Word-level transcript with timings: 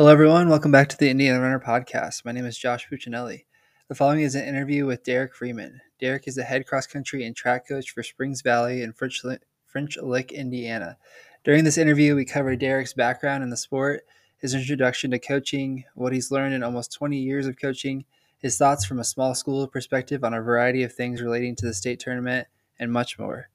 Hello, 0.00 0.10
everyone. 0.10 0.48
Welcome 0.48 0.72
back 0.72 0.88
to 0.88 0.96
the 0.96 1.10
Indiana 1.10 1.42
Runner 1.42 1.60
Podcast. 1.60 2.24
My 2.24 2.32
name 2.32 2.46
is 2.46 2.56
Josh 2.56 2.88
Puccinelli. 2.88 3.44
The 3.88 3.94
following 3.94 4.22
is 4.22 4.34
an 4.34 4.46
interview 4.46 4.86
with 4.86 5.04
Derek 5.04 5.34
Freeman. 5.34 5.82
Derek 6.00 6.26
is 6.26 6.36
the 6.36 6.42
head 6.42 6.66
cross 6.66 6.86
country 6.86 7.26
and 7.26 7.36
track 7.36 7.68
coach 7.68 7.90
for 7.90 8.02
Springs 8.02 8.40
Valley 8.40 8.80
in 8.80 8.94
French, 8.94 9.22
French 9.66 9.98
Lick, 9.98 10.32
Indiana. 10.32 10.96
During 11.44 11.64
this 11.64 11.76
interview, 11.76 12.16
we 12.16 12.24
cover 12.24 12.56
Derek's 12.56 12.94
background 12.94 13.44
in 13.44 13.50
the 13.50 13.58
sport, 13.58 14.06
his 14.38 14.54
introduction 14.54 15.10
to 15.10 15.18
coaching, 15.18 15.84
what 15.94 16.14
he's 16.14 16.30
learned 16.30 16.54
in 16.54 16.62
almost 16.62 16.94
20 16.94 17.18
years 17.18 17.46
of 17.46 17.60
coaching, 17.60 18.06
his 18.38 18.56
thoughts 18.56 18.86
from 18.86 19.00
a 19.00 19.04
small 19.04 19.34
school 19.34 19.68
perspective 19.68 20.24
on 20.24 20.32
a 20.32 20.40
variety 20.40 20.82
of 20.82 20.94
things 20.94 21.20
relating 21.20 21.54
to 21.56 21.66
the 21.66 21.74
state 21.74 22.00
tournament, 22.00 22.48
and 22.78 22.90
much 22.90 23.18
more. 23.18 23.50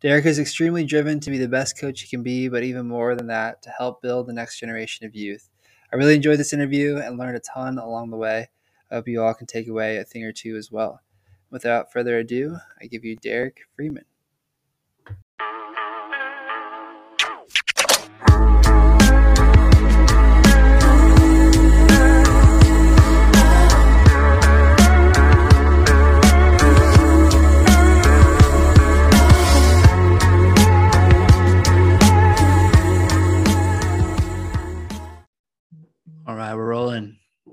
Derek 0.00 0.24
is 0.24 0.38
extremely 0.38 0.86
driven 0.86 1.20
to 1.20 1.30
be 1.30 1.36
the 1.36 1.46
best 1.46 1.78
coach 1.78 2.00
he 2.00 2.08
can 2.08 2.22
be, 2.22 2.48
but 2.48 2.62
even 2.62 2.86
more 2.86 3.14
than 3.14 3.26
that, 3.26 3.60
to 3.60 3.68
help 3.68 4.00
build 4.00 4.28
the 4.28 4.32
next 4.32 4.58
generation 4.58 5.04
of 5.04 5.14
youth. 5.14 5.50
I 5.92 5.96
really 5.96 6.14
enjoyed 6.14 6.38
this 6.38 6.52
interview 6.52 6.98
and 6.98 7.18
learned 7.18 7.36
a 7.36 7.40
ton 7.40 7.78
along 7.78 8.10
the 8.10 8.16
way. 8.16 8.48
I 8.90 8.94
hope 8.94 9.08
you 9.08 9.22
all 9.22 9.34
can 9.34 9.46
take 9.46 9.66
away 9.66 9.96
a 9.96 10.04
thing 10.04 10.24
or 10.24 10.32
two 10.32 10.56
as 10.56 10.70
well. 10.70 11.00
Without 11.50 11.92
further 11.92 12.18
ado, 12.18 12.58
I 12.80 12.86
give 12.86 13.04
you 13.04 13.16
Derek 13.16 13.62
Freeman. 13.74 14.04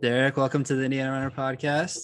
Derek, 0.02 0.38
welcome 0.38 0.64
to 0.64 0.76
the 0.76 0.84
Indiana 0.84 1.12
Runner 1.12 1.32
Podcast. 1.32 2.02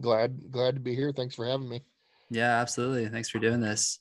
Glad 0.00 0.50
glad 0.50 0.74
to 0.74 0.80
be 0.80 0.96
here. 0.96 1.12
Thanks 1.12 1.36
for 1.36 1.46
having 1.46 1.68
me. 1.68 1.84
Yeah, 2.28 2.60
absolutely. 2.60 3.08
Thanks 3.08 3.28
for 3.28 3.38
doing 3.38 3.60
this. 3.60 4.00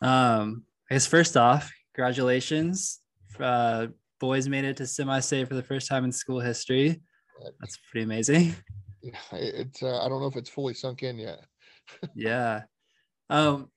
Um, 0.00 0.64
I 0.90 0.94
guess 0.94 1.06
first 1.06 1.36
off, 1.36 1.70
congratulations. 1.94 3.00
Uh, 3.38 3.88
boys 4.20 4.48
made 4.48 4.64
it 4.64 4.78
to 4.78 4.86
semi-state 4.86 5.48
for 5.48 5.54
the 5.54 5.62
first 5.62 5.86
time 5.86 6.04
in 6.04 6.12
school 6.12 6.40
history. 6.40 7.02
That's 7.60 7.76
pretty 7.90 8.04
amazing. 8.04 8.54
Yeah, 9.02 9.18
it's 9.32 9.82
uh, 9.82 10.02
I 10.02 10.08
don't 10.08 10.20
know 10.20 10.28
if 10.28 10.36
it's 10.36 10.48
fully 10.48 10.74
sunk 10.74 11.02
in 11.02 11.18
yet. 11.18 11.40
yeah. 12.14 12.62
Um, 13.28 13.68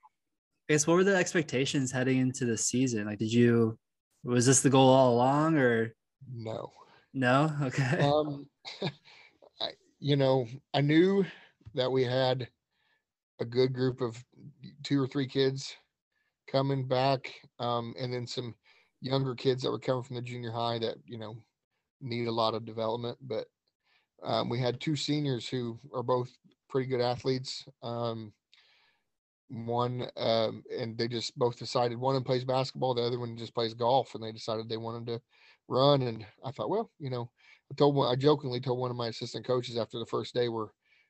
I 0.70 0.74
guess 0.74 0.88
what 0.88 0.94
were 0.94 1.04
the 1.04 1.18
expectations 1.18 1.92
heading 1.92 2.20
into 2.20 2.46
the 2.46 2.58
season? 2.58 3.08
Like, 3.08 3.20
did 3.20 3.34
you 3.34 3.78
was 4.24 4.46
this 4.46 4.62
the 4.62 4.70
goal 4.70 4.88
all 4.88 5.16
along, 5.16 5.58
or 5.58 5.94
No. 6.34 6.72
No? 7.16 7.52
Okay. 7.64 8.00
Um 8.02 8.50
I, 9.62 9.70
you 10.00 10.16
know, 10.16 10.48
I 10.74 10.82
knew 10.82 11.26
that 11.74 11.92
we 11.92 12.04
had 12.04 12.50
a 13.40 13.46
good 13.46 13.74
group 13.74 14.02
of 14.02 14.24
two 14.84 15.02
or 15.02 15.08
three 15.08 15.28
kids 15.28 15.76
coming 16.48 16.88
back 16.88 17.34
um 17.60 17.96
and 18.00 18.14
then 18.14 18.28
some 18.28 18.56
younger 19.02 19.36
kids 19.36 19.64
that 19.64 19.72
were 19.72 19.80
coming 19.80 20.04
from 20.04 20.16
the 20.16 20.22
junior 20.22 20.52
high 20.52 20.80
that, 20.80 20.98
you 21.06 21.18
know, 21.18 21.36
need 22.02 22.28
a 22.28 22.32
lot 22.32 22.54
of 22.54 22.66
development, 22.66 23.18
but 23.22 23.48
um, 24.24 24.50
we 24.50 24.60
had 24.60 24.80
two 24.80 24.96
seniors 24.96 25.48
who 25.48 25.80
are 25.94 26.04
both 26.04 26.36
pretty 26.70 26.88
good 26.88 27.02
athletes. 27.02 27.66
Um, 27.84 28.34
one 29.50 30.10
um, 30.18 30.64
and 30.76 30.98
they 30.98 31.08
just 31.08 31.38
both 31.38 31.58
decided 31.58 32.00
one 32.00 32.24
plays 32.24 32.44
basketball, 32.44 32.96
the 32.96 33.04
other 33.04 33.20
one 33.20 33.38
just 33.38 33.54
plays 33.54 33.76
golf, 33.76 34.16
and 34.16 34.24
they 34.24 34.32
decided 34.32 34.68
they 34.68 34.78
wanted 34.78 35.06
to 35.08 35.22
run. 35.68 36.04
And 36.04 36.26
I 36.44 36.52
thought, 36.52 36.70
well, 36.70 36.92
you 37.00 37.10
know, 37.10 37.30
I 37.72 37.76
told 37.76 37.96
one, 37.96 38.12
I 38.12 38.16
jokingly 38.16 38.60
told 38.60 38.80
one 38.80 38.92
of 38.92 38.98
my 38.98 39.08
assistant 39.08 39.46
coaches 39.46 39.78
after 39.78 40.00
the 40.00 40.06
first 40.06 40.34
day, 40.34 40.50
we're 40.50 40.70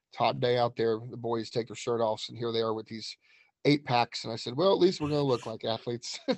it's 0.09 0.17
hot 0.17 0.39
day 0.39 0.57
out 0.57 0.75
there, 0.77 0.99
the 1.09 1.17
boys 1.17 1.49
take 1.49 1.67
their 1.67 1.75
shirt 1.75 1.99
off, 1.99 2.23
and 2.29 2.37
here 2.37 2.51
they 2.51 2.61
are 2.61 2.73
with 2.73 2.87
these 2.87 3.17
eight 3.65 3.83
packs. 3.83 4.23
And 4.23 4.31
I 4.31 4.37
said, 4.37 4.55
well, 4.55 4.71
at 4.71 4.79
least 4.79 5.01
we're 5.01 5.09
going 5.09 5.19
to 5.19 5.25
look 5.25 5.45
like 5.45 5.65
athletes. 5.65 6.19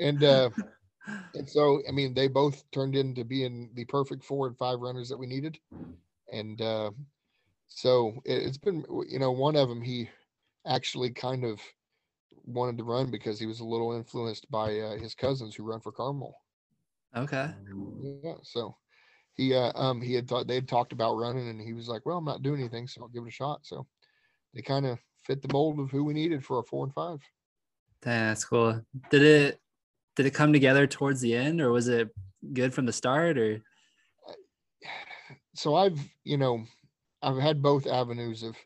and 0.00 0.24
uh, 0.24 0.50
and 1.34 1.48
so 1.48 1.82
I 1.88 1.92
mean, 1.92 2.14
they 2.14 2.28
both 2.28 2.64
turned 2.72 2.96
into 2.96 3.24
being 3.24 3.70
the 3.74 3.84
perfect 3.84 4.24
four 4.24 4.46
and 4.46 4.56
five 4.56 4.80
runners 4.80 5.08
that 5.08 5.18
we 5.18 5.26
needed. 5.26 5.58
And 6.32 6.60
uh, 6.62 6.90
so 7.68 8.14
it, 8.24 8.42
it's 8.42 8.58
been, 8.58 8.84
you 9.08 9.18
know, 9.18 9.32
one 9.32 9.56
of 9.56 9.68
them 9.68 9.82
he 9.82 10.08
actually 10.66 11.10
kind 11.10 11.44
of 11.44 11.60
wanted 12.44 12.78
to 12.78 12.84
run 12.84 13.10
because 13.10 13.38
he 13.38 13.46
was 13.46 13.60
a 13.60 13.64
little 13.64 13.92
influenced 13.92 14.50
by 14.50 14.78
uh, 14.78 14.96
his 14.96 15.14
cousins 15.14 15.54
who 15.54 15.64
run 15.64 15.80
for 15.80 15.92
Carmel. 15.92 16.34
Okay. 17.16 17.50
Yeah, 18.22 18.34
so 18.42 18.76
he 19.36 19.54
uh, 19.54 19.72
um 19.74 20.00
he 20.00 20.14
had 20.14 20.28
thought 20.28 20.46
they 20.46 20.54
had 20.54 20.68
talked 20.68 20.92
about 20.92 21.16
running, 21.16 21.48
and 21.48 21.60
he 21.60 21.72
was 21.72 21.88
like, 21.88 22.06
"Well, 22.06 22.18
I'm 22.18 22.24
not 22.24 22.42
doing 22.42 22.60
anything, 22.60 22.86
so 22.86 23.02
I'll 23.02 23.08
give 23.08 23.24
it 23.24 23.28
a 23.28 23.32
shot." 23.32 23.60
So 23.64 23.86
they 24.54 24.62
kind 24.62 24.86
of 24.86 24.98
fit 25.24 25.42
the 25.42 25.52
mold 25.52 25.80
of 25.80 25.90
who 25.90 26.04
we 26.04 26.14
needed 26.14 26.44
for 26.44 26.58
a 26.58 26.62
four 26.62 26.84
and 26.84 26.94
five. 26.94 27.20
That's 28.02 28.44
cool. 28.44 28.82
Did 29.10 29.22
it 29.22 29.60
did 30.14 30.26
it 30.26 30.34
come 30.34 30.52
together 30.52 30.86
towards 30.86 31.20
the 31.20 31.34
end, 31.34 31.60
or 31.60 31.70
was 31.70 31.88
it 31.88 32.08
good 32.52 32.72
from 32.72 32.86
the 32.86 32.92
start? 32.92 33.38
Or 33.38 33.62
So 35.54 35.74
I've 35.74 35.98
you 36.24 36.36
know 36.36 36.64
I've 37.22 37.38
had 37.38 37.62
both 37.62 37.86
avenues 37.86 38.42
of 38.42 38.56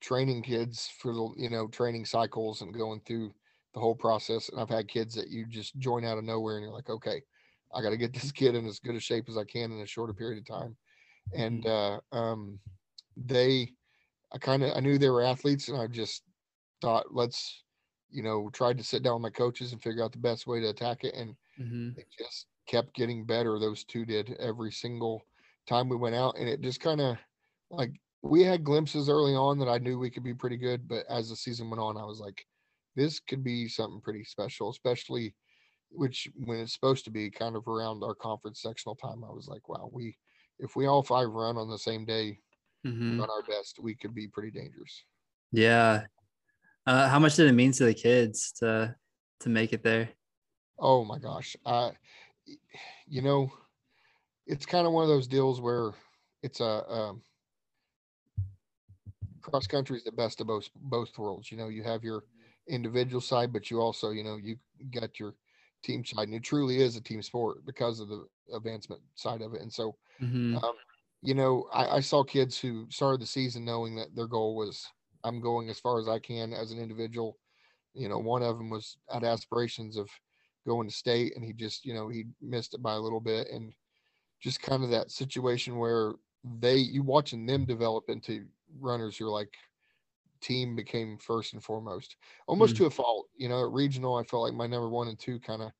training 0.00 0.42
kids 0.42 0.88
for 0.98 1.12
the 1.12 1.30
you 1.36 1.50
know 1.50 1.68
training 1.68 2.06
cycles 2.06 2.62
and 2.62 2.72
going 2.72 3.00
through 3.00 3.34
the 3.74 3.80
whole 3.80 3.94
process, 3.94 4.48
and 4.48 4.60
I've 4.60 4.68
had 4.68 4.88
kids 4.88 5.14
that 5.14 5.28
you 5.28 5.46
just 5.46 5.78
join 5.78 6.04
out 6.04 6.18
of 6.18 6.24
nowhere, 6.24 6.56
and 6.56 6.64
you're 6.64 6.74
like, 6.74 6.90
okay, 6.90 7.22
I 7.74 7.82
got 7.82 7.90
to 7.90 7.96
get 7.96 8.12
this 8.14 8.32
kid 8.32 8.54
in 8.54 8.66
as 8.66 8.80
good 8.80 8.94
a 8.94 9.00
shape 9.00 9.28
as 9.28 9.36
I 9.36 9.44
can 9.44 9.72
in 9.72 9.80
a 9.80 9.86
shorter 9.86 10.14
period 10.14 10.38
of 10.40 10.46
time. 10.46 10.76
And 11.32 11.66
uh, 11.66 12.00
um, 12.12 12.60
they, 13.16 13.74
I 14.32 14.38
kind 14.38 14.62
of, 14.64 14.76
I 14.76 14.80
knew 14.80 14.98
they 14.98 15.10
were 15.10 15.22
athletes, 15.22 15.68
and 15.68 15.78
I 15.80 15.88
just 15.88 16.24
thought, 16.82 17.14
let's, 17.14 17.64
you 18.10 18.22
know, 18.22 18.50
tried 18.50 18.78
to 18.78 18.84
sit 18.84 19.02
down 19.02 19.14
with 19.14 19.22
my 19.22 19.30
coaches 19.36 19.72
and 19.72 19.82
figure 19.82 20.04
out 20.04 20.12
the 20.12 20.18
best 20.18 20.46
way 20.46 20.60
to 20.60 20.70
attack 20.70 21.04
it, 21.04 21.14
and 21.14 21.36
Mhm. 21.56 21.96
it 21.96 22.06
just 22.16 22.46
kept 22.66 22.94
getting 22.94 23.26
better. 23.26 23.58
Those 23.58 23.84
two 23.84 24.04
did 24.04 24.32
every 24.34 24.72
single 24.72 25.22
time 25.66 25.88
we 25.88 25.96
went 25.96 26.14
out, 26.14 26.36
and 26.38 26.48
it 26.48 26.60
just 26.60 26.80
kind 26.80 27.00
of 27.00 27.18
like 27.70 28.00
we 28.22 28.42
had 28.42 28.64
glimpses 28.64 29.08
early 29.08 29.34
on 29.34 29.58
that 29.58 29.68
I 29.68 29.78
knew 29.78 29.98
we 29.98 30.10
could 30.10 30.24
be 30.24 30.34
pretty 30.34 30.56
good, 30.56 30.88
but 30.88 31.06
as 31.08 31.28
the 31.30 31.36
season 31.36 31.70
went 31.70 31.80
on, 31.80 31.96
I 31.96 32.04
was 32.04 32.20
like, 32.20 32.46
this 32.96 33.20
could 33.20 33.42
be 33.42 33.68
something 33.68 34.00
pretty 34.00 34.24
special, 34.24 34.70
especially 34.70 35.34
which 35.90 36.28
when 36.36 36.58
it's 36.60 36.72
supposed 36.72 37.04
to 37.04 37.10
be 37.10 37.30
kind 37.30 37.56
of 37.56 37.66
around 37.68 38.02
our 38.02 38.14
conference 38.14 38.62
sectional 38.62 38.94
time. 38.96 39.24
I 39.24 39.30
was 39.30 39.48
like, 39.48 39.68
wow, 39.68 39.90
we 39.92 40.16
if 40.58 40.76
we 40.76 40.86
all 40.86 41.02
five 41.02 41.28
run 41.28 41.56
on 41.56 41.70
the 41.70 41.78
same 41.78 42.04
day, 42.04 42.40
Mhm. 42.86 43.18
run 43.18 43.30
our 43.30 43.42
best, 43.42 43.78
we 43.80 43.94
could 43.94 44.14
be 44.14 44.28
pretty 44.28 44.50
dangerous. 44.50 45.04
yeah. 45.52 46.06
Uh, 46.86 47.08
how 47.08 47.18
much 47.18 47.36
did 47.36 47.48
it 47.48 47.52
mean 47.52 47.72
to 47.72 47.84
the 47.84 47.94
kids 47.94 48.52
to 48.52 48.96
to 49.40 49.48
make 49.48 49.72
it 49.72 49.82
there? 49.82 50.10
Oh 50.78 51.04
my 51.04 51.18
gosh. 51.18 51.56
Uh 51.64 51.92
you 53.06 53.22
know, 53.22 53.50
it's 54.46 54.66
kind 54.66 54.86
of 54.86 54.92
one 54.92 55.04
of 55.04 55.08
those 55.08 55.28
deals 55.28 55.60
where 55.60 55.92
it's 56.42 56.60
a 56.60 56.90
um 56.90 57.22
cross 59.42 59.66
country 59.66 59.96
is 59.96 60.04
the 60.04 60.12
best 60.12 60.40
of 60.40 60.46
both 60.46 60.68
both 60.74 61.16
worlds. 61.18 61.50
You 61.50 61.58
know, 61.58 61.68
you 61.68 61.82
have 61.82 62.04
your 62.04 62.24
individual 62.68 63.20
side, 63.20 63.52
but 63.52 63.70
you 63.70 63.80
also, 63.80 64.10
you 64.10 64.24
know, 64.24 64.36
you 64.36 64.58
got 64.90 65.18
your 65.18 65.34
team 65.82 66.04
side, 66.04 66.28
and 66.28 66.34
it 66.34 66.44
truly 66.44 66.78
is 66.80 66.96
a 66.96 67.00
team 67.00 67.22
sport 67.22 67.64
because 67.66 68.00
of 68.00 68.08
the 68.08 68.26
advancement 68.54 69.02
side 69.14 69.42
of 69.42 69.54
it. 69.54 69.62
And 69.62 69.72
so, 69.72 69.96
Mhm. 70.18 70.62
um, 70.62 70.74
you 71.22 71.34
know, 71.34 71.68
I, 71.72 71.96
I 71.96 72.00
saw 72.00 72.24
kids 72.24 72.58
who 72.60 72.88
started 72.90 73.20
the 73.22 73.26
season 73.26 73.64
knowing 73.64 73.96
that 73.96 74.14
their 74.14 74.26
goal 74.28 74.56
was, 74.56 74.88
I'm 75.24 75.40
going 75.40 75.70
as 75.70 75.80
far 75.80 76.00
as 76.00 76.08
I 76.08 76.18
can 76.18 76.52
as 76.54 76.72
an 76.72 76.78
individual. 76.80 77.38
You 77.94 78.08
know, 78.08 78.18
one 78.18 78.42
of 78.42 78.58
them 78.58 78.70
was 78.70 78.98
had 79.10 79.24
aspirations 79.24 79.96
of 79.96 80.10
going 80.66 80.88
to 80.88 80.94
state, 80.94 81.34
and 81.36 81.44
he 81.44 81.52
just, 81.54 81.84
you 81.86 81.94
know, 81.94 82.08
he 82.08 82.26
missed 82.40 82.74
it 82.74 82.82
by 82.82 82.94
a 82.94 83.00
little 83.00 83.20
bit, 83.20 83.48
and 83.50 83.74
just 84.40 84.62
kind 84.62 84.84
of 84.84 84.90
that 84.90 85.10
situation 85.10 85.78
where 85.78 86.14
they, 86.44 86.76
you 86.76 87.02
watching 87.02 87.46
them 87.46 87.64
develop 87.66 88.08
into 88.08 88.48
runners 88.78 89.16
who 89.16 89.26
are 89.26 89.30
like, 89.30 89.54
team 90.40 90.76
became 90.76 91.18
first 91.18 91.52
and 91.54 91.62
foremost, 91.62 92.16
almost 92.46 92.74
Mm. 92.74 92.78
to 92.78 92.86
a 92.86 92.90
fault. 92.90 93.28
You 93.36 93.48
know, 93.48 93.64
at 93.64 93.72
regional, 93.72 94.16
I 94.16 94.24
felt 94.24 94.42
like 94.44 94.54
my 94.54 94.66
number 94.66 94.88
one 94.88 95.08
and 95.08 95.18
two 95.18 95.38
kind 95.40 95.62
of 95.62 95.72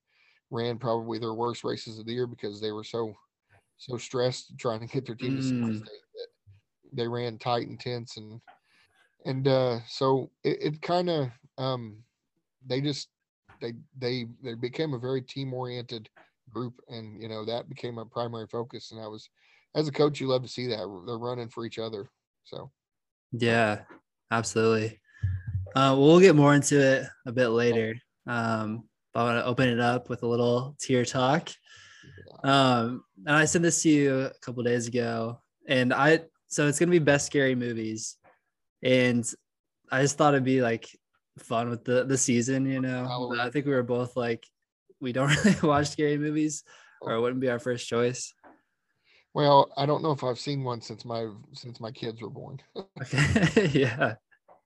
ran 0.50 0.78
probably 0.78 1.18
their 1.18 1.34
worst 1.34 1.64
races 1.64 1.98
of 1.98 2.06
the 2.06 2.12
year 2.12 2.26
because 2.26 2.60
they 2.60 2.72
were 2.72 2.84
so 2.84 3.14
so 3.78 3.96
stressed 3.98 4.58
trying 4.58 4.80
to 4.80 4.86
get 4.86 5.06
their 5.06 5.16
team 5.16 5.36
to 5.36 5.42
semi 5.42 5.70
Mm. 5.70 5.76
state 5.76 6.02
that 6.14 6.28
they 6.92 7.08
ran 7.08 7.38
tight 7.38 7.68
and 7.68 7.80
tense 7.80 8.16
and 8.16 8.40
and 9.26 9.48
uh 9.48 9.80
so 9.86 10.30
it, 10.44 10.62
it 10.62 10.82
kind 10.82 11.10
of 11.10 11.28
um 11.58 12.02
they 12.66 12.80
just 12.80 13.10
they 13.60 13.72
they 13.98 14.26
they 14.42 14.54
became 14.54 14.94
a 14.94 14.98
very 14.98 15.22
team 15.22 15.52
oriented 15.54 16.08
group 16.50 16.80
and 16.88 17.22
you 17.22 17.28
know 17.28 17.44
that 17.44 17.68
became 17.68 17.98
a 17.98 18.06
primary 18.06 18.46
focus 18.46 18.90
and 18.92 19.00
I 19.00 19.06
was 19.08 19.30
as 19.74 19.88
a 19.88 19.92
coach 19.92 20.20
you 20.20 20.28
love 20.28 20.42
to 20.42 20.48
see 20.48 20.66
that 20.68 20.78
they're 21.06 21.18
running 21.18 21.48
for 21.48 21.64
each 21.64 21.78
other 21.78 22.10
so 22.44 22.72
Yeah, 23.32 23.84
absolutely. 24.30 25.00
Uh, 25.74 25.94
we'll 25.98 26.20
get 26.20 26.34
more 26.34 26.54
into 26.54 26.80
it 26.80 27.06
a 27.26 27.32
bit 27.32 27.48
later. 27.48 27.96
Um, 28.26 28.84
but 29.12 29.20
I 29.20 29.24
want 29.24 29.38
to 29.38 29.44
open 29.46 29.68
it 29.68 29.80
up 29.80 30.08
with 30.08 30.22
a 30.22 30.26
little 30.26 30.76
tier 30.80 31.04
talk. 31.04 31.50
Um, 32.42 33.04
and 33.26 33.36
I 33.36 33.44
sent 33.44 33.62
this 33.62 33.82
to 33.82 33.88
you 33.88 34.20
a 34.22 34.32
couple 34.40 34.62
days 34.62 34.88
ago, 34.88 35.40
and 35.68 35.92
I 35.92 36.20
so 36.46 36.66
it's 36.66 36.78
gonna 36.78 36.90
be 36.90 36.98
best 36.98 37.26
scary 37.26 37.54
movies, 37.54 38.16
and 38.82 39.28
I 39.90 40.02
just 40.02 40.16
thought 40.16 40.34
it'd 40.34 40.44
be 40.44 40.62
like 40.62 40.88
fun 41.38 41.68
with 41.68 41.84
the 41.84 42.04
the 42.04 42.16
season, 42.16 42.66
you 42.66 42.80
know. 42.80 43.04
I 43.38 43.50
think 43.50 43.66
we 43.66 43.72
were 43.72 43.82
both 43.82 44.16
like, 44.16 44.46
we 45.00 45.12
don't 45.12 45.28
really 45.44 45.56
watch 45.62 45.88
scary 45.88 46.18
movies, 46.18 46.64
or 47.02 47.12
it 47.12 47.20
wouldn't 47.20 47.40
be 47.40 47.50
our 47.50 47.58
first 47.58 47.86
choice. 47.86 48.32
Well, 49.34 49.72
I 49.76 49.86
don't 49.86 50.02
know 50.02 50.10
if 50.10 50.24
I've 50.24 50.38
seen 50.38 50.64
one 50.64 50.80
since 50.80 51.04
my 51.04 51.28
since 51.52 51.80
my 51.80 51.90
kids 51.90 52.20
were 52.20 52.30
born. 52.30 52.60
Yeah, 53.70 54.14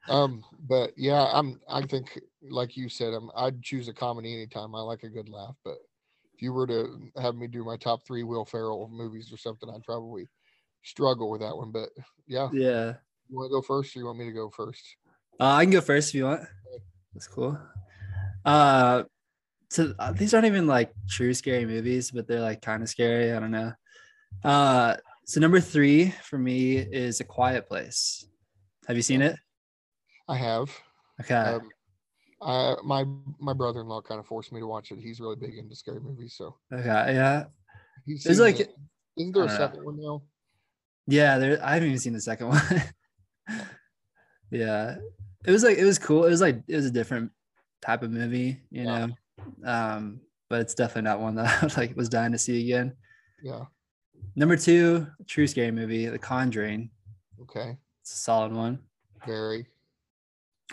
Um, 0.08 0.44
but 0.68 0.92
yeah, 0.96 1.30
I'm. 1.32 1.60
I 1.68 1.82
think, 1.82 2.18
like 2.42 2.76
you 2.76 2.88
said, 2.88 3.12
I'm. 3.12 3.30
I'd 3.36 3.62
choose 3.62 3.88
a 3.88 3.92
comedy 3.92 4.34
anytime. 4.34 4.74
I 4.74 4.80
like 4.80 5.02
a 5.02 5.08
good 5.08 5.28
laugh. 5.28 5.56
But 5.64 5.76
if 6.34 6.42
you 6.42 6.52
were 6.52 6.66
to 6.66 7.10
have 7.20 7.34
me 7.34 7.46
do 7.46 7.64
my 7.64 7.76
top 7.76 8.06
three 8.06 8.22
Will 8.22 8.44
Ferrell 8.44 8.88
movies 8.88 9.32
or 9.32 9.36
something, 9.36 9.68
I'd 9.68 9.84
probably 9.84 10.28
struggle 10.82 11.30
with 11.30 11.40
that 11.40 11.56
one. 11.56 11.70
But 11.70 11.90
yeah, 12.26 12.48
yeah. 12.52 12.94
you 13.28 13.36
want 13.36 13.50
to 13.50 13.54
go 13.54 13.62
first, 13.62 13.94
or 13.96 13.98
you 13.98 14.06
want 14.06 14.18
me 14.18 14.26
to 14.26 14.32
go 14.32 14.50
first? 14.50 14.96
Uh, 15.40 15.54
I 15.54 15.64
can 15.64 15.72
go 15.72 15.80
first 15.80 16.10
if 16.10 16.14
you 16.14 16.24
want. 16.24 16.42
That's 17.12 17.28
cool. 17.28 17.58
Uh, 18.44 19.04
so 19.70 19.94
uh, 19.98 20.12
these 20.12 20.34
aren't 20.34 20.46
even 20.46 20.66
like 20.66 20.92
true 21.08 21.34
scary 21.34 21.66
movies, 21.66 22.10
but 22.10 22.26
they're 22.26 22.40
like 22.40 22.62
kind 22.62 22.82
of 22.82 22.88
scary. 22.88 23.32
I 23.32 23.40
don't 23.40 23.50
know. 23.50 23.72
Uh, 24.42 24.96
so 25.26 25.40
number 25.40 25.60
three 25.60 26.10
for 26.22 26.38
me 26.38 26.76
is 26.76 27.20
A 27.20 27.24
Quiet 27.24 27.68
Place. 27.68 28.26
Have 28.86 28.96
you 28.96 29.02
seen 29.02 29.22
it? 29.22 29.36
I 30.28 30.36
have. 30.36 30.70
Okay. 31.20 31.34
Um, 31.34 31.68
I 32.42 32.74
my 32.84 33.04
my 33.40 33.52
brother-in-law 33.54 34.02
kind 34.02 34.20
of 34.20 34.26
forced 34.26 34.52
me 34.52 34.60
to 34.60 34.66
watch 34.66 34.90
it. 34.90 34.98
He's 34.98 35.20
really 35.20 35.36
big 35.36 35.56
into 35.56 35.74
scary 35.74 36.00
movies, 36.00 36.34
so 36.36 36.56
okay. 36.72 36.84
Yeah. 37.14 37.44
he's 38.06 38.24
seen 38.24 38.38
like- 38.38 38.60
it. 38.60 38.74
Isn't 39.16 39.32
there 39.32 39.44
a 39.44 39.46
know. 39.46 39.56
second 39.56 39.84
one 39.84 39.96
now? 40.00 40.22
Yeah. 41.06 41.38
There. 41.38 41.64
I 41.64 41.74
haven't 41.74 41.88
even 41.88 42.00
seen 42.00 42.12
the 42.14 42.20
second 42.20 42.48
one. 42.48 42.60
yeah. 44.50 44.96
It 45.46 45.50
was 45.50 45.62
like 45.62 45.78
it 45.78 45.84
was 45.84 45.98
cool. 45.98 46.24
It 46.24 46.30
was 46.30 46.40
like 46.40 46.62
it 46.66 46.76
was 46.76 46.86
a 46.86 46.90
different 46.90 47.30
type 47.80 48.02
of 48.02 48.10
movie, 48.10 48.60
you 48.70 48.82
Yeah. 48.84 49.06
know. 49.06 49.14
Um, 49.64 50.20
but 50.50 50.60
it's 50.60 50.74
definitely 50.74 51.02
not 51.08 51.20
one 51.20 51.36
that 51.36 51.62
I 51.78 51.80
like 51.80 51.96
was 51.96 52.08
dying 52.08 52.32
to 52.32 52.38
see 52.38 52.62
again. 52.64 52.94
Yeah. 53.42 53.64
Number 54.36 54.56
two, 54.56 55.06
true 55.26 55.46
scary 55.46 55.70
movie, 55.70 56.06
The 56.06 56.18
Conjuring. 56.18 56.90
Okay. 57.42 57.76
It's 58.02 58.12
a 58.14 58.18
solid 58.18 58.52
one. 58.52 58.80
Very. 59.26 59.66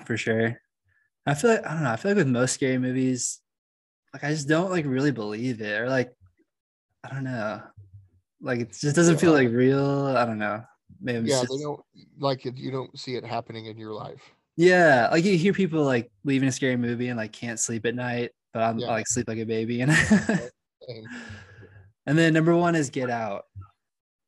for 0.06 0.18
sure. 0.18 0.59
I 1.25 1.33
feel 1.36 1.51
like 1.51 1.65
I 1.65 1.74
don't 1.74 1.83
know. 1.83 1.92
I 1.92 1.95
feel 1.95 2.12
like 2.12 2.18
with 2.18 2.27
most 2.27 2.53
scary 2.53 2.77
movies, 2.77 3.39
like 4.13 4.24
I 4.24 4.30
just 4.31 4.48
don't 4.48 4.71
like 4.71 4.86
really 4.86 5.12
believe 5.12 5.62
it, 5.62 5.80
or 5.80 5.88
like 5.88 6.12
I 7.03 7.09
don't 7.13 7.24
know, 7.24 7.62
like 8.42 8.59
it 8.59 8.71
just 8.80 8.95
doesn't 8.95 9.19
feel 9.19 9.31
like 9.31 9.50
real. 9.50 10.07
I 10.07 10.25
don't 10.25 10.39
know. 10.39 10.63
Maybe 11.00 11.30
Yeah, 11.30 11.42
just- 11.42 11.51
they 11.51 11.63
don't 11.63 11.80
like 12.19 12.45
it. 12.45 12.57
You 12.57 12.71
don't 12.71 12.97
see 13.00 13.15
it 13.15 13.24
happening 13.24 13.68
in 13.68 13.77
your 13.77 13.94
life. 13.94 14.21
yeah, 14.57 15.07
like 15.12 15.24
you 15.24 15.38
hear 15.38 15.54
people 15.54 15.83
like 15.83 16.12
leaving 16.24 16.50
a 16.50 16.51
scary 16.51 16.75
movie 16.75 17.07
and 17.09 17.18
like 17.18 17.31
can't 17.31 17.59
sleep 17.59 17.86
at 17.86 17.95
night, 17.95 18.31
but 18.54 18.63
I'm 18.63 18.80
Yeah. 18.80 18.88
I, 18.88 18.92
like 18.92 19.07
sleep 19.07 19.27
like 19.27 19.38
a 19.39 19.45
baby. 19.45 19.81
And. 20.88 21.07
And 22.12 22.19
then 22.19 22.34
number 22.34 22.54
one 22.54 22.75
is 22.75 22.90
Get 22.90 23.10
Out. 23.10 23.46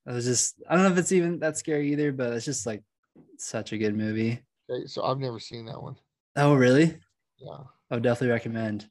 I 0.07 0.13
was 0.13 0.23
just 0.23 0.63
I 0.69 0.73
don't 0.73 0.85
know 0.85 0.91
if 0.93 0.97
it's 0.97 1.11
even 1.11 1.39
that 1.39 1.57
scary 1.57 1.91
either, 1.91 2.13
but 2.13 2.31
it's 2.31 2.45
just 2.45 2.65
like 2.65 2.81
such 3.37 3.73
a 3.73 3.77
good 3.77 3.93
movie. 3.93 4.41
Okay, 4.71 4.87
so 4.87 5.03
I've 5.03 5.19
never 5.19 5.37
seen 5.37 5.65
that 5.65 5.83
one. 5.83 5.97
Oh 6.37 6.53
really? 6.55 6.97
Yeah. 7.39 7.57
I 7.91 7.95
would 7.95 8.03
definitely 8.03 8.29
recommend. 8.29 8.89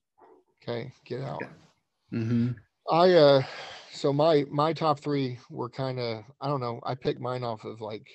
Okay, 0.63 0.93
get 1.07 1.23
out. 1.23 1.43
Mm-hmm. 2.13 2.51
I 2.91 3.13
uh 3.13 3.43
so 3.93 4.13
my 4.13 4.45
my 4.51 4.75
top 4.75 5.01
three 5.01 5.39
were 5.49 5.71
kind 5.71 5.99
of 5.99 6.25
I 6.43 6.49
don't 6.49 6.61
know, 6.61 6.79
I 6.85 6.95
picked 6.95 7.19
mine 7.19 7.45
off 7.45 7.65
of 7.65 7.81
like 7.81 8.07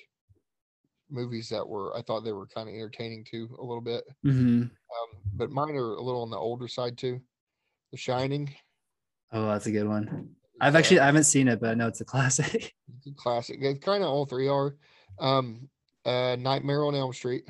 movies 1.10 1.48
that 1.48 1.68
were 1.68 1.92
I 1.96 2.02
thought 2.02 2.20
they 2.20 2.30
were 2.30 2.46
kind 2.46 2.68
of 2.68 2.74
entertaining 2.76 3.26
too 3.28 3.48
a 3.58 3.64
little 3.64 3.80
bit. 3.80 4.04
Mm-hmm. 4.24 4.62
Um, 4.62 5.20
but 5.34 5.50
mine 5.50 5.74
are 5.74 5.94
a 5.94 6.02
little 6.02 6.22
on 6.22 6.30
the 6.30 6.36
older 6.36 6.68
side 6.68 6.96
too. 6.96 7.20
The 7.90 7.98
Shining, 7.98 8.54
Oh, 9.32 9.48
that's 9.48 9.66
a 9.66 9.72
good 9.72 9.86
one. 9.86 10.30
I've 10.60 10.74
uh, 10.74 10.78
actually 10.78 11.00
I 11.00 11.06
haven't 11.06 11.24
seen 11.24 11.48
it, 11.48 11.60
but 11.60 11.70
I 11.70 11.74
know 11.74 11.86
it's 11.86 12.00
a 12.00 12.04
classic. 12.04 12.74
classic. 13.16 13.58
It's 13.60 13.84
kind 13.84 14.02
of 14.02 14.08
all 14.10 14.26
three 14.26 14.48
are. 14.48 14.76
Um 15.18 15.68
uh 16.04 16.36
Nightmare 16.38 16.84
on 16.84 16.94
Elm 16.94 17.12
Street. 17.12 17.44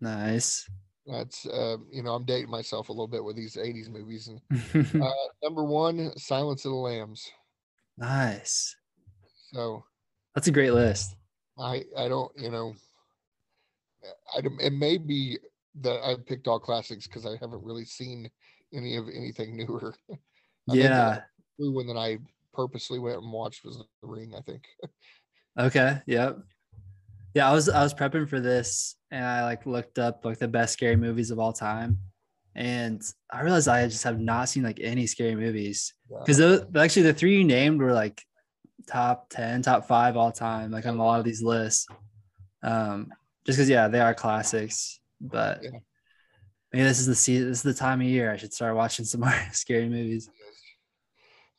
nice. 0.00 0.68
That's 1.06 1.46
uh 1.46 1.76
you 1.90 2.02
know, 2.02 2.14
I'm 2.14 2.24
dating 2.24 2.50
myself 2.50 2.88
a 2.88 2.92
little 2.92 3.08
bit 3.08 3.24
with 3.24 3.36
these 3.36 3.56
80s 3.56 3.88
movies 3.88 4.28
and 4.28 4.40
uh 5.02 5.10
number 5.42 5.64
1 5.64 6.16
Silence 6.18 6.64
of 6.64 6.70
the 6.72 6.76
Lambs. 6.76 7.30
nice. 7.96 8.76
So 9.52 9.84
That's 10.34 10.48
a 10.48 10.52
great 10.52 10.72
list. 10.72 11.16
I 11.58 11.84
I 11.96 12.08
don't 12.08 12.32
you 12.36 12.50
know 12.50 12.74
I 14.34 14.40
it 14.60 14.72
may 14.72 14.98
be 14.98 15.38
that 15.80 16.02
I 16.04 16.16
picked 16.16 16.46
all 16.48 16.60
classics 16.60 17.06
because 17.06 17.26
I 17.26 17.36
haven't 17.40 17.64
really 17.64 17.84
seen 17.84 18.30
any 18.72 18.96
of 18.96 19.08
anything 19.08 19.56
newer. 19.56 19.94
I 20.10 20.16
Yeah. 20.74 21.20
the 21.58 21.64
new 21.64 21.72
one 21.72 21.86
that 21.88 21.96
I 21.96 22.18
purposely 22.54 22.98
went 22.98 23.18
and 23.18 23.32
watched 23.32 23.64
was 23.64 23.76
The 24.02 24.08
Ring. 24.08 24.32
I 24.36 24.40
think. 24.40 24.62
Okay. 25.56 26.00
Yep. 26.06 26.38
Yeah, 27.34 27.48
I 27.48 27.52
was 27.52 27.68
I 27.68 27.80
was 27.84 27.94
prepping 27.94 28.28
for 28.28 28.40
this 28.40 28.96
and 29.12 29.24
I 29.24 29.44
like 29.44 29.66
looked 29.66 30.00
up 30.00 30.24
like 30.24 30.38
the 30.40 30.48
best 30.48 30.72
scary 30.72 30.96
movies 30.96 31.30
of 31.30 31.38
all 31.38 31.52
time. 31.52 31.98
And 32.56 33.00
I 33.30 33.42
realized 33.42 33.68
I 33.68 33.86
just 33.86 34.02
have 34.02 34.18
not 34.18 34.48
seen 34.48 34.64
like 34.64 34.80
any 34.82 35.06
scary 35.06 35.36
movies. 35.36 35.94
Yeah. 36.10 36.18
Because 36.20 36.38
those 36.38 36.62
actually 36.76 37.02
the 37.02 37.14
three 37.14 37.38
you 37.38 37.44
named 37.44 37.80
were 37.80 37.92
like 37.92 38.20
top 38.88 39.28
10, 39.30 39.62
top 39.62 39.86
five 39.86 40.16
all 40.16 40.32
time, 40.32 40.72
like 40.72 40.86
on 40.86 40.96
a 40.98 41.04
lot 41.04 41.20
of 41.20 41.24
these 41.24 41.40
lists. 41.42 41.86
Um, 42.64 43.12
just 43.46 43.56
because 43.58 43.68
yeah, 43.70 43.86
they 43.86 44.00
are 44.00 44.12
classics. 44.14 44.98
But 45.20 45.62
Yeah. 45.62 45.70
maybe 46.72 46.82
this 46.84 46.98
is 46.98 47.06
the 47.06 47.14
season, 47.14 47.48
this 47.48 47.58
is 47.58 47.62
the 47.62 47.74
time 47.74 48.00
of 48.00 48.08
year 48.08 48.32
I 48.32 48.36
should 48.38 48.52
start 48.52 48.74
watching 48.74 49.04
some 49.04 49.20
more 49.22 49.32
scary 49.52 49.88
movies. 49.88 50.28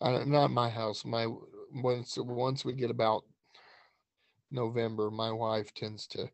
Uh, 0.02 0.24
not 0.26 0.52
my 0.52 0.70
house. 0.70 1.06
My 1.06 1.28
once 1.74 2.18
once 2.18 2.66
we 2.66 2.74
get 2.74 2.92
about 2.92 3.24
November, 4.52 5.10
my 5.10 5.32
wife 5.32 5.74
tends 5.74 6.08
to 6.08 6.30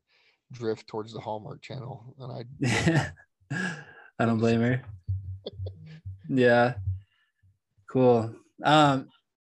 drift 0.52 0.88
towards 0.88 1.14
the 1.14 1.20
Hallmark 1.20 1.62
Channel, 1.62 2.16
and 2.20 2.46
I 2.72 3.12
I 4.20 4.26
don't 4.26 4.40
blame 4.40 4.62
her. 4.62 4.82
Yeah. 6.34 6.76
Cool. 7.90 8.34
Um, 8.64 9.10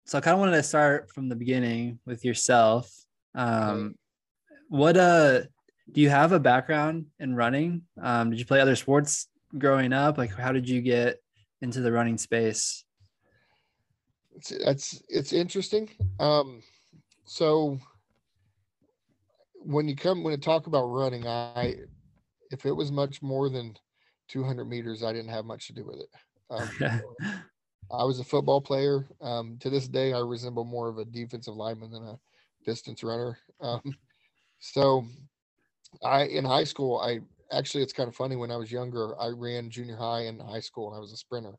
so 0.05 0.17
I 0.17 0.21
kind 0.21 0.33
of 0.33 0.39
wanted 0.39 0.53
to 0.53 0.63
start 0.63 1.11
from 1.13 1.29
the 1.29 1.35
beginning 1.35 1.99
with 2.03 2.25
yourself. 2.25 2.91
Um, 3.35 3.93
what 4.69 4.97
uh 4.97 5.41
do 5.91 6.01
you 6.01 6.09
have 6.09 6.31
a 6.31 6.39
background 6.39 7.05
in 7.19 7.35
running? 7.35 7.83
Um, 8.01 8.31
did 8.31 8.39
you 8.39 8.45
play 8.45 8.59
other 8.59 8.75
sports 8.75 9.27
growing 9.55 9.93
up? 9.93 10.17
Like 10.17 10.31
how 10.35 10.51
did 10.51 10.67
you 10.67 10.81
get 10.81 11.17
into 11.61 11.81
the 11.81 11.91
running 11.91 12.17
space? 12.17 12.82
It's 14.35 14.51
it's 14.51 15.03
it's 15.09 15.33
interesting. 15.33 15.89
Um, 16.19 16.61
so 17.25 17.79
when 19.55 19.87
you 19.87 19.95
come 19.95 20.23
when 20.23 20.31
you 20.31 20.37
talk 20.37 20.67
about 20.67 20.85
running, 20.85 21.27
I 21.27 21.75
if 22.51 22.65
it 22.65 22.71
was 22.71 22.91
much 22.91 23.21
more 23.21 23.49
than 23.49 23.75
200 24.27 24.65
meters, 24.65 25.03
I 25.03 25.13
didn't 25.13 25.31
have 25.31 25.45
much 25.45 25.67
to 25.67 25.73
do 25.73 25.85
with 25.85 25.99
it. 25.99 26.09
Um, 26.49 27.03
I 27.91 28.03
was 28.03 28.19
a 28.19 28.23
football 28.23 28.61
player. 28.61 29.05
Um, 29.21 29.57
to 29.59 29.69
this 29.69 29.87
day, 29.87 30.13
I 30.13 30.19
resemble 30.19 30.63
more 30.63 30.89
of 30.89 30.97
a 30.97 31.05
defensive 31.05 31.55
lineman 31.55 31.91
than 31.91 32.03
a 32.03 32.19
distance 32.65 33.03
runner. 33.03 33.37
Um, 33.61 33.81
so, 34.59 35.05
I 36.03 36.23
in 36.23 36.45
high 36.45 36.63
school, 36.63 36.99
I 36.99 37.19
actually 37.51 37.83
it's 37.83 37.93
kind 37.93 38.07
of 38.09 38.15
funny. 38.15 38.35
When 38.35 38.51
I 38.51 38.57
was 38.57 38.71
younger, 38.71 39.19
I 39.19 39.27
ran 39.27 39.69
junior 39.69 39.97
high 39.97 40.21
and 40.21 40.41
high 40.41 40.59
school, 40.59 40.87
and 40.87 40.97
I 40.97 40.99
was 40.99 41.11
a 41.11 41.17
sprinter 41.17 41.53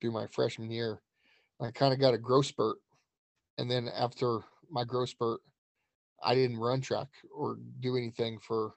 through 0.00 0.12
my 0.12 0.26
freshman 0.28 0.70
year. 0.70 1.00
I 1.60 1.70
kind 1.70 1.92
of 1.92 2.00
got 2.00 2.14
a 2.14 2.18
growth 2.18 2.46
spurt, 2.46 2.78
and 3.58 3.70
then 3.70 3.88
after 3.88 4.40
my 4.70 4.84
growth 4.84 5.10
spurt, 5.10 5.42
I 6.22 6.34
didn't 6.34 6.58
run 6.58 6.80
track 6.80 7.10
or 7.34 7.56
do 7.80 7.96
anything 7.96 8.40
for 8.40 8.74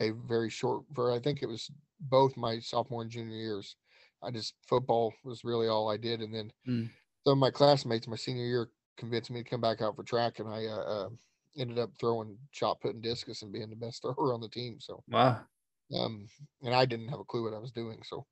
a 0.00 0.10
very 0.12 0.50
short. 0.50 0.84
For 0.94 1.12
I 1.12 1.20
think 1.20 1.42
it 1.42 1.46
was 1.48 1.70
both 2.00 2.36
my 2.36 2.60
sophomore 2.60 3.02
and 3.02 3.10
junior 3.10 3.36
years. 3.36 3.76
I 4.22 4.30
just 4.32 4.56
football 4.68 5.14
was 5.24 5.44
really 5.44 5.68
all 5.68 5.90
I 5.90 5.96
did, 5.96 6.20
and 6.22 6.34
then 6.34 6.52
Mm. 6.66 6.90
some 7.26 7.34
of 7.34 7.38
my 7.38 7.50
classmates 7.50 8.08
my 8.08 8.16
senior 8.16 8.46
year 8.46 8.70
convinced 8.96 9.30
me 9.30 9.42
to 9.42 9.50
come 9.50 9.60
back 9.60 9.82
out 9.82 9.96
for 9.96 10.04
track, 10.04 10.38
and 10.38 10.48
I 10.48 10.66
uh, 10.66 10.76
uh, 11.06 11.10
ended 11.56 11.78
up 11.78 11.90
throwing 12.00 12.38
shot 12.52 12.80
put 12.80 12.94
and 12.94 13.02
discus 13.02 13.42
and 13.42 13.52
being 13.52 13.70
the 13.70 13.76
best 13.76 14.02
thrower 14.04 14.34
on 14.34 14.40
the 14.40 14.48
team. 14.48 14.80
So, 14.80 15.04
Wow. 15.08 15.46
um, 15.94 16.28
and 16.62 16.74
I 16.74 16.84
didn't 16.86 17.08
have 17.08 17.20
a 17.20 17.24
clue 17.24 17.44
what 17.44 17.54
I 17.54 17.58
was 17.60 17.72
doing. 17.72 18.02
So, 18.04 18.26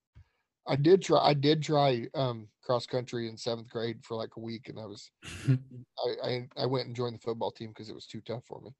I 0.67 0.77
did 0.77 1.03
try. 1.03 1.19
I 1.19 1.35
did 1.35 1.63
try 1.63 2.07
um, 2.15 2.49
cross 2.63 2.87
country 2.87 3.29
in 3.29 3.37
seventh 3.37 3.69
grade 3.69 3.99
for 4.03 4.17
like 4.17 4.31
a 4.37 4.41
week, 4.41 4.69
and 4.69 4.79
I 4.79 4.87
was 4.87 5.11
I 5.49 6.15
I, 6.25 6.49
I 6.57 6.67
went 6.67 6.87
and 6.87 6.97
joined 6.97 7.15
the 7.17 7.21
football 7.21 7.51
team 7.51 7.69
because 7.71 7.89
it 7.89 7.95
was 7.95 8.07
too 8.07 8.21
tough 8.21 8.45
for 8.47 8.61
me. 8.61 8.71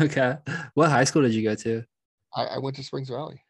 okay. 0.00 0.36
What 0.74 0.90
high 0.90 1.04
school 1.04 1.22
did 1.22 1.34
you 1.34 1.42
go 1.42 1.54
to? 1.54 1.84
I, 2.34 2.44
I 2.44 2.58
went 2.58 2.76
to 2.76 2.82
Springs 2.82 3.10
Valley. 3.10 3.40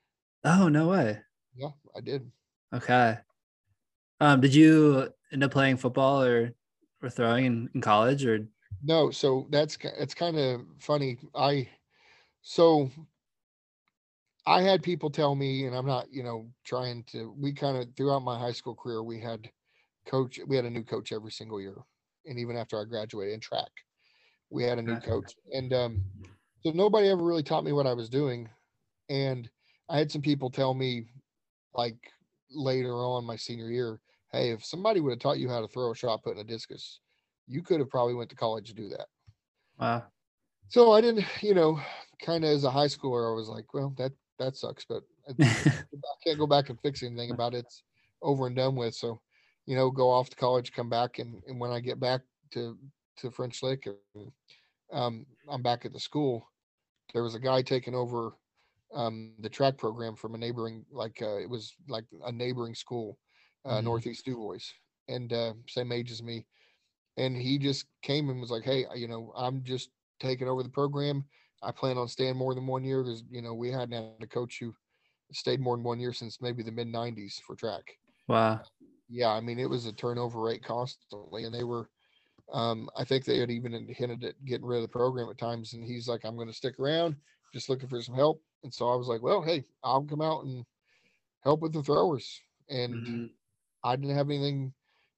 Oh, 0.44 0.68
no 0.68 0.88
way. 0.88 1.20
Yeah, 1.56 1.70
I 1.96 2.00
did. 2.00 2.30
Okay. 2.74 3.18
Um, 4.20 4.40
did 4.40 4.54
you 4.54 5.12
end 5.32 5.44
up 5.44 5.50
playing 5.50 5.76
football 5.76 6.22
or 6.22 6.54
for 7.04 7.10
throwing 7.10 7.44
in, 7.44 7.70
in 7.74 7.80
college 7.82 8.24
or 8.24 8.48
no 8.82 9.10
so 9.10 9.46
that's 9.50 9.76
it's 9.98 10.14
kind 10.14 10.38
of 10.38 10.62
funny 10.78 11.18
i 11.34 11.68
so 12.40 12.90
i 14.46 14.60
had 14.60 14.82
people 14.82 15.10
tell 15.10 15.34
me 15.34 15.66
and 15.66 15.74
i'm 15.74 15.86
not 15.86 16.06
you 16.10 16.22
know 16.22 16.48
trying 16.64 17.02
to 17.04 17.34
we 17.38 17.52
kind 17.52 17.76
of 17.76 17.86
throughout 17.96 18.20
my 18.20 18.38
high 18.38 18.52
school 18.52 18.74
career 18.74 19.02
we 19.02 19.20
had 19.20 19.48
coach 20.06 20.38
we 20.46 20.56
had 20.56 20.64
a 20.64 20.70
new 20.70 20.82
coach 20.82 21.12
every 21.12 21.30
single 21.30 21.60
year 21.60 21.76
and 22.26 22.38
even 22.38 22.56
after 22.56 22.80
i 22.80 22.84
graduated 22.84 23.34
in 23.34 23.40
track 23.40 23.70
we 24.50 24.62
had 24.62 24.78
a 24.78 24.82
new 24.82 24.98
coach 25.00 25.34
and 25.52 25.72
um 25.72 26.02
so 26.62 26.70
nobody 26.70 27.08
ever 27.08 27.22
really 27.22 27.42
taught 27.42 27.64
me 27.64 27.72
what 27.72 27.86
i 27.86 27.92
was 27.92 28.08
doing 28.08 28.48
and 29.08 29.48
i 29.88 29.98
had 29.98 30.10
some 30.10 30.22
people 30.22 30.50
tell 30.50 30.74
me 30.74 31.06
like 31.74 31.96
later 32.50 32.92
on 32.92 33.24
my 33.24 33.36
senior 33.36 33.70
year 33.70 34.00
hey 34.32 34.50
if 34.50 34.64
somebody 34.64 35.00
would 35.00 35.10
have 35.10 35.18
taught 35.18 35.38
you 35.38 35.48
how 35.48 35.60
to 35.60 35.68
throw 35.68 35.90
a 35.90 35.96
shot 35.96 36.22
put 36.22 36.34
in 36.34 36.40
a 36.40 36.44
discus 36.44 37.00
you 37.46 37.62
could 37.62 37.80
have 37.80 37.90
probably 37.90 38.14
went 38.14 38.30
to 38.30 38.36
college 38.36 38.68
to 38.68 38.74
do 38.74 38.88
that. 38.88 39.06
Wow. 39.78 40.04
So 40.68 40.92
I 40.92 41.00
didn't, 41.00 41.24
you 41.42 41.54
know, 41.54 41.80
kind 42.20 42.44
of 42.44 42.50
as 42.50 42.64
a 42.64 42.70
high 42.70 42.86
schooler, 42.86 43.30
I 43.30 43.34
was 43.34 43.48
like, 43.48 43.72
well, 43.74 43.94
that 43.98 44.12
that 44.38 44.56
sucks, 44.56 44.84
but 44.84 45.02
I, 45.28 45.32
I 45.44 46.14
can't 46.24 46.38
go 46.38 46.46
back 46.46 46.70
and 46.70 46.80
fix 46.80 47.02
anything 47.02 47.30
about 47.30 47.54
it. 47.54 47.58
It's 47.58 47.82
over 48.22 48.46
and 48.46 48.56
done 48.56 48.76
with. 48.76 48.94
So, 48.94 49.20
you 49.66 49.76
know, 49.76 49.90
go 49.90 50.10
off 50.10 50.30
to 50.30 50.36
college, 50.36 50.72
come 50.72 50.88
back, 50.88 51.18
and 51.18 51.42
and 51.46 51.60
when 51.60 51.70
I 51.70 51.80
get 51.80 52.00
back 52.00 52.22
to 52.52 52.78
to 53.18 53.30
French 53.30 53.62
Lick, 53.62 53.88
um, 54.92 55.26
I'm 55.48 55.62
back 55.62 55.84
at 55.84 55.92
the 55.92 56.00
school. 56.00 56.46
There 57.12 57.22
was 57.22 57.34
a 57.34 57.40
guy 57.40 57.62
taking 57.62 57.94
over 57.94 58.32
um, 58.94 59.32
the 59.40 59.48
track 59.48 59.78
program 59.78 60.16
from 60.16 60.34
a 60.34 60.38
neighboring, 60.38 60.84
like 60.90 61.20
uh, 61.22 61.38
it 61.38 61.48
was 61.48 61.74
like 61.88 62.04
a 62.24 62.32
neighboring 62.32 62.74
school, 62.74 63.18
uh, 63.64 63.76
mm-hmm. 63.76 63.84
Northeast 63.84 64.24
DuBois, 64.24 64.72
and 65.08 65.32
uh, 65.32 65.52
same 65.68 65.92
age 65.92 66.10
as 66.10 66.22
me 66.22 66.46
and 67.16 67.36
he 67.36 67.58
just 67.58 67.86
came 68.02 68.28
and 68.28 68.40
was 68.40 68.50
like, 68.50 68.64
"Hey, 68.64 68.86
you 68.94 69.08
know, 69.08 69.32
I'm 69.36 69.62
just 69.62 69.90
taking 70.20 70.48
over 70.48 70.62
the 70.62 70.68
program. 70.68 71.24
I 71.64 71.72
plan 71.72 71.98
on 71.98 72.08
staying 72.08 72.36
more 72.36 72.54
than 72.54 72.66
one 72.66 72.84
year. 72.84 73.02
There's, 73.02 73.24
you 73.30 73.42
know, 73.42 73.54
we 73.54 73.70
hadn't 73.70 73.92
had 73.92 74.22
a 74.22 74.26
coach 74.26 74.58
who 74.60 74.74
stayed 75.32 75.60
more 75.60 75.76
than 75.76 75.84
one 75.84 76.00
year 76.00 76.12
since 76.12 76.40
maybe 76.40 76.62
the 76.62 76.72
mid 76.72 76.88
'90s 76.88 77.40
for 77.40 77.56
track. 77.56 77.98
Wow. 78.28 78.60
Yeah, 79.08 79.30
I 79.30 79.40
mean, 79.40 79.58
it 79.58 79.68
was 79.68 79.86
a 79.86 79.92
turnover 79.92 80.40
rate 80.40 80.62
constantly, 80.62 81.44
and 81.44 81.54
they 81.54 81.64
were. 81.64 81.88
Um, 82.52 82.90
I 82.96 83.04
think 83.04 83.24
they 83.24 83.38
had 83.38 83.50
even 83.50 83.88
hinted 83.88 84.22
at 84.22 84.44
getting 84.44 84.66
rid 84.66 84.76
of 84.76 84.82
the 84.82 84.88
program 84.88 85.30
at 85.30 85.38
times, 85.38 85.72
and 85.72 85.84
he's 85.84 86.08
like, 86.08 86.24
"I'm 86.24 86.36
going 86.36 86.48
to 86.48 86.54
stick 86.54 86.78
around, 86.78 87.16
just 87.52 87.68
looking 87.68 87.88
for 87.88 88.00
some 88.02 88.14
help." 88.14 88.42
And 88.62 88.72
so 88.72 88.88
I 88.88 88.96
was 88.96 89.08
like, 89.08 89.22
"Well, 89.22 89.42
hey, 89.42 89.64
I'll 89.82 90.02
come 90.02 90.20
out 90.20 90.44
and 90.44 90.64
help 91.42 91.60
with 91.60 91.72
the 91.72 91.82
throwers." 91.82 92.40
And 92.68 92.94
mm-hmm. 92.94 93.26
I 93.82 93.96
didn't 93.96 94.16
have 94.16 94.30
anything 94.30 94.72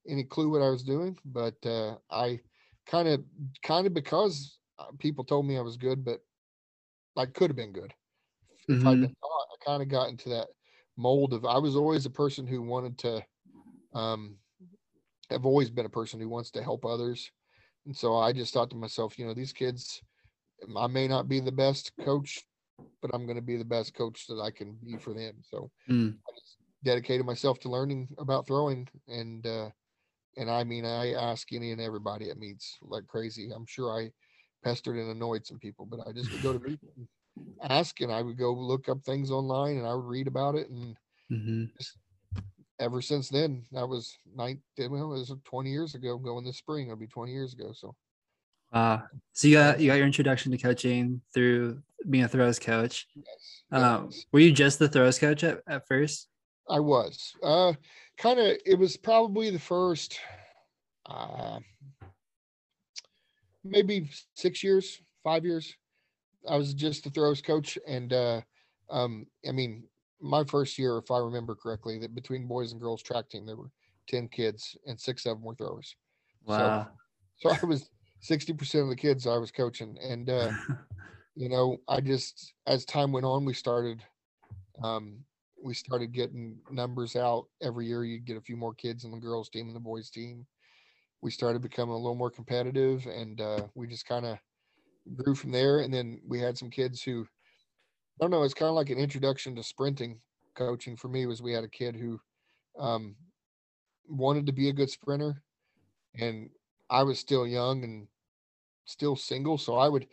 any 0.07 0.23
clue 0.23 0.49
what 0.49 0.61
I 0.61 0.69
was 0.69 0.83
doing, 0.83 1.17
but 1.25 1.55
uh, 1.65 1.95
I 2.09 2.39
kind 2.85 3.07
of, 3.07 3.23
kind 3.63 3.85
of 3.85 3.93
because 3.93 4.57
uh, 4.79 4.85
people 4.99 5.23
told 5.23 5.45
me 5.45 5.57
I 5.57 5.61
was 5.61 5.77
good, 5.77 6.03
but 6.03 6.21
I 7.17 7.25
could 7.25 7.49
have 7.49 7.57
been 7.57 7.73
good 7.73 7.93
if 8.67 8.77
mm-hmm. 8.77 8.87
I'd 8.87 9.01
been 9.01 9.15
taught. 9.21 9.47
I 9.53 9.65
kind 9.65 9.81
of 9.81 9.89
got 9.89 10.09
into 10.09 10.29
that 10.29 10.47
mold 10.97 11.33
of 11.33 11.45
I 11.45 11.57
was 11.57 11.75
always 11.75 12.05
a 12.05 12.11
person 12.11 12.47
who 12.47 12.61
wanted 12.61 12.97
to. 12.99 13.23
Um, 13.93 14.37
I've 15.31 15.45
always 15.45 15.69
been 15.69 15.85
a 15.85 15.89
person 15.89 16.19
who 16.19 16.29
wants 16.29 16.51
to 16.51 16.63
help 16.63 16.85
others, 16.85 17.31
and 17.85 17.95
so 17.95 18.17
I 18.17 18.33
just 18.33 18.53
thought 18.53 18.69
to 18.71 18.75
myself, 18.75 19.17
you 19.17 19.25
know, 19.25 19.33
these 19.33 19.53
kids, 19.53 20.01
I 20.75 20.87
may 20.87 21.07
not 21.07 21.27
be 21.27 21.39
the 21.39 21.51
best 21.51 21.91
coach, 22.03 22.43
but 23.01 23.11
I'm 23.13 23.25
going 23.25 23.35
to 23.35 23.41
be 23.41 23.57
the 23.57 23.65
best 23.65 23.93
coach 23.93 24.27
that 24.27 24.41
I 24.41 24.51
can 24.51 24.77
be 24.83 24.97
for 24.97 25.13
them. 25.13 25.35
So 25.41 25.69
mm. 25.89 26.13
I 26.13 26.31
just 26.35 26.57
dedicated 26.83 27.25
myself 27.25 27.59
to 27.59 27.69
learning 27.69 28.09
about 28.17 28.47
throwing, 28.47 28.87
and 29.07 29.45
uh, 29.45 29.69
and 30.37 30.49
I 30.49 30.63
mean, 30.63 30.85
I 30.85 31.13
ask 31.13 31.51
any 31.51 31.71
and 31.71 31.81
everybody 31.81 32.29
at 32.29 32.37
meets 32.37 32.77
like 32.81 33.07
crazy. 33.07 33.49
I'm 33.53 33.65
sure 33.65 33.91
I 33.91 34.11
pestered 34.67 34.97
and 34.97 35.09
annoyed 35.09 35.45
some 35.45 35.59
people, 35.59 35.85
but 35.85 36.01
I 36.07 36.11
just 36.11 36.31
would 36.31 36.43
go 36.43 36.53
to 36.53 36.59
meet 36.59 36.79
and 36.95 37.07
ask, 37.69 38.01
and 38.01 38.11
I 38.11 38.21
would 38.21 38.37
go 38.37 38.53
look 38.53 38.89
up 38.89 39.01
things 39.03 39.31
online, 39.31 39.77
and 39.77 39.87
I 39.87 39.93
would 39.93 40.05
read 40.05 40.27
about 40.27 40.55
it, 40.55 40.69
and 40.69 40.97
mm-hmm. 41.31 41.65
just, 41.77 41.97
ever 42.79 43.01
since 43.01 43.29
then, 43.29 43.63
that 43.71 43.87
was 43.87 44.17
nine. 44.35 44.61
Well, 44.77 45.13
it 45.13 45.19
was 45.19 45.33
20 45.45 45.69
years 45.69 45.95
ago. 45.95 46.17
Going 46.17 46.43
this 46.43 46.57
spring, 46.57 46.87
it'll 46.87 46.97
be 46.97 47.07
20 47.07 47.31
years 47.31 47.53
ago. 47.53 47.71
So, 47.73 47.95
uh, 48.73 48.99
so 49.33 49.47
you 49.47 49.55
got 49.55 49.79
you 49.79 49.87
got 49.87 49.95
your 49.95 50.05
introduction 50.05 50.51
to 50.51 50.57
coaching 50.57 51.21
through 51.33 51.81
being 52.09 52.25
a 52.25 52.27
throws 52.27 52.59
coach. 52.59 53.07
Yes. 53.15 53.63
Um, 53.71 54.09
yes. 54.11 54.25
Were 54.31 54.39
you 54.39 54.51
just 54.51 54.79
the 54.79 54.89
throws 54.89 55.17
coach 55.17 55.43
at, 55.43 55.61
at 55.67 55.87
first? 55.87 56.27
I 56.69 56.79
was. 56.79 57.33
Uh, 57.41 57.73
kind 58.17 58.39
of. 58.39 58.57
It 58.65 58.77
was 58.77 58.97
probably 58.97 59.49
the 59.49 59.59
first, 59.59 60.19
uh, 61.09 61.59
maybe 63.63 64.09
six 64.35 64.63
years, 64.63 65.01
five 65.23 65.45
years. 65.45 65.75
I 66.49 66.57
was 66.57 66.73
just 66.73 67.03
the 67.03 67.09
throws 67.09 67.41
coach, 67.41 67.77
and 67.87 68.13
uh, 68.13 68.41
um, 68.89 69.25
I 69.47 69.51
mean, 69.51 69.83
my 70.21 70.43
first 70.43 70.77
year, 70.77 70.97
if 70.97 71.11
I 71.11 71.17
remember 71.17 71.55
correctly, 71.55 71.99
that 71.99 72.15
between 72.15 72.47
boys 72.47 72.71
and 72.71 72.81
girls 72.81 73.01
track 73.01 73.29
team, 73.29 73.45
there 73.45 73.55
were 73.55 73.71
ten 74.07 74.27
kids, 74.27 74.77
and 74.85 74.99
six 74.99 75.25
of 75.25 75.37
them 75.37 75.43
were 75.43 75.55
throwers. 75.55 75.95
Wow. 76.45 76.87
So, 77.37 77.49
so 77.49 77.57
I 77.61 77.65
was 77.65 77.89
sixty 78.21 78.53
percent 78.53 78.83
of 78.83 78.89
the 78.89 78.95
kids 78.95 79.27
I 79.27 79.37
was 79.37 79.51
coaching, 79.51 79.97
and 80.01 80.29
uh, 80.29 80.51
you 81.35 81.49
know, 81.49 81.77
I 81.87 82.01
just 82.01 82.53
as 82.65 82.85
time 82.85 83.11
went 83.11 83.25
on, 83.25 83.45
we 83.45 83.53
started 83.53 84.01
um, 84.83 85.19
we 85.61 85.73
started 85.73 86.11
getting 86.11 86.57
numbers 86.71 87.15
out 87.15 87.47
every 87.61 87.87
year. 87.87 88.03
You'd 88.03 88.25
get 88.25 88.37
a 88.37 88.41
few 88.41 88.55
more 88.55 88.73
kids 88.73 89.03
in 89.03 89.11
the 89.11 89.17
girls' 89.17 89.49
team 89.49 89.67
and 89.67 89.75
the 89.75 89.81
boys' 89.81 90.09
team. 90.09 90.45
We 91.21 91.31
started 91.31 91.61
becoming 91.61 91.93
a 91.93 91.97
little 91.97 92.15
more 92.15 92.29
competitive, 92.29 93.05
and 93.07 93.41
uh, 93.41 93.61
we 93.75 93.87
just 93.87 94.07
kind 94.07 94.25
of 94.25 94.37
grew 95.15 95.35
from 95.35 95.51
there. 95.51 95.79
And 95.79 95.93
then 95.93 96.21
we 96.27 96.39
had 96.39 96.57
some 96.57 96.69
kids 96.69 97.01
who, 97.01 97.21
I 97.21 98.23
don't 98.23 98.31
know, 98.31 98.43
it's 98.43 98.53
kind 98.53 98.69
of 98.69 98.75
like 98.75 98.89
an 98.89 98.99
introduction 98.99 99.55
to 99.55 99.63
sprinting 99.63 100.19
coaching 100.55 100.95
for 100.95 101.07
me. 101.07 101.25
Was 101.25 101.41
we 101.41 101.53
had 101.53 101.63
a 101.63 101.69
kid 101.69 101.95
who 101.95 102.19
um, 102.79 103.15
wanted 104.07 104.45
to 104.45 104.51
be 104.51 104.69
a 104.69 104.73
good 104.73 104.89
sprinter, 104.89 105.41
and 106.19 106.49
I 106.89 107.03
was 107.03 107.19
still 107.19 107.47
young 107.47 107.83
and 107.83 108.07
still 108.85 109.15
single, 109.15 109.57
so 109.57 109.75
I 109.75 109.89
would 109.89 110.07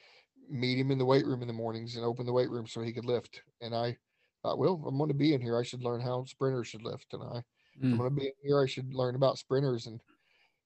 meet 0.49 0.79
him 0.79 0.91
in 0.91 0.99
the 0.99 1.05
weight 1.05 1.27
room 1.27 1.43
in 1.43 1.49
the 1.49 1.55
mornings 1.55 1.97
and 1.97 2.05
open 2.05 2.27
the 2.27 2.33
weight 2.33 2.51
room 2.51 2.67
so 2.67 2.83
he 2.83 2.93
could 2.93 3.05
lift. 3.05 3.43
And 3.61 3.75
I 3.75 3.97
thought, 4.43 4.59
well, 4.59 4.83
I'm 4.87 4.99
going 4.99 5.09
to 5.09 5.15
be 5.15 5.35
in 5.35 5.41
here. 5.41 5.59
I 5.59 5.63
should 5.63 5.83
learn 5.83 6.01
how 6.01 6.25
sprinters 6.25 6.69
should 6.69 6.83
lift. 6.83 7.13
And 7.13 7.23
I, 7.23 7.37
mm. 7.83 7.93
I'm 7.93 7.97
going 7.97 8.11
to 8.11 8.15
be 8.15 8.27
in 8.27 8.33
here. 8.43 8.61
I 8.63 8.67
should 8.67 8.93
learn 8.93 9.15
about 9.15 9.39
sprinters. 9.39 9.87
And 9.87 10.01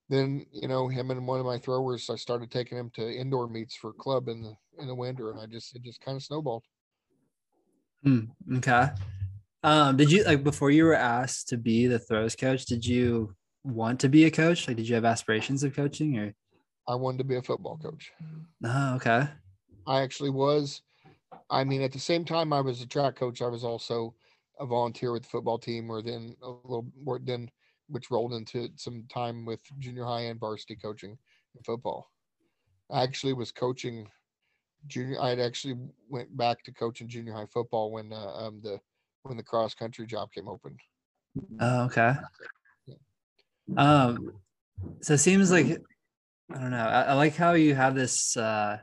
then, 0.08 0.46
you 0.52 0.68
know, 0.68 0.88
him 0.88 1.10
and 1.10 1.26
one 1.26 1.40
of 1.40 1.46
my 1.46 1.58
throwers, 1.58 2.08
I 2.10 2.16
started 2.16 2.50
taking 2.50 2.78
him 2.78 2.90
to 2.94 3.10
indoor 3.10 3.48
meets 3.48 3.76
for 3.76 3.92
club 3.92 4.28
in 4.28 4.42
the, 4.42 4.54
in 4.78 4.86
the 4.86 4.94
winter. 4.94 5.30
And 5.30 5.40
I 5.40 5.46
just, 5.46 5.74
it 5.76 5.82
just 5.82 6.00
kind 6.00 6.16
of 6.16 6.22
snowballed. 6.22 6.64
Mm, 8.06 8.28
okay. 8.56 8.88
Um, 9.62 9.96
did 9.96 10.10
you 10.12 10.24
like 10.24 10.44
before 10.44 10.70
you 10.70 10.84
were 10.84 10.94
asked 10.94 11.48
to 11.48 11.56
be 11.56 11.86
the 11.86 11.98
throws 11.98 12.36
coach, 12.36 12.64
did 12.64 12.86
you 12.86 13.34
want 13.64 14.00
to 14.00 14.08
be 14.08 14.24
a 14.24 14.30
coach? 14.30 14.68
Like, 14.68 14.76
did 14.76 14.88
you 14.88 14.94
have 14.94 15.04
aspirations 15.04 15.62
of 15.64 15.74
coaching 15.74 16.18
or? 16.18 16.34
I 16.86 16.94
wanted 16.94 17.18
to 17.18 17.24
be 17.24 17.36
a 17.36 17.42
football 17.42 17.76
coach. 17.76 18.12
Oh, 18.64 18.94
okay. 18.94 19.28
I 19.86 20.00
actually 20.00 20.30
was. 20.30 20.80
I 21.50 21.64
mean, 21.64 21.82
at 21.82 21.92
the 21.92 21.98
same 21.98 22.24
time, 22.24 22.52
I 22.52 22.60
was 22.60 22.80
a 22.80 22.86
track 22.86 23.16
coach. 23.16 23.42
I 23.42 23.48
was 23.48 23.64
also 23.64 24.14
a 24.58 24.64
volunteer 24.64 25.12
with 25.12 25.24
the 25.24 25.28
football 25.28 25.58
team, 25.58 25.90
or 25.90 26.00
then 26.02 26.34
a 26.42 26.48
little 26.48 26.86
more 27.02 27.18
then, 27.22 27.50
which 27.88 28.10
rolled 28.10 28.34
into 28.34 28.68
some 28.76 29.04
time 29.12 29.44
with 29.44 29.60
junior 29.78 30.04
high 30.04 30.22
and 30.22 30.40
varsity 30.40 30.76
coaching 30.76 31.16
in 31.56 31.62
football. 31.62 32.10
I 32.90 33.02
actually 33.02 33.32
was 33.32 33.52
coaching 33.52 34.08
junior. 34.86 35.20
I 35.20 35.30
had 35.30 35.40
actually 35.40 35.76
went 36.08 36.34
back 36.36 36.62
to 36.64 36.72
coaching 36.72 37.08
junior 37.08 37.34
high 37.34 37.46
football 37.46 37.90
when 37.92 38.12
uh, 38.12 38.32
um, 38.34 38.60
the 38.62 38.78
when 39.22 39.36
the 39.36 39.42
cross 39.42 39.74
country 39.74 40.06
job 40.06 40.32
came 40.32 40.48
open. 40.48 40.76
Oh, 41.60 41.84
okay. 41.84 42.14
Yeah. 42.86 42.94
Um, 43.76 44.32
so 45.02 45.14
it 45.14 45.18
seems 45.18 45.50
like 45.50 45.66
I 46.54 46.58
don't 46.58 46.70
know. 46.70 46.78
I, 46.86 47.02
I 47.02 47.12
like 47.14 47.36
how 47.36 47.52
you 47.52 47.74
have 47.74 47.94
this 47.94 48.36
uh 48.36 48.78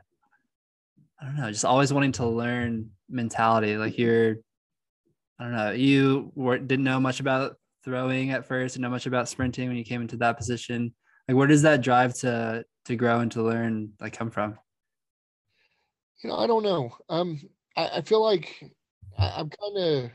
I 1.20 1.24
don't 1.24 1.36
know, 1.36 1.50
just 1.50 1.64
always 1.64 1.92
wanting 1.92 2.12
to 2.12 2.26
learn 2.26 2.90
mentality. 3.08 3.76
Like 3.76 3.96
you're, 3.96 4.36
I 5.38 5.44
don't 5.44 5.52
know, 5.52 5.70
you 5.70 6.30
were, 6.34 6.58
didn't 6.58 6.84
know 6.84 7.00
much 7.00 7.20
about 7.20 7.56
throwing 7.86 8.32
at 8.32 8.44
first, 8.44 8.76
and 8.76 8.82
not 8.82 8.88
know 8.88 8.92
much 8.92 9.06
about 9.06 9.28
sprinting 9.28 9.68
when 9.68 9.76
you 9.78 9.84
came 9.84 10.02
into 10.02 10.18
that 10.18 10.36
position. 10.36 10.92
Like, 11.26 11.36
where 11.36 11.46
does 11.46 11.62
that 11.62 11.80
drive 11.80 12.14
to 12.16 12.64
to 12.84 12.96
grow 12.96 13.20
and 13.20 13.32
to 13.32 13.42
learn 13.42 13.92
like 14.00 14.12
come 14.12 14.30
from? 14.30 14.58
You 16.22 16.30
know, 16.30 16.36
I 16.36 16.46
don't 16.46 16.64
know. 16.64 16.90
Um, 17.08 17.40
I, 17.76 17.88
I 17.96 18.00
feel 18.02 18.22
like 18.22 18.62
I, 19.18 19.40
am 19.40 19.50
kind 19.50 19.78
of 19.78 20.10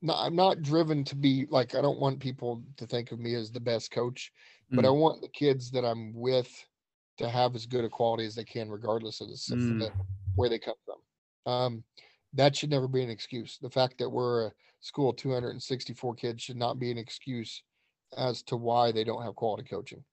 not. 0.00 0.24
I'm 0.24 0.36
not 0.36 0.62
driven 0.62 1.04
to 1.04 1.16
be 1.16 1.46
like. 1.50 1.74
I 1.74 1.82
don't 1.82 2.00
want 2.00 2.20
people 2.20 2.62
to 2.76 2.86
think 2.86 3.12
of 3.12 3.18
me 3.18 3.34
as 3.34 3.50
the 3.50 3.60
best 3.60 3.90
coach, 3.90 4.32
but 4.70 4.84
mm. 4.84 4.88
I 4.88 4.90
want 4.90 5.20
the 5.20 5.28
kids 5.28 5.70
that 5.72 5.84
I'm 5.84 6.14
with 6.14 6.50
to 7.18 7.28
have 7.28 7.54
as 7.54 7.66
good 7.66 7.84
a 7.84 7.88
quality 7.88 8.24
as 8.24 8.34
they 8.34 8.44
can, 8.44 8.70
regardless 8.70 9.20
of 9.20 9.28
the, 9.28 9.34
mm. 9.34 9.92
where 10.36 10.48
they 10.48 10.58
come 10.58 10.74
from. 10.84 11.52
Um, 11.52 11.84
that 12.34 12.54
should 12.54 12.70
never 12.70 12.86
be 12.86 13.02
an 13.02 13.10
excuse. 13.10 13.58
The 13.60 13.70
fact 13.70 13.98
that 13.98 14.10
we're 14.10 14.48
a 14.48 14.52
school 14.86 15.12
264 15.12 16.14
kids 16.14 16.42
should 16.42 16.56
not 16.56 16.78
be 16.78 16.92
an 16.92 16.98
excuse 16.98 17.62
as 18.16 18.42
to 18.44 18.56
why 18.56 18.92
they 18.92 19.02
don't 19.02 19.24
have 19.24 19.34
quality 19.34 19.64
coaching. 19.64 20.04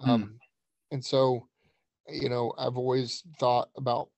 Hmm. 0.00 0.10
Um. 0.10 0.38
And 0.92 1.04
so, 1.04 1.46
you 2.08 2.30
know, 2.30 2.54
I've 2.56 2.78
always 2.78 3.22
thought 3.38 3.68
about, 3.76 4.08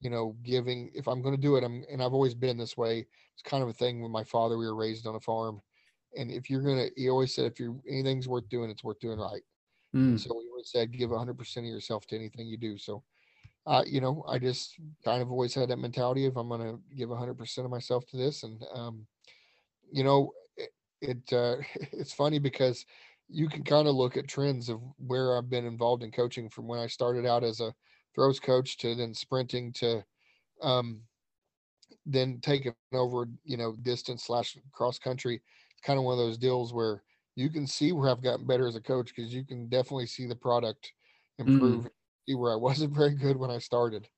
you 0.00 0.08
know, 0.08 0.36
giving, 0.42 0.90
if 0.94 1.06
I'm 1.06 1.20
going 1.20 1.34
to 1.34 1.40
do 1.40 1.56
it, 1.56 1.64
I'm, 1.64 1.84
and 1.90 2.02
I've 2.02 2.14
always 2.14 2.34
been 2.34 2.56
this 2.56 2.76
way. 2.76 3.06
It's 3.34 3.42
kind 3.42 3.62
of 3.62 3.68
a 3.68 3.74
thing 3.74 4.00
with 4.00 4.10
my 4.10 4.24
father. 4.24 4.56
We 4.56 4.66
were 4.66 4.74
raised 4.74 5.06
on 5.06 5.16
a 5.16 5.20
farm. 5.20 5.60
And 6.16 6.30
if 6.30 6.48
you're 6.48 6.62
going 6.62 6.78
to, 6.78 6.90
he 6.96 7.10
always 7.10 7.34
said, 7.34 7.44
if 7.44 7.60
you 7.60 7.82
anything's 7.88 8.28
worth 8.28 8.48
doing, 8.48 8.70
it's 8.70 8.84
worth 8.84 9.00
doing 9.00 9.18
right. 9.18 9.42
Mm. 9.94 10.18
So 10.18 10.34
we 10.34 10.48
always 10.50 10.70
said, 10.70 10.92
give 10.92 11.10
100% 11.10 11.56
of 11.58 11.64
yourself 11.64 12.06
to 12.06 12.16
anything 12.16 12.46
you 12.46 12.56
do. 12.56 12.78
So, 12.78 13.02
uh, 13.68 13.84
you 13.86 14.00
know, 14.00 14.24
I 14.26 14.38
just 14.38 14.76
kind 15.04 15.20
of 15.20 15.30
always 15.30 15.54
had 15.54 15.68
that 15.68 15.78
mentality 15.78 16.24
of 16.24 16.38
I'm 16.38 16.48
going 16.48 16.62
to 16.62 16.96
give 16.96 17.10
100% 17.10 17.58
of 17.58 17.70
myself 17.70 18.06
to 18.06 18.16
this. 18.16 18.42
And, 18.42 18.64
um, 18.74 19.06
you 19.92 20.02
know, 20.02 20.32
it, 20.56 20.70
it 21.02 21.32
uh, 21.32 21.56
it's 21.92 22.14
funny 22.14 22.38
because 22.38 22.86
you 23.28 23.46
can 23.46 23.62
kind 23.62 23.86
of 23.86 23.94
look 23.94 24.16
at 24.16 24.26
trends 24.26 24.70
of 24.70 24.80
where 24.96 25.36
I've 25.36 25.50
been 25.50 25.66
involved 25.66 26.02
in 26.02 26.10
coaching 26.10 26.48
from 26.48 26.66
when 26.66 26.80
I 26.80 26.86
started 26.86 27.26
out 27.26 27.44
as 27.44 27.60
a 27.60 27.74
throws 28.14 28.40
coach 28.40 28.78
to 28.78 28.94
then 28.94 29.12
sprinting 29.12 29.70
to 29.74 30.02
um, 30.62 31.02
then 32.06 32.38
taking 32.40 32.72
over, 32.94 33.28
you 33.44 33.58
know, 33.58 33.76
distance 33.82 34.24
slash 34.24 34.56
cross 34.72 34.98
country. 34.98 35.42
It's 35.72 35.82
kind 35.82 35.98
of 35.98 36.06
one 36.06 36.14
of 36.14 36.24
those 36.24 36.38
deals 36.38 36.72
where 36.72 37.02
you 37.36 37.50
can 37.50 37.66
see 37.66 37.92
where 37.92 38.08
I've 38.08 38.22
gotten 38.22 38.46
better 38.46 38.66
as 38.66 38.76
a 38.76 38.80
coach 38.80 39.12
because 39.14 39.34
you 39.34 39.44
can 39.44 39.68
definitely 39.68 40.06
see 40.06 40.26
the 40.26 40.34
product 40.34 40.90
improve. 41.38 41.84
Mm. 41.84 41.90
See 42.28 42.34
where 42.34 42.52
I 42.52 42.56
wasn't 42.56 42.92
very 42.96 43.14
good 43.14 43.36
when 43.36 43.50
I 43.50 43.58
started. 43.58 44.08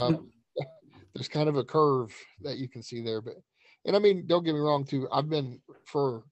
Um, 0.00 0.30
there's 1.14 1.28
kind 1.28 1.48
of 1.48 1.56
a 1.56 1.64
curve 1.64 2.14
that 2.42 2.58
you 2.58 2.68
can 2.68 2.82
see 2.82 3.02
there, 3.02 3.20
but 3.20 3.34
and 3.86 3.96
I 3.96 3.98
mean, 3.98 4.26
don't 4.26 4.44
get 4.44 4.54
me 4.54 4.60
wrong, 4.60 4.84
too. 4.84 5.08
I've 5.12 5.28
been 5.28 5.60
for 5.84 6.24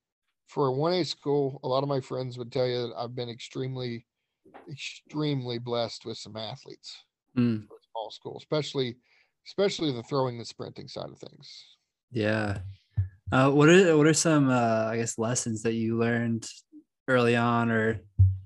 for 0.49 0.69
a 0.69 0.73
1A 0.73 1.07
school, 1.07 1.61
a 1.63 1.69
lot 1.69 1.83
of 1.83 1.89
my 1.89 2.01
friends 2.01 2.37
would 2.37 2.53
tell 2.53 2.67
you 2.67 2.89
that 2.89 2.95
I've 2.97 3.15
been 3.15 3.31
extremely, 3.31 4.07
extremely 4.71 5.59
blessed 5.59 6.05
with 6.05 6.19
some 6.19 6.37
athletes 6.37 6.95
mm. 7.37 7.67
for 7.67 7.77
small 7.91 8.11
school, 8.11 8.37
especially 8.39 8.97
especially 9.47 9.93
the 9.93 10.03
throwing 10.03 10.37
and 10.37 10.47
sprinting 10.47 10.89
side 10.89 11.09
of 11.09 11.19
things. 11.19 11.65
Yeah. 12.11 12.59
Uh, 13.33 13.51
what 13.51 13.69
are 13.71 13.97
what 13.97 14.07
are 14.07 14.15
some 14.15 14.51
uh, 14.51 14.85
I 14.89 14.99
guess 14.99 15.19
lessons 15.19 15.63
that 15.63 15.73
you 15.73 15.99
learned 15.99 16.47
early 17.09 17.35
on, 17.35 17.71
or 17.71 18.01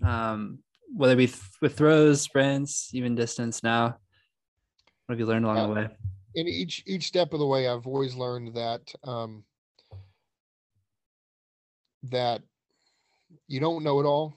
um, 0.05 0.61
whether 0.95 1.15
it 1.15 1.17
be 1.17 1.27
th- 1.27 1.41
with 1.61 1.77
throws, 1.77 2.21
sprints, 2.23 2.91
even 2.95 3.15
distance? 3.15 3.63
Now, 3.63 3.97
what 5.07 5.15
have 5.15 5.19
you 5.19 5.27
learned 5.27 5.45
along 5.45 5.59
uh, 5.59 5.67
the 5.67 5.73
way? 5.73 5.89
In 6.35 6.49
each 6.49 6.83
each 6.87 7.07
step 7.07 7.33
of 7.33 7.39
the 7.39 7.47
way, 7.47 7.69
I've 7.69 7.87
always 7.87 8.15
learned 8.15 8.55
that 8.55 8.93
um, 9.05 9.45
that 12.05 12.43
you 13.49 13.61
don't 13.61 13.85
know 13.85 14.01
it 14.01 14.05
all, 14.05 14.37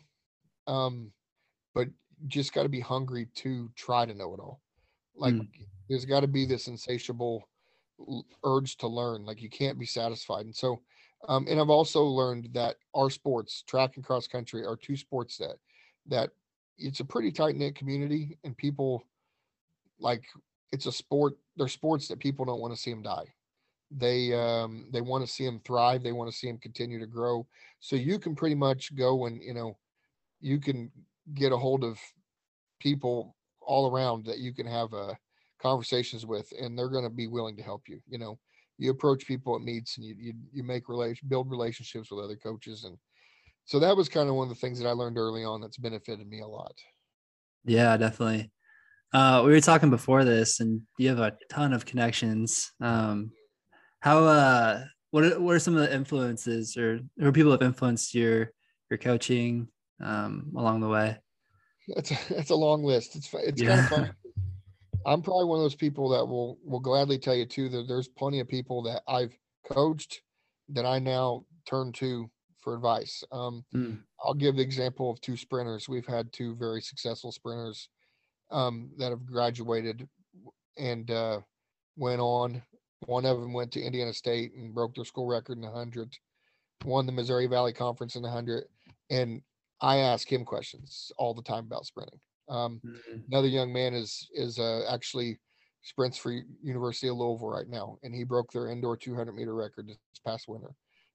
um, 0.68 1.12
but 1.74 1.88
just 2.28 2.54
got 2.54 2.64
to 2.64 2.70
be 2.70 2.80
hungry 2.80 3.28
to 3.36 3.70
try 3.76 4.06
to 4.06 4.14
know 4.14 4.34
it 4.34 4.40
all. 4.40 4.62
Like 5.16 5.34
mm. 5.34 5.48
there's 5.90 6.06
got 6.06 6.22
to 6.22 6.28
be 6.28 6.46
this 6.46 6.68
insatiable 6.68 7.48
urge 8.44 8.78
to 8.78 8.88
learn. 8.88 9.26
Like 9.26 9.42
you 9.42 9.50
can't 9.50 9.80
be 9.80 9.86
satisfied. 9.86 10.46
And 10.46 10.56
so, 10.56 10.82
um, 11.28 11.48
and 11.50 11.60
I've 11.60 11.70
also 11.70 12.04
learned 12.04 12.50
that 12.54 12.76
our 12.96 13.10
sports, 13.10 13.64
track 13.68 13.96
and 13.96 14.06
cross 14.06 14.28
country, 14.28 14.66
are 14.66 14.78
two 14.78 14.96
sports 14.96 15.38
that 15.38 15.56
that 16.08 16.30
it's 16.80 17.00
a 17.00 17.06
pretty 17.06 17.32
tight 17.32 17.56
knit 17.56 17.76
community, 17.76 18.38
and 18.44 18.56
people 18.58 19.04
like 20.00 20.24
it's 20.72 20.86
a 20.86 20.92
sport. 20.92 21.38
They're 21.58 21.68
sports 21.68 22.08
that 22.08 22.20
people 22.20 22.46
don't 22.46 22.62
want 22.62 22.74
to 22.74 22.80
see 22.80 22.92
them 22.92 23.04
die. 23.04 23.34
They 23.92 24.34
um, 24.34 24.88
they 24.92 25.02
want 25.02 25.26
to 25.26 25.32
see 25.32 25.46
them 25.46 25.62
thrive. 25.66 26.04
They 26.04 26.12
want 26.12 26.32
to 26.32 26.38
see 26.38 26.48
them 26.48 26.58
continue 26.58 27.00
to 27.00 27.08
grow. 27.08 27.48
So 27.80 27.96
you 27.96 28.20
can 28.20 28.36
pretty 28.36 28.56
much 28.56 28.96
go 28.96 29.26
and 29.26 29.42
you 29.42 29.54
know 29.54 29.78
you 30.42 30.60
can 30.60 30.92
get 31.34 31.52
a 31.52 31.58
hold 31.58 31.84
of 31.84 32.00
people 32.80 33.36
all 33.62 33.92
around 33.92 34.26
that 34.26 34.40
you 34.40 34.54
can 34.54 34.66
have 34.66 34.94
uh, 34.94 35.14
conversations 35.62 36.26
with, 36.26 36.52
and 36.60 36.78
they're 36.78 36.90
going 36.90 37.04
to 37.04 37.10
be 37.10 37.28
willing 37.28 37.56
to 37.58 37.64
help 37.64 37.84
you. 37.88 38.00
You 38.08 38.18
know, 38.18 38.40
you 38.78 38.92
approach 38.92 39.28
people 39.28 39.56
at 39.56 39.62
meets 39.62 39.98
and 39.98 40.06
you 40.06 40.16
you, 40.18 40.34
you 40.52 40.64
make 40.64 40.90
relation 40.90 41.28
build 41.28 41.50
relationships 41.50 42.12
with 42.12 42.24
other 42.24 42.38
coaches, 42.38 42.84
and 42.84 42.98
so 43.66 43.80
that 43.80 43.96
was 43.96 44.10
kind 44.10 44.30
of 44.30 44.36
one 44.36 44.50
of 44.50 44.54
the 44.54 44.60
things 44.60 44.80
that 44.80 44.88
I 44.88 44.92
learned 44.92 45.18
early 45.18 45.44
on 45.44 45.62
that's 45.62 45.78
benefited 45.78 46.28
me 46.28 46.42
a 46.42 46.48
lot. 46.48 46.74
Yeah, 47.66 47.98
definitely. 47.98 48.52
Uh, 49.14 49.44
we 49.46 49.52
were 49.52 49.62
talking 49.62 49.90
before 49.90 50.24
this, 50.24 50.60
and 50.60 50.82
you 50.98 51.10
have 51.10 51.20
a 51.20 51.36
ton 51.50 51.74
of 51.74 51.86
connections. 51.86 52.72
Um, 52.80 53.32
how 54.02 54.24
uh 54.24 54.84
what 55.12 55.24
are, 55.24 55.40
what 55.40 55.56
are 55.56 55.60
some 55.60 55.76
of 55.76 55.82
the 55.82 55.94
influences 55.94 56.78
or 56.78 57.00
who 57.18 57.32
people 57.32 57.52
have 57.52 57.62
influenced 57.62 58.14
your 58.14 58.52
your 58.90 58.98
coaching 58.98 59.68
um 60.02 60.52
along 60.56 60.80
the 60.82 60.88
way? 60.88 61.18
That's 61.96 62.12
a, 62.12 62.18
that's 62.30 62.50
a 62.52 62.56
long 62.56 62.84
list. 62.84 63.16
It's 63.16 63.34
it's 63.34 63.62
yeah. 63.62 63.70
kind 63.70 63.80
of 63.80 63.88
fun. 63.88 64.16
I'm 65.06 65.22
probably 65.22 65.46
one 65.46 65.60
of 65.60 65.64
those 65.64 65.76
people 65.76 66.10
that 66.10 66.26
will 66.26 66.58
will 66.64 66.80
gladly 66.80 67.18
tell 67.18 67.36
you 67.36 67.46
too 67.46 67.70
that 67.70 67.88
there's 67.88 68.08
plenty 68.08 68.40
of 68.40 68.48
people 68.48 68.84
that 68.84 69.02
I've 69.08 69.36
coached 69.72 70.22
that 70.70 70.86
I 70.86 71.00
now 71.00 71.46
turn 71.68 71.92
to 71.94 72.30
for 72.62 72.76
advice. 72.76 73.24
Um, 73.32 73.64
mm. 73.74 74.00
I'll 74.24 74.34
give 74.34 74.56
the 74.56 74.62
example 74.62 75.10
of 75.10 75.22
two 75.22 75.38
sprinters. 75.38 75.90
We've 75.90 76.06
had 76.06 76.32
two 76.34 76.56
very 76.56 76.82
successful 76.82 77.32
sprinters 77.32 77.90
um, 78.52 78.92
that 78.98 79.10
have 79.10 79.26
graduated 79.26 80.08
and 80.78 81.10
uh, 81.12 81.40
went 81.98 82.22
on 82.22 82.62
one 83.06 83.26
of 83.26 83.40
them 83.40 83.54
went 83.54 83.72
to 83.74 83.82
Indiana 83.82 84.14
State 84.14 84.54
and 84.54 84.74
broke 84.74 84.96
their 84.96 85.06
school 85.06 85.26
record 85.26 85.58
in 85.58 85.62
the 85.62 85.70
100, 85.70 86.14
won 86.84 87.06
the 87.06 87.12
Missouri 87.12 87.48
Valley 87.48 87.74
Conference 87.74 88.16
in 88.16 88.22
the 88.22 88.28
100. 88.28 88.66
And 89.10 89.42
I 89.82 89.98
ask 89.98 90.32
him 90.32 90.44
questions 90.44 91.12
all 91.18 91.34
the 91.34 91.42
time 91.42 91.66
about 91.66 91.86
sprinting. 91.86 92.20
Um, 92.50 92.82
mm-hmm. 92.86 93.20
Another 93.32 93.48
young 93.48 93.72
man 93.72 93.94
is 93.94 94.28
is 94.34 94.60
uh, 94.60 94.82
actually 94.90 95.40
sprints 95.82 96.18
for 96.18 96.32
University 96.62 97.08
of 97.08 97.18
Louisville 97.18 97.50
right 97.50 97.70
now, 97.70 97.98
and 98.04 98.14
he 98.14 98.24
broke 98.24 98.52
their 98.52 98.70
indoor 98.70 98.98
200 98.98 99.34
meter 99.34 99.54
record 99.54 99.88
this 99.88 99.98
past 100.26 100.48
winter. 100.48 100.72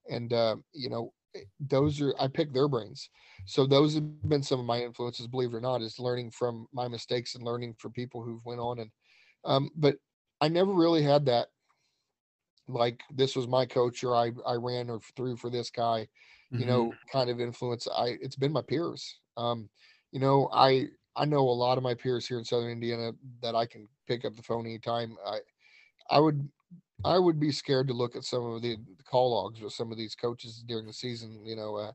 And 0.09 0.33
uh, 0.33 0.57
you 0.72 0.88
know, 0.88 1.12
those 1.61 2.01
are 2.01 2.14
I 2.18 2.29
pick 2.29 2.53
their 2.53 2.68
brains. 2.68 3.09
So 3.47 3.66
those 3.66 3.94
have 3.94 4.29
been 4.29 4.42
some 4.42 4.61
of 4.61 4.66
my 4.66 4.83
influences, 4.83 5.27
believe 5.27 5.53
it 5.53 5.57
or 5.57 5.61
not, 5.61 5.83
is 5.83 5.99
learning 5.99 6.31
from 6.31 6.66
my 6.73 6.88
mistakes 6.88 7.35
and 7.35 7.44
learning 7.44 7.75
from 7.79 7.92
people 7.92 8.23
who've 8.23 8.44
went 8.44 8.61
on. 8.61 8.79
And 8.81 8.90
um, 9.44 9.70
but 9.77 9.97
I 10.40 10.49
never 10.49 10.73
really 10.73 11.03
had 11.03 11.27
that 11.27 11.49
like 12.68 13.03
this 13.14 13.37
was 13.37 13.47
my 13.47 13.66
coach 13.66 14.03
or 14.05 14.14
I, 14.14 14.33
I 14.47 14.55
ran 14.55 14.88
or 14.90 15.01
threw 15.16 15.37
for 15.37 15.51
this 15.51 15.70
guy, 15.70 16.09
you 16.51 16.61
mm-hmm. 16.61 16.68
know, 16.68 16.94
kind 17.12 17.31
of 17.31 17.40
influence. 17.40 17.87
I 17.94 18.16
it's 18.20 18.37
been 18.37 18.53
my 18.53 18.62
peers. 18.62 19.18
Um, 19.37 19.68
you 20.12 20.20
know, 20.20 20.49
I 20.53 20.88
I 21.16 21.25
know 21.25 21.40
a 21.40 21.51
lot 21.51 21.79
of 21.79 21.85
my 21.85 21.94
peers 21.94 22.27
here 22.27 22.38
in 22.38 22.44
Southern 22.44 22.70
Indiana 22.70 23.12
that 23.42 23.55
I 23.55 23.66
can 23.66 23.88
pick 24.09 24.25
up 24.25 24.35
the 24.37 24.42
phone 24.42 24.66
anytime. 24.66 25.16
I 25.27 25.38
I 26.11 26.20
would 26.20 26.49
I 27.04 27.18
would 27.18 27.38
be 27.38 27.52
scared 27.52 27.88
to 27.88 27.94
look 27.94 28.16
at 28.16 28.24
some 28.24 28.44
of 28.44 28.62
the, 28.62 28.76
call 29.04 29.34
logs 29.34 29.60
with 29.60 29.72
some 29.72 29.92
of 29.92 29.98
these 29.98 30.14
coaches 30.14 30.64
during 30.66 30.86
the 30.86 30.92
season. 30.92 31.44
You 31.44 31.56
know, 31.56 31.76
uh, 31.76 31.92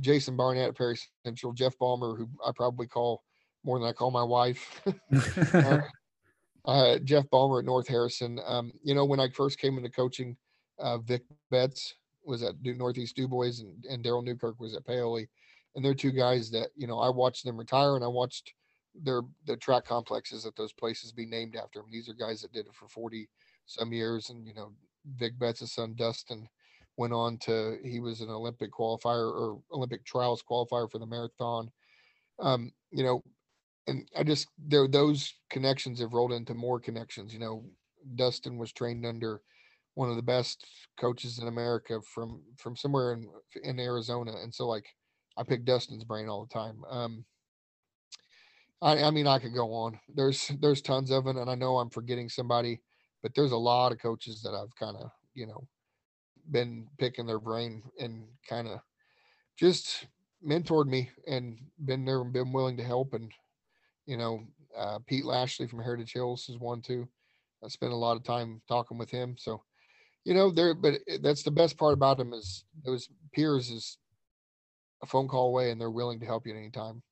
Jason 0.00 0.36
Barnett 0.36 0.68
at 0.68 0.76
Perry 0.76 0.98
Central, 1.24 1.52
Jeff 1.52 1.78
Balmer, 1.78 2.16
who 2.16 2.28
I 2.44 2.50
probably 2.54 2.86
call 2.86 3.22
more 3.64 3.78
than 3.78 3.88
I 3.88 3.92
call 3.92 4.10
my 4.10 4.22
wife. 4.22 4.82
uh, 5.54 5.80
uh, 6.64 6.98
Jeff 6.98 7.28
Balmer 7.30 7.60
at 7.60 7.64
North 7.64 7.88
Harrison. 7.88 8.40
Um, 8.46 8.72
you 8.82 8.94
know, 8.94 9.04
when 9.04 9.20
I 9.20 9.28
first 9.28 9.58
came 9.58 9.76
into 9.76 9.90
coaching, 9.90 10.36
uh, 10.78 10.98
Vic 10.98 11.22
Betts 11.50 11.94
was 12.24 12.42
at 12.42 12.54
Northeast 12.62 13.16
DuBois 13.16 13.60
and, 13.60 13.84
and 13.88 14.04
Daryl 14.04 14.24
Newkirk 14.24 14.60
was 14.60 14.74
at 14.74 14.86
Paoli. 14.86 15.28
And 15.74 15.84
they're 15.84 15.94
two 15.94 16.12
guys 16.12 16.50
that, 16.50 16.68
you 16.76 16.86
know, 16.86 16.98
I 16.98 17.08
watched 17.08 17.44
them 17.44 17.56
retire 17.56 17.94
and 17.94 18.04
I 18.04 18.08
watched 18.08 18.52
their 18.94 19.22
the 19.46 19.56
track 19.56 19.84
complexes 19.84 20.44
at 20.44 20.56
those 20.56 20.72
places 20.72 21.12
be 21.12 21.26
named 21.26 21.56
after 21.56 21.80
them. 21.80 21.88
These 21.90 22.08
are 22.08 22.14
guys 22.14 22.42
that 22.42 22.52
did 22.52 22.66
it 22.66 22.74
for 22.74 22.88
40 22.88 23.28
some 23.68 23.92
years. 23.92 24.30
And, 24.30 24.46
you 24.46 24.54
know, 24.54 24.72
Vic 25.16 25.38
Betts' 25.38 25.72
son, 25.72 25.94
Dustin, 25.96 26.48
went 26.96 27.12
on 27.12 27.38
to, 27.38 27.78
he 27.84 28.00
was 28.00 28.20
an 28.20 28.30
Olympic 28.30 28.72
qualifier 28.72 29.30
or 29.30 29.60
Olympic 29.72 30.04
trials 30.04 30.42
qualifier 30.42 30.90
for 30.90 30.98
the 30.98 31.06
marathon. 31.06 31.70
Um, 32.40 32.72
you 32.90 33.04
know, 33.04 33.22
and 33.88 34.08
I 34.16 34.22
just 34.22 34.48
there 34.58 34.86
those 34.86 35.34
connections 35.50 36.00
have 36.00 36.12
rolled 36.12 36.32
into 36.32 36.54
more 36.54 36.78
connections. 36.78 37.32
You 37.32 37.40
know, 37.40 37.64
Dustin 38.14 38.58
was 38.58 38.72
trained 38.72 39.06
under 39.06 39.40
one 39.94 40.10
of 40.10 40.16
the 40.16 40.22
best 40.22 40.64
coaches 41.00 41.38
in 41.38 41.48
America 41.48 42.00
from 42.02 42.42
from 42.56 42.76
somewhere 42.76 43.14
in 43.14 43.28
in 43.64 43.80
Arizona, 43.80 44.32
and 44.42 44.54
so 44.54 44.68
like 44.68 44.86
I 45.36 45.42
pick 45.42 45.64
Dustin's 45.64 46.04
brain 46.04 46.28
all 46.28 46.46
the 46.46 46.54
time. 46.54 46.82
Um, 46.88 47.24
I, 48.80 49.02
I 49.04 49.10
mean, 49.10 49.26
I 49.26 49.38
could 49.38 49.54
go 49.54 49.72
on. 49.72 49.98
There's 50.14 50.52
there's 50.60 50.82
tons 50.82 51.10
of 51.10 51.26
it, 51.26 51.36
and 51.36 51.50
I 51.50 51.54
know 51.54 51.78
I'm 51.78 51.90
forgetting 51.90 52.28
somebody, 52.28 52.82
but 53.22 53.34
there's 53.34 53.52
a 53.52 53.56
lot 53.56 53.92
of 53.92 53.98
coaches 53.98 54.42
that 54.42 54.54
I've 54.54 54.74
kind 54.76 54.96
of 54.96 55.10
you 55.34 55.46
know 55.46 55.66
been 56.50 56.88
picking 56.98 57.26
their 57.26 57.40
brain 57.40 57.82
and 57.98 58.24
kind 58.48 58.68
of 58.68 58.80
just 59.56 60.06
mentored 60.46 60.86
me 60.86 61.10
and 61.26 61.58
been 61.84 62.04
there 62.04 62.20
and 62.20 62.32
been 62.32 62.52
willing 62.52 62.76
to 62.76 62.84
help 62.84 63.12
and 63.14 63.32
you 64.08 64.16
know, 64.16 64.42
uh, 64.76 64.98
Pete 65.06 65.26
Lashley 65.26 65.68
from 65.68 65.82
Heritage 65.82 66.14
Hills 66.14 66.48
is 66.48 66.58
one 66.58 66.80
too. 66.80 67.06
I 67.62 67.68
spent 67.68 67.92
a 67.92 67.96
lot 67.96 68.16
of 68.16 68.24
time 68.24 68.62
talking 68.66 68.96
with 68.96 69.10
him. 69.10 69.36
So, 69.38 69.62
you 70.24 70.32
know, 70.32 70.50
there, 70.50 70.74
but 70.74 70.94
that's 71.20 71.42
the 71.42 71.50
best 71.50 71.76
part 71.76 71.92
about 71.92 72.18
him 72.18 72.32
is 72.32 72.64
those 72.84 73.10
peers 73.34 73.70
is 73.70 73.98
a 75.02 75.06
phone 75.06 75.28
call 75.28 75.48
away 75.48 75.70
and 75.70 75.80
they're 75.80 75.90
willing 75.90 76.18
to 76.20 76.26
help 76.26 76.46
you 76.46 76.54
at 76.54 76.58
any 76.58 76.70
time. 76.70 77.02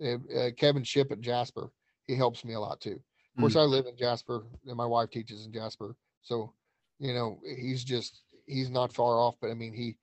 Uh, 0.00 0.50
Kevin 0.56 0.84
Ship 0.84 1.10
at 1.10 1.20
Jasper, 1.20 1.72
he 2.06 2.14
helps 2.14 2.44
me 2.44 2.54
a 2.54 2.60
lot 2.60 2.80
too. 2.80 3.00
Of 3.36 3.40
course, 3.40 3.54
mm. 3.54 3.60
I 3.60 3.64
live 3.64 3.86
in 3.86 3.96
Jasper 3.96 4.44
and 4.66 4.76
my 4.76 4.86
wife 4.86 5.10
teaches 5.10 5.44
in 5.44 5.52
Jasper. 5.52 5.94
So, 6.22 6.54
you 6.98 7.12
know, 7.12 7.38
he's 7.44 7.84
just, 7.84 8.22
he's 8.46 8.70
not 8.70 8.94
far 8.94 9.18
off, 9.18 9.36
but 9.42 9.50
I 9.50 9.54
mean, 9.54 9.74
he, 9.74 9.98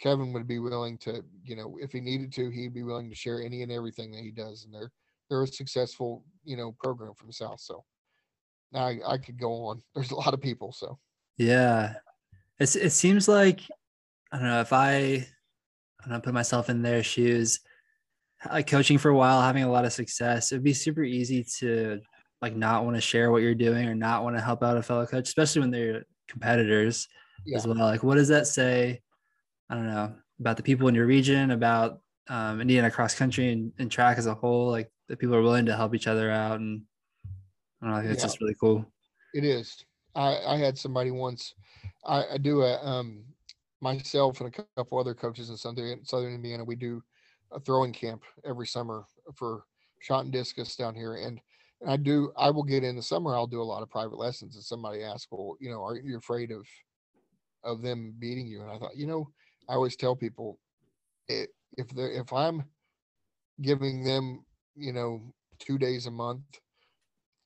Kevin 0.00 0.32
would 0.32 0.46
be 0.46 0.60
willing 0.60 0.96
to, 0.98 1.24
you 1.42 1.56
know, 1.56 1.76
if 1.80 1.90
he 1.90 2.00
needed 2.00 2.32
to, 2.34 2.50
he'd 2.50 2.74
be 2.74 2.84
willing 2.84 3.08
to 3.10 3.16
share 3.16 3.42
any 3.42 3.62
and 3.62 3.72
everything 3.72 4.12
that 4.12 4.22
he 4.22 4.30
does. 4.30 4.64
And 4.64 4.72
they're, 4.72 4.92
they're 5.28 5.42
a 5.42 5.46
successful, 5.48 6.24
you 6.44 6.56
know, 6.56 6.76
program 6.80 7.14
from 7.14 7.26
the 7.26 7.32
South. 7.32 7.60
So 7.60 7.84
I, 8.72 8.98
I 9.04 9.18
could 9.18 9.38
go 9.38 9.66
on. 9.66 9.82
There's 9.94 10.12
a 10.12 10.16
lot 10.16 10.34
of 10.34 10.40
people. 10.40 10.72
So, 10.72 10.98
yeah, 11.38 11.94
it's, 12.60 12.76
it 12.76 12.90
seems 12.90 13.26
like, 13.26 13.62
I 14.30 14.38
don't 14.38 14.48
know 14.48 14.60
if 14.60 14.72
I, 14.72 15.26
I 16.04 16.08
don't 16.08 16.22
put 16.22 16.34
myself 16.34 16.70
in 16.70 16.82
their 16.82 17.02
shoes, 17.02 17.60
like 18.52 18.68
coaching 18.68 18.98
for 18.98 19.08
a 19.08 19.16
while, 19.16 19.40
having 19.40 19.64
a 19.64 19.70
lot 19.70 19.84
of 19.84 19.92
success, 19.92 20.52
it'd 20.52 20.62
be 20.62 20.72
super 20.72 21.02
easy 21.02 21.44
to 21.58 22.00
like 22.42 22.54
not 22.54 22.84
want 22.84 22.96
to 22.96 23.00
share 23.00 23.30
what 23.30 23.42
you're 23.42 23.54
doing 23.54 23.86
or 23.86 23.94
not 23.94 24.22
want 24.22 24.36
to 24.36 24.42
help 24.42 24.62
out 24.62 24.76
a 24.76 24.82
fellow 24.82 25.06
coach, 25.06 25.28
especially 25.28 25.60
when 25.60 25.70
they're 25.70 26.04
competitors 26.28 27.08
yeah. 27.44 27.56
as 27.56 27.66
well. 27.66 27.78
Like, 27.78 28.02
what 28.02 28.16
does 28.16 28.28
that 28.28 28.46
say? 28.46 29.00
I 29.70 29.74
don't 29.74 29.86
know 29.86 30.14
about 30.40 30.56
the 30.56 30.62
people 30.62 30.88
in 30.88 30.94
your 30.94 31.06
region, 31.06 31.50
about 31.50 32.00
um, 32.28 32.60
Indiana 32.60 32.90
cross 32.90 33.14
country 33.14 33.52
and, 33.52 33.72
and, 33.78 33.90
track 33.90 34.18
as 34.18 34.26
a 34.26 34.34
whole. 34.34 34.70
Like 34.70 34.90
that 35.08 35.18
people 35.18 35.34
are 35.34 35.42
willing 35.42 35.66
to 35.66 35.76
help 35.76 35.94
each 35.94 36.06
other 36.06 36.30
out, 36.30 36.60
and 36.60 36.82
I 37.80 37.86
don't 37.86 37.90
know. 37.92 37.98
I 37.98 38.00
think 38.02 38.12
it's 38.12 38.22
yeah. 38.22 38.26
just 38.26 38.40
really 38.40 38.56
cool. 38.60 38.84
It 39.34 39.44
is. 39.44 39.84
I, 40.14 40.38
I 40.46 40.56
had 40.56 40.76
somebody 40.78 41.10
once. 41.10 41.54
I, 42.04 42.24
I 42.34 42.38
do 42.38 42.62
a 42.62 42.84
um, 42.84 43.24
myself 43.80 44.40
and 44.40 44.52
a 44.52 44.64
couple 44.76 44.98
other 44.98 45.14
coaches 45.14 45.50
in 45.50 45.56
Southern 45.56 46.04
Southern 46.04 46.34
Indiana. 46.34 46.64
We 46.64 46.76
do 46.76 47.02
a 47.52 47.60
throwing 47.60 47.92
camp 47.92 48.22
every 48.44 48.66
summer 48.66 49.04
for 49.34 49.64
shot 50.00 50.24
and 50.24 50.32
discus 50.32 50.76
down 50.76 50.94
here, 50.94 51.16
and 51.16 51.40
and 51.80 51.90
I 51.90 51.96
do 51.96 52.32
I 52.36 52.50
will 52.50 52.62
get 52.62 52.84
in 52.84 52.96
the 52.96 53.02
summer 53.02 53.34
I'll 53.34 53.46
do 53.46 53.62
a 53.62 53.64
lot 53.64 53.82
of 53.82 53.90
private 53.90 54.18
lessons 54.18 54.54
and 54.56 54.64
somebody 54.64 55.02
asks 55.02 55.28
well 55.30 55.56
you 55.60 55.70
know 55.70 55.82
are 55.84 55.96
you 55.96 56.16
afraid 56.16 56.50
of 56.50 56.66
of 57.64 57.82
them 57.82 58.14
beating 58.18 58.46
you 58.46 58.62
and 58.62 58.70
I 58.70 58.78
thought 58.78 58.96
you 58.96 59.06
know 59.06 59.28
I 59.68 59.74
always 59.74 59.96
tell 59.96 60.16
people 60.16 60.58
it, 61.28 61.50
if 61.76 61.88
they 61.88 62.02
if 62.02 62.32
I'm 62.32 62.64
giving 63.60 64.04
them 64.04 64.44
you 64.76 64.92
know 64.92 65.22
two 65.58 65.78
days 65.78 66.06
a 66.06 66.10
month 66.10 66.42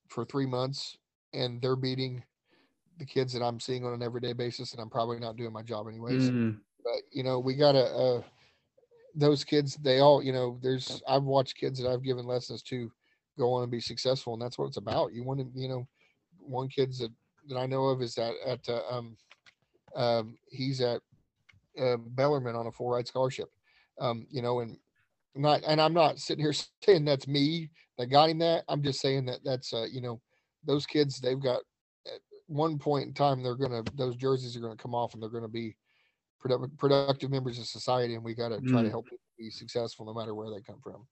for 0.08 0.24
three 0.24 0.46
months 0.46 0.96
and 1.32 1.62
they're 1.62 1.76
beating 1.76 2.22
the 2.98 3.06
kids 3.06 3.32
that 3.32 3.42
I'm 3.42 3.60
seeing 3.60 3.84
on 3.84 3.94
an 3.94 4.02
everyday 4.02 4.32
basis 4.32 4.72
and 4.72 4.80
I'm 4.80 4.90
probably 4.90 5.18
not 5.18 5.36
doing 5.36 5.52
my 5.52 5.62
job 5.62 5.86
anyways 5.88 6.30
mm. 6.30 6.58
but 6.84 7.02
you 7.12 7.22
know 7.22 7.38
we 7.38 7.54
gotta 7.54 7.84
uh 7.84 8.22
those 9.14 9.42
kids 9.42 9.76
they 9.76 9.98
all 9.98 10.22
you 10.22 10.32
know 10.32 10.58
there's 10.62 11.02
I've 11.08 11.24
watched 11.24 11.56
kids 11.56 11.80
that 11.80 11.88
I've 11.88 12.02
given 12.02 12.26
lessons 12.26 12.62
to 12.64 12.92
go 13.40 13.54
on 13.54 13.62
and 13.62 13.72
be 13.72 13.80
successful 13.80 14.34
and 14.34 14.42
that's 14.42 14.58
what 14.58 14.66
it's 14.66 14.76
about. 14.76 15.12
You 15.12 15.24
want 15.24 15.40
to 15.40 15.46
you 15.58 15.68
know 15.68 15.88
one 16.38 16.68
kid's 16.68 16.98
that, 16.98 17.10
that 17.48 17.56
i 17.56 17.66
know 17.66 17.84
of 17.86 18.02
is 18.02 18.14
that 18.14 18.34
at 18.46 18.68
uh, 18.68 18.82
um 18.90 19.16
um 19.96 20.36
he's 20.50 20.80
at 20.80 21.00
uh, 21.78 21.96
bellarmine 21.96 22.56
on 22.56 22.66
a 22.66 22.72
full 22.72 22.90
ride 22.90 23.08
scholarship. 23.08 23.48
Um 24.00 24.26
you 24.30 24.42
know 24.42 24.60
and 24.60 24.76
not 25.34 25.62
and 25.66 25.80
i'm 25.80 25.94
not 25.94 26.18
sitting 26.18 26.44
here 26.44 26.54
saying 26.84 27.04
that's 27.04 27.26
me 27.26 27.70
that 27.98 28.06
got 28.06 28.30
him 28.30 28.38
that. 28.38 28.64
I'm 28.68 28.82
just 28.82 29.00
saying 29.00 29.26
that 29.26 29.40
that's 29.44 29.72
uh 29.72 29.86
you 29.90 30.00
know 30.00 30.20
those 30.64 30.86
kids 30.86 31.20
they've 31.20 31.42
got 31.42 31.60
at 32.06 32.20
one 32.46 32.78
point 32.78 33.06
in 33.06 33.14
time 33.14 33.42
they're 33.42 33.54
gonna 33.54 33.82
those 33.94 34.16
jerseys 34.16 34.56
are 34.56 34.60
gonna 34.60 34.76
come 34.76 34.94
off 34.94 35.14
and 35.14 35.22
they're 35.22 35.30
gonna 35.30 35.48
be 35.48 35.76
productive 36.40 36.76
productive 36.78 37.30
members 37.30 37.58
of 37.58 37.66
society 37.66 38.14
and 38.14 38.24
we 38.24 38.34
got 38.34 38.48
to 38.48 38.60
try 38.62 38.80
mm. 38.80 38.84
to 38.84 38.90
help 38.90 39.08
them 39.08 39.18
be 39.38 39.50
successful 39.50 40.06
no 40.06 40.14
matter 40.14 40.34
where 40.34 40.50
they 40.50 40.62
come 40.62 40.80
from 40.82 41.06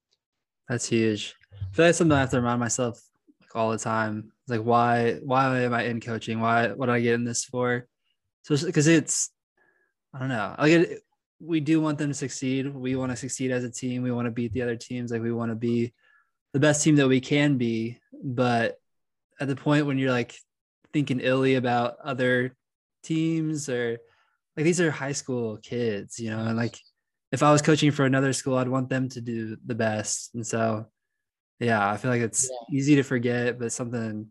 that's 0.69 0.89
huge. 0.89 1.35
I 1.53 1.75
feel 1.75 1.87
like 1.87 1.95
something 1.95 2.17
I 2.17 2.21
have 2.21 2.31
to 2.31 2.37
remind 2.37 2.61
myself 2.61 3.01
like 3.41 3.55
all 3.55 3.71
the 3.71 3.79
time. 3.79 4.33
It's 4.43 4.51
like 4.51 4.63
why 4.63 5.19
why 5.25 5.61
am 5.61 5.75
I 5.75 5.85
in 5.85 6.01
coaching? 6.01 6.41
Why 6.41 6.69
what 6.69 6.87
do 6.87 6.93
I 6.93 7.01
get 7.01 7.15
in 7.15 7.25
this 7.25 7.45
for? 7.45 7.87
So 8.43 8.57
because 8.67 8.87
it's 8.87 9.31
I 10.15 10.19
don't 10.19 10.29
know. 10.29 10.55
Like 10.59 10.73
it, 10.73 11.03
we 11.41 11.61
do 11.61 11.81
want 11.81 11.99
them 11.99 12.09
to 12.09 12.15
succeed. 12.15 12.75
We 12.75 12.97
want 12.97 13.13
to 13.13 13.17
succeed 13.17 13.51
as 13.51 13.65
a 13.65 13.71
team. 13.71 14.03
We 14.03 14.13
want 14.13 14.27
to 14.27 14.33
beat 14.33 14.53
the 14.53 14.63
other 14.63 14.77
teams. 14.77 15.13
Like 15.13 15.23
we 15.23 15.33
want 15.33 15.51
to 15.51 15.57
be 15.57 15.93
the 16.53 16.61
best 16.61 16.83
team 16.83 16.97
that 16.97 17.09
we 17.09 17.21
can 17.21 17.57
be. 17.57 17.99
But 18.23 18.77
at 19.41 19.49
the 19.49 19.57
point 19.57 19.87
when 19.87 19.99
you're 19.99 20.11
like 20.11 20.35
thinking 20.93 21.21
illy 21.21 21.55
about 21.55 21.97
other 22.03 22.57
teams 23.03 23.69
or 23.69 23.99
like 24.57 24.65
these 24.65 24.81
are 24.81 24.91
high 24.91 25.13
school 25.13 25.59
kids, 25.59 26.19
you 26.19 26.31
know, 26.31 26.41
and 26.41 26.57
like 26.57 26.79
if 27.33 27.43
I 27.43 27.53
was 27.53 27.63
coaching 27.63 27.91
for 27.91 28.05
another 28.05 28.33
school, 28.33 28.57
I'd 28.57 28.69
want 28.69 28.89
them 28.89 29.09
to 29.11 29.21
do 29.21 29.57
the 29.67 29.75
best. 29.75 30.35
And 30.35 30.47
so, 30.47 30.87
yeah, 31.61 31.91
I 31.91 31.97
feel 31.97 32.11
like 32.11 32.23
it's 32.23 32.49
yeah. 32.51 32.79
easy 32.79 32.97
to 32.97 33.03
forget, 33.03 33.59
but 33.59 33.73
something 33.73 34.29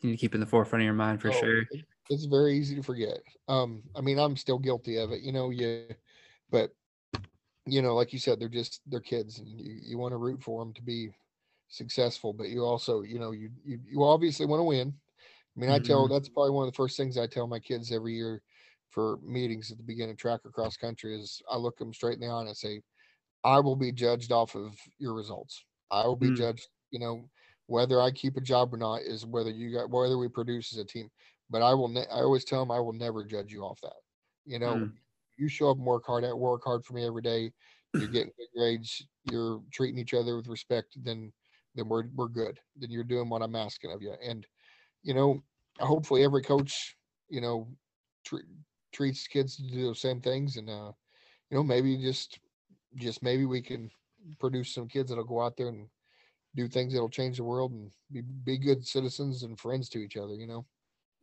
you 0.00 0.10
need 0.10 0.16
to 0.16 0.20
keep 0.20 0.34
in 0.34 0.40
the 0.40 0.46
forefront 0.46 0.82
of 0.82 0.84
your 0.84 0.94
mind 0.94 1.20
for 1.20 1.28
oh, 1.28 1.40
sure. 1.40 1.62
It's 2.08 2.26
very 2.26 2.56
easy 2.56 2.76
to 2.76 2.82
forget. 2.82 3.18
Um, 3.48 3.82
I 3.96 4.00
mean, 4.00 4.18
I'm 4.18 4.36
still 4.36 4.58
guilty 4.58 4.98
of 4.98 5.10
it, 5.10 5.22
you 5.22 5.32
know, 5.32 5.50
yeah, 5.50 5.92
but 6.50 6.70
you 7.66 7.82
know, 7.82 7.96
like 7.96 8.12
you 8.12 8.18
said, 8.20 8.38
they're 8.38 8.48
just 8.48 8.80
they're 8.86 9.00
kids, 9.00 9.40
and 9.40 9.48
you, 9.48 9.80
you 9.82 9.98
want 9.98 10.12
to 10.12 10.18
root 10.18 10.40
for 10.40 10.64
them 10.64 10.72
to 10.74 10.82
be 10.82 11.10
successful, 11.68 12.32
but 12.32 12.48
you 12.48 12.62
also, 12.62 13.02
you 13.02 13.18
know, 13.18 13.32
you 13.32 13.50
you, 13.64 13.80
you 13.84 14.04
obviously 14.04 14.46
want 14.46 14.60
to 14.60 14.64
win. 14.64 14.94
I 15.56 15.60
mean, 15.60 15.70
mm-hmm. 15.70 15.82
I 15.82 15.84
tell 15.84 16.04
mm-hmm. 16.04 16.14
that's 16.14 16.28
probably 16.28 16.52
one 16.52 16.68
of 16.68 16.72
the 16.72 16.76
first 16.76 16.96
things 16.96 17.18
I 17.18 17.26
tell 17.26 17.48
my 17.48 17.58
kids 17.58 17.90
every 17.90 18.14
year 18.14 18.40
for 18.90 19.18
meetings 19.22 19.70
at 19.70 19.76
the 19.76 19.82
beginning 19.82 20.12
of 20.12 20.16
track 20.16 20.40
across 20.44 20.76
country 20.76 21.18
is 21.18 21.42
I 21.50 21.56
look 21.56 21.76
them 21.78 21.92
straight 21.92 22.14
in 22.14 22.20
the 22.20 22.28
eye 22.28 22.40
and 22.40 22.48
I 22.48 22.52
say, 22.52 22.80
I 23.44 23.60
will 23.60 23.76
be 23.76 23.92
judged 23.92 24.32
off 24.32 24.54
of 24.54 24.76
your 24.98 25.14
results. 25.14 25.64
I 25.90 26.04
will 26.06 26.16
be 26.16 26.30
mm. 26.30 26.36
judged, 26.36 26.66
you 26.90 26.98
know, 26.98 27.28
whether 27.66 28.00
I 28.00 28.10
keep 28.10 28.36
a 28.36 28.40
job 28.40 28.72
or 28.72 28.76
not 28.76 29.02
is 29.02 29.26
whether 29.26 29.50
you 29.50 29.72
got 29.72 29.90
whether 29.90 30.18
we 30.18 30.28
produce 30.28 30.72
as 30.72 30.78
a 30.78 30.84
team. 30.84 31.10
But 31.48 31.62
I 31.62 31.74
will. 31.74 31.88
Ne- 31.88 32.08
I 32.12 32.20
always 32.22 32.44
tell 32.44 32.60
them 32.60 32.72
I 32.72 32.80
will 32.80 32.92
never 32.92 33.24
judge 33.24 33.52
you 33.52 33.62
off 33.62 33.80
that. 33.82 33.92
You 34.44 34.58
know, 34.58 34.74
mm. 34.74 34.92
you 35.36 35.48
show 35.48 35.70
up 35.70 35.76
and 35.76 35.86
work 35.86 36.04
hard 36.06 36.24
at 36.24 36.36
work 36.36 36.62
hard 36.64 36.84
for 36.84 36.94
me 36.94 37.06
every 37.06 37.22
day. 37.22 37.52
You're 37.94 38.08
getting 38.08 38.32
good 38.36 38.48
grades. 38.56 39.06
You're 39.30 39.62
treating 39.72 39.98
each 39.98 40.12
other 40.12 40.36
with 40.36 40.48
respect. 40.48 40.96
Then, 41.02 41.32
then 41.74 41.88
we're 41.88 42.04
we're 42.14 42.28
good. 42.28 42.58
Then 42.76 42.90
you're 42.90 43.04
doing 43.04 43.28
what 43.28 43.42
I'm 43.42 43.54
asking 43.54 43.92
of 43.92 44.02
you. 44.02 44.14
And, 44.24 44.46
you 45.02 45.14
know, 45.14 45.42
hopefully 45.78 46.24
every 46.24 46.42
coach, 46.42 46.96
you 47.28 47.40
know, 47.40 47.68
tr- 48.96 49.02
treats 49.02 49.26
kids 49.26 49.56
to 49.56 49.62
do 49.62 49.82
those 49.82 50.00
same 50.00 50.20
things 50.20 50.56
and 50.56 50.68
uh 50.68 50.90
you 51.50 51.56
know 51.56 51.62
maybe 51.62 51.96
just 51.96 52.38
just 52.96 53.22
maybe 53.22 53.44
we 53.44 53.60
can 53.60 53.90
produce 54.38 54.72
some 54.72 54.88
kids 54.88 55.10
that'll 55.10 55.24
go 55.24 55.42
out 55.42 55.56
there 55.56 55.68
and 55.68 55.88
do 56.54 56.66
things 56.66 56.92
that'll 56.92 57.08
change 57.08 57.36
the 57.36 57.44
world 57.44 57.72
and 57.72 57.90
be, 58.10 58.22
be 58.22 58.58
good 58.58 58.86
citizens 58.86 59.42
and 59.42 59.58
friends 59.58 59.88
to 59.88 59.98
each 59.98 60.16
other 60.16 60.34
you 60.34 60.46
know 60.46 60.64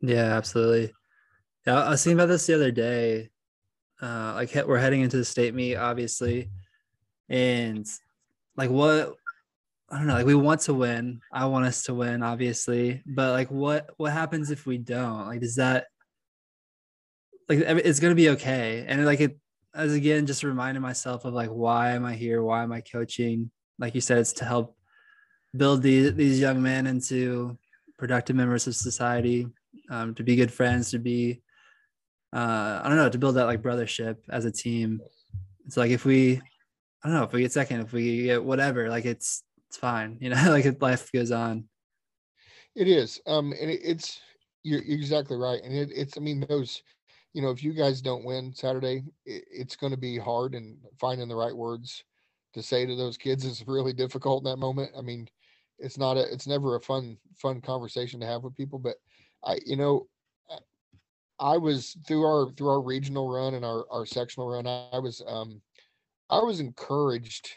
yeah 0.00 0.36
absolutely 0.36 0.92
yeah 1.66 1.82
i 1.82 1.90
was 1.90 2.04
thinking 2.04 2.18
about 2.18 2.26
this 2.26 2.46
the 2.46 2.54
other 2.54 2.70
day 2.70 3.28
uh 4.02 4.32
like 4.34 4.54
we're 4.66 4.78
heading 4.78 5.00
into 5.00 5.16
the 5.16 5.24
state 5.24 5.54
meet 5.54 5.76
obviously 5.76 6.50
and 7.28 7.86
like 8.56 8.70
what 8.70 9.14
I 9.90 9.98
don't 9.98 10.06
know, 10.06 10.14
like 10.14 10.26
we 10.26 10.34
want 10.34 10.62
to 10.62 10.74
win. 10.74 11.20
I 11.30 11.44
want 11.46 11.66
us 11.66 11.84
to 11.84 11.94
win, 11.94 12.22
obviously, 12.22 13.02
but 13.06 13.32
like 13.32 13.50
what 13.50 13.90
what 13.96 14.12
happens 14.12 14.50
if 14.50 14.66
we 14.66 14.78
don't? 14.78 15.26
Like 15.26 15.40
does 15.40 15.56
that 15.56 15.86
like 17.48 17.58
it's 17.60 18.00
gonna 18.00 18.14
be 18.14 18.30
okay. 18.30 18.84
And 18.86 19.04
like 19.04 19.20
it 19.20 19.38
as 19.74 19.92
again, 19.92 20.26
just 20.26 20.42
reminding 20.42 20.82
myself 20.82 21.24
of 21.24 21.34
like 21.34 21.50
why 21.50 21.90
am 21.90 22.04
I 22.04 22.14
here? 22.14 22.42
Why 22.42 22.62
am 22.62 22.72
I 22.72 22.80
coaching? 22.80 23.50
Like 23.78 23.94
you 23.94 24.00
said, 24.00 24.18
it's 24.18 24.32
to 24.34 24.44
help 24.44 24.76
build 25.56 25.82
these 25.82 26.14
these 26.14 26.40
young 26.40 26.62
men 26.62 26.86
into 26.86 27.58
productive 27.98 28.36
members 28.36 28.66
of 28.66 28.76
society, 28.76 29.46
um, 29.90 30.14
to 30.14 30.22
be 30.22 30.36
good 30.36 30.52
friends, 30.52 30.90
to 30.90 30.98
be 30.98 31.42
uh, 32.34 32.80
I 32.82 32.88
don't 32.88 32.96
know, 32.96 33.08
to 33.08 33.18
build 33.18 33.36
that 33.36 33.46
like 33.46 33.62
brothership 33.62 34.16
as 34.28 34.44
a 34.44 34.50
team. 34.50 35.00
It's 35.66 35.76
like 35.76 35.90
if 35.90 36.04
we 36.04 36.40
I 37.02 37.08
don't 37.08 37.14
know 37.14 37.24
if 37.24 37.32
we 37.32 37.42
get 37.42 37.52
second, 37.52 37.80
if 37.80 37.92
we 37.92 38.24
get 38.24 38.42
whatever, 38.42 38.88
like 38.88 39.04
it's 39.04 39.44
it's 39.68 39.76
fine, 39.76 40.18
you 40.20 40.30
know, 40.30 40.42
like 40.48 40.80
life 40.80 41.10
goes 41.12 41.30
on. 41.30 41.64
It 42.74 42.88
is, 42.88 43.20
um, 43.26 43.52
and 43.60 43.70
it, 43.70 43.80
it's 43.84 44.20
you're, 44.64 44.80
exactly 44.80 45.36
right, 45.36 45.62
and 45.62 45.74
it, 45.74 45.90
it's 45.94 46.16
I 46.16 46.20
mean 46.20 46.44
those 46.48 46.82
you 47.34 47.42
know, 47.42 47.50
if 47.50 47.62
you 47.62 47.74
guys 47.74 48.00
don't 48.00 48.24
win 48.24 48.54
Saturday, 48.54 49.02
it, 49.26 49.44
it's 49.50 49.76
going 49.76 49.92
to 49.92 49.98
be 49.98 50.16
hard 50.16 50.54
and 50.54 50.78
finding 50.98 51.28
the 51.28 51.36
right 51.36 51.54
words 51.54 52.04
to 52.54 52.62
say 52.62 52.86
to 52.86 52.94
those 52.94 53.18
kids 53.18 53.44
is 53.44 53.66
really 53.66 53.92
difficult 53.92 54.44
in 54.44 54.50
that 54.50 54.58
moment. 54.58 54.92
I 54.96 55.02
mean, 55.02 55.28
it's 55.80 55.98
not 55.98 56.16
a, 56.16 56.32
it's 56.32 56.46
never 56.46 56.76
a 56.76 56.80
fun, 56.80 57.18
fun 57.36 57.60
conversation 57.60 58.20
to 58.20 58.26
have 58.26 58.44
with 58.44 58.54
people, 58.54 58.78
but 58.78 58.94
I, 59.44 59.58
you 59.66 59.76
know, 59.76 60.06
I 61.40 61.56
was 61.56 61.96
through 62.06 62.22
our, 62.22 62.52
through 62.52 62.68
our 62.68 62.80
regional 62.80 63.28
run 63.28 63.54
and 63.54 63.64
our, 63.64 63.84
our 63.90 64.06
sectional 64.06 64.48
run, 64.48 64.68
I 64.68 65.00
was, 65.00 65.20
um, 65.26 65.60
I 66.30 66.38
was 66.38 66.60
encouraged 66.60 67.50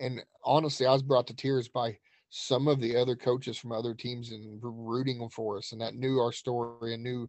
and 0.00 0.22
honestly, 0.42 0.86
I 0.86 0.92
was 0.94 1.02
brought 1.02 1.26
to 1.26 1.36
tears 1.36 1.68
by 1.68 1.98
some 2.30 2.66
of 2.66 2.80
the 2.80 2.96
other 2.96 3.16
coaches 3.16 3.58
from 3.58 3.72
other 3.72 3.92
teams 3.92 4.32
and 4.32 4.58
rooting 4.62 5.28
for 5.28 5.58
us 5.58 5.72
and 5.72 5.80
that 5.82 5.94
knew 5.94 6.18
our 6.18 6.32
story 6.32 6.94
and 6.94 7.02
knew 7.02 7.28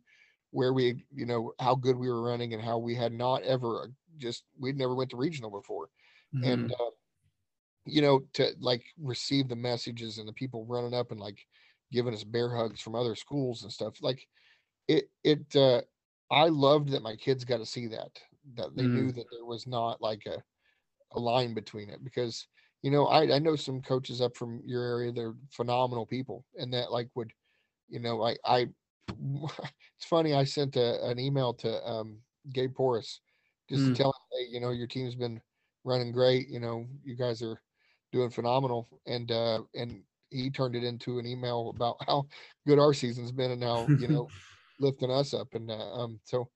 where 0.51 0.73
we, 0.73 1.03
you 1.13 1.25
know, 1.25 1.53
how 1.59 1.75
good 1.75 1.97
we 1.97 2.09
were 2.09 2.21
running 2.21 2.53
and 2.53 2.63
how 2.63 2.77
we 2.77 2.95
had 2.95 3.13
not 3.13 3.41
ever 3.43 3.83
uh, 3.83 3.87
just 4.17 4.43
we'd 4.59 4.77
never 4.77 4.95
went 4.95 5.09
to 5.09 5.17
regional 5.17 5.49
before. 5.49 5.89
mm-hmm. 6.33 6.43
and 6.43 6.71
uh, 6.73 6.91
you 7.85 8.01
know 8.01 8.21
to 8.33 8.51
like 8.59 8.83
receive 8.99 9.47
the 9.47 9.55
messages 9.55 10.17
and 10.17 10.27
the 10.27 10.33
people 10.33 10.65
running 10.65 10.93
up 10.93 11.11
and 11.11 11.19
like 11.19 11.45
giving 11.91 12.13
us 12.13 12.23
bear 12.23 12.55
hugs 12.55 12.79
from 12.79 12.95
other 12.95 13.15
schools 13.15 13.63
and 13.63 13.71
stuff 13.71 13.95
like 14.01 14.27
it 14.87 15.09
it 15.23 15.43
uh 15.55 15.81
i 16.31 16.47
loved 16.47 16.89
that 16.89 17.01
my 17.01 17.15
kids 17.15 17.43
got 17.43 17.57
to 17.57 17.65
see 17.65 17.87
that 17.87 18.11
that 18.55 18.75
they 18.75 18.83
mm. 18.83 18.93
knew 18.93 19.11
that 19.11 19.25
there 19.31 19.45
was 19.45 19.67
not 19.67 20.01
like 20.01 20.23
a 20.25 20.41
a 21.15 21.19
line 21.19 21.53
between 21.53 21.89
it 21.89 22.03
because 22.03 22.47
you 22.81 22.91
know 22.91 23.07
I, 23.07 23.35
I 23.35 23.39
know 23.39 23.55
some 23.55 23.81
coaches 23.81 24.21
up 24.21 24.37
from 24.37 24.61
your 24.65 24.83
area 24.83 25.11
they're 25.11 25.35
phenomenal 25.51 26.05
people 26.05 26.45
and 26.55 26.73
that 26.73 26.91
like 26.91 27.09
would 27.15 27.33
you 27.89 27.99
know 27.99 28.23
i 28.23 28.37
i 28.45 28.67
it's 29.09 30.05
funny 30.05 30.33
i 30.33 30.43
sent 30.43 30.75
a, 30.75 31.03
an 31.05 31.19
email 31.19 31.53
to 31.53 31.83
um 31.87 32.17
gabe 32.53 32.73
porras 32.73 33.21
just 33.69 33.83
mm. 33.83 33.87
to 33.89 33.95
tell 33.95 34.09
him 34.09 34.39
hey 34.39 34.47
you 34.51 34.59
know 34.59 34.71
your 34.71 34.87
team's 34.87 35.15
been 35.15 35.41
running 35.83 36.11
great 36.11 36.47
you 36.49 36.59
know 36.59 36.85
you 37.03 37.15
guys 37.15 37.41
are 37.41 37.61
doing 38.11 38.29
phenomenal. 38.29 38.87
And 39.05 39.31
uh 39.31 39.61
and 39.75 40.01
he 40.29 40.49
turned 40.49 40.75
it 40.75 40.83
into 40.83 41.19
an 41.19 41.25
email 41.25 41.73
about 41.75 41.97
how 42.07 42.25
good 42.67 42.79
our 42.79 42.93
season's 42.93 43.31
been 43.31 43.51
and 43.51 43.63
how 43.63 43.87
you 43.87 44.07
know 44.07 44.27
lifting 44.79 45.11
us 45.11 45.33
up. 45.33 45.53
And 45.53 45.69
uh, 45.69 45.93
um 45.93 46.19
so 46.23 46.49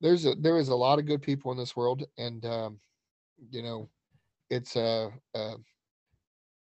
there's 0.00 0.26
a 0.26 0.34
there 0.34 0.58
is 0.58 0.68
a 0.68 0.74
lot 0.74 0.98
of 0.98 1.06
good 1.06 1.22
people 1.22 1.52
in 1.52 1.58
this 1.58 1.76
world 1.76 2.04
and 2.18 2.44
um 2.44 2.78
you 3.50 3.62
know 3.62 3.88
it's 4.50 4.76
uh, 4.76 5.08
uh 5.34 5.54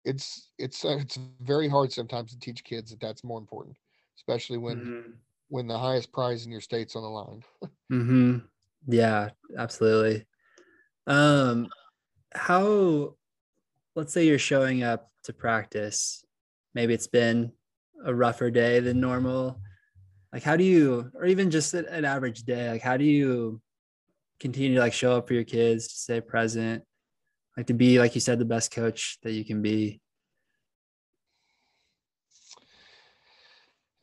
it's 0.05 0.49
it's 0.57 0.83
uh, 0.85 0.97
it's 0.99 1.19
very 1.41 1.67
hard 1.67 1.91
sometimes 1.91 2.31
to 2.31 2.39
teach 2.39 2.63
kids 2.63 2.89
that 2.89 2.99
that's 2.99 3.23
more 3.23 3.37
important 3.37 3.77
especially 4.19 4.57
when 4.57 4.77
mm-hmm. 4.77 5.11
when 5.47 5.67
the 5.67 5.77
highest 5.77 6.11
prize 6.11 6.45
in 6.45 6.51
your 6.51 6.61
state's 6.61 6.95
on 6.95 7.03
the 7.03 7.09
line. 7.09 7.43
Mm-hmm. 7.91 8.37
yeah 8.87 9.29
absolutely. 9.57 10.23
Um 11.07 11.69
how 12.31 13.15
let's 13.95 14.13
say 14.13 14.27
you're 14.27 14.37
showing 14.37 14.83
up 14.83 15.09
to 15.23 15.33
practice 15.33 16.23
maybe 16.75 16.93
it's 16.93 17.07
been 17.07 17.51
a 18.05 18.13
rougher 18.13 18.51
day 18.51 18.79
than 18.79 18.99
normal. 18.99 19.59
Like 20.31 20.43
how 20.43 20.55
do 20.55 20.63
you 20.63 21.11
or 21.15 21.25
even 21.25 21.49
just 21.49 21.73
an 21.73 22.05
average 22.05 22.43
day 22.43 22.69
like 22.69 22.83
how 22.83 22.95
do 22.95 23.05
you 23.05 23.59
continue 24.39 24.75
to 24.75 24.81
like 24.81 24.93
show 24.93 25.17
up 25.17 25.27
for 25.27 25.33
your 25.33 25.43
kids 25.43 25.87
to 25.87 25.95
stay 25.95 26.21
present? 26.21 26.83
Like 27.57 27.65
to 27.67 27.73
be 27.73 27.97
like 27.97 28.13
you 28.13 28.21
said 28.21 28.37
the 28.37 28.45
best 28.45 28.69
coach 28.71 29.17
that 29.23 29.31
you 29.31 29.43
can 29.43 29.63
be 29.63 29.99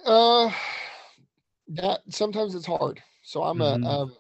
uh 0.06 0.50
that 1.68 2.00
sometimes 2.08 2.54
it's 2.54 2.66
hard 2.66 3.02
so 3.22 3.42
i'm 3.42 3.58
mm-hmm. 3.58 3.84
a 3.84 3.88
um 3.88 4.16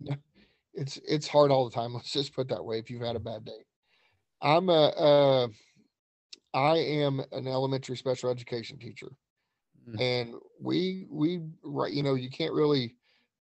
it's 0.74 0.98
it's 1.06 1.28
hard 1.28 1.50
all 1.50 1.68
the 1.68 1.74
time 1.74 1.92
let's 1.94 2.12
just 2.12 2.34
put 2.34 2.48
that 2.48 2.64
way 2.64 2.78
if 2.78 2.90
you've 2.90 3.02
had 3.02 3.16
a 3.16 3.20
bad 3.20 3.44
day 3.44 3.64
i'm 4.42 4.68
a 4.68 4.88
uh 4.88 5.48
i 6.54 6.76
am 6.76 7.20
an 7.32 7.46
elementary 7.46 7.96
special 7.96 8.30
education 8.30 8.78
teacher 8.78 9.10
mm-hmm. 9.88 10.00
and 10.00 10.34
we 10.60 11.06
we 11.10 11.40
right 11.62 11.92
you 11.92 12.02
know 12.02 12.14
you 12.14 12.30
can't 12.30 12.52
really 12.52 12.94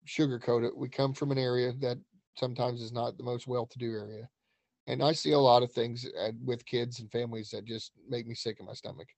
sugarcoat 0.06 0.66
it 0.66 0.76
we 0.76 0.88
come 0.88 1.12
from 1.12 1.30
an 1.30 1.38
area 1.38 1.72
that 1.80 1.96
sometimes 2.36 2.82
is 2.82 2.92
not 2.92 3.16
the 3.16 3.22
most 3.22 3.46
well-to-do 3.46 3.92
area 3.92 4.28
and 4.86 5.02
I 5.02 5.12
see 5.12 5.32
a 5.32 5.38
lot 5.38 5.62
of 5.62 5.72
things 5.72 6.06
uh, 6.20 6.32
with 6.44 6.66
kids 6.66 7.00
and 7.00 7.10
families 7.10 7.50
that 7.50 7.64
just 7.64 7.92
make 8.08 8.26
me 8.26 8.34
sick 8.34 8.58
in 8.58 8.66
my 8.66 8.72
stomach. 8.72 9.08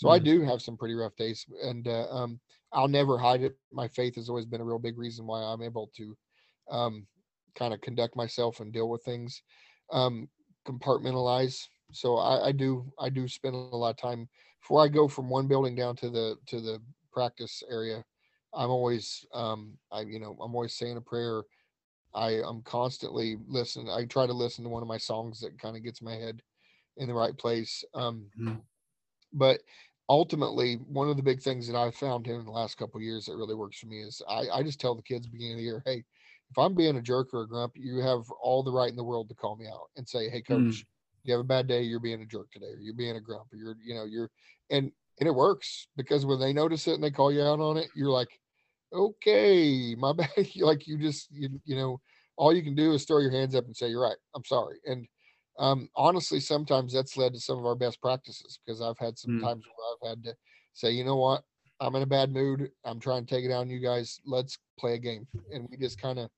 So 0.00 0.08
mm. 0.08 0.12
I 0.12 0.18
do 0.18 0.40
have 0.40 0.62
some 0.62 0.78
pretty 0.78 0.94
rough 0.94 1.14
days, 1.16 1.44
and 1.62 1.86
uh, 1.86 2.06
um, 2.08 2.40
I'll 2.72 2.88
never 2.88 3.18
hide 3.18 3.42
it. 3.42 3.54
My 3.70 3.86
faith 3.86 4.14
has 4.14 4.30
always 4.30 4.46
been 4.46 4.62
a 4.62 4.64
real 4.64 4.78
big 4.78 4.96
reason 4.96 5.26
why 5.26 5.42
I'm 5.42 5.60
able 5.60 5.90
to 5.98 6.16
um, 6.70 7.06
kind 7.54 7.74
of 7.74 7.82
conduct 7.82 8.16
myself 8.16 8.60
and 8.60 8.72
deal 8.72 8.88
with 8.88 9.04
things, 9.04 9.42
um, 9.92 10.26
compartmentalize. 10.66 11.66
So 11.92 12.16
I, 12.16 12.46
I, 12.46 12.52
do 12.52 12.90
I 12.98 13.10
do 13.10 13.28
spend 13.28 13.54
a 13.54 13.58
lot 13.58 13.90
of 13.90 13.98
time 13.98 14.26
before 14.62 14.82
I 14.82 14.88
go 14.88 15.06
from 15.06 15.28
one 15.28 15.46
building 15.46 15.74
down 15.74 15.96
to 15.96 16.08
the 16.08 16.36
to 16.46 16.62
the 16.62 16.80
practice 17.12 17.62
area. 17.70 18.02
I'm 18.54 18.70
always 18.70 19.26
um, 19.34 19.76
I 19.92 20.00
you 20.00 20.18
know 20.18 20.34
I'm 20.40 20.54
always 20.54 20.72
saying 20.78 20.96
a 20.96 21.02
prayer 21.02 21.42
I 22.14 22.40
am 22.40 22.62
constantly 22.64 23.36
listening. 23.46 23.90
I 23.90 24.06
try 24.06 24.26
to 24.26 24.32
listen 24.32 24.64
to 24.64 24.70
one 24.70 24.82
of 24.82 24.88
my 24.88 24.98
songs 24.98 25.40
that 25.40 25.58
kind 25.58 25.76
of 25.76 25.84
gets 25.84 26.00
my 26.00 26.14
head 26.14 26.40
in 26.96 27.06
the 27.06 27.14
right 27.14 27.36
place. 27.36 27.84
Um, 27.92 28.30
mm-hmm. 28.40 28.56
But 29.34 29.60
ultimately, 30.10 30.74
one 30.88 31.08
of 31.08 31.16
the 31.16 31.22
big 31.22 31.40
things 31.40 31.68
that 31.68 31.76
I've 31.76 31.94
found 31.94 32.26
in 32.26 32.44
the 32.44 32.50
last 32.50 32.76
couple 32.76 33.00
years 33.00 33.26
that 33.26 33.36
really 33.36 33.54
works 33.54 33.78
for 33.78 33.86
me 33.86 34.00
is 34.02 34.20
I, 34.28 34.48
I 34.52 34.62
just 34.64 34.80
tell 34.80 34.96
the 34.96 35.02
kids 35.02 35.28
beginning 35.28 35.54
of 35.54 35.58
the 35.58 35.64
year, 35.64 35.82
hey, 35.86 36.04
if 36.50 36.58
I'm 36.58 36.74
being 36.74 36.96
a 36.96 37.00
jerk 37.00 37.28
or 37.32 37.42
a 37.42 37.48
grump, 37.48 37.74
you 37.76 37.98
have 37.98 38.28
all 38.42 38.64
the 38.64 38.72
right 38.72 38.90
in 38.90 38.96
the 38.96 39.04
world 39.04 39.28
to 39.28 39.36
call 39.36 39.56
me 39.56 39.68
out 39.68 39.88
and 39.96 40.06
say, 40.06 40.28
hey, 40.28 40.42
coach, 40.42 40.58
mm. 40.58 40.84
you 41.22 41.32
have 41.32 41.40
a 41.40 41.44
bad 41.44 41.68
day, 41.68 41.82
you're 41.82 42.00
being 42.00 42.22
a 42.22 42.26
jerk 42.26 42.50
today, 42.50 42.66
or 42.66 42.80
you're 42.80 42.92
being 42.92 43.16
a 43.16 43.20
grump, 43.20 43.46
or 43.52 43.56
you're, 43.56 43.76
you 43.84 43.94
know, 43.94 44.04
you're, 44.04 44.30
and 44.68 44.90
and 45.20 45.28
it 45.28 45.34
works 45.34 45.86
because 45.96 46.26
when 46.26 46.40
they 46.40 46.52
notice 46.52 46.88
it 46.88 46.94
and 46.94 47.04
they 47.04 47.10
call 47.10 47.30
you 47.30 47.42
out 47.42 47.60
on 47.60 47.76
it, 47.76 47.88
you're 47.94 48.10
like, 48.10 48.40
okay, 48.92 49.94
my 49.94 50.12
bad. 50.16 50.28
like 50.56 50.88
you 50.88 50.98
just, 50.98 51.28
you, 51.30 51.60
you 51.64 51.76
know, 51.76 52.00
all 52.36 52.52
you 52.52 52.62
can 52.62 52.74
do 52.74 52.92
is 52.92 53.04
throw 53.04 53.18
your 53.18 53.30
hands 53.30 53.54
up 53.54 53.66
and 53.66 53.76
say, 53.76 53.88
you're 53.88 54.02
right. 54.02 54.16
I'm 54.34 54.44
sorry. 54.44 54.78
And 54.86 55.06
um, 55.60 55.90
honestly, 55.94 56.40
sometimes 56.40 56.92
that's 56.92 57.18
led 57.18 57.34
to 57.34 57.40
some 57.40 57.58
of 57.58 57.66
our 57.66 57.74
best 57.74 58.00
practices 58.00 58.58
because 58.64 58.80
I've 58.80 58.98
had 58.98 59.18
some 59.18 59.32
mm. 59.32 59.42
times 59.42 59.62
where 59.66 60.12
I've 60.12 60.16
had 60.16 60.24
to 60.24 60.34
say, 60.72 60.90
you 60.90 61.04
know 61.04 61.16
what, 61.16 61.42
I'm 61.80 61.94
in 61.96 62.02
a 62.02 62.06
bad 62.06 62.32
mood. 62.32 62.70
I'm 62.82 62.98
trying 62.98 63.26
to 63.26 63.34
take 63.34 63.44
it 63.44 63.48
down. 63.48 63.68
You 63.68 63.78
guys, 63.78 64.20
let's 64.24 64.58
play 64.78 64.94
a 64.94 64.98
game. 64.98 65.28
And 65.52 65.68
we 65.70 65.76
just 65.76 66.00
kind 66.00 66.18
of 66.18 66.30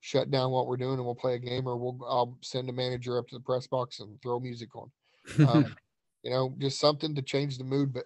shut 0.00 0.30
down 0.30 0.50
what 0.50 0.66
we're 0.66 0.78
doing 0.78 0.94
and 0.94 1.04
we'll 1.04 1.14
play 1.14 1.34
a 1.34 1.38
game 1.38 1.68
or 1.68 1.76
we'll, 1.76 1.98
I'll 2.08 2.38
send 2.40 2.70
a 2.70 2.72
manager 2.72 3.18
up 3.18 3.28
to 3.28 3.34
the 3.34 3.42
press 3.42 3.66
box 3.66 4.00
and 4.00 4.20
throw 4.22 4.40
music 4.40 4.70
on. 4.74 4.90
Um, 5.46 5.76
you 6.22 6.30
know, 6.30 6.54
just 6.58 6.80
something 6.80 7.14
to 7.14 7.22
change 7.22 7.58
the 7.58 7.64
mood. 7.64 7.92
But 7.92 8.04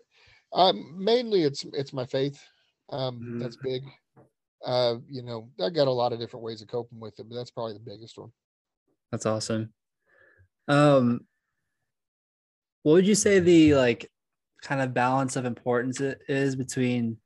um, 0.52 0.96
mainly 0.98 1.44
it's, 1.44 1.64
it's 1.74 1.92
my 1.92 2.06
faith. 2.06 2.42
Um, 2.90 3.20
mm. 3.20 3.40
That's 3.40 3.56
big. 3.56 3.82
Uh, 4.64 4.96
you 5.08 5.22
know, 5.22 5.48
I 5.64 5.70
got 5.70 5.86
a 5.86 5.92
lot 5.92 6.12
of 6.12 6.18
different 6.18 6.44
ways 6.44 6.60
of 6.60 6.66
coping 6.66 6.98
with 6.98 7.20
it, 7.20 7.28
but 7.28 7.36
that's 7.36 7.52
probably 7.52 7.74
the 7.74 7.78
biggest 7.78 8.18
one. 8.18 8.32
That's 9.12 9.26
awesome. 9.26 9.72
Um, 10.68 11.26
what 12.82 12.92
would 12.92 13.06
you 13.06 13.14
say 13.14 13.38
the 13.40 13.74
like 13.74 14.10
kind 14.62 14.80
of 14.80 14.94
balance 14.94 15.36
of 15.36 15.44
importance 15.44 16.00
is 16.00 16.56
between 16.56 17.18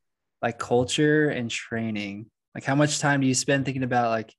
like 0.42 0.59
culture 0.59 1.29
and 1.29 1.50
training? 1.50 2.31
Like, 2.55 2.64
how 2.64 2.74
much 2.74 2.98
time 2.98 3.20
do 3.20 3.26
you 3.26 3.35
spend 3.35 3.64
thinking 3.64 3.83
about 3.83 4.11
like, 4.11 4.35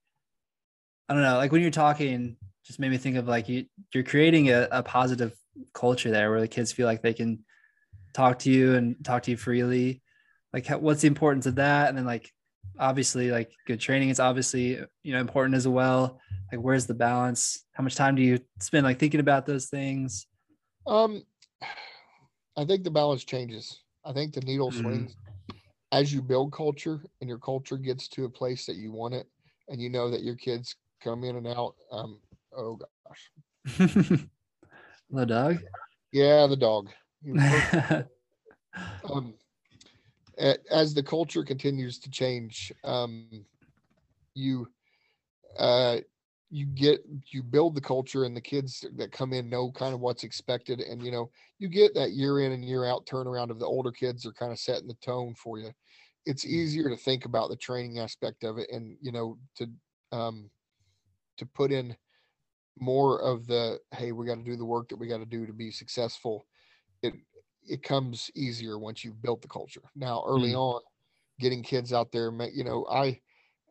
I 1.07 1.13
don't 1.13 1.23
know, 1.23 1.37
like 1.37 1.51
when 1.51 1.61
you're 1.61 1.71
talking, 1.71 2.37
just 2.65 2.79
made 2.79 2.91
me 2.91 2.97
think 2.97 3.17
of 3.17 3.27
like 3.27 3.49
you 3.49 3.65
you're 3.93 4.03
creating 4.03 4.49
a, 4.49 4.67
a 4.71 4.83
positive 4.83 5.33
culture 5.73 6.11
there 6.11 6.29
where 6.29 6.41
the 6.41 6.47
kids 6.47 6.71
feel 6.71 6.87
like 6.87 7.01
they 7.01 7.13
can 7.13 7.43
talk 8.13 8.39
to 8.39 8.51
you 8.51 8.75
and 8.75 9.03
talk 9.03 9.23
to 9.23 9.31
you 9.31 9.37
freely. 9.37 10.01
Like 10.53 10.65
how, 10.65 10.77
what's 10.77 11.01
the 11.01 11.07
importance 11.07 11.45
of 11.45 11.55
that? 11.55 11.89
And 11.89 11.97
then 11.97 12.05
like 12.05 12.31
obviously 12.79 13.31
like 13.31 13.51
good 13.67 13.79
training 13.79 14.09
is 14.09 14.19
obviously 14.19 14.79
you 15.03 15.13
know 15.13 15.19
important 15.19 15.55
as 15.55 15.67
well 15.67 16.19
like 16.51 16.61
where's 16.61 16.85
the 16.85 16.93
balance? 16.93 17.65
How 17.73 17.83
much 17.83 17.95
time 17.95 18.15
do 18.15 18.21
you 18.21 18.39
spend 18.59 18.85
like 18.85 18.99
thinking 18.99 19.19
about 19.19 19.45
those 19.45 19.67
things? 19.67 20.27
Um 20.87 21.23
i 22.57 22.65
think 22.65 22.83
the 22.83 22.91
balance 22.91 23.23
changes. 23.23 23.81
I 24.03 24.13
think 24.13 24.33
the 24.33 24.41
needle 24.41 24.71
mm-hmm. 24.71 24.81
swings. 24.81 25.15
As 25.91 26.13
you 26.13 26.21
build 26.21 26.53
culture 26.53 27.01
and 27.19 27.29
your 27.29 27.39
culture 27.39 27.77
gets 27.77 28.07
to 28.09 28.25
a 28.25 28.29
place 28.29 28.65
that 28.65 28.75
you 28.75 28.91
want 28.91 29.13
it 29.13 29.27
and 29.67 29.81
you 29.81 29.89
know 29.89 30.09
that 30.09 30.23
your 30.23 30.35
kids 30.35 30.75
come 31.03 31.23
in 31.23 31.35
and 31.37 31.47
out 31.47 31.75
um 31.91 32.19
oh 32.55 32.77
gosh. 33.07 33.31
The 35.13 35.25
dog? 35.25 35.57
Yeah 36.11 36.47
the 36.47 36.55
dog. 36.55 36.89
Um 39.13 39.33
as 40.69 40.93
the 40.93 41.03
culture 41.03 41.43
continues 41.43 41.99
to 41.99 42.09
change, 42.09 42.71
um, 42.83 43.45
you 44.33 44.67
uh, 45.57 45.97
you 46.51 46.65
get 46.65 47.01
you 47.31 47.41
build 47.41 47.75
the 47.75 47.81
culture, 47.81 48.25
and 48.25 48.35
the 48.35 48.41
kids 48.41 48.85
that 48.97 49.11
come 49.11 49.31
in 49.31 49.49
know 49.49 49.71
kind 49.71 49.93
of 49.93 50.01
what's 50.01 50.25
expected, 50.25 50.81
and 50.81 51.01
you 51.01 51.11
know 51.11 51.31
you 51.59 51.69
get 51.69 51.93
that 51.95 52.11
year 52.11 52.41
in 52.41 52.51
and 52.51 52.65
year 52.65 52.85
out 52.85 53.05
turnaround 53.05 53.49
of 53.49 53.59
the 53.59 53.65
older 53.65 53.91
kids 53.91 54.25
are 54.25 54.33
kind 54.33 54.51
of 54.51 54.59
setting 54.59 54.87
the 54.87 54.93
tone 54.95 55.33
for 55.33 55.57
you. 55.57 55.71
It's 56.25 56.45
mm. 56.45 56.49
easier 56.49 56.89
to 56.89 56.97
think 56.97 57.23
about 57.23 57.49
the 57.49 57.55
training 57.55 57.99
aspect 57.99 58.43
of 58.43 58.57
it, 58.57 58.69
and 58.69 58.97
you 59.01 59.13
know 59.13 59.37
to 59.55 59.69
um, 60.11 60.49
to 61.37 61.45
put 61.45 61.71
in 61.71 61.95
more 62.77 63.21
of 63.21 63.47
the 63.47 63.79
hey, 63.95 64.11
we 64.11 64.27
got 64.27 64.35
to 64.35 64.43
do 64.43 64.57
the 64.57 64.65
work 64.65 64.89
that 64.89 64.97
we 64.97 65.07
got 65.07 65.19
to 65.19 65.25
do 65.25 65.45
to 65.45 65.53
be 65.53 65.71
successful. 65.71 66.45
It 67.01 67.13
it 67.63 67.81
comes 67.81 68.29
easier 68.35 68.77
once 68.77 69.05
you've 69.05 69.21
built 69.21 69.41
the 69.41 69.47
culture. 69.47 69.83
Now, 69.95 70.23
early 70.27 70.51
mm. 70.51 70.57
on, 70.57 70.81
getting 71.39 71.63
kids 71.63 71.93
out 71.93 72.11
there, 72.11 72.31
you 72.51 72.65
know, 72.65 72.85
I 72.91 73.21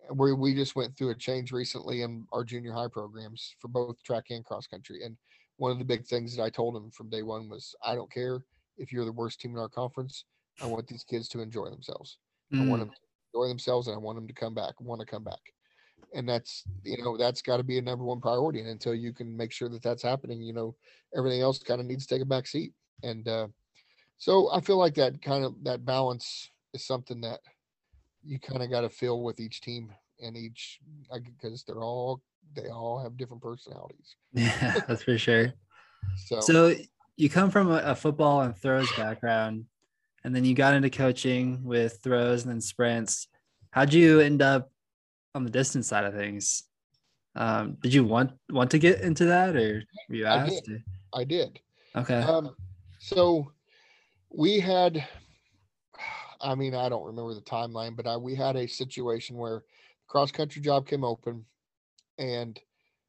where 0.08 0.34
we 0.34 0.54
just 0.54 0.76
went 0.76 0.96
through 0.96 1.10
a 1.10 1.14
change 1.14 1.52
recently 1.52 2.02
in 2.02 2.26
our 2.32 2.44
junior 2.44 2.72
high 2.72 2.88
programs 2.88 3.54
for 3.60 3.68
both 3.68 4.02
track 4.02 4.26
and 4.30 4.44
cross 4.44 4.66
country. 4.66 5.04
And 5.04 5.16
one 5.56 5.70
of 5.70 5.78
the 5.78 5.84
big 5.84 6.06
things 6.06 6.34
that 6.36 6.42
I 6.42 6.50
told 6.50 6.74
them 6.74 6.90
from 6.90 7.10
day 7.10 7.22
one 7.22 7.48
was, 7.48 7.74
I 7.84 7.94
don't 7.94 8.10
care 8.10 8.42
if 8.78 8.92
you're 8.92 9.04
the 9.04 9.12
worst 9.12 9.40
team 9.40 9.52
in 9.52 9.58
our 9.58 9.68
conference. 9.68 10.24
I 10.62 10.66
want 10.66 10.86
these 10.88 11.04
kids 11.04 11.28
to 11.28 11.40
enjoy 11.40 11.70
themselves. 11.70 12.18
Mm. 12.52 12.62
I 12.62 12.66
want 12.66 12.82
mm. 12.82 12.86
them 12.86 12.94
to 12.94 13.38
enjoy 13.38 13.48
themselves, 13.48 13.86
and 13.86 13.94
I 13.94 13.98
want 13.98 14.16
them 14.16 14.26
to 14.26 14.34
come 14.34 14.54
back. 14.54 14.80
Want 14.80 15.00
to 15.00 15.06
come 15.06 15.24
back. 15.24 15.40
and 16.14 16.28
that's 16.28 16.64
you 16.84 16.98
know 17.02 17.16
that's 17.16 17.42
got 17.42 17.58
to 17.58 17.62
be 17.62 17.78
a 17.78 17.82
number 17.82 18.04
one 18.04 18.20
priority 18.20 18.60
and 18.60 18.68
until 18.68 18.94
you 18.94 19.12
can 19.12 19.36
make 19.36 19.52
sure 19.52 19.68
that 19.68 19.82
that's 19.82 20.02
happening 20.02 20.40
you 20.40 20.52
know 20.52 20.74
everything 21.16 21.40
else 21.40 21.58
kind 21.58 21.80
of 21.80 21.86
needs 21.86 22.06
to 22.06 22.14
take 22.14 22.22
a 22.22 22.26
back 22.26 22.46
seat 22.46 22.72
and 23.02 23.28
uh, 23.28 23.46
so 24.18 24.50
i 24.52 24.60
feel 24.60 24.76
like 24.76 24.94
that 24.94 25.22
kind 25.22 25.44
of 25.44 25.54
that 25.62 25.84
balance 25.84 26.50
is 26.74 26.84
something 26.84 27.20
that 27.20 27.40
you 28.22 28.38
kind 28.38 28.62
of 28.62 28.70
got 28.70 28.82
to 28.82 28.90
feel 28.90 29.22
with 29.22 29.40
each 29.40 29.60
team 29.60 29.92
and 30.22 30.36
each 30.36 30.78
because 31.24 31.64
they're 31.64 31.82
all 31.82 32.20
they 32.54 32.68
all 32.68 33.02
have 33.02 33.16
different 33.16 33.42
personalities 33.42 34.16
Yeah, 34.32 34.74
that's 34.88 35.02
for 35.02 35.16
sure. 35.18 35.52
so, 36.16 36.40
So 36.40 36.74
you 37.16 37.28
come 37.30 37.50
from 37.50 37.70
a, 37.70 37.78
a 37.78 37.94
football 37.94 38.42
and 38.42 38.56
throws 38.56 38.92
background, 38.92 39.66
and 40.24 40.34
then 40.34 40.44
you 40.44 40.54
got 40.54 40.74
into 40.74 40.90
coaching 40.90 41.62
with 41.64 42.00
throws 42.02 42.44
and 42.44 42.52
then 42.52 42.60
sprints. 42.60 43.28
How'd 43.70 43.92
you 43.92 44.20
end 44.20 44.42
up 44.42 44.70
on 45.34 45.44
the 45.44 45.50
distance 45.50 45.86
side 45.86 46.04
of 46.04 46.14
things? 46.14 46.64
Um, 47.36 47.76
did 47.80 47.94
you 47.94 48.04
want 48.04 48.32
want 48.50 48.70
to 48.72 48.78
get 48.78 49.00
into 49.02 49.26
that, 49.26 49.54
or 49.54 49.84
were 50.08 50.14
you 50.14 50.26
I 50.26 50.44
did. 50.44 50.52
asked? 50.54 50.70
i 51.12 51.24
did 51.24 51.60
Okay. 51.96 52.20
Um, 52.20 52.54
so 52.98 53.52
we 54.30 54.60
had, 54.60 55.04
I 56.40 56.54
mean, 56.54 56.74
I 56.74 56.88
don't 56.88 57.04
remember 57.06 57.34
the 57.34 57.40
timeline, 57.40 57.96
but 57.96 58.06
I, 58.06 58.16
we 58.16 58.34
had 58.34 58.56
a 58.56 58.66
situation 58.66 59.36
where 59.36 59.56
a 59.56 59.62
cross 60.08 60.30
country 60.32 60.62
job 60.62 60.86
came 60.86 61.04
open 61.04 61.44
and 62.18 62.58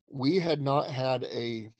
we 0.09 0.39
had 0.39 0.61
not 0.61 0.87
had 0.89 1.23
a, 1.25 1.71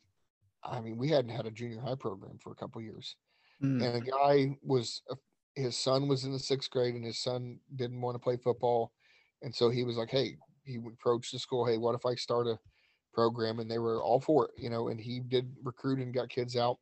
I 0.64 0.80
mean, 0.82 0.98
we 0.98 1.10
hadn't 1.10 1.32
had 1.32 1.46
a 1.46 1.52
junior 1.52 1.82
high 1.82 1.96
program 1.96 2.38
for 2.42 2.52
a 2.52 2.56
couple 2.56 2.82
years. 2.82 3.16
Mm, 3.62 3.84
And 3.84 3.96
a 3.96 4.02
guy 4.02 4.58
was, 4.64 5.02
uh, 5.10 5.16
his 5.56 5.76
son 5.78 6.08
was 6.08 6.24
in 6.24 6.32
the 6.32 6.40
sixth 6.40 6.70
grade 6.70 6.96
and 6.96 7.04
his 7.06 7.20
son 7.20 7.60
didn't 7.76 8.02
want 8.02 8.16
to 8.16 8.20
play 8.20 8.38
football. 8.38 8.94
And 9.42 9.54
so 9.54 9.70
he 9.70 9.84
was 9.84 9.98
like, 9.98 10.10
Hey, 10.10 10.38
he 10.64 10.78
approached 10.78 11.34
the 11.34 11.40
school. 11.40 11.66
Hey, 11.66 11.78
what 11.78 11.96
if 11.96 12.06
I 12.06 12.16
start 12.16 12.48
a 12.48 12.58
program? 13.14 13.60
And 13.60 13.70
they 13.70 13.80
were 13.80 14.02
all 14.02 14.22
for 14.22 14.46
it, 14.46 14.52
you 14.58 14.70
know, 14.70 14.88
and 14.88 15.00
he 15.00 15.20
did 15.20 15.52
recruit 15.64 16.00
and 16.00 16.14
got 16.14 16.30
kids 16.30 16.56
out 16.56 16.78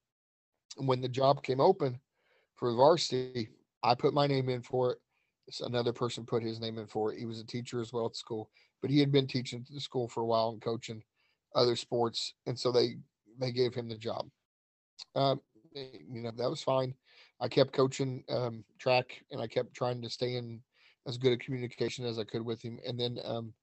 and 0.78 0.88
when 0.88 1.02
the 1.02 1.10
job 1.10 1.44
came 1.44 1.60
open 1.60 2.00
for 2.56 2.74
varsity, 2.76 3.50
I 3.84 3.96
put 3.96 4.14
my 4.14 4.28
name 4.28 4.50
in 4.50 4.62
for 4.62 4.94
it. 4.94 5.00
Another 5.62 5.94
person 5.94 6.26
put 6.26 6.44
his 6.44 6.60
name 6.60 6.78
in 6.78 6.88
for 6.88 7.12
it. 7.12 7.20
He 7.20 7.26
was 7.26 7.40
a 7.40 7.46
teacher 7.46 7.82
as 7.82 7.92
well 7.92 8.06
at 8.06 8.16
school, 8.16 8.52
but 8.82 8.92
he 8.92 9.00
had 9.00 9.12
been 9.12 9.28
teaching 9.28 9.66
at 9.68 9.74
the 9.74 9.82
school 9.82 10.08
for 10.08 10.22
a 10.22 10.26
while 10.26 10.50
and 10.50 10.62
coaching 10.62 11.04
other 11.56 11.76
sports, 11.76 12.36
and 12.46 12.60
so 12.60 12.72
they 12.72 12.98
they 13.40 13.52
gave 13.52 13.74
him 13.74 13.90
the 13.90 13.98
job. 13.98 14.30
Um, 15.16 15.42
you 15.74 16.22
know 16.22 16.32
that 16.32 16.50
was 16.50 16.64
fine. 16.64 16.96
I 17.40 17.48
kept 17.48 17.74
coaching 17.74 18.24
um, 18.30 18.64
track, 18.78 19.24
and 19.32 19.42
I 19.42 19.48
kept 19.48 19.74
trying 19.74 20.02
to 20.04 20.10
stay 20.10 20.36
in 20.36 20.62
as 21.08 21.18
good 21.18 21.34
a 21.34 21.38
communication 21.38 22.06
as 22.06 22.20
I 22.20 22.26
could 22.26 22.46
with 22.46 22.62
him. 22.62 22.80
And 22.86 23.00
then 23.00 23.20
um, 23.24 23.54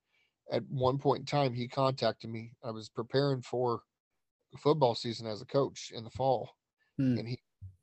at 0.51 0.63
one 0.69 0.97
point 0.99 1.21
in 1.21 1.25
time, 1.25 1.53
he 1.53 1.67
contacted 1.67 2.29
me. 2.29 2.53
I 2.63 2.71
was 2.71 2.89
preparing 2.89 3.41
for 3.41 3.83
football 4.57 4.95
season 4.95 5.27
as 5.27 5.41
a 5.41 5.45
coach 5.45 5.91
in 5.93 6.03
the 6.03 6.09
fall 6.09 6.51
Hmm. 6.97 7.17
and 7.17 7.27
he 7.27 7.36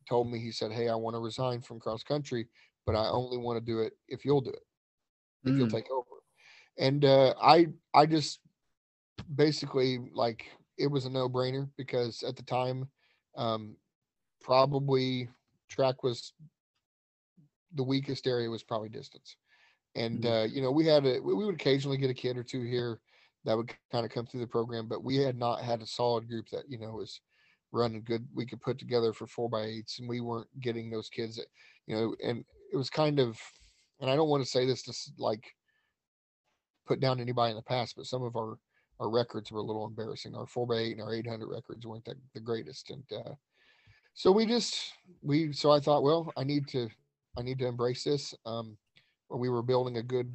told 0.08 0.30
me 0.30 0.38
he 0.38 0.50
said 0.52 0.72
hey 0.72 0.88
i 0.88 0.94
want 0.94 1.14
to 1.14 1.20
resign 1.20 1.60
from 1.60 1.80
cross 1.80 2.02
country 2.02 2.46
but 2.86 2.94
i 2.94 3.08
only 3.08 3.36
want 3.38 3.58
to 3.58 3.64
do 3.64 3.80
it 3.80 3.94
if 4.08 4.24
you'll 4.24 4.40
do 4.40 4.50
it 4.50 4.62
if 5.46 5.56
you'll 5.58 5.66
Mm. 5.66 5.70
take 5.70 5.90
over 5.90 6.06
and 6.78 7.04
uh 7.04 7.34
i 7.42 7.66
i 7.94 8.06
just 8.06 8.40
basically 9.34 9.98
like 10.12 10.46
it 10.78 10.86
was 10.86 11.04
a 11.04 11.10
no-brainer 11.10 11.68
because 11.76 12.22
at 12.22 12.36
the 12.36 12.42
time 12.42 12.88
um 13.36 13.76
probably 14.40 15.28
track 15.68 16.02
was 16.02 16.32
the 17.74 17.82
weakest 17.82 18.26
area 18.26 18.50
was 18.50 18.62
probably 18.62 18.88
distance 18.88 19.36
and 19.94 20.24
Mhm. 20.24 20.26
uh 20.26 20.46
you 20.48 20.60
know 20.62 20.70
we 20.70 20.86
had 20.86 21.04
a 21.06 21.20
we 21.20 21.34
would 21.34 21.54
occasionally 21.54 21.96
get 21.96 22.10
a 22.10 22.14
kid 22.14 22.36
or 22.36 22.44
two 22.44 22.62
here 22.62 23.00
that 23.44 23.56
would 23.56 23.72
kind 23.90 24.04
of 24.06 24.12
come 24.12 24.26
through 24.26 24.40
the 24.40 24.46
program 24.46 24.88
but 24.88 25.02
we 25.04 25.16
had 25.16 25.38
not 25.38 25.62
had 25.62 25.82
a 25.82 25.86
solid 25.86 26.28
group 26.28 26.48
that 26.50 26.64
you 26.68 26.78
know 26.78 26.92
was 26.92 27.20
running 27.74 28.02
good 28.04 28.26
we 28.34 28.46
could 28.46 28.60
put 28.60 28.78
together 28.78 29.12
for 29.12 29.26
four 29.26 29.48
by 29.48 29.62
eights 29.62 29.98
and 29.98 30.08
we 30.08 30.20
weren't 30.20 30.48
getting 30.60 30.90
those 30.90 31.08
kids 31.08 31.36
that 31.36 31.46
you 31.86 31.94
know 31.94 32.14
and 32.24 32.44
it 32.72 32.76
was 32.76 32.88
kind 32.88 33.18
of 33.18 33.38
and 34.00 34.08
i 34.08 34.16
don't 34.16 34.28
want 34.28 34.42
to 34.42 34.48
say 34.48 34.64
this 34.64 34.82
to 34.82 34.92
like 35.18 35.44
put 36.86 37.00
down 37.00 37.20
anybody 37.20 37.50
in 37.50 37.56
the 37.56 37.62
past 37.62 37.94
but 37.96 38.06
some 38.06 38.22
of 38.22 38.36
our 38.36 38.58
our 39.00 39.10
records 39.10 39.50
were 39.50 39.60
a 39.60 39.62
little 39.62 39.86
embarrassing. 39.86 40.34
Our 40.34 40.46
four 40.46 40.66
by 40.66 40.76
eight 40.76 40.92
and 40.92 41.02
our 41.02 41.14
800 41.14 41.48
records 41.48 41.86
weren't 41.86 42.04
that 42.04 42.16
the 42.32 42.40
greatest 42.40 42.90
and 42.90 43.04
uh 43.12 43.34
so 44.14 44.30
we 44.30 44.46
just 44.46 44.92
we 45.22 45.52
so 45.52 45.72
i 45.72 45.80
thought 45.80 46.04
well 46.04 46.32
i 46.36 46.44
need 46.44 46.68
to 46.68 46.88
i 47.36 47.42
need 47.42 47.58
to 47.58 47.66
embrace 47.66 48.04
this 48.04 48.34
um 48.46 48.76
we 49.30 49.48
were 49.48 49.62
building 49.62 49.96
a 49.96 50.02
good 50.02 50.32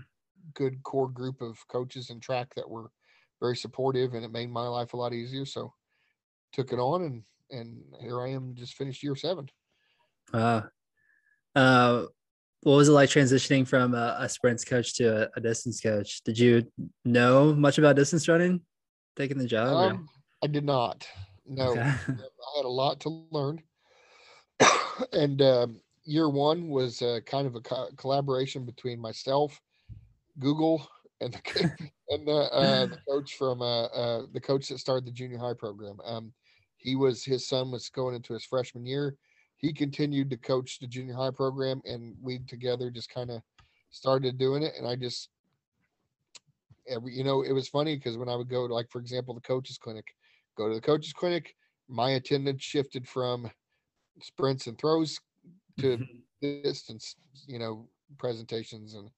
good 0.53 0.81
core 0.83 1.07
group 1.07 1.41
of 1.41 1.57
coaches 1.69 2.09
and 2.09 2.21
track 2.21 2.53
that 2.55 2.69
were 2.69 2.91
very 3.39 3.55
supportive 3.55 4.13
and 4.13 4.25
it 4.25 4.31
made 4.31 4.49
my 4.49 4.67
life 4.67 4.93
a 4.93 4.97
lot 4.97 5.13
easier 5.13 5.45
so 5.45 5.73
took 6.51 6.71
it 6.73 6.79
on 6.79 7.03
and 7.03 7.23
and 7.51 7.81
here 8.01 8.21
i 8.21 8.29
am 8.29 8.55
just 8.55 8.75
finished 8.75 9.03
year 9.03 9.15
seven 9.15 9.47
Wow. 10.33 10.65
Uh, 11.55 12.05
what 12.61 12.75
was 12.75 12.89
it 12.89 12.93
like 12.93 13.09
transitioning 13.09 13.67
from 13.67 13.95
a, 13.95 14.17
a 14.19 14.29
sprints 14.29 14.65
coach 14.65 14.95
to 14.95 15.23
a, 15.23 15.29
a 15.37 15.41
distance 15.41 15.79
coach? 15.79 16.21
Did 16.23 16.37
you 16.37 16.71
know 17.05 17.53
much 17.53 17.77
about 17.77 17.95
distance 17.95 18.27
running, 18.27 18.61
taking 19.15 19.37
the 19.37 19.47
job? 19.47 19.77
um, 19.77 20.09
i 20.43 20.47
did 20.47 20.65
not 20.65 21.07
no 21.45 21.71
Okay. 21.71 21.79
i 22.07 22.57
had 22.57 22.65
a 22.65 22.69
lot 22.69 22.99
to 22.99 23.09
learn 23.31 23.61
and 25.13 25.41
um, 25.41 25.81
year 26.03 26.29
one 26.29 26.69
was 26.69 27.01
uh, 27.01 27.19
kind 27.25 27.47
of 27.47 27.55
a 27.55 27.61
co- 27.61 27.89
collaboration 27.97 28.65
between 28.65 28.99
myself 28.99 29.59
google 30.39 30.87
and 31.21 31.33
the, 31.33 31.89
and 32.09 32.27
the, 32.27 32.31
uh, 32.31 32.85
the 32.85 32.99
coach 33.07 33.35
from 33.35 33.61
uh, 33.61 33.85
uh, 33.85 34.21
the 34.33 34.39
coach 34.39 34.69
that 34.69 34.79
started 34.79 35.05
the 35.05 35.11
junior 35.11 35.37
high 35.37 35.53
program 35.53 35.97
um, 36.05 36.31
he 36.79 36.95
was 36.95 37.23
his 37.23 37.45
son 37.45 37.71
was 37.71 37.89
going 37.89 38.15
into 38.15 38.33
his 38.33 38.45
freshman 38.45 38.85
year. 38.85 39.15
He 39.57 39.73
continued 39.73 40.29
to 40.29 40.37
coach 40.37 40.79
the 40.79 40.87
junior 40.87 41.13
high 41.13 41.31
program 41.31 41.81
and 41.85 42.15
we 42.21 42.39
together 42.39 42.89
just 42.89 43.13
kind 43.13 43.29
of 43.29 43.41
started 43.91 44.37
doing 44.37 44.63
it 44.63 44.73
and 44.77 44.87
i 44.87 44.95
just 44.95 45.29
every 46.87 47.13
you 47.13 47.23
know 47.23 47.41
it 47.41 47.51
was 47.51 47.67
funny 47.67 47.95
because 47.95 48.17
when 48.17 48.29
i 48.29 48.35
would 48.35 48.49
go 48.49 48.67
to 48.67 48.73
like 48.73 48.89
for 48.89 48.99
example 48.99 49.33
the 49.33 49.41
coaches 49.41 49.77
clinic 49.77 50.05
go 50.55 50.69
to 50.69 50.75
the 50.75 50.81
coaches 50.81 51.11
clinic 51.11 51.55
my 51.87 52.11
attendance 52.11 52.63
shifted 52.63 53.07
from 53.07 53.49
sprints 54.21 54.67
and 54.67 54.77
throws 54.77 55.19
to 55.79 55.99
distance 56.41 57.15
you 57.47 57.57
know 57.57 57.87
presentations 58.17 58.93
and 58.93 59.09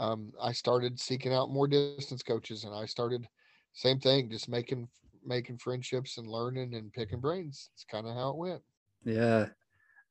um, 0.00 0.32
i 0.42 0.52
started 0.52 1.00
seeking 1.00 1.34
out 1.34 1.50
more 1.52 1.68
distance 1.68 2.06
coaches 2.06 2.64
and 2.64 2.74
i 2.74 2.86
started 2.86 3.28
same 3.58 4.00
thing 4.00 4.30
just 4.30 4.48
making 4.48 4.88
making 5.24 5.58
friendships 5.58 6.18
and 6.18 6.26
learning 6.28 6.74
and 6.74 6.92
picking 6.92 7.20
brains 7.20 7.70
it's 7.74 7.84
kind 7.84 8.06
of 8.08 8.14
how 8.16 8.30
it 8.30 8.36
went 8.38 8.62
yeah. 9.04 9.48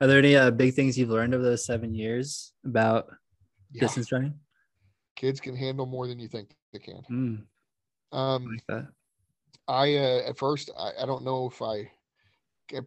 Are 0.01 0.07
there 0.07 0.19
any 0.19 0.35
uh, 0.35 0.51
big 0.51 0.73
things 0.73 0.97
you've 0.97 1.09
learned 1.09 1.33
over 1.33 1.43
those 1.43 1.65
seven 1.65 1.93
years 1.93 2.53
about 2.65 3.07
yeah 3.73 3.81
distance 3.81 4.11
running? 4.11 4.33
kids 5.15 5.39
can 5.41 5.55
handle 5.55 5.85
more 5.85 6.07
than 6.07 6.19
you 6.19 6.27
think 6.27 6.49
they 6.73 6.79
can 6.79 7.03
Mm, 7.11 7.43
I 8.13 8.17
um 8.17 8.45
like 8.49 8.65
that. 8.67 8.87
I 9.67 9.95
uh, 9.95 10.29
at 10.29 10.37
first 10.37 10.71
I, 10.77 10.91
I 11.03 11.05
don't 11.05 11.23
know 11.23 11.47
if 11.47 11.61
I 11.61 11.91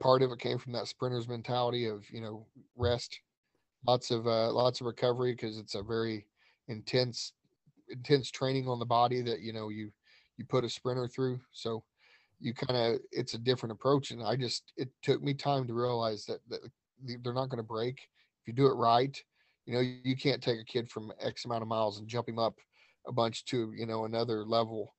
part 0.00 0.22
of 0.22 0.30
it 0.30 0.38
came 0.38 0.58
from 0.58 0.72
that 0.72 0.88
sprinter's 0.88 1.28
mentality 1.28 1.86
of 1.86 2.08
you 2.10 2.20
know 2.20 2.46
rest, 2.76 3.20
lots 3.86 4.10
of 4.10 4.26
uh, 4.26 4.52
lots 4.52 4.80
of 4.80 4.86
recovery 4.86 5.32
because 5.32 5.58
it's 5.58 5.74
a 5.74 5.82
very 5.82 6.26
intense 6.72 7.32
intense 7.88 8.30
training 8.30 8.68
on 8.68 8.78
the 8.78 8.86
body 8.86 9.20
that 9.22 9.40
you 9.40 9.52
know 9.52 9.68
you 9.68 9.92
you 10.36 10.44
put 10.44 10.64
a 10.64 10.68
sprinter 10.68 11.06
through. 11.06 11.40
So 11.52 11.84
you 12.40 12.54
kind 12.54 12.94
of 12.94 13.00
it's 13.12 13.34
a 13.34 13.38
different 13.38 13.72
approach, 13.72 14.10
and 14.10 14.22
I 14.22 14.36
just 14.36 14.72
it 14.76 14.88
took 15.02 15.22
me 15.22 15.34
time 15.34 15.66
to 15.66 15.74
realize 15.74 16.24
that, 16.26 16.40
that 16.48 16.60
they're 17.22 17.34
not 17.34 17.48
going 17.48 17.58
to 17.58 17.62
break 17.62 18.08
if 18.40 18.48
you 18.48 18.52
do 18.52 18.66
it 18.66 18.74
right. 18.74 19.16
You 19.66 19.74
know 19.74 19.80
you 19.80 20.16
can't 20.16 20.42
take 20.42 20.60
a 20.60 20.64
kid 20.64 20.90
from 20.90 21.12
X 21.20 21.44
amount 21.44 21.62
of 21.62 21.68
miles 21.68 21.98
and 21.98 22.08
jump 22.08 22.28
him 22.28 22.38
up 22.38 22.54
a 23.06 23.12
bunch 23.12 23.44
to 23.46 23.72
you 23.76 23.86
know 23.86 24.04
another 24.04 24.44
level 24.44 24.94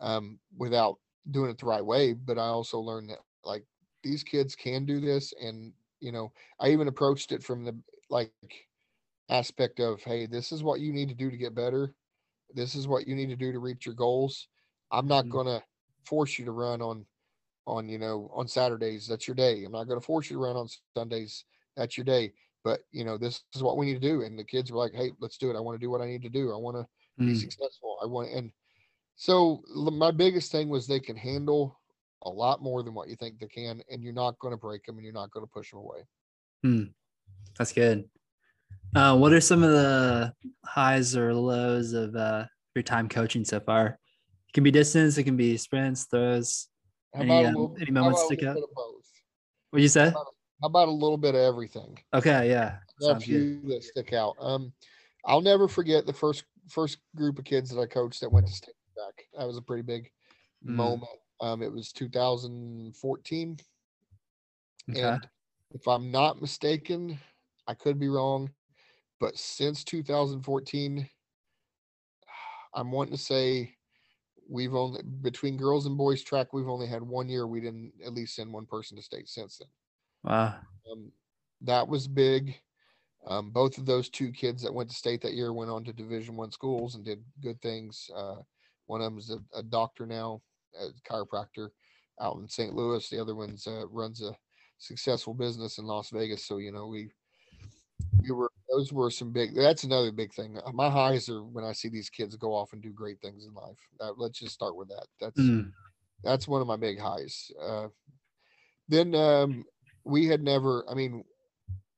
um, 0.00 0.38
without 0.56 0.98
doing 1.30 1.50
it 1.50 1.58
the 1.58 1.66
right 1.66 1.84
way. 1.84 2.12
But 2.12 2.38
I 2.38 2.46
also 2.46 2.78
learned 2.78 3.10
that 3.10 3.18
like 3.44 3.64
these 4.02 4.22
kids 4.22 4.54
can 4.54 4.86
do 4.86 5.00
this, 5.00 5.32
and 5.40 5.72
you 6.00 6.12
know, 6.12 6.32
I 6.60 6.70
even 6.70 6.88
approached 6.88 7.32
it 7.32 7.42
from 7.42 7.64
the 7.64 7.76
like 8.10 8.30
aspect 9.28 9.80
of, 9.80 10.02
hey, 10.02 10.26
this 10.26 10.52
is 10.52 10.62
what 10.62 10.80
you 10.80 10.92
need 10.92 11.08
to 11.08 11.14
do 11.14 11.30
to 11.30 11.36
get 11.36 11.54
better. 11.54 11.94
This 12.54 12.74
is 12.74 12.88
what 12.88 13.06
you 13.06 13.14
need 13.16 13.28
to 13.28 13.36
do 13.36 13.52
to 13.52 13.58
reach 13.58 13.86
your 13.86 13.94
goals. 13.94 14.48
I'm 14.90 15.08
not 15.08 15.28
Mhm. 15.28 15.30
gonna 15.30 15.62
force 16.04 16.38
you 16.38 16.44
to 16.46 16.52
run 16.52 16.82
on 16.82 17.06
on 17.66 17.88
you 17.88 17.98
know 17.98 18.30
on 18.34 18.48
Saturdays. 18.48 19.06
That's 19.08 19.26
your 19.28 19.34
day. 19.34 19.64
I'm 19.64 19.72
not 19.72 19.84
gonna 19.84 20.00
force 20.00 20.30
you 20.30 20.36
to 20.36 20.42
run 20.42 20.56
on 20.56 20.68
Sundays. 20.96 21.44
That's 21.76 21.96
your 21.96 22.04
day. 22.04 22.34
But 22.64 22.82
you 22.92 23.04
know, 23.04 23.18
this 23.18 23.44
is 23.54 23.62
what 23.62 23.76
we 23.76 23.86
need 23.86 23.94
to 23.94 24.00
do. 24.00 24.22
And 24.22 24.38
the 24.38 24.44
kids 24.44 24.72
were 24.72 24.78
like, 24.78 24.94
hey, 24.94 25.12
let's 25.20 25.38
do 25.38 25.50
it. 25.50 25.56
I 25.56 25.60
want 25.60 25.76
to 25.80 25.84
do 25.84 25.90
what 25.90 26.00
I 26.00 26.06
need 26.06 26.22
to 26.22 26.28
do. 26.30 26.52
I 26.52 26.56
want 26.56 26.76
to 26.76 26.86
be 27.24 27.34
Mm, 27.34 27.34
successful. 27.34 27.98
I 28.02 28.06
want 28.06 28.30
and 28.30 28.52
so 29.16 29.62
my 29.74 30.10
biggest 30.10 30.52
thing 30.52 30.68
was 30.68 30.86
they 30.86 31.00
can 31.00 31.16
handle 31.16 31.80
a 32.22 32.30
lot 32.30 32.62
more 32.62 32.82
than 32.82 32.94
what 32.94 33.08
you 33.08 33.16
think 33.16 33.38
they 33.38 33.46
can, 33.48 33.82
and 33.90 34.02
you're 34.02 34.12
not 34.12 34.38
going 34.40 34.52
to 34.52 34.58
break 34.58 34.84
them, 34.84 34.96
and 34.96 35.04
you're 35.04 35.12
not 35.12 35.30
going 35.30 35.46
to 35.46 35.52
push 35.52 35.70
them 35.70 35.80
away. 35.80 36.06
mm, 36.64 36.92
that's 37.58 37.72
good. 37.72 38.08
Uh, 38.94 39.16
what 39.16 39.32
are 39.32 39.40
some 39.40 39.62
of 39.62 39.70
the 39.70 40.32
highs 40.64 41.16
or 41.16 41.34
lows 41.34 41.92
of 41.92 42.16
uh, 42.16 42.46
your 42.74 42.82
time 42.82 43.08
coaching 43.08 43.44
so 43.44 43.60
far? 43.60 43.98
It 44.48 44.52
can 44.54 44.64
be 44.64 44.70
distance, 44.70 45.18
it 45.18 45.24
can 45.24 45.36
be 45.36 45.56
sprints, 45.56 46.04
throws. 46.04 46.68
How 47.14 47.20
Any, 47.20 47.30
about 47.30 47.44
a 47.44 47.48
um, 47.48 47.54
little, 47.54 47.76
any 47.80 47.90
moments 47.90 48.24
stick 48.24 48.42
out? 48.42 48.54
bit 48.54 48.64
of 48.64 48.74
both? 48.74 49.04
What'd 49.70 49.82
you 49.82 49.88
say? 49.88 50.04
How 50.04 50.10
about, 50.10 50.26
how 50.62 50.66
about 50.68 50.88
a 50.88 50.92
little 50.92 51.18
bit 51.18 51.34
of 51.34 51.42
everything? 51.42 51.98
Okay, 52.14 52.48
yeah. 52.48 52.78
A 53.06 53.20
few 53.20 53.60
that 53.68 53.84
stick 53.84 54.14
out. 54.14 54.34
Um, 54.40 54.72
I'll 55.26 55.42
never 55.42 55.68
forget 55.68 56.06
the 56.06 56.12
first 56.14 56.44
first 56.68 56.98
group 57.14 57.38
of 57.38 57.44
kids 57.44 57.68
that 57.70 57.80
I 57.80 57.86
coached 57.86 58.20
that 58.22 58.32
went 58.32 58.46
to 58.46 58.52
state 58.52 58.74
back. 58.96 59.26
That 59.38 59.46
was 59.46 59.58
a 59.58 59.62
pretty 59.62 59.82
big 59.82 60.10
Mm. 60.66 60.74
moment. 60.76 61.10
Um, 61.40 61.62
it 61.62 61.70
was 61.70 61.92
2014, 61.92 63.58
Okay. 64.90 65.00
and 65.00 65.28
if 65.72 65.86
I'm 65.86 66.10
not 66.10 66.40
mistaken, 66.40 67.18
I 67.68 67.74
could 67.74 67.98
be 67.98 68.08
wrong, 68.08 68.50
but 69.20 69.36
since 69.36 69.84
2014, 69.84 71.08
I'm 72.74 72.92
wanting 72.92 73.16
to 73.16 73.22
say 73.22 73.76
we've 74.48 74.74
only 74.74 75.02
between 75.22 75.56
girls 75.56 75.86
and 75.86 75.96
boys 75.96 76.22
track 76.22 76.52
we've 76.52 76.68
only 76.68 76.86
had 76.86 77.02
one 77.02 77.28
year 77.28 77.48
we 77.48 77.60
didn't 77.60 77.92
at 78.04 78.14
least 78.14 78.36
send 78.36 78.52
one 78.52 78.66
person 78.66 78.96
to 78.96 79.02
state 79.02 79.28
since 79.28 79.58
then. 79.58 79.68
Wow. 80.22 80.54
Um, 80.90 81.10
that 81.62 81.88
was 81.88 82.06
big. 82.06 82.54
Um, 83.26 83.50
both 83.50 83.76
of 83.76 83.86
those 83.86 84.08
two 84.08 84.30
kids 84.30 84.62
that 84.62 84.72
went 84.72 84.88
to 84.90 84.96
state 84.96 85.20
that 85.22 85.34
year 85.34 85.52
went 85.52 85.70
on 85.70 85.84
to 85.84 85.92
Division 85.92 86.36
One 86.36 86.52
schools 86.52 86.94
and 86.94 87.04
did 87.04 87.24
good 87.42 87.60
things. 87.60 88.08
Uh, 88.14 88.36
one 88.86 89.00
of 89.00 89.06
them 89.06 89.18
is 89.18 89.30
a, 89.30 89.58
a 89.58 89.62
doctor 89.62 90.06
now, 90.06 90.40
a 90.80 90.88
chiropractor 91.10 91.70
out 92.20 92.36
in 92.36 92.48
St. 92.48 92.74
Louis. 92.74 93.08
The 93.08 93.20
other 93.20 93.34
one's 93.34 93.66
uh, 93.66 93.86
runs 93.88 94.22
a 94.22 94.36
successful 94.78 95.34
business 95.34 95.78
in 95.78 95.86
Las 95.86 96.10
Vegas. 96.10 96.44
So 96.44 96.58
you 96.58 96.70
know 96.70 96.86
we 96.86 97.10
those 98.76 98.92
were 98.92 99.10
some 99.10 99.32
big. 99.32 99.54
That's 99.54 99.84
another 99.84 100.12
big 100.12 100.34
thing. 100.34 100.58
Uh, 100.64 100.72
My 100.72 100.90
highs 100.90 101.28
are 101.28 101.42
when 101.42 101.64
I 101.64 101.72
see 101.72 101.88
these 101.88 102.10
kids 102.10 102.36
go 102.36 102.54
off 102.54 102.72
and 102.72 102.82
do 102.82 102.90
great 102.90 103.20
things 103.20 103.46
in 103.46 103.54
life. 103.54 103.78
Uh, 104.00 104.12
let's 104.16 104.38
just 104.38 104.54
start 104.54 104.76
with 104.76 104.88
that. 104.88 105.06
That's 105.20 105.40
Mm. 105.40 105.72
that's 106.22 106.48
one 106.48 106.60
of 106.60 106.66
my 106.66 106.76
big 106.76 106.98
highs. 106.98 107.50
Uh, 107.60 107.88
then 108.88 109.14
um, 109.14 109.64
we 110.04 110.26
had 110.26 110.42
never. 110.42 110.84
I 110.90 110.94
mean, 110.94 111.24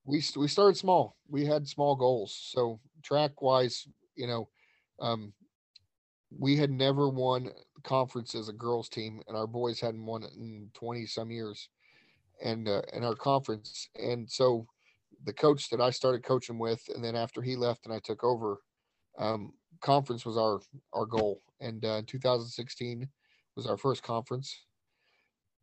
we 0.05 0.23
we 0.37 0.49
started 0.49 0.77
small. 0.77 1.17
We 1.29 1.45
had 1.45 1.67
small 1.69 1.97
goals. 1.97 2.39
So 2.53 2.81
track 3.03 3.43
wise, 3.43 3.87
you 4.15 4.27
know, 4.27 4.49
um, 5.01 5.33
we 6.31 6.57
had 6.57 6.71
never 6.71 7.09
won 7.09 7.45
the 7.45 7.83
conference 7.83 8.35
as 8.35 8.49
a 8.49 8.53
girls 8.53 8.89
team, 8.89 9.23
and 9.27 9.37
our 9.37 9.47
boys 9.47 9.81
hadn't 9.81 10.07
won 10.07 10.23
it 10.23 10.33
in 10.37 10.71
twenty 10.75 11.07
some 11.07 11.31
years, 11.31 11.69
and 12.43 12.69
uh, 12.69 12.83
in 12.93 13.05
our 13.05 13.17
conference. 13.17 13.89
And 14.01 14.31
so 14.31 14.67
the 15.25 15.33
coach 15.33 15.69
that 15.71 15.81
I 15.81 15.91
started 15.91 16.25
coaching 16.25 16.59
with, 16.59 16.83
and 16.95 17.05
then 17.05 17.17
after 17.17 17.43
he 17.43 17.57
left 17.57 17.85
and 17.85 17.95
I 17.95 17.99
took 17.99 18.25
over, 18.25 18.59
um, 19.19 19.53
conference 19.81 20.25
was 20.25 20.37
our 20.37 20.61
our 20.93 21.07
goal. 21.07 21.43
And 21.61 21.85
uh, 21.85 22.03
2016 22.07 23.09
was 23.57 23.67
our 23.67 23.77
first 23.77 24.03
conference. 24.03 24.65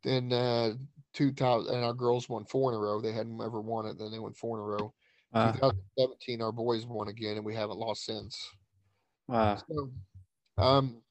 Then 0.04 0.32
uh, 0.32 0.74
2000 1.14 1.74
and 1.74 1.84
our 1.84 1.94
girls 1.94 2.28
won 2.28 2.44
four 2.44 2.70
in 2.70 2.76
a 2.76 2.80
row. 2.80 3.00
They 3.00 3.12
hadn't 3.12 3.40
ever 3.40 3.60
won 3.60 3.86
it. 3.86 3.98
Then 3.98 4.12
they 4.12 4.18
won 4.18 4.34
four 4.34 4.58
in 4.58 4.62
a 4.62 4.66
row. 4.66 4.94
Wow. 5.32 5.52
2017, 5.52 6.42
our 6.42 6.52
boys 6.52 6.86
won 6.86 7.08
again, 7.08 7.36
and 7.36 7.44
we 7.44 7.54
haven't 7.54 7.78
lost 7.78 8.04
since. 8.04 8.38
Wow. 9.26 9.58
So, 9.68 9.90
um, 10.58 11.02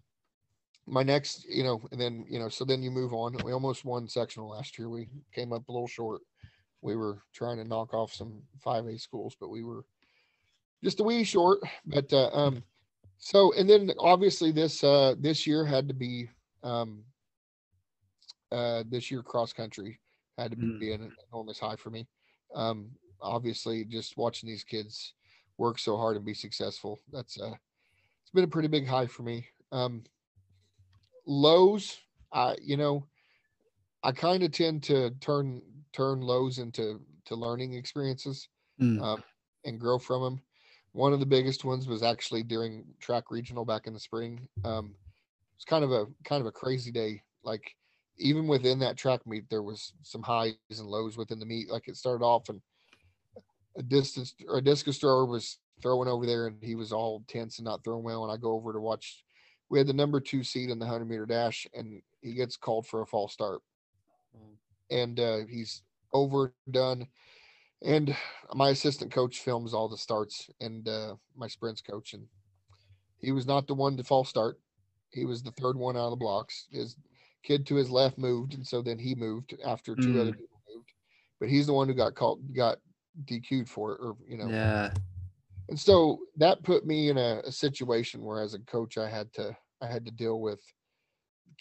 my 0.87 1.03
next, 1.03 1.45
you 1.49 1.63
know, 1.63 1.81
and 1.91 1.99
then 1.99 2.25
you 2.29 2.39
know, 2.39 2.49
so 2.49 2.63
then 2.63 2.81
you 2.81 2.91
move 2.91 3.13
on. 3.13 3.35
We 3.43 3.51
almost 3.51 3.85
won 3.85 4.07
sectional 4.07 4.49
last 4.49 4.77
year. 4.77 4.89
We 4.89 5.09
came 5.33 5.51
up 5.51 5.67
a 5.67 5.71
little 5.71 5.87
short. 5.87 6.21
We 6.85 6.95
were 6.95 7.23
trying 7.33 7.57
to 7.57 7.63
knock 7.63 7.95
off 7.95 8.13
some 8.13 8.43
five 8.59 8.85
A 8.85 8.95
schools, 8.99 9.35
but 9.39 9.49
we 9.49 9.63
were 9.63 9.85
just 10.83 10.99
a 10.99 11.03
wee 11.03 11.23
short. 11.23 11.61
But 11.83 12.13
uh, 12.13 12.29
um, 12.31 12.63
so 13.17 13.51
and 13.53 13.67
then 13.67 13.89
obviously 13.97 14.51
this 14.51 14.83
uh 14.83 15.15
this 15.19 15.47
year 15.47 15.65
had 15.65 15.87
to 15.87 15.95
be 15.95 16.29
um 16.63 17.03
uh 18.51 18.83
this 18.87 19.09
year 19.09 19.23
cross 19.23 19.51
country 19.51 19.99
had 20.37 20.51
to 20.51 20.57
Mm. 20.57 20.79
be 20.79 20.91
an 20.93 21.11
enormous 21.31 21.59
high 21.59 21.75
for 21.75 21.89
me. 21.89 22.07
Um, 22.53 22.91
obviously 23.19 23.83
just 23.85 24.15
watching 24.15 24.47
these 24.47 24.63
kids 24.63 25.13
work 25.57 25.79
so 25.79 25.97
hard 25.97 26.17
and 26.17 26.25
be 26.25 26.35
successful. 26.35 26.99
That's 27.11 27.41
uh 27.41 27.55
it's 28.21 28.31
been 28.31 28.43
a 28.43 28.47
pretty 28.47 28.67
big 28.67 28.87
high 28.87 29.07
for 29.07 29.23
me. 29.23 29.47
Um, 29.71 30.03
lows, 31.25 31.97
I 32.31 32.57
you 32.61 32.77
know, 32.77 33.07
I 34.03 34.11
kind 34.11 34.43
of 34.43 34.51
tend 34.51 34.83
to 34.83 35.09
turn 35.19 35.63
turn 35.95 36.21
lows 36.21 36.57
into 36.59 36.99
to 37.25 37.35
learning 37.35 37.73
experiences 37.73 38.47
Mm. 38.81 39.01
um, 39.01 39.23
and 39.63 39.79
grow 39.79 39.97
from 39.97 40.21
them. 40.21 40.41
One 40.91 41.13
of 41.13 41.21
the 41.21 41.25
biggest 41.25 41.63
ones 41.63 41.87
was 41.87 42.03
actually 42.03 42.43
during 42.43 42.83
track 42.99 43.31
regional 43.31 43.63
back 43.63 43.87
in 43.87 43.93
the 43.93 43.99
spring. 43.99 44.49
Um, 44.65 44.95
it's 45.55 45.63
kind 45.63 45.83
of 45.85 45.91
a 45.93 46.05
kind 46.25 46.41
of 46.41 46.47
a 46.47 46.51
crazy 46.51 46.91
day. 46.91 47.21
Like 47.43 47.75
even 48.17 48.47
within 48.47 48.79
that 48.79 48.97
track 48.97 49.25
meet, 49.25 49.49
there 49.49 49.63
was 49.63 49.93
some 50.03 50.21
highs 50.23 50.55
and 50.69 50.87
lows 50.87 51.15
within 51.17 51.39
the 51.39 51.45
meet. 51.45 51.69
Like 51.69 51.87
it 51.87 51.95
started 51.95 52.23
off 52.23 52.49
and 52.49 52.61
a 53.77 53.83
distance 53.83 54.35
or 54.47 54.57
a 54.57 54.61
discus 54.61 54.97
thrower 54.97 55.25
was 55.25 55.59
throwing 55.81 56.09
over 56.09 56.25
there 56.25 56.47
and 56.47 56.61
he 56.61 56.75
was 56.75 56.91
all 56.91 57.23
tense 57.27 57.59
and 57.59 57.65
not 57.65 57.83
throwing 57.83 58.03
well. 58.03 58.23
And 58.23 58.31
I 58.31 58.37
go 58.37 58.51
over 58.51 58.73
to 58.73 58.79
watch. 58.79 59.23
We 59.69 59.79
had 59.79 59.87
the 59.87 59.93
number 59.93 60.19
two 60.19 60.43
seed 60.43 60.69
in 60.69 60.79
the 60.79 60.85
hundred 60.85 61.09
meter 61.09 61.25
dash, 61.25 61.65
and 61.73 62.01
he 62.21 62.33
gets 62.33 62.55
called 62.57 62.87
for 62.87 63.01
a 63.01 63.05
false 63.05 63.33
start, 63.33 63.61
and 64.89 65.19
uh, 65.19 65.39
he's 65.49 65.83
overdone. 66.13 67.07
And 67.83 68.15
my 68.53 68.69
assistant 68.69 69.11
coach 69.11 69.39
films 69.39 69.73
all 69.73 69.89
the 69.89 69.97
starts, 69.97 70.49
and 70.59 70.87
uh, 70.87 71.15
my 71.35 71.47
sprints 71.47 71.81
coach, 71.81 72.13
and 72.13 72.27
he 73.19 73.31
was 73.31 73.45
not 73.45 73.67
the 73.67 73.75
one 73.75 73.97
to 73.97 74.03
false 74.03 74.29
start. 74.29 74.59
He 75.11 75.25
was 75.25 75.43
the 75.43 75.51
third 75.51 75.77
one 75.77 75.95
out 75.95 76.05
of 76.05 76.11
the 76.11 76.15
blocks. 76.17 76.67
His 76.71 76.97
kid 77.43 77.65
to 77.67 77.75
his 77.75 77.89
left 77.89 78.17
moved, 78.17 78.53
and 78.53 78.65
so 78.65 78.81
then 78.81 78.97
he 78.97 79.13
moved 79.15 79.55
after 79.63 79.95
two 79.95 80.19
other 80.19 80.31
Mm. 80.31 80.37
people 80.37 80.61
moved. 80.73 80.91
But 81.39 81.49
he's 81.49 81.67
the 81.67 81.73
one 81.73 81.87
who 81.87 81.93
got 81.93 82.15
called, 82.15 82.41
got 82.55 82.79
DQ'd 83.25 83.69
for 83.69 83.93
it, 83.93 83.99
or 84.01 84.15
you 84.27 84.37
know, 84.37 84.49
Yeah. 84.49 84.91
and 85.69 85.79
so 85.79 86.19
that 86.37 86.63
put 86.63 86.85
me 86.85 87.09
in 87.09 87.17
a, 87.17 87.41
a 87.45 87.51
situation 87.51 88.23
where 88.23 88.41
as 88.41 88.53
a 88.53 88.59
coach 88.59 88.97
i 88.97 89.09
had 89.09 89.31
to 89.33 89.55
i 89.81 89.87
had 89.87 90.05
to 90.05 90.11
deal 90.11 90.39
with 90.39 90.61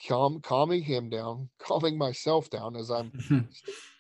calm 0.09 0.41
calming 0.41 0.83
him 0.83 1.09
down 1.09 1.49
calming 1.59 1.97
myself 1.97 2.51
down 2.51 2.77
as 2.77 2.91
i'm 2.91 3.13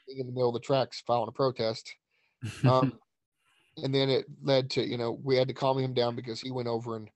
in 0.09 0.27
the 0.27 0.33
middle 0.33 0.49
of 0.49 0.55
the 0.55 0.61
tracks 0.61 1.03
filing 1.07 1.29
a 1.29 1.33
protest. 1.33 1.95
Um, 2.65 2.99
and 3.83 3.95
then 3.95 4.09
it 4.09 4.27
led 4.43 4.71
to 4.71 4.87
you 4.87 4.97
know 4.97 5.19
we 5.23 5.37
had 5.37 5.49
to 5.49 5.55
calm 5.55 5.79
him 5.79 5.95
down 5.95 6.15
because 6.15 6.41
he 6.41 6.51
went 6.51 6.69
over 6.69 6.97
and 6.97 7.09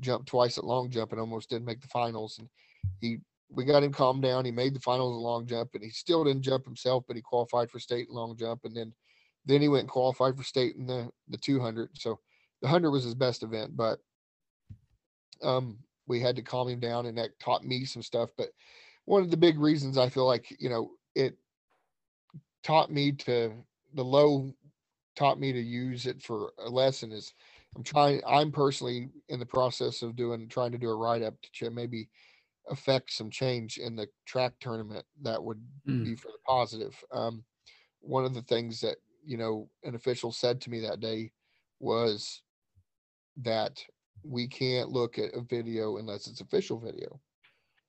jumped 0.00 0.28
twice 0.28 0.58
at 0.58 0.64
long 0.64 0.90
jump 0.90 1.12
and 1.12 1.20
almost 1.20 1.50
didn't 1.50 1.64
make 1.64 1.80
the 1.80 1.88
finals. 1.88 2.38
And 2.38 2.48
he 3.00 3.18
we 3.50 3.64
got 3.64 3.82
him 3.82 3.92
calmed 3.92 4.22
down. 4.22 4.44
He 4.44 4.50
made 4.50 4.74
the 4.74 4.80
finals 4.80 5.14
at 5.14 5.22
long 5.22 5.46
jump 5.46 5.70
and 5.74 5.82
he 5.82 5.90
still 5.90 6.24
didn't 6.24 6.42
jump 6.42 6.64
himself 6.64 7.04
but 7.06 7.16
he 7.16 7.22
qualified 7.22 7.70
for 7.70 7.78
state 7.78 8.10
long 8.10 8.36
jump. 8.36 8.60
And 8.64 8.76
then 8.76 8.92
then 9.46 9.60
he 9.60 9.68
went 9.68 9.82
and 9.82 9.90
qualified 9.90 10.36
for 10.36 10.44
state 10.44 10.76
in 10.76 10.86
the 10.86 11.08
the 11.28 11.38
200 11.38 11.90
so 11.94 12.18
the 12.62 12.66
100 12.66 12.90
was 12.90 13.04
his 13.04 13.14
best 13.14 13.42
event 13.42 13.76
but 13.76 13.98
um 15.42 15.78
we 16.06 16.20
had 16.20 16.36
to 16.36 16.42
calm 16.42 16.68
him 16.68 16.80
down 16.80 17.06
and 17.06 17.18
that 17.18 17.38
taught 17.38 17.64
me 17.64 17.84
some 17.84 18.02
stuff 18.02 18.30
but 18.36 18.50
one 19.06 19.22
of 19.22 19.30
the 19.30 19.36
big 19.36 19.58
reasons 19.58 19.98
i 19.98 20.08
feel 20.08 20.26
like 20.26 20.54
you 20.60 20.68
know 20.68 20.92
it 21.14 21.38
taught 22.62 22.90
me 22.90 23.12
to 23.12 23.64
the 23.94 24.04
low 24.04 24.52
taught 25.16 25.38
me 25.38 25.52
to 25.52 25.60
use 25.60 26.06
it 26.06 26.22
for 26.22 26.52
a 26.58 26.68
lesson 26.70 27.12
is 27.12 27.34
i'm 27.76 27.82
trying 27.82 28.20
i'm 28.26 28.52
personally 28.52 29.10
in 29.28 29.38
the 29.40 29.46
process 29.46 30.02
of 30.02 30.16
doing 30.16 30.48
trying 30.48 30.72
to 30.72 30.78
do 30.78 30.90
a 30.90 30.96
write 30.96 31.22
up 31.22 31.34
to 31.52 31.70
maybe 31.70 32.10
affect 32.70 33.12
some 33.12 33.30
change 33.30 33.78
in 33.78 33.96
the 33.96 34.08
track 34.26 34.54
tournament 34.60 35.06
that 35.22 35.42
would 35.42 35.66
Mm. 35.86 36.04
be 36.04 36.16
for 36.16 36.28
the 36.28 36.38
positive 36.46 37.02
um 37.12 37.44
one 38.00 38.24
of 38.24 38.34
the 38.34 38.42
things 38.42 38.80
that 38.80 38.98
you 39.24 39.36
know 39.36 39.70
an 39.84 39.94
official 39.94 40.32
said 40.32 40.60
to 40.60 40.70
me 40.70 40.80
that 40.80 41.00
day 41.00 41.32
was 41.80 42.42
that 43.36 43.84
we 44.24 44.48
can't 44.48 44.90
look 44.90 45.18
at 45.18 45.34
a 45.34 45.40
video 45.42 45.98
unless 45.98 46.26
it's 46.26 46.40
official 46.40 46.80
video 46.80 47.20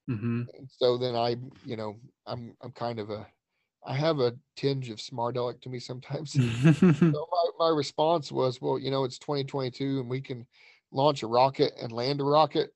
hmm 0.07 0.43
so 0.69 0.97
then 0.97 1.15
I, 1.15 1.35
you 1.63 1.75
know, 1.75 1.95
I'm 2.25 2.55
I'm 2.61 2.71
kind 2.71 2.99
of 2.99 3.09
a 3.09 3.27
I 3.85 3.95
have 3.95 4.19
a 4.19 4.35
tinge 4.55 4.89
of 4.89 5.01
smart 5.01 5.37
aleck 5.37 5.61
to 5.61 5.69
me 5.69 5.79
sometimes. 5.79 6.33
so 7.11 7.27
my, 7.31 7.67
my 7.67 7.69
response 7.69 8.31
was, 8.31 8.61
well, 8.61 8.79
you 8.79 8.91
know, 8.91 9.03
it's 9.03 9.19
2022 9.19 9.99
and 9.99 10.09
we 10.09 10.21
can 10.21 10.47
launch 10.91 11.23
a 11.23 11.27
rocket 11.27 11.73
and 11.81 11.91
land 11.91 12.21
a 12.21 12.23
rocket, 12.23 12.71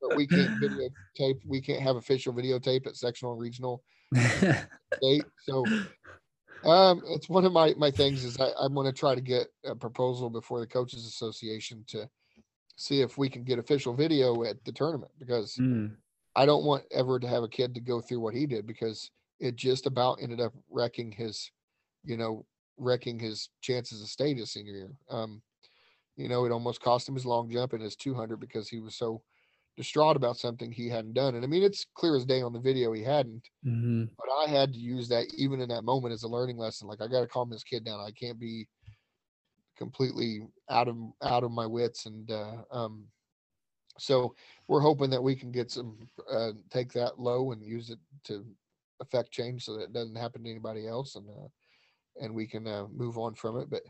but 0.00 0.14
we 0.14 0.26
can't 0.26 0.52
videotape, 0.60 1.40
we 1.46 1.60
can't 1.60 1.82
have 1.82 1.96
official 1.96 2.32
videotape 2.32 2.86
at 2.86 2.96
sectional 2.96 3.32
and 3.32 3.40
regional 3.40 3.82
state. 5.00 5.26
So 5.36 5.72
um 6.64 7.02
it's 7.06 7.28
one 7.28 7.44
of 7.44 7.52
my 7.52 7.74
my 7.76 7.90
things 7.90 8.24
is 8.24 8.38
I, 8.38 8.50
I'm 8.60 8.74
gonna 8.74 8.92
try 8.92 9.14
to 9.14 9.20
get 9.20 9.48
a 9.64 9.74
proposal 9.74 10.30
before 10.30 10.60
the 10.60 10.66
coaches 10.66 11.06
association 11.06 11.84
to 11.88 12.08
see 12.76 13.00
if 13.00 13.18
we 13.18 13.28
can 13.28 13.44
get 13.44 13.58
official 13.58 13.94
video 13.94 14.44
at 14.44 14.64
the 14.64 14.72
tournament 14.72 15.12
because 15.18 15.60
Mm. 15.60 15.96
I 16.36 16.46
don't 16.46 16.64
want 16.64 16.84
ever 16.90 17.18
to 17.20 17.28
have 17.28 17.42
a 17.42 17.48
kid 17.48 17.74
to 17.74 17.80
go 17.80 18.00
through 18.00 18.20
what 18.20 18.34
he 18.34 18.46
did 18.46 18.66
because 18.66 19.10
it 19.40 19.56
just 19.56 19.86
about 19.86 20.18
ended 20.22 20.40
up 20.40 20.54
wrecking 20.70 21.12
his, 21.12 21.50
you 22.04 22.16
know, 22.16 22.46
wrecking 22.78 23.18
his 23.18 23.50
chances 23.60 24.02
of 24.02 24.08
state 24.08 24.38
his 24.38 24.52
senior 24.52 24.74
year. 24.74 24.96
Um, 25.10 25.42
you 26.16 26.28
know, 26.28 26.44
it 26.44 26.52
almost 26.52 26.80
cost 26.80 27.08
him 27.08 27.14
his 27.14 27.26
long 27.26 27.50
jump 27.50 27.72
and 27.72 27.82
his 27.82 27.96
200 27.96 28.38
because 28.38 28.68
he 28.68 28.80
was 28.80 28.94
so 28.96 29.22
distraught 29.76 30.16
about 30.16 30.36
something 30.36 30.72
he 30.72 30.88
hadn't 30.88 31.14
done. 31.14 31.34
And 31.34 31.44
I 31.44 31.48
mean, 31.48 31.62
it's 31.62 31.86
clear 31.94 32.16
as 32.16 32.26
day 32.26 32.42
on 32.42 32.52
the 32.52 32.60
video 32.60 32.92
he 32.92 33.02
hadn't, 33.02 33.48
Mm-hmm. 33.64 34.14
but 34.18 34.28
I 34.30 34.48
had 34.48 34.72
to 34.74 34.78
use 34.80 35.08
that 35.08 35.26
even 35.34 35.60
in 35.60 35.68
that 35.70 35.84
moment 35.84 36.12
as 36.14 36.22
a 36.22 36.28
learning 36.28 36.58
lesson. 36.58 36.88
Like 36.88 37.00
I 37.00 37.08
got 37.08 37.20
to 37.22 37.26
calm 37.28 37.50
this 37.50 37.64
kid 37.64 37.84
down. 37.84 38.00
I 38.00 38.10
can't 38.12 38.38
be 38.38 38.68
completely 39.76 40.46
out 40.70 40.88
of 40.88 40.96
out 41.22 41.44
of 41.44 41.50
my 41.50 41.66
wits. 41.66 42.06
And 42.06 42.30
uh, 42.30 42.62
um, 42.70 43.04
so 43.98 44.34
we're 44.68 44.80
hoping 44.80 45.10
that 45.10 45.22
we 45.22 45.34
can 45.34 45.52
get 45.52 45.70
some 45.70 45.98
uh, 46.30 46.52
take 46.70 46.92
that 46.92 47.18
low 47.18 47.52
and 47.52 47.62
use 47.62 47.90
it 47.90 47.98
to 48.24 48.44
affect 49.00 49.32
change 49.32 49.64
so 49.64 49.74
that 49.74 49.84
it 49.84 49.92
doesn't 49.92 50.16
happen 50.16 50.44
to 50.44 50.50
anybody 50.50 50.86
else 50.86 51.16
and 51.16 51.28
uh, 51.28 51.48
and 52.20 52.34
we 52.34 52.46
can 52.46 52.66
uh, 52.66 52.86
move 52.94 53.18
on 53.18 53.34
from 53.34 53.58
it. 53.58 53.70
But 53.70 53.82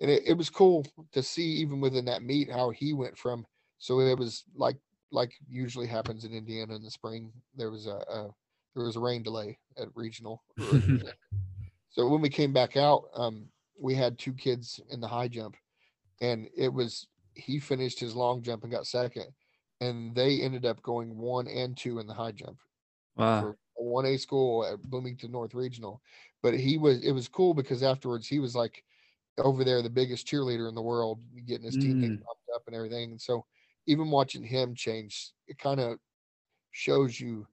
and 0.00 0.10
it, 0.10 0.22
it 0.26 0.34
was 0.34 0.50
cool 0.50 0.86
to 1.12 1.22
see 1.22 1.42
even 1.42 1.80
within 1.80 2.04
that 2.06 2.22
meet 2.22 2.50
how 2.50 2.70
he 2.70 2.92
went 2.92 3.16
from 3.16 3.46
so 3.80 3.98
it 4.00 4.18
was 4.18 4.44
like 4.54 4.76
like 5.10 5.32
usually 5.48 5.88
happens 5.88 6.24
in 6.24 6.32
Indiana 6.32 6.76
in 6.76 6.84
the 6.84 6.90
spring. 6.90 7.32
There 7.56 7.70
was 7.70 7.86
a, 7.86 7.96
a 7.96 8.28
there 8.76 8.84
was 8.84 8.94
a 8.94 9.00
rain 9.00 9.24
delay 9.24 9.58
at 9.78 9.88
regional. 9.94 10.44
so 11.90 12.06
when 12.06 12.20
we 12.20 12.28
came 12.28 12.52
back 12.52 12.76
out, 12.76 13.04
um, 13.14 13.46
we 13.80 13.94
had 13.96 14.18
two 14.18 14.34
kids 14.34 14.80
in 14.90 15.00
the 15.00 15.08
high 15.08 15.28
jump, 15.28 15.56
and 16.20 16.48
it 16.56 16.70
was 16.70 17.08
he 17.34 17.60
finished 17.60 18.00
his 18.00 18.16
long 18.16 18.42
jump 18.42 18.64
and 18.64 18.72
got 18.72 18.86
second, 18.86 19.34
and 19.80 20.14
they 20.16 20.42
ended 20.42 20.66
up 20.66 20.82
going 20.82 21.18
one 21.18 21.48
and 21.48 21.76
two 21.76 21.98
in 22.00 22.06
the 22.08 22.14
high 22.14 22.32
jump 22.32 22.60
Wow. 23.16 23.56
one 23.74 24.06
A 24.06 24.16
school 24.16 24.64
at 24.64 24.82
Bloomington 24.82 25.30
North 25.32 25.54
Regional. 25.54 26.02
But 26.42 26.54
he 26.58 26.78
was 26.78 27.02
it 27.04 27.12
was 27.12 27.28
cool 27.28 27.54
because 27.54 27.82
afterwards 27.82 28.26
he 28.28 28.38
was 28.38 28.54
like 28.54 28.84
over 29.38 29.64
there 29.64 29.82
the 29.82 29.90
biggest 29.90 30.26
cheerleader 30.26 30.68
in 30.68 30.74
the 30.74 30.82
world, 30.82 31.22
getting 31.46 31.64
his 31.66 31.76
Mm. 31.76 32.22
pumped 32.26 32.50
up 32.54 32.64
and 32.66 32.76
everything. 32.76 33.12
And 33.12 33.20
so 33.20 33.46
even 33.86 34.10
watching 34.10 34.44
him 34.44 34.74
change, 34.74 35.32
it 35.48 35.58
kind 35.58 35.80
of 35.80 35.98
shows 36.72 37.20
you 37.20 37.48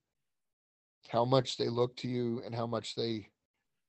how 1.10 1.24
much 1.26 1.58
they 1.58 1.70
look 1.70 1.96
to 1.98 2.08
you 2.08 2.42
and 2.44 2.54
how 2.54 2.68
much 2.68 2.96
they 2.96 3.30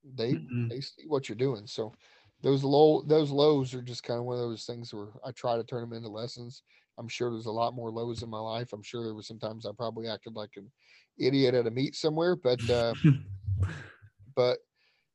they 0.05 0.39
Mhm. 0.51 0.71
they 0.71 0.81
see 0.81 1.07
what 1.07 1.29
you're 1.29 1.37
doing. 1.37 1.67
So 1.67 1.95
those 2.43 2.63
low 2.63 3.03
those 3.03 3.31
lows 3.31 3.75
are 3.75 3.83
just 3.83 4.03
kind 4.03 4.19
of 4.19 4.25
one 4.25 4.37
of 4.37 4.43
those 4.43 4.65
things 4.65 4.95
where 4.95 5.09
I 5.25 5.33
try 5.33 5.57
to 5.57 5.65
turn 5.65 5.81
them 5.81 5.93
into 5.93 6.09
lessons. 6.09 6.63
I'm 6.99 7.09
sure 7.09 7.31
there's 7.31 7.47
a 7.47 7.53
lot 7.53 7.75
more 7.75 7.91
lows 7.91 8.23
in 8.23 8.31
my 8.31 8.39
life. 8.39 8.73
I'm 8.73 8.83
sure 8.83 9.05
there 9.05 9.15
was 9.15 9.27
sometimes 9.27 9.67
I 9.67 9.71
probably 9.77 10.09
acted 10.09 10.35
like 10.35 10.51
an 10.57 10.71
idiot 11.19 11.55
at 11.55 11.67
a 11.67 11.71
meet 11.71 11.95
somewhere, 11.95 12.37
but 12.37 12.61
uh, 12.71 12.95
but 14.37 14.59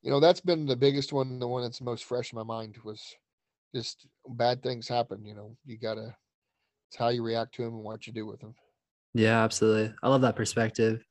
you 0.02 0.12
know 0.12 0.20
that's 0.20 0.42
been 0.42 0.66
the 0.66 0.76
biggest 0.76 1.14
one. 1.14 1.40
The 1.40 1.48
one 1.48 1.64
that's 1.64 1.82
most 1.82 2.06
fresh 2.06 2.32
in 2.32 2.38
my 2.38 2.44
mind 2.44 2.78
was 2.84 3.16
just 3.74 4.08
bad 4.28 4.62
things 4.62 4.88
happen. 4.88 5.26
You 5.26 5.36
know, 5.36 5.58
you 5.66 5.78
gotta 5.78 6.16
it's 6.90 6.98
how 6.98 7.10
you 7.10 7.24
react 7.24 7.56
to 7.56 7.64
them 7.64 7.76
and 7.76 7.84
what 7.84 8.06
you 8.06 8.14
do 8.14 8.26
with 8.26 8.40
them. 8.40 8.56
Yeah, 9.14 9.44
absolutely. 9.44 9.94
I 10.02 10.10
love 10.10 10.22
that 10.22 10.36
perspective. 10.36 11.04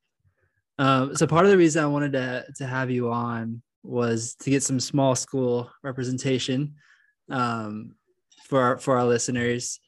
Um, 0.79 1.15
so 1.17 1.27
part 1.27 1.45
of 1.45 1.51
the 1.51 1.59
reason 1.59 1.83
I 1.83 1.89
wanted 1.89 2.13
to 2.13 2.45
to 2.57 2.67
have 2.67 2.91
you 2.91 3.11
on 3.11 3.63
was 3.83 4.35
to 4.37 4.51
get 4.51 4.63
some 4.63 4.81
small 4.81 5.15
school 5.15 5.71
representation 5.83 6.75
um, 7.31 7.95
for 8.45 8.61
our, 8.61 8.79
for 8.79 8.97
our 8.97 9.05
listeners. 9.05 9.81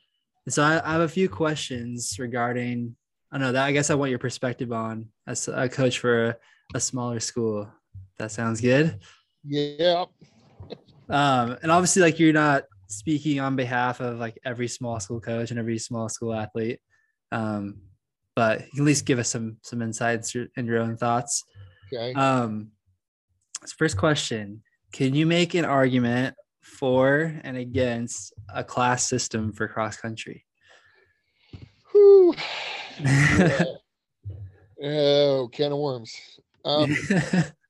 And 0.47 0.53
so 0.53 0.63
I, 0.63 0.81
I 0.85 0.93
have 0.93 1.03
a 1.03 1.09
few 1.09 1.29
questions 1.29 2.17
regarding. 2.19 2.97
I 3.33 3.39
know 3.39 3.53
that 3.53 3.65
I 3.65 3.73
guess 3.73 3.91
I 3.91 3.95
want 3.95 4.11
your 4.11 4.19
perspective 4.19 4.73
on 4.73 5.09
as 5.27 5.49
a 5.49 5.69
coach 5.69 5.99
for 5.99 6.27
a, 6.27 6.37
a 6.75 6.81
smaller 6.81 7.21
school. 7.21 7.69
That 8.19 8.31
sounds 8.31 8.61
good. 8.61 9.01
Yeah, 9.47 10.05
Um, 11.09 11.59
and 11.63 11.71
obviously, 11.71 12.03
like 12.03 12.19
you're 12.19 12.33
not 12.33 12.65
speaking 12.89 13.41
on 13.41 13.57
behalf 13.57 14.01
of 14.01 14.19
like 14.19 14.39
every 14.45 14.69
small 14.69 15.01
school 15.01 15.21
coach 15.21 15.51
and 15.51 15.59
every 15.59 15.79
small 15.79 16.09
school 16.09 16.33
athlete, 16.33 16.81
um, 17.33 17.83
but 18.35 18.61
you 18.61 18.71
can 18.73 18.81
at 18.83 18.87
least 18.87 19.05
give 19.05 19.19
us 19.19 19.29
some 19.29 19.59
some 19.63 19.83
insights 19.83 20.35
and 20.57 20.67
your 20.67 20.79
own 20.79 20.97
thoughts. 20.97 21.45
okay. 21.93 22.15
Um, 22.15 22.71
first 23.73 23.97
question: 23.97 24.63
Can 24.93 25.15
you 25.15 25.27
make 25.27 25.55
an 25.55 25.65
argument 25.65 26.37
for 26.61 27.41
and 27.45 27.57
against 27.57 28.33
a 28.53 28.65
class 28.65 29.09
system 29.09 29.53
for 29.53 29.69
cross 29.69 29.97
country? 29.97 30.45
Yeah. 31.95 33.65
Oh, 34.83 35.49
can 35.53 35.73
of 35.73 35.79
worms. 35.79 36.15
Um, 36.65 36.95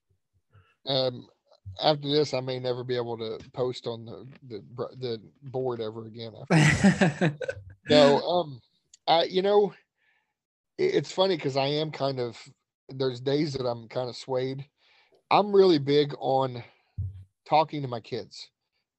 um, 0.86 1.28
after 1.82 2.08
this, 2.08 2.34
I 2.34 2.40
may 2.40 2.58
never 2.58 2.82
be 2.82 2.96
able 2.96 3.18
to 3.18 3.38
post 3.50 3.86
on 3.86 4.04
the 4.04 4.26
the, 4.48 4.88
the 4.96 5.20
board 5.42 5.80
ever 5.80 6.06
again. 6.06 6.32
No, 7.88 8.20
um, 8.28 8.60
I 9.06 9.24
you 9.24 9.42
know, 9.42 9.74
it, 10.78 10.94
it's 10.94 11.12
funny 11.12 11.36
because 11.36 11.56
I 11.56 11.66
am 11.66 11.90
kind 11.90 12.20
of 12.20 12.36
there's 12.88 13.20
days 13.20 13.52
that 13.54 13.66
I'm 13.66 13.88
kind 13.88 14.08
of 14.08 14.16
swayed. 14.16 14.64
I'm 15.34 15.54
really 15.54 15.78
big 15.78 16.14
on 16.20 16.62
talking 17.48 17.82
to 17.82 17.88
my 17.88 18.00
kids 18.00 18.50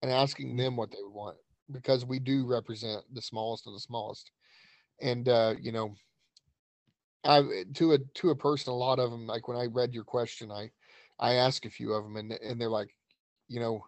and 0.02 0.12
asking 0.12 0.58
them 0.58 0.78
what 0.78 0.92
they 0.92 0.98
would 1.02 1.14
want 1.14 1.38
because 1.72 2.06
we 2.06 2.20
do 2.20 2.46
represent 2.46 3.04
the 3.14 3.22
smallest 3.22 3.68
of 3.68 3.74
the 3.74 3.80
smallest, 3.80 4.32
and 5.02 5.28
uh, 5.30 5.56
you 5.62 5.72
know, 5.72 5.96
I 7.26 7.64
to 7.76 7.94
a 7.94 8.00
to 8.16 8.30
a 8.32 8.36
person, 8.36 8.74
a 8.74 8.76
lot 8.76 9.00
of 9.00 9.12
them 9.12 9.28
like 9.28 9.48
when 9.48 9.58
I 9.58 9.66
read 9.66 9.94
your 9.94 10.04
question, 10.06 10.52
I 10.52 10.72
I 11.20 11.34
ask 11.36 11.66
a 11.66 11.70
few 11.72 11.94
of 11.94 12.04
them 12.04 12.18
and 12.18 12.32
and 12.34 12.62
they're 12.62 12.70
like, 12.70 12.96
you 13.48 13.60
know, 13.60 13.86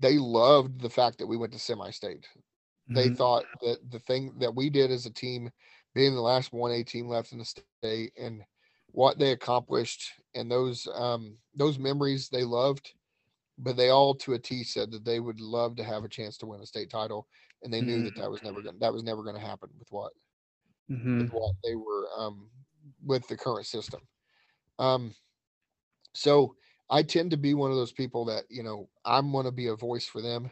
they 0.00 0.18
loved 0.18 0.80
the 0.80 0.90
fact 0.90 1.18
that 1.18 1.26
we 1.26 1.36
went 1.36 1.52
to 1.52 1.58
semi-state 1.58 2.28
they 2.94 3.08
Mhm. 3.08 3.16
thought 3.16 3.46
that 3.62 3.78
the 3.90 4.00
thing 4.00 4.38
that 4.40 4.54
we 4.54 4.70
did 4.70 4.90
as 4.90 5.06
a 5.06 5.10
team, 5.12 5.50
being 5.94 6.14
the 6.14 6.20
last 6.22 6.52
one 6.52 6.72
A 6.72 6.84
team 6.84 7.08
left 7.08 7.32
in 7.32 7.38
the 7.38 7.44
state, 7.44 8.12
and 8.18 8.44
what 8.94 9.18
they 9.18 9.32
accomplished, 9.32 10.12
and 10.36 10.50
those 10.50 10.86
um, 10.94 11.38
those 11.54 11.78
memories 11.80 12.28
they 12.30 12.44
loved, 12.44 12.94
but 13.58 13.76
they 13.76 13.90
all 13.90 14.14
to 14.16 14.34
a 14.34 14.40
T 14.40 14.64
said 14.64 14.90
that 14.92 15.04
they 15.04 15.20
would 15.20 15.40
love 15.40 15.76
to 15.76 15.84
have 15.84 16.04
a 16.04 16.08
chance 16.10 16.38
to 16.38 16.46
win 16.46 16.60
a 16.62 16.66
state 16.66 16.90
title, 16.90 17.28
and 17.62 17.72
they 17.72 17.82
knew 17.82 18.02
that 18.04 18.16
that 18.16 18.30
was 18.30 18.42
never 18.42 18.62
going 18.62 18.78
that 18.80 18.92
was 18.94 19.04
never 19.04 19.22
going 19.24 19.36
to 19.36 19.42
happen 19.42 19.70
with 19.78 19.88
what 19.92 20.12
Mhm. 20.88 21.18
with 21.18 21.28
what 21.30 21.54
they 21.62 21.74
were 21.76 22.08
um, 22.16 22.50
with 23.04 23.26
the 23.28 23.36
current 23.36 23.66
system. 23.66 24.00
Um, 24.78 25.14
so 26.14 26.56
I 26.90 27.02
tend 27.02 27.30
to 27.32 27.36
be 27.36 27.54
one 27.54 27.70
of 27.70 27.76
those 27.76 27.92
people 27.92 28.24
that 28.26 28.44
you 28.50 28.62
know 28.62 28.90
I'm 29.04 29.32
going 29.32 29.46
to 29.46 29.52
be 29.52 29.68
a 29.68 29.76
voice 29.76 30.06
for 30.06 30.20
them, 30.22 30.50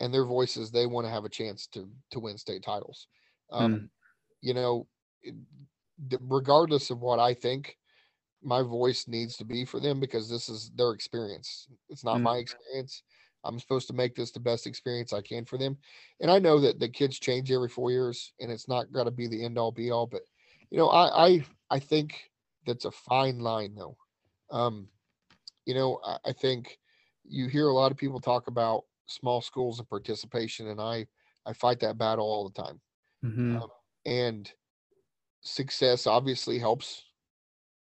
and 0.00 0.14
their 0.14 0.26
voices 0.26 0.70
they 0.70 0.86
want 0.86 1.06
to 1.06 1.10
have 1.12 1.26
a 1.26 1.30
chance 1.30 1.66
to 1.68 1.90
to 2.12 2.20
win 2.20 2.38
state 2.38 2.64
titles. 2.64 3.08
Um, 3.52 3.82
Mm. 3.82 3.90
You 4.42 4.54
know, 4.54 4.88
regardless 6.20 6.90
of 6.90 7.00
what 7.00 7.18
I 7.18 7.34
think, 7.34 7.78
my 8.42 8.62
voice 8.62 9.08
needs 9.08 9.36
to 9.38 9.44
be 9.44 9.64
for 9.64 9.80
them 9.80 10.00
because 10.00 10.28
this 10.30 10.48
is 10.48 10.70
their 10.74 10.92
experience. 10.92 11.68
It's 11.88 12.04
not 12.04 12.18
Mm. 12.18 12.22
my 12.22 12.36
experience. 12.36 13.02
I'm 13.44 13.58
supposed 13.60 13.86
to 13.88 13.94
make 13.94 14.14
this 14.14 14.32
the 14.32 14.40
best 14.40 14.66
experience 14.66 15.12
I 15.12 15.22
can 15.22 15.44
for 15.44 15.58
them. 15.58 15.78
And 16.20 16.30
I 16.30 16.38
know 16.38 16.60
that 16.60 16.78
the 16.80 16.88
kids 16.88 17.18
change 17.18 17.50
every 17.50 17.68
four 17.68 17.90
years 17.90 18.32
and 18.40 18.50
it's 18.52 18.68
not 18.68 18.92
going 18.92 19.06
to 19.06 19.12
be 19.12 19.28
the 19.28 19.44
end 19.44 19.58
all 19.58 19.72
be 19.72 19.90
all, 19.90 20.06
but 20.06 20.22
you 20.70 20.78
know, 20.78 20.88
I, 20.88 21.26
I, 21.28 21.44
I 21.70 21.78
think 21.78 22.30
that's 22.66 22.84
a 22.84 22.90
fine 22.90 23.38
line 23.40 23.74
though. 23.74 23.96
Um, 24.50 24.90
you 25.64 25.74
know, 25.74 26.00
I, 26.04 26.18
I 26.26 26.32
think 26.32 26.78
you 27.24 27.48
hear 27.48 27.68
a 27.68 27.74
lot 27.74 27.92
of 27.92 27.98
people 27.98 28.20
talk 28.20 28.46
about 28.48 28.84
small 29.06 29.40
schools 29.40 29.78
and 29.78 29.88
participation 29.88 30.68
and 30.68 30.80
I, 30.80 31.06
I 31.46 31.52
fight 31.52 31.80
that 31.80 31.98
battle 31.98 32.26
all 32.26 32.48
the 32.48 32.62
time. 32.62 32.80
Mhm. 33.22 33.62
Um, 33.62 33.68
and 34.04 34.52
success 35.40 36.06
obviously 36.06 36.58
helps 36.58 37.04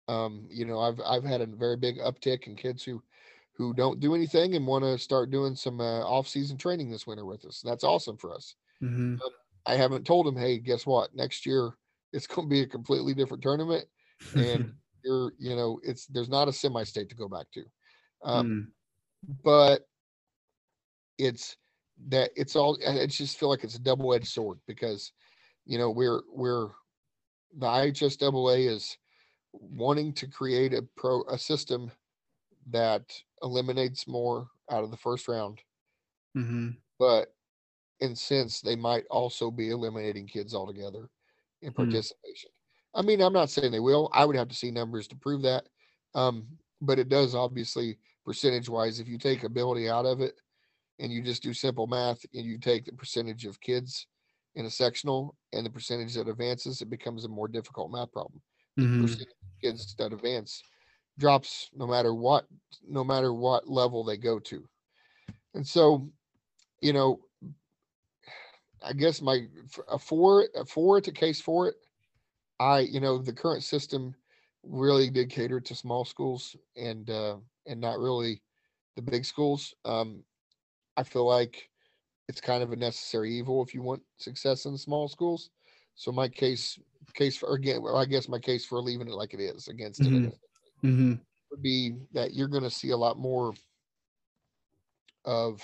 um 0.07 0.47
you 0.49 0.65
know 0.65 0.79
i've 0.79 0.99
i've 1.01 1.23
had 1.23 1.41
a 1.41 1.45
very 1.45 1.75
big 1.77 1.97
uptick 1.99 2.47
in 2.47 2.55
kids 2.55 2.83
who 2.83 3.01
who 3.53 3.73
don't 3.73 3.99
do 3.99 4.13
anything 4.15 4.55
and 4.55 4.67
want 4.67 4.83
to 4.83 4.97
start 4.97 5.31
doing 5.31 5.55
some 5.55 5.81
uh, 5.81 6.01
off-season 6.01 6.57
training 6.57 6.89
this 6.89 7.07
winter 7.07 7.25
with 7.25 7.43
us 7.45 7.61
that's 7.61 7.83
awesome 7.83 8.17
for 8.17 8.33
us 8.33 8.55
Mhm. 8.81 9.19
i 9.65 9.75
haven't 9.75 10.05
told 10.05 10.25
them 10.25 10.37
hey 10.37 10.59
guess 10.59 10.85
what 10.85 11.13
next 11.15 11.45
year 11.45 11.71
it's 12.13 12.27
going 12.27 12.47
to 12.47 12.49
be 12.49 12.61
a 12.61 12.67
completely 12.67 13.13
different 13.13 13.43
tournament 13.43 13.85
and 14.35 14.73
you're 15.03 15.33
you 15.39 15.55
know 15.55 15.79
it's 15.83 16.05
there's 16.07 16.29
not 16.29 16.47
a 16.47 16.53
semi-state 16.53 17.09
to 17.09 17.15
go 17.15 17.27
back 17.27 17.47
to 17.51 17.63
um 18.23 18.47
Mm. 18.47 18.71
but 19.43 19.87
it's 21.17 21.57
that 22.09 22.31
it's 22.35 22.55
all 22.55 22.77
I 22.87 23.01
I 23.01 23.05
just 23.07 23.39
feel 23.39 23.49
like 23.49 23.63
it's 23.63 23.75
a 23.75 23.81
double-edged 23.81 24.27
sword 24.27 24.59
because 24.67 25.11
you 25.65 25.77
know 25.77 25.89
we're 25.89 26.21
we're 26.31 26.69
the 27.53 27.67
IHSAA 27.67 28.67
is 28.69 28.97
wanting 29.53 30.13
to 30.13 30.27
create 30.27 30.73
a 30.73 30.83
pro 30.97 31.23
a 31.25 31.37
system 31.37 31.91
that 32.67 33.21
eliminates 33.43 34.07
more 34.07 34.49
out 34.71 34.83
of 34.83 34.91
the 34.91 34.97
first 34.97 35.27
round, 35.27 35.61
Mhm. 36.35 36.77
but 36.99 37.35
in 38.01 38.15
sense 38.15 38.61
they 38.61 38.75
might 38.75 39.05
also 39.09 39.51
be 39.51 39.69
eliminating 39.71 40.27
kids 40.27 40.55
altogether 40.55 41.09
in 41.61 41.73
Hmm. 41.77 41.97
participation. 41.97 42.51
I 42.95 43.01
mean, 43.03 43.21
I'm 43.21 43.33
not 43.33 43.49
saying 43.49 43.71
they 43.71 43.79
will. 43.81 44.09
I 44.13 44.25
would 44.25 44.35
have 44.35 44.49
to 44.49 44.55
see 44.55 44.71
numbers 44.71 45.07
to 45.09 45.17
prove 45.17 45.43
that. 45.43 45.69
Um, 46.15 46.59
but 46.81 46.99
it 46.99 47.09
does 47.09 47.35
obviously 47.35 47.99
percentage 48.25 48.69
wise, 48.69 48.99
if 48.99 49.07
you 49.07 49.17
take 49.17 49.43
ability 49.43 49.89
out 49.89 50.05
of 50.05 50.21
it 50.21 50.41
and 50.99 51.11
you 51.13 51.23
just 51.23 51.43
do 51.43 51.53
simple 51.53 51.87
math 51.87 52.25
and 52.33 52.45
you 52.45 52.59
take 52.59 52.85
the 52.85 52.93
percentage 52.93 53.45
of 53.45 53.61
kids 53.61 54.07
in 54.57 54.67
a 54.67 54.71
sectional 54.71 55.37
and 55.53 55.65
the 55.65 55.71
percentage 55.71 56.15
that 56.15 56.29
advances, 56.29 56.81
it 56.81 56.91
becomes 56.91 57.25
a 57.25 57.29
more 57.29 57.49
difficult 57.49 57.91
math 57.91 58.11
problem. 58.13 58.43
Mhm. 58.77 59.01
Percentage 59.01 59.29
of 59.29 59.61
kids 59.63 59.95
that 59.97 60.13
advance 60.13 60.63
drops 61.19 61.69
no 61.73 61.87
matter 61.87 62.13
what, 62.13 62.47
no 62.87 63.03
matter 63.03 63.33
what 63.33 63.69
level 63.69 64.03
they 64.03 64.17
go 64.17 64.39
to. 64.39 64.67
And 65.55 65.67
so, 65.67 66.11
you 66.81 66.93
know, 66.93 67.21
I 68.81 68.93
guess 68.93 69.21
my 69.21 69.47
f- 69.65 69.79
a 69.87 69.99
four 69.99 70.47
a 70.55 70.65
four 70.65 71.01
to 71.01 71.11
case 71.11 71.41
for 71.41 71.67
it. 71.67 71.75
I 72.59 72.81
you 72.81 73.01
know 73.01 73.19
the 73.19 73.33
current 73.33 73.63
system 73.63 74.15
really 74.63 75.09
did 75.11 75.29
cater 75.31 75.61
to 75.61 75.75
small 75.75 76.05
schools 76.05 76.55
and 76.77 77.09
uh, 77.09 77.39
and 77.67 77.81
not 77.81 77.99
really 77.99 78.43
the 78.95 79.03
big 79.03 79.25
schools. 79.25 79.75
Um, 79.85 80.25
I 80.97 81.03
feel 81.03 81.25
like 81.27 81.71
it's 82.27 82.41
kind 82.41 82.63
of 82.63 82.71
a 82.71 82.75
necessary 82.75 83.33
evil 83.33 83.63
if 83.63 83.73
you 83.73 83.81
want 83.81 84.03
success 84.17 84.65
in 84.65 84.77
small 84.77 85.07
schools. 85.07 85.49
So 85.95 86.11
my 86.11 86.29
case 86.29 86.77
case 87.13 87.37
for 87.37 87.53
again, 87.55 87.81
well, 87.81 87.97
I 87.97 88.05
guess 88.05 88.27
my 88.29 88.39
case 88.39 88.65
for 88.65 88.81
leaving 88.81 89.07
it 89.07 89.13
like 89.13 89.33
it 89.33 89.39
is 89.39 89.67
against 89.67 90.05
it 90.05 90.13
Mhm. 90.13 90.33
Mhm. 90.83 91.25
would 91.51 91.61
be 91.61 91.95
that 92.11 92.33
you're 92.33 92.47
going 92.47 92.63
to 92.63 92.69
see 92.69 92.91
a 92.91 92.97
lot 92.97 93.17
more 93.17 93.53
of 95.25 95.61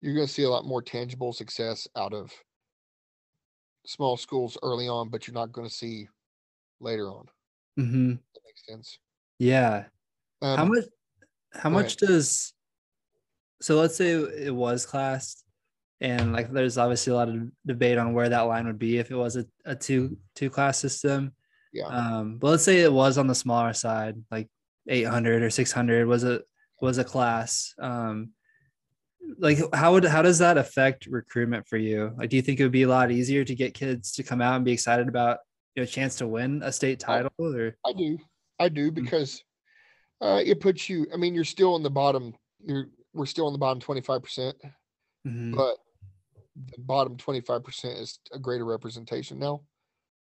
you're 0.00 0.14
going 0.14 0.26
to 0.26 0.32
see 0.32 0.44
a 0.44 0.50
lot 0.50 0.66
more 0.66 0.82
tangible 0.82 1.32
success 1.32 1.88
out 1.96 2.12
of 2.14 2.32
small 3.86 4.16
schools 4.16 4.56
early 4.62 4.88
on, 4.88 5.08
but 5.08 5.26
you're 5.26 5.34
not 5.34 5.52
going 5.52 5.68
to 5.68 5.74
see 5.74 6.08
later 6.80 7.08
on. 7.10 7.26
Mm-hmm. 7.78 8.10
That 8.34 8.40
makes 8.44 8.66
sense. 8.66 8.98
Yeah. 9.38 9.88
Um, 10.40 10.56
how 10.58 10.64
much 10.66 10.84
how 11.54 11.70
much 11.70 11.96
does 11.96 12.54
so 13.60 13.76
let's 13.78 13.96
say 13.96 14.12
it 14.12 14.54
was 14.54 14.84
classed 14.86 15.41
and 16.02 16.32
like 16.32 16.52
there's 16.52 16.76
obviously 16.78 17.12
a 17.12 17.16
lot 17.16 17.28
of 17.28 17.36
debate 17.64 17.96
on 17.96 18.12
where 18.12 18.28
that 18.28 18.42
line 18.42 18.66
would 18.66 18.78
be 18.78 18.98
if 18.98 19.10
it 19.10 19.16
was 19.16 19.36
a, 19.36 19.46
a 19.64 19.74
two 19.74 20.18
two 20.34 20.50
class 20.50 20.78
system 20.78 21.32
Yeah. 21.72 21.86
um 21.86 22.38
but 22.38 22.48
let's 22.50 22.64
say 22.64 22.80
it 22.80 22.92
was 22.92 23.16
on 23.18 23.26
the 23.28 23.34
smaller 23.34 23.72
side 23.72 24.16
like 24.30 24.48
800 24.88 25.42
or 25.42 25.48
600 25.50 26.06
was 26.06 26.24
a 26.24 26.42
was 26.80 26.98
a 26.98 27.04
class 27.04 27.72
um 27.78 28.30
like 29.38 29.58
how 29.72 29.92
would 29.92 30.04
how 30.04 30.20
does 30.22 30.38
that 30.40 30.58
affect 30.58 31.06
recruitment 31.06 31.66
for 31.68 31.76
you 31.76 32.12
like 32.18 32.28
do 32.30 32.36
you 32.36 32.42
think 32.42 32.58
it 32.58 32.64
would 32.64 32.72
be 32.72 32.82
a 32.82 32.88
lot 32.88 33.12
easier 33.12 33.44
to 33.44 33.54
get 33.54 33.72
kids 33.72 34.12
to 34.12 34.24
come 34.24 34.42
out 34.42 34.56
and 34.56 34.64
be 34.64 34.72
excited 34.72 35.06
about 35.08 35.38
you 35.76 35.82
know 35.82 35.86
chance 35.86 36.16
to 36.16 36.26
win 36.26 36.60
a 36.64 36.72
state 36.72 36.98
title 36.98 37.30
or 37.38 37.76
I 37.86 37.92
do. 37.92 38.18
I 38.58 38.68
do 38.68 38.90
Mm. 38.90 38.94
because 38.94 39.42
uh, 40.20 40.40
it 40.44 40.60
puts 40.60 40.88
you. 40.88 41.06
I 41.12 41.16
mean, 41.16 41.34
you're 41.34 41.42
still 41.42 41.74
in 41.74 41.82
the 41.82 41.90
bottom. 41.90 42.32
You're 42.60 42.86
we're 43.12 43.26
still 43.26 43.48
in 43.48 43.52
the 43.54 43.58
bottom 43.58 43.80
25 43.80 44.22
percent, 44.22 44.56
Mhm. 45.26 45.56
but 45.56 45.76
the 46.56 46.80
bottom 46.82 47.16
25 47.16 47.64
percent 47.64 47.98
is 47.98 48.18
a 48.32 48.38
greater 48.38 48.64
representation 48.64 49.38
now. 49.38 49.62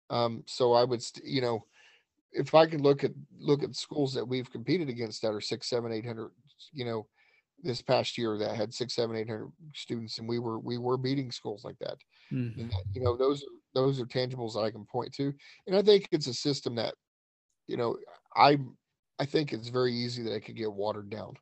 Um, 0.09 0.43
so 0.47 0.73
I 0.73 0.83
would, 0.83 1.01
st- 1.03 1.25
you 1.25 1.41
know, 1.41 1.65
if 2.31 2.53
I 2.53 2.65
could 2.67 2.81
look 2.81 3.03
at 3.03 3.11
look 3.37 3.63
at 3.63 3.75
schools 3.75 4.13
that 4.13 4.25
we've 4.27 4.51
competed 4.51 4.89
against 4.89 5.21
that 5.21 5.33
are 5.33 5.41
six, 5.41 5.67
seven, 5.69 5.91
eight 5.91 6.05
hundred, 6.05 6.31
you 6.73 6.85
know, 6.85 7.07
this 7.63 7.81
past 7.81 8.17
year 8.17 8.37
that 8.37 8.55
had 8.55 8.73
six, 8.73 8.93
seven, 8.95 9.15
eight 9.15 9.29
hundred 9.29 9.51
students, 9.73 10.17
and 10.19 10.27
we 10.29 10.39
were 10.39 10.59
we 10.59 10.77
were 10.77 10.97
beating 10.97 11.31
schools 11.31 11.63
like 11.63 11.77
that. 11.79 11.97
Mhm. 12.31 12.57
And 12.59 12.71
that, 12.71 12.83
you 12.93 13.01
know, 13.01 13.17
those 13.17 13.43
are 13.43 13.47
those 13.73 13.99
are 13.99 14.05
tangibles 14.05 14.53
that 14.53 14.61
I 14.61 14.71
can 14.71 14.85
point 14.85 15.13
to. 15.15 15.33
And 15.67 15.75
I 15.75 15.81
think 15.81 16.07
it's 16.11 16.27
a 16.27 16.33
system 16.33 16.75
that, 16.75 16.95
you 17.67 17.77
know, 17.77 17.97
I 18.35 18.59
I 19.19 19.25
think 19.25 19.53
it's 19.53 19.69
very 19.69 19.93
easy 19.93 20.23
that 20.23 20.35
it 20.35 20.41
could 20.41 20.55
get 20.57 20.71
watered 20.71 21.09
down. 21.09 21.35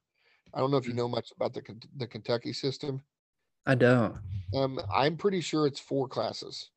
I 0.54 0.60
don't 0.60 0.72
know 0.72 0.78
if 0.78 0.88
you 0.88 0.94
Mm. 0.94 0.98
know 0.98 1.08
much 1.10 1.32
about 1.32 1.54
the 1.54 1.62
the 1.98 2.08
Kentucky 2.08 2.54
system. 2.54 3.04
I 3.66 3.76
don't 3.76 4.20
Um, 4.53 4.80
I'm 4.93 5.18
pretty 5.18 5.41
sure 5.41 5.68
it's 5.68 5.80
four 5.80 6.07
classes, 6.07 6.72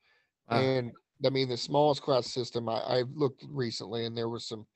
Wow. 0.49 0.75
and 0.75 0.93
I 1.25 1.31
mean 1.31 1.49
the 1.49 1.57
smallest 1.59 2.03
class 2.03 2.29
system. 2.29 2.69
I, 2.69 2.81
I 2.81 3.03
looked 3.03 3.45
recently, 3.49 4.07
and 4.07 4.17
there 4.17 4.29
was 4.29 4.47
some. 4.47 4.67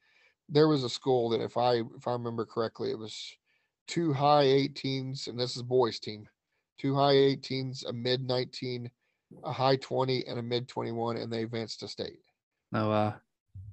There 0.48 0.68
was 0.68 0.84
a 0.84 0.90
school 0.90 1.30
that, 1.30 1.40
if 1.42 1.56
I 1.58 1.76
if 1.96 2.08
I 2.08 2.12
remember 2.12 2.46
correctly, 2.46 2.90
it 2.92 2.98
was 2.98 3.36
two 3.88 4.12
high 4.14 4.44
18s, 4.44 5.28
and 5.28 5.38
this 5.40 5.56
is 5.56 5.62
boys 5.62 6.00
team, 6.00 6.28
two 6.78 6.94
high 6.96 7.12
18s, 7.14 7.84
a 7.84 7.92
mid 7.92 8.22
19, 8.22 8.90
a 9.44 9.52
high 9.52 9.76
20, 9.76 10.26
and 10.26 10.38
a 10.38 10.42
mid 10.42 10.68
21, 10.68 11.16
and 11.18 11.32
they 11.32 11.44
advanced 11.44 11.80
to 11.80 11.88
state. 11.88 12.20
oh 12.72 12.88
wow 12.90 13.20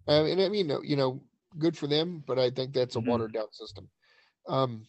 Um, 0.07 0.25
and 0.25 0.41
I 0.41 0.49
mean, 0.49 0.69
you 0.83 0.95
know, 0.95 1.23
good 1.57 1.77
for 1.77 1.87
them, 1.87 2.23
but 2.25 2.39
I 2.39 2.49
think 2.49 2.73
that's 2.73 2.95
a 2.95 2.99
Mhm. 2.99 2.99
watered 2.99 3.33
down 3.33 3.51
system. 3.51 3.89
Um, 4.47 4.87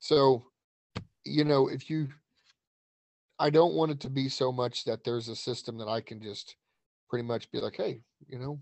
so, 0.00 0.52
you 1.24 1.44
know, 1.44 1.68
if 1.68 1.90
you, 1.90 2.10
I 3.42 3.50
don't 3.50 3.74
want 3.74 3.90
it 3.90 3.98
to 4.00 4.10
be 4.10 4.28
so 4.28 4.52
much 4.52 4.84
that 4.84 5.02
there's 5.02 5.28
a 5.28 5.34
system 5.34 5.76
that 5.78 5.88
I 5.88 6.00
can 6.00 6.22
just 6.22 6.54
pretty 7.10 7.24
much 7.24 7.50
be 7.50 7.58
like, 7.58 7.76
hey, 7.76 8.00
you 8.28 8.38
know, 8.38 8.60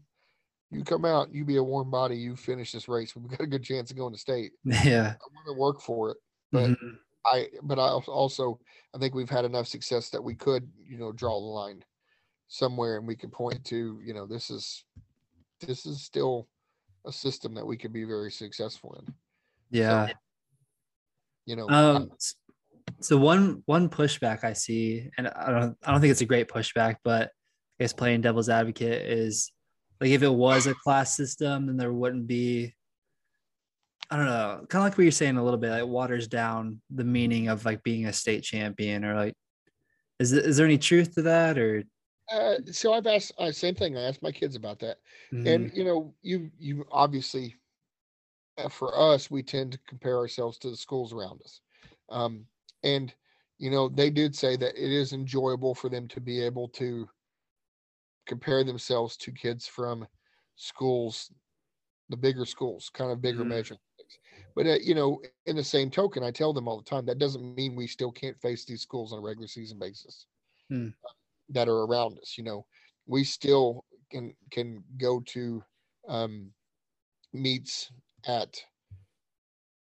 you 0.71 0.85
come 0.85 1.05
out, 1.05 1.35
you 1.35 1.45
be 1.45 1.57
a 1.57 1.63
warm 1.63 1.91
body, 1.91 2.17
you 2.17 2.35
finish 2.35 2.73
this 2.73 2.89
race, 2.89 3.15
we've 3.15 3.29
got 3.29 3.43
a 3.43 3.47
good 3.47 3.63
chance 3.63 3.91
of 3.91 3.99
going 3.99 4.15
to 4.15 4.19
state. 4.19 4.53
yeah 4.65 5.11
I'm 5.11 5.35
going 5.35 5.55
to 5.55 5.61
work 5.61 5.83
for 5.83 6.13
it. 6.13 6.17
But 6.51 6.71
Mhm. 6.71 6.99
I, 7.27 7.49
but 7.63 7.79
I 7.79 7.89
also, 7.91 8.59
I 8.95 8.99
think 8.99 9.15
we've 9.15 9.29
had 9.29 9.45
enough 9.45 9.67
success 9.67 10.09
that 10.11 10.25
we 10.25 10.35
could, 10.35 10.73
you 10.83 10.97
know, 10.97 11.13
draw 11.13 11.39
the 11.39 11.45
line 11.45 11.85
somewhere 12.49 12.97
and 12.97 13.07
we 13.07 13.17
can 13.17 13.31
point 13.31 13.63
to, 13.67 14.01
you 14.03 14.15
know, 14.15 14.27
this 14.27 14.49
is, 14.49 14.83
this 15.61 15.85
is 15.85 16.03
still 16.03 16.49
a 17.05 17.13
system 17.13 17.53
that 17.53 17.67
we 17.67 17.77
could 17.77 17.93
be 17.93 18.05
very 18.05 18.31
successful 18.33 18.95
in. 18.99 19.15
yeah 19.69 20.09
You 21.45 21.57
know, 21.57 21.69
Um, 21.69 22.11
so 23.01 23.17
one 23.17 23.63
one 23.67 23.89
pushback 23.89 24.45
I 24.45 24.53
see, 24.53 25.11
and 25.17 25.29
I 25.29 25.51
don't 25.51 25.77
I 25.85 25.93
don't 25.93 26.01
think 26.01 26.11
it's 26.11 26.21
a 26.21 26.27
great 26.27 26.49
pushback, 26.49 26.97
but 27.03 27.29
I 27.29 27.85
guess 27.85 27.93
playing 27.93 28.21
devil's 28.21 28.49
advocate 28.49 29.07
is 29.07 29.51
like 30.01 30.11
if 30.11 30.23
it 30.23 30.33
was 30.33 30.67
a 30.67 30.75
class 30.75 31.17
system, 31.17 31.67
then 31.67 31.77
there 31.77 31.93
wouldn't 31.93 32.27
be. 32.27 32.75
I 34.13 34.17
don't 34.17 34.27
know, 34.27 34.67
kind 34.69 34.83
of 34.83 34.87
like 34.87 34.99
what 34.99 35.05
you're 35.05 35.13
saying 35.13 35.37
a 35.37 35.45
little 35.45 35.59
bit, 35.59 35.71
like 35.71 35.87
waters 35.87 36.27
down 36.27 36.81
the 36.91 37.05
meaning 37.05 37.47
of 37.47 37.65
like 37.65 37.83
being 37.85 38.07
a 38.07 38.13
state 38.13 38.43
champion, 38.43 39.05
or 39.05 39.15
like, 39.15 39.35
is 40.19 40.33
is 40.33 40.57
there 40.57 40.67
any 40.67 40.79
truth 40.79 41.15
to 41.15 41.23
that, 41.23 41.59
or? 41.59 41.85
uh, 42.33 42.57
so 42.71 42.93
I've 42.93 43.07
asked, 43.07 43.33
uh, 43.39 43.53
same 43.53 43.75
thing. 43.75 43.97
I 43.97 44.03
asked 44.03 44.23
my 44.23 44.33
kids 44.33 44.57
about 44.57 44.81
that. 44.81 44.99
and 45.33 45.71
you 45.75 45.85
know 45.85 46.13
you 46.23 46.51
you 46.59 46.85
obviously 46.91 47.55
uh, 48.59 48.69
for 48.69 48.99
us 48.99 49.31
we 49.31 49.43
tend 49.43 49.73
to 49.73 49.79
compare 49.89 50.19
ourselves 50.19 50.59
to 50.59 50.71
the 50.71 50.77
schools 50.77 51.13
around 51.13 51.41
us 51.43 51.61
um 52.11 52.45
and 52.83 53.15
you 53.59 53.71
know 53.71 53.89
they 53.89 54.11
did 54.11 54.35
say 54.35 54.57
that 54.57 54.75
it 54.77 54.93
is 54.93 55.13
enjoyable 55.13 55.75
for 55.75 55.89
them 55.89 56.09
to 56.09 56.21
be 56.21 56.41
able 56.41 56.69
to 56.69 57.09
compare 58.27 58.65
themselves 58.65 59.17
to 59.17 59.33
kids 59.33 59.67
from 59.67 60.07
schools 60.57 61.33
the 62.11 62.17
bigger 62.17 62.45
schools 62.45 62.91
kind 62.93 63.11
of 63.11 63.21
bigger 63.23 63.45
Mhm. 63.45 63.45
measure 63.45 63.77
but 64.55 64.67
uh, 64.67 64.77
you 64.83 64.95
know 64.95 65.21
in 65.47 65.57
the 65.57 65.65
same 65.65 65.91
token 65.91 66.23
i 66.23 66.31
tell 66.31 66.53
them 66.53 66.69
all 66.69 66.79
the 66.79 66.85
time 66.91 67.07
that 67.07 67.19
doesn't 67.19 67.27
mean 67.29 67.59
we 67.59 67.71
still 67.71 67.95
can't 67.97 68.25
face 68.25 68.49
these 68.49 68.67
schools 68.69 68.97
on 69.01 69.05
a 69.05 69.11
regular 69.11 69.37
season 69.37 69.67
basis 69.69 70.19
Hmm. 70.71 70.89
that 71.49 71.69
are 71.69 71.85
around 71.85 72.19
us 72.19 72.35
you 72.37 72.45
know 72.45 72.65
we 73.07 73.25
still 73.25 73.85
can 74.11 74.35
can 74.51 74.83
go 74.99 75.21
to 75.21 75.63
um 76.09 76.51
meets 77.33 77.91
at 78.27 78.63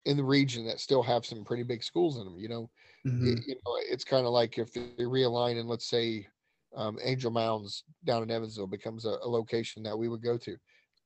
in 0.05 0.17
the 0.17 0.25
region 0.25 0.67
that 0.67 0.81
still 0.81 1.03
have 1.03 1.25
some 1.25 1.45
pretty 1.45 1.63
big 1.63 1.83
schools 1.83 2.19
in 2.19 2.25
them 2.25 2.39
you 2.39 2.49
know 2.49 2.71
Mhm. 3.05 3.35
it- 3.35 3.45
you 3.47 3.55
know 3.55 3.77
it's 3.91 4.05
kind 4.05 4.27
of 4.27 4.33
like 4.33 4.59
if 4.59 4.73
they 4.73 5.05
realign 5.05 5.59
and 5.59 5.69
let's 5.69 5.89
say 5.89 6.27
um, 6.75 6.99
angel 7.03 7.31
mounds 7.31 7.85
down 8.05 8.23
in 8.23 8.31
evansville 8.31 8.67
becomes 8.67 9.05
a, 9.05 9.11
a 9.23 9.29
location 9.29 9.83
that 9.83 9.99
we 9.99 10.09
would 10.09 10.23
go 10.23 10.37
to 10.39 10.57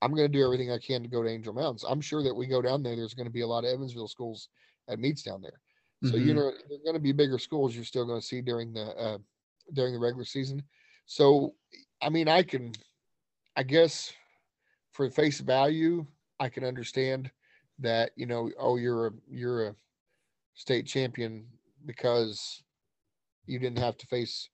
i'm 0.02 0.12
going 0.14 0.30
to 0.30 0.38
do 0.38 0.44
everything 0.44 0.70
i 0.70 0.78
can 0.78 1.02
to 1.02 1.08
go 1.08 1.22
to 1.22 1.28
angel 1.28 1.54
mounds 1.54 1.84
i'm 1.88 2.00
sure 2.00 2.22
that 2.22 2.34
we 2.34 2.46
go 2.46 2.62
down 2.62 2.82
there 2.82 2.96
there's 2.96 3.14
going 3.14 3.26
to 3.26 3.32
be 3.32 3.40
a 3.42 3.46
lot 3.46 3.64
of 3.64 3.70
evansville 3.70 4.08
schools 4.08 4.48
at 4.88 4.98
meets 4.98 5.22
down 5.22 5.40
there 5.40 5.60
so 6.02 6.16
you 6.16 6.34
Mhm. 6.34 6.34
know 6.34 6.52
there's 6.68 6.82
going 6.82 6.94
to 6.94 7.00
be 7.00 7.12
bigger 7.12 7.38
schools 7.38 7.74
you're 7.74 7.84
still 7.84 8.06
going 8.06 8.20
to 8.20 8.26
see 8.26 8.42
during 8.42 8.72
the 8.72 8.84
uh, 8.96 9.18
during 9.72 9.94
the 9.94 10.00
regular 10.00 10.24
season 10.24 10.62
so 11.06 11.54
i 12.02 12.08
mean 12.10 12.28
i 12.28 12.42
can 12.42 12.72
i 13.56 13.62
guess 13.62 14.12
for 14.92 15.10
face 15.10 15.40
value 15.40 16.06
i 16.40 16.48
can 16.48 16.64
understand 16.64 17.30
that 17.78 18.12
you 18.16 18.26
know 18.26 18.50
oh 18.58 18.76
you're 18.76 19.08
a 19.08 19.12
you're 19.28 19.68
a 19.68 19.76
state 20.54 20.86
champion 20.86 21.53
because 21.86 22.62
you 23.46 23.58
didn't 23.58 23.78
have 23.78 23.96
to 23.98 24.06
face 24.06 24.50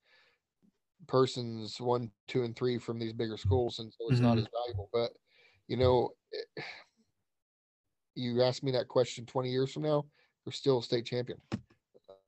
persons 1.07 1.81
one 1.81 2.13
two 2.29 2.43
and 2.43 2.55
three 2.55 2.79
from 2.79 2.99
these 2.99 3.13
bigger 3.13 3.37
schools 3.37 3.79
and 3.79 3.93
so 3.93 4.09
it's 4.09 4.23
not 4.23 4.39
Mhm. 4.39 4.39
as 4.39 4.47
valuable 4.53 4.89
but 4.93 5.13
you 5.67 5.77
know 5.77 6.11
eh, 6.35 6.63
you 8.15 8.43
ask 8.43 8.63
me 8.63 8.73
that 8.73 8.89
question 8.89 9.27
20 9.27 9.51
years 9.51 9.73
from 9.73 9.83
now 9.83 10.05
they're 10.45 10.53
still 10.53 10.79
a 10.79 10.83
state 10.83 11.07
champion 11.07 11.41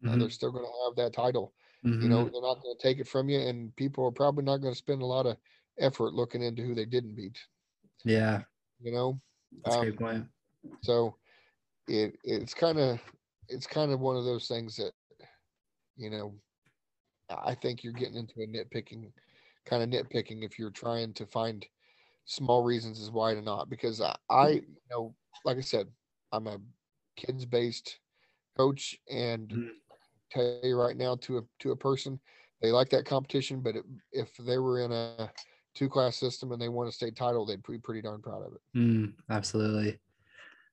uh, 0.07 0.16
they're 0.16 0.28
Mhm. 0.28 0.30
still 0.30 0.53
going 0.53 0.64
to 0.64 0.84
have 0.86 0.96
that 0.96 1.12
title 1.14 1.55
you 2.00 2.09
Mhm. 2.09 2.09
know 2.09 2.30
they're 2.30 2.42
not 2.42 2.62
going 2.62 2.76
to 2.76 2.82
take 2.82 2.98
it 2.98 3.09
from 3.09 3.28
you 3.28 3.38
and 3.40 3.74
people 3.76 4.05
are 4.07 4.12
probably 4.12 4.44
not 4.44 4.59
going 4.59 4.72
to 4.72 4.78
spend 4.78 5.03
a 5.03 5.07
lot 5.07 5.26
of 5.26 5.36
effort 5.78 6.12
looking 6.14 6.42
into 6.42 6.62
who 6.62 6.74
they 6.74 6.86
didn't 6.86 7.14
beat 7.14 7.38
yeah, 8.05 8.44
you 8.80 8.92
know 8.92 9.20
that's 9.64 9.76
a 9.76 9.80
Um, 9.80 9.90
great 9.90 9.96
point. 9.98 10.28
so 10.82 11.18
it 11.88 12.16
it's 12.24 12.55
kind 12.55 12.78
of 12.78 13.00
it's 13.53 13.66
kind 13.66 13.92
of 13.92 14.00
one 14.00 14.16
of 14.16 14.24
those 14.24 14.48
things 14.48 14.76
that 14.76 14.92
you 15.96 16.11
know 16.11 16.34
i 17.30 17.55
think 17.55 17.82
you're 17.82 17.92
getting 17.92 18.16
into 18.16 18.40
a 18.42 18.46
nitpicking 18.46 19.12
kind 19.66 19.82
of 19.82 19.88
nitpicking 19.90 20.44
if 20.44 20.59
you're 20.59 20.70
trying 20.70 21.14
to 21.14 21.26
find 21.26 21.66
small 22.26 22.62
reasons 22.64 23.00
as 23.03 23.11
why 23.11 23.34
to 23.34 23.42
not. 23.42 23.70
Because 23.70 24.00
I, 24.00 24.16
I 24.30 24.48
you 24.50 24.64
know, 24.90 25.16
like 25.44 25.59
I 25.59 25.62
said, 25.62 25.88
I'm 26.32 26.46
a 26.48 26.59
kids 27.16 27.46
based 27.46 28.00
coach, 28.59 28.96
and 29.11 29.50
Mhm. 29.53 29.70
tell 30.30 30.61
you 30.64 30.76
right 30.76 30.96
now 30.96 31.16
to 31.16 31.38
a 31.38 31.42
to 31.61 31.72
a 31.72 31.76
person, 31.76 32.20
they 32.62 32.72
like 32.72 32.90
that 32.90 33.07
competition. 33.07 33.62
But 33.62 33.76
it, 33.76 33.84
if 34.12 34.36
they 34.38 34.59
were 34.59 34.80
in 34.80 34.92
a 34.92 35.32
two 35.74 35.88
class 35.88 36.16
system 36.16 36.53
and 36.53 36.62
they 36.62 36.68
won 36.70 36.88
a 36.88 36.92
state 36.92 37.16
title, 37.16 37.46
they'd 37.46 37.62
be 37.62 37.78
pretty 37.78 38.03
darn 38.03 38.22
proud 38.22 38.42
of 38.46 38.55
it. 38.55 38.61
Mm, 38.76 39.14
absolutely. 39.28 40.00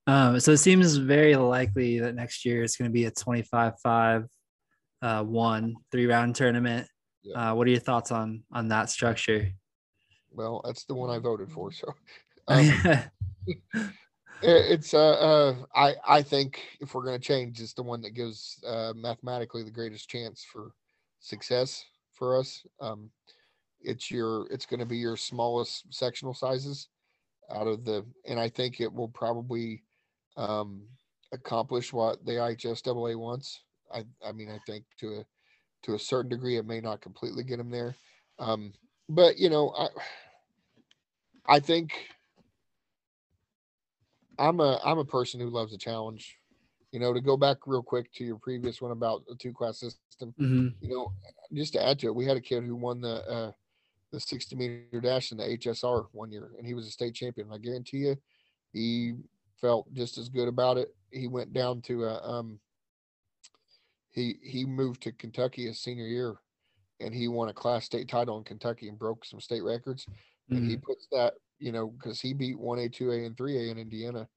Um, 0.08 0.39
so 0.39 0.52
it 0.52 0.58
seems 0.58 0.95
very 0.95 1.36
likely 1.36 2.00
that 2.00 2.16
next 2.16 2.45
year 2.45 2.64
it's 2.64 2.78
going 2.78 2.89
to 2.89 2.93
be 2.93 3.06
a 3.06 3.12
25 3.12 3.74
5 3.82 4.26
uh, 5.02 5.24
one 5.24 5.76
three 5.91 6.08
round 6.08 6.36
tournament. 6.36 6.88
Yeah. 7.24 7.52
Uh, 7.52 7.56
what 7.56 7.68
are 7.68 7.72
your 7.72 7.80
thoughts 7.80 8.12
on 8.12 8.43
on 8.52 8.70
that 8.70 8.89
structure? 8.89 9.52
Well, 10.32 10.62
that's 10.66 10.86
the 10.86 10.95
one 10.95 11.10
I 11.10 11.20
voted 11.20 11.52
for. 11.52 11.72
So 11.72 11.93
um, 12.47 12.72
it's 14.41 14.93
uh, 14.93 15.12
uh 15.12 15.56
I 15.76 15.95
I 16.08 16.22
think 16.22 16.62
if 16.82 16.93
we're 16.93 17.06
gonna 17.06 17.20
change, 17.20 17.60
it's 17.60 17.74
the 17.74 17.84
one 17.84 18.02
that 18.02 18.12
gives 18.12 18.62
uh 18.66 18.93
mathematically 18.95 19.64
the 19.64 19.72
greatest 19.72 20.10
chance 20.10 20.45
for 20.52 20.72
success 21.20 21.86
for 22.14 22.38
us. 22.38 22.66
Um, 22.82 23.10
it's 23.82 24.12
your 24.12 24.47
it's 24.52 24.66
going 24.66 24.80
to 24.80 24.86
be 24.86 24.97
your 24.97 25.18
smallest 25.18 25.93
sectional 25.93 26.34
sizes 26.34 26.89
out 27.52 27.68
of 27.68 27.86
the, 27.86 28.06
and 28.28 28.39
I 28.39 28.50
think 28.50 28.80
it 28.80 28.93
will 28.93 29.08
probably 29.08 29.84
um 30.39 30.87
accomplish 31.31 31.93
what 31.93 32.25
the 32.25 32.33
IHSAA 32.33 33.15
wants. 33.17 33.61
I 33.93 34.05
I 34.25 34.31
mean 34.31 34.49
I 34.49 34.59
think 34.65 34.85
to 34.99 35.19
a 35.19 35.25
to 35.83 35.93
a 35.95 35.99
certain 35.99 36.29
degree 36.29 36.57
it 36.57 36.65
may 36.65 36.81
not 36.81 37.01
completely 37.01 37.43
get 37.43 37.57
them 37.57 37.69
there, 37.69 37.95
um, 38.39 38.73
but 39.07 39.37
you 39.37 39.49
know 39.49 39.73
I 39.77 39.87
I 41.45 41.59
think 41.59 41.93
I'm 44.37 44.59
a 44.59 44.79
I'm 44.83 44.97
a 44.99 45.05
person 45.05 45.39
who 45.39 45.49
loves 45.49 45.73
a 45.73 45.77
challenge. 45.77 46.37
You 46.91 46.99
know, 46.99 47.13
to 47.13 47.21
go 47.21 47.37
back 47.37 47.57
real 47.67 47.83
quick 47.83 48.11
to 48.13 48.23
your 48.23 48.39
previous 48.39 48.81
one 48.81 48.91
about 48.91 49.23
the 49.27 49.35
two 49.35 49.53
class 49.53 49.79
system. 49.79 50.33
Mhm. 50.39 50.73
You 50.81 50.89
know, 50.89 51.13
just 51.53 51.73
to 51.73 51.85
add 51.85 51.99
to 51.99 52.07
it, 52.07 52.15
we 52.15 52.25
had 52.25 52.37
a 52.37 52.41
kid 52.41 52.63
who 52.63 52.75
won 52.75 53.01
the 53.01 53.23
uh, 53.29 53.51
the 54.11 54.19
60 54.19 54.55
meter 54.55 55.01
dash 55.01 55.31
in 55.31 55.37
the 55.37 55.43
HSR 55.43 56.07
one 56.13 56.31
year, 56.31 56.51
and 56.57 56.65
he 56.65 56.73
was 56.73 56.87
a 56.87 56.91
state 56.91 57.13
champion. 57.13 57.51
I 57.51 57.59
guarantee 57.59 57.97
you, 57.97 58.17
he 58.73 59.13
felt 59.62 59.91
just 59.93 60.18
as 60.18 60.30
good 60.30 60.47
about 60.47 60.78
it. 60.78 60.95
He 61.12 61.28
went 61.28 61.53
down 61.53 61.82
to 61.84 62.05
uh, 62.05 62.22
um 62.24 62.60
he 64.10 64.38
he 64.41 64.66
moved 64.66 65.01
to 65.03 65.12
Kentucky 65.12 65.66
his 65.68 65.80
senior 65.80 66.05
year, 66.07 66.38
and 66.99 67.14
he 67.14 67.28
won 67.28 67.49
a 67.49 67.53
class 67.53 67.86
state 67.86 68.10
title 68.10 68.38
in 68.38 68.43
Kentucky 68.43 68.89
and 68.89 68.99
broke 68.99 69.26
some 69.26 69.41
state 69.41 69.64
records 69.64 70.07
and 70.53 70.64
he 70.66 70.78
Mhm. 70.78 70.84
puts 70.84 71.07
that 71.12 71.36
you 71.60 71.72
know 71.72 71.88
because 71.89 72.22
he 72.22 72.34
beat 72.34 72.57
1a 72.60 72.89
2a 72.89 73.26
and 73.26 73.38
3a 73.38 73.70
in 73.72 73.78
indiana 73.78 74.28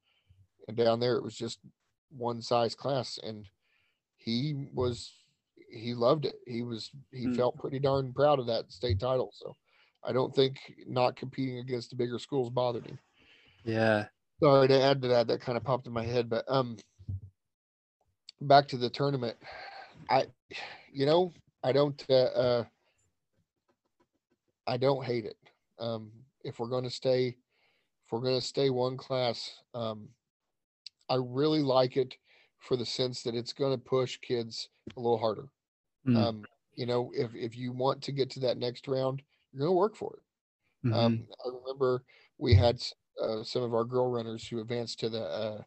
and 0.69 0.77
down 0.77 1.01
there 1.01 1.17
it 1.17 1.23
was 1.23 1.37
just 1.37 1.61
one 2.11 2.43
size 2.43 2.75
class 2.75 3.19
and 3.23 3.49
he 4.17 4.55
was 4.75 5.13
he 5.71 5.95
loved 5.95 6.27
it 6.27 6.37
he 6.47 6.63
was 6.63 6.91
he 7.13 7.29
Mm. 7.29 7.37
felt 7.37 7.59
pretty 7.59 7.79
darn 7.81 8.13
proud 8.15 8.39
of 8.41 8.47
that 8.47 8.73
state 8.73 9.01
title 9.01 9.31
so 9.35 9.57
i 10.05 10.13
don't 10.13 10.35
think 10.35 10.75
not 10.87 11.17
competing 11.17 11.59
against 11.59 11.91
the 11.91 11.97
bigger 11.97 12.19
schools 12.19 12.51
bothered 12.51 12.87
him 12.87 12.99
Yeah. 13.65 14.09
Sorry 14.43 14.69
to 14.69 14.81
add 14.81 15.03
to 15.03 15.09
that 15.09 15.29
that 15.29 15.41
kind 15.41 15.57
of 15.59 15.65
popped 15.65 15.87
in 15.87 15.93
my 15.93 16.05
head 16.05 16.29
but 16.31 16.45
um 16.49 16.77
back 18.41 18.69
to 18.69 18.77
the 18.77 18.91
tournament 18.91 19.37
i 20.11 20.27
you 20.93 21.07
know 21.07 21.33
i 21.63 21.73
don't 21.73 22.05
uh, 22.11 22.15
uh 22.15 22.65
i 24.67 24.77
don't 24.77 25.05
hate 25.05 25.25
it 25.25 25.37
um 25.79 26.11
if 26.45 26.59
we're 26.59 26.69
going 26.69 26.85
to 26.85 26.91
stay 26.91 27.29
if 27.29 28.13
we're 28.13 28.21
going 28.21 28.39
to 28.39 28.47
stay 28.47 28.71
one 28.71 28.97
class 28.97 29.63
um 29.75 30.09
i 31.09 31.15
really 31.17 31.63
like 31.63 31.97
it 31.97 32.17
for 32.59 32.77
the 32.77 32.85
sense 32.87 33.23
that 33.23 33.35
it's 33.35 33.53
going 33.53 33.73
to 33.73 33.79
push 33.79 34.19
kids 34.19 34.69
a 34.97 35.01
little 35.01 35.19
harder 35.19 35.49
Mm. 36.07 36.27
um 36.27 36.47
you 36.75 36.87
know 36.87 37.11
if 37.15 37.35
if 37.35 37.57
you 37.57 37.73
want 37.73 38.03
to 38.03 38.13
get 38.13 38.31
to 38.31 38.41
that 38.41 38.59
next 38.59 38.89
round 38.89 39.23
you're 39.53 39.61
going 39.61 39.71
to 39.71 39.77
work 39.77 39.97
for 39.97 40.17
it 40.17 40.23
Mhm. 40.85 40.97
um, 40.97 41.25
I 41.45 41.49
remember 41.49 42.05
we 42.39 42.55
had 42.55 42.81
uh, 43.21 43.43
some 43.45 43.63
of 43.63 43.75
our 43.75 43.85
girl 43.85 44.11
runners 44.11 44.47
who 44.49 44.61
advanced 44.61 45.01
to 45.01 45.09
the 45.09 45.23
uh, 45.23 45.63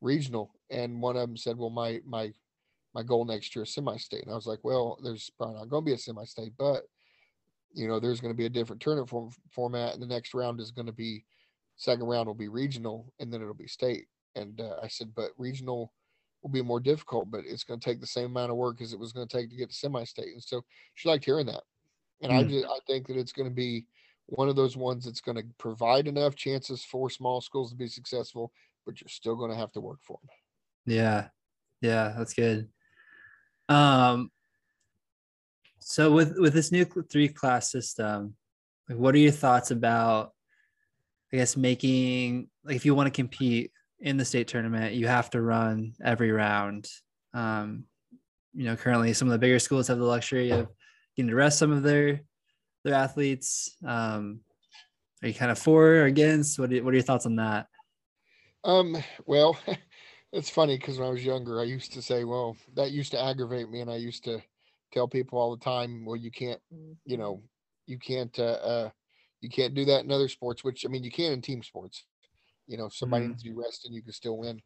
regional, 0.00 0.54
and 0.70 1.00
one 1.02 1.16
of 1.16 1.22
them 1.28 1.36
said, 1.36 1.56
"Well, 1.58 1.70
my 1.70 2.00
my 2.04 2.32
my 2.94 3.02
goal 3.02 3.24
next 3.24 3.54
year 3.56 3.64
is 3.64 3.74
semi-state." 3.74 4.22
And 4.24 4.32
I 4.32 4.36
was 4.36 4.46
like, 4.46 4.60
"Well, 4.64 4.98
there's 5.02 5.30
probably 5.30 5.56
not 5.56 5.68
going 5.70 5.84
to 5.84 5.90
be 5.90 5.94
a 5.94 5.98
semi-state, 5.98 6.54
but 6.58 6.84
you 7.72 7.86
know, 7.86 8.00
there's 8.00 8.20
going 8.20 8.32
to 8.34 8.36
be 8.36 8.46
a 8.46 8.50
different 8.50 8.82
tournament 8.82 9.08
form, 9.08 9.30
format, 9.50 9.94
and 9.94 10.02
the 10.02 10.06
next 10.06 10.34
round 10.34 10.60
is 10.60 10.72
going 10.72 10.86
to 10.86 10.92
be 10.92 11.24
second 11.76 12.06
round 12.06 12.26
will 12.26 12.34
be 12.34 12.48
regional, 12.48 13.12
and 13.20 13.32
then 13.32 13.42
it'll 13.42 13.54
be 13.54 13.68
state." 13.68 14.08
And 14.34 14.60
uh, 14.60 14.76
I 14.82 14.88
said, 14.88 15.14
"But 15.14 15.32
regional." 15.38 15.92
Will 16.42 16.48
be 16.48 16.62
more 16.62 16.80
difficult, 16.80 17.30
but 17.30 17.44
it's 17.44 17.64
going 17.64 17.78
to 17.80 17.84
take 17.84 18.00
the 18.00 18.06
same 18.06 18.30
amount 18.30 18.50
of 18.50 18.56
work 18.56 18.80
as 18.80 18.94
it 18.94 18.98
was 18.98 19.12
going 19.12 19.28
to 19.28 19.36
take 19.36 19.50
to 19.50 19.56
get 19.56 19.68
to 19.68 19.76
semi-state, 19.76 20.32
and 20.32 20.42
so 20.42 20.62
she 20.94 21.06
liked 21.06 21.26
hearing 21.26 21.44
that. 21.44 21.64
And 22.22 22.32
I 22.32 22.44
Mm. 22.44 22.48
just 22.48 22.66
I 22.66 22.78
think 22.86 23.08
that 23.08 23.16
it's 23.18 23.32
going 23.32 23.48
to 23.48 23.54
be 23.54 23.86
one 24.30 24.48
of 24.48 24.56
those 24.56 24.76
ones 24.76 25.04
that's 25.04 25.20
going 25.20 25.36
to 25.36 25.44
provide 25.58 26.06
enough 26.06 26.36
chances 26.36 26.84
for 26.84 27.10
small 27.10 27.40
schools 27.40 27.70
to 27.70 27.76
be 27.76 27.88
successful, 27.88 28.52
but 28.86 29.00
you're 29.00 29.08
still 29.08 29.34
going 29.34 29.50
to 29.50 29.56
have 29.56 29.72
to 29.72 29.80
work 29.80 29.98
for 30.02 30.18
them. 30.22 30.30
Yeah. 30.86 31.28
Yeah, 31.80 32.14
that's 32.16 32.34
good. 32.34 32.68
Um 33.68 34.30
so 35.78 36.12
with 36.12 36.34
with 36.36 36.52
this 36.52 36.72
new 36.72 36.84
three 36.84 37.28
class 37.28 37.70
system, 37.70 38.34
like 38.88 38.98
what 38.98 39.14
are 39.14 39.18
your 39.18 39.32
thoughts 39.32 39.70
about 39.70 40.32
I 41.32 41.36
guess 41.36 41.56
making 41.56 42.48
like 42.64 42.76
if 42.76 42.84
you 42.84 42.94
want 42.94 43.06
to 43.06 43.16
compete 43.16 43.70
in 44.00 44.16
the 44.16 44.24
state 44.24 44.48
tournament, 44.48 44.94
you 44.94 45.06
have 45.06 45.30
to 45.30 45.40
run 45.40 45.94
every 46.04 46.32
round. 46.32 46.88
Um 47.32 47.84
you 48.52 48.64
know, 48.64 48.76
currently 48.76 49.12
some 49.12 49.28
of 49.28 49.32
the 49.32 49.38
bigger 49.38 49.60
schools 49.60 49.88
have 49.88 49.98
the 49.98 50.04
luxury 50.04 50.50
of 50.50 50.68
getting 51.16 51.30
to 51.30 51.36
rest 51.36 51.58
some 51.58 51.72
of 51.72 51.82
their 51.82 52.22
their 52.84 52.94
athletes. 52.94 53.76
Um 53.84 54.40
are 55.22 55.28
you 55.28 55.34
kind 55.34 55.50
of 55.52 55.58
for 55.58 55.86
or 55.86 56.04
against? 56.04 56.58
What 56.58 56.72
are, 56.72 56.82
what 56.84 56.92
are 56.92 56.96
your 56.96 57.02
thoughts 57.04 57.26
on 57.26 57.36
that? 57.36 57.68
Um, 58.64 58.96
well, 59.26 59.58
it's 60.32 60.50
funny 60.50 60.76
because 60.76 60.98
when 60.98 61.08
I 61.08 61.12
was 61.12 61.24
younger, 61.24 61.60
I 61.60 61.64
used 61.64 61.92
to 61.92 62.02
say, 62.02 62.24
well, 62.24 62.56
that 62.74 62.90
used 62.90 63.12
to 63.12 63.20
aggravate 63.22 63.70
me, 63.70 63.80
and 63.80 63.90
I 63.90 63.96
used 63.96 64.24
to 64.24 64.42
tell 64.92 65.08
people 65.08 65.38
all 65.38 65.56
the 65.56 65.64
time, 65.64 66.04
well, 66.04 66.16
you 66.16 66.30
can't, 66.30 66.60
you 67.04 67.16
know, 67.16 67.42
you 67.86 67.98
can't, 67.98 68.36
uh, 68.38 68.42
uh 68.62 68.90
you 69.40 69.48
can't 69.48 69.74
do 69.74 69.86
that 69.86 70.04
in 70.04 70.12
other 70.12 70.28
sports, 70.28 70.62
which 70.62 70.84
I 70.84 70.88
mean, 70.88 71.02
you 71.02 71.10
can 71.10 71.32
in 71.32 71.40
team 71.40 71.62
sports. 71.62 72.04
You 72.66 72.76
know, 72.78 72.86
if 72.86 72.94
somebody 72.94 73.26
Mhm. 73.26 73.28
needs 73.28 73.42
to 73.42 73.50
be 73.50 73.54
rested, 73.56 73.92
you 73.92 74.02
can 74.02 74.12
still 74.12 74.38
win. 74.38 74.60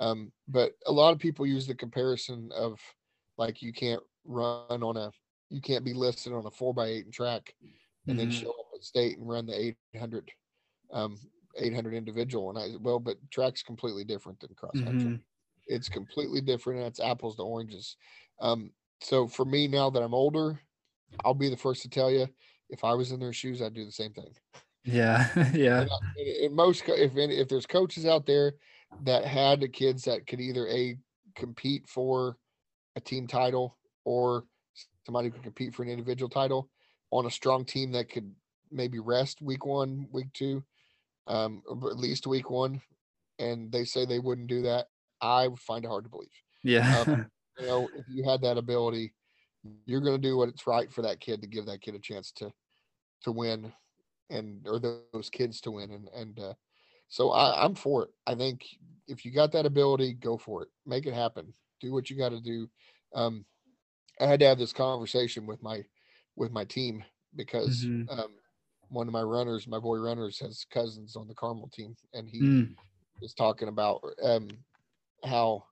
Um, 0.00 0.32
but 0.48 0.72
a 0.86 0.92
lot 0.92 1.12
of 1.12 1.18
people 1.18 1.46
use 1.46 1.66
the 1.66 1.74
comparison 1.74 2.50
of 2.54 2.80
like 3.38 3.62
you 3.62 3.72
can't 3.72 4.02
run 4.24 4.82
on 4.82 4.96
a, 4.96 5.12
you 5.50 5.60
can't 5.60 5.84
be 5.84 5.92
listed 5.92 6.32
on 6.32 6.46
a 6.46 6.50
four 6.50 6.72
by 6.72 6.86
eight 6.86 7.04
in 7.06 7.12
track, 7.12 7.54
and 8.08 8.18
then 8.18 8.28
Mhm. 8.28 8.32
show 8.32 8.50
up 8.50 8.66
at 8.74 8.82
state 8.84 9.18
and 9.18 9.28
run 9.28 9.46
the 9.46 9.74
800 9.94 10.30
um 10.92 11.18
800 11.56 11.94
individual 11.94 12.48
and 12.50 12.58
i 12.58 12.76
well 12.80 12.98
but 12.98 13.16
track's 13.30 13.62
completely 13.62 14.04
different 14.04 14.40
than 14.40 14.54
cross 14.54 14.80
country 14.80 15.10
Mhm. 15.10 15.22
it's 15.66 15.88
completely 15.88 16.40
different 16.40 16.78
and 16.78 16.86
it's 16.88 16.98
apples 17.00 17.36
to 17.36 17.42
oranges 17.42 17.96
um 18.40 18.72
so 19.00 19.26
for 19.28 19.44
me 19.44 19.68
now 19.68 19.90
that 19.90 20.02
i'm 20.02 20.14
older 20.14 20.58
i'll 21.24 21.34
be 21.34 21.50
the 21.50 21.56
first 21.56 21.82
to 21.82 21.88
tell 21.88 22.10
you 22.10 22.26
if 22.70 22.82
i 22.84 22.94
was 22.94 23.12
in 23.12 23.20
their 23.20 23.32
shoes 23.32 23.60
i'd 23.60 23.74
do 23.74 23.84
the 23.84 23.92
same 23.92 24.12
thing 24.12 24.32
Yeah. 24.84 25.28
yeah. 25.54 25.82
and, 25.82 25.90
I- 25.90 26.20
and- 26.20 26.44
and 26.46 26.54
most 26.56 26.82
if 26.88 27.16
if 27.16 27.48
there's 27.48 27.66
coaches 27.66 28.06
out 28.06 28.26
there 28.26 28.54
that 29.02 29.24
had 29.24 29.60
the 29.60 29.68
kids 29.68 30.04
that 30.04 30.26
could 30.26 30.40
either 30.40 30.66
a 30.68 30.96
compete 31.34 31.86
for 31.88 32.38
a 32.96 33.00
team 33.00 33.26
title 33.26 33.76
or 34.04 34.46
somebody 35.06 35.28
who 35.28 35.34
could 35.34 35.42
compete 35.42 35.74
for 35.74 35.82
an 35.82 35.88
individual 35.88 36.28
title 36.28 36.68
on 37.10 37.26
a 37.26 37.30
strong 37.30 37.64
team 37.64 37.92
that 37.92 38.08
could 38.08 38.32
maybe 38.70 38.98
rest 38.98 39.42
week 39.42 39.66
one, 39.66 40.06
week 40.12 40.32
two, 40.32 40.62
um, 41.26 41.62
or 41.66 41.90
at 41.90 41.98
least 41.98 42.26
week 42.26 42.50
one, 42.50 42.80
and 43.38 43.72
they 43.72 43.84
say 43.84 44.04
they 44.04 44.18
wouldn't 44.18 44.48
do 44.48 44.62
that, 44.62 44.86
I 45.20 45.48
find 45.58 45.84
it 45.84 45.88
hard 45.88 46.04
to 46.04 46.10
believe. 46.10 46.28
Yeah. 46.62 47.24
You 47.58 47.66
know, 47.66 47.88
if 47.94 48.06
you 48.08 48.24
had 48.24 48.40
that 48.40 48.56
ability, 48.56 49.12
you're 49.84 50.00
going 50.00 50.16
to 50.16 50.28
do 50.28 50.36
what 50.36 50.48
it's 50.48 50.66
right 50.66 50.90
for 50.90 51.02
that 51.02 51.20
kid 51.20 51.42
to 51.42 51.46
give 51.46 51.66
that 51.66 51.82
kid 51.82 51.94
a 51.94 51.98
chance 51.98 52.32
to 52.36 52.50
to 53.24 53.32
win, 53.32 53.70
and 54.30 54.66
or 54.66 54.78
those 54.78 55.28
kids 55.30 55.60
to 55.62 55.72
win, 55.72 55.90
and 55.90 56.08
and 56.14 56.38
uh, 56.38 56.54
so 57.08 57.32
I, 57.32 57.62
I'm 57.62 57.74
for 57.74 58.04
it. 58.04 58.10
I 58.26 58.34
think 58.34 58.66
if 59.08 59.26
you 59.26 59.30
got 59.30 59.52
that 59.52 59.66
ability, 59.66 60.14
go 60.14 60.38
for 60.38 60.62
it. 60.62 60.68
Make 60.86 61.04
it 61.04 61.12
happen. 61.12 61.52
Do 61.80 61.92
what 61.92 62.08
you 62.08 62.16
got 62.16 62.30
to 62.30 62.40
do. 62.40 62.70
Um, 63.14 63.44
I 64.20 64.26
had 64.26 64.40
to 64.40 64.46
have 64.46 64.58
this 64.58 64.72
conversation 64.72 65.46
with 65.46 65.62
my 65.62 65.84
with 66.36 66.52
my 66.52 66.64
team 66.64 67.04
because 67.34 67.88
Mhm. 67.88 68.08
um, 68.08 68.36
one 68.88 69.06
of 69.08 69.12
my 69.12 69.22
runners, 69.22 69.66
my 69.66 69.78
boy 69.78 69.98
runners, 69.98 70.38
has 70.40 70.64
cousins 70.70 71.16
on 71.16 71.28
the 71.28 71.34
Carmel 71.34 71.68
team, 71.68 71.96
and 72.12 72.28
he 72.28 72.50
Mm. 72.50 72.76
was 73.20 73.34
talking 73.34 73.68
about 73.68 74.02
um, 74.22 74.64
how 75.24 75.64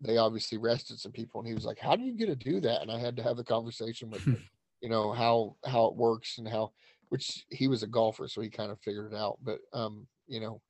they 0.00 0.18
obviously 0.18 0.58
rested 0.58 0.98
some 1.00 1.12
people, 1.12 1.40
and 1.40 1.48
he 1.48 1.54
was 1.54 1.64
like, 1.66 1.78
"How 1.78 1.96
do 1.96 2.04
you 2.04 2.14
get 2.14 2.26
to 2.26 2.36
do 2.36 2.60
that?" 2.62 2.82
And 2.82 2.90
I 2.92 2.98
had 2.98 3.16
to 3.16 3.22
have 3.22 3.36
the 3.38 3.44
conversation 3.44 4.10
with, 4.10 4.24
you 4.80 4.88
know, 4.88 5.12
how 5.12 5.56
how 5.66 5.86
it 5.86 5.96
works 5.96 6.38
and 6.38 6.48
how 6.48 6.72
which 7.10 7.46
he 7.50 7.68
was 7.68 7.82
a 7.82 7.86
golfer, 7.88 8.28
so 8.28 8.40
he 8.42 8.50
kind 8.50 8.72
of 8.72 8.80
figured 8.80 9.12
it 9.12 9.16
out. 9.16 9.38
But 9.42 9.60
um, 9.72 10.08
you 10.26 10.40
know, 10.40 10.62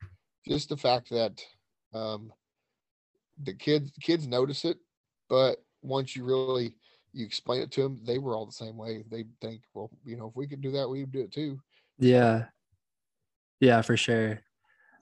just 0.49 0.69
the 0.71 0.77
fact 0.77 1.11
that 1.11 1.45
um, 1.95 2.33
the 3.39 3.55
kids 3.55 3.93
kids 4.01 4.27
notice 4.27 4.65
it, 4.65 4.79
but 5.29 5.59
once 5.83 6.17
you 6.17 6.25
really 6.25 6.75
you 7.17 7.25
explain 7.25 7.63
it 7.63 7.71
to 7.73 7.83
them, 7.83 8.01
they 8.05 8.19
were 8.19 8.37
all 8.37 8.47
the 8.47 8.53
same 8.53 8.77
way. 8.77 9.03
They 9.11 9.25
think, 9.41 9.63
well, 9.73 9.91
you 10.05 10.17
know, 10.17 10.27
if 10.29 10.37
we 10.37 10.47
could 10.47 10.61
do 10.61 10.71
that, 10.73 10.89
we 10.89 11.01
would 11.01 11.13
do 11.13 11.21
it 11.21 11.33
too. 11.33 11.59
Yeah, 11.99 12.45
yeah, 13.59 13.81
for 13.81 13.97
sure. 13.97 14.41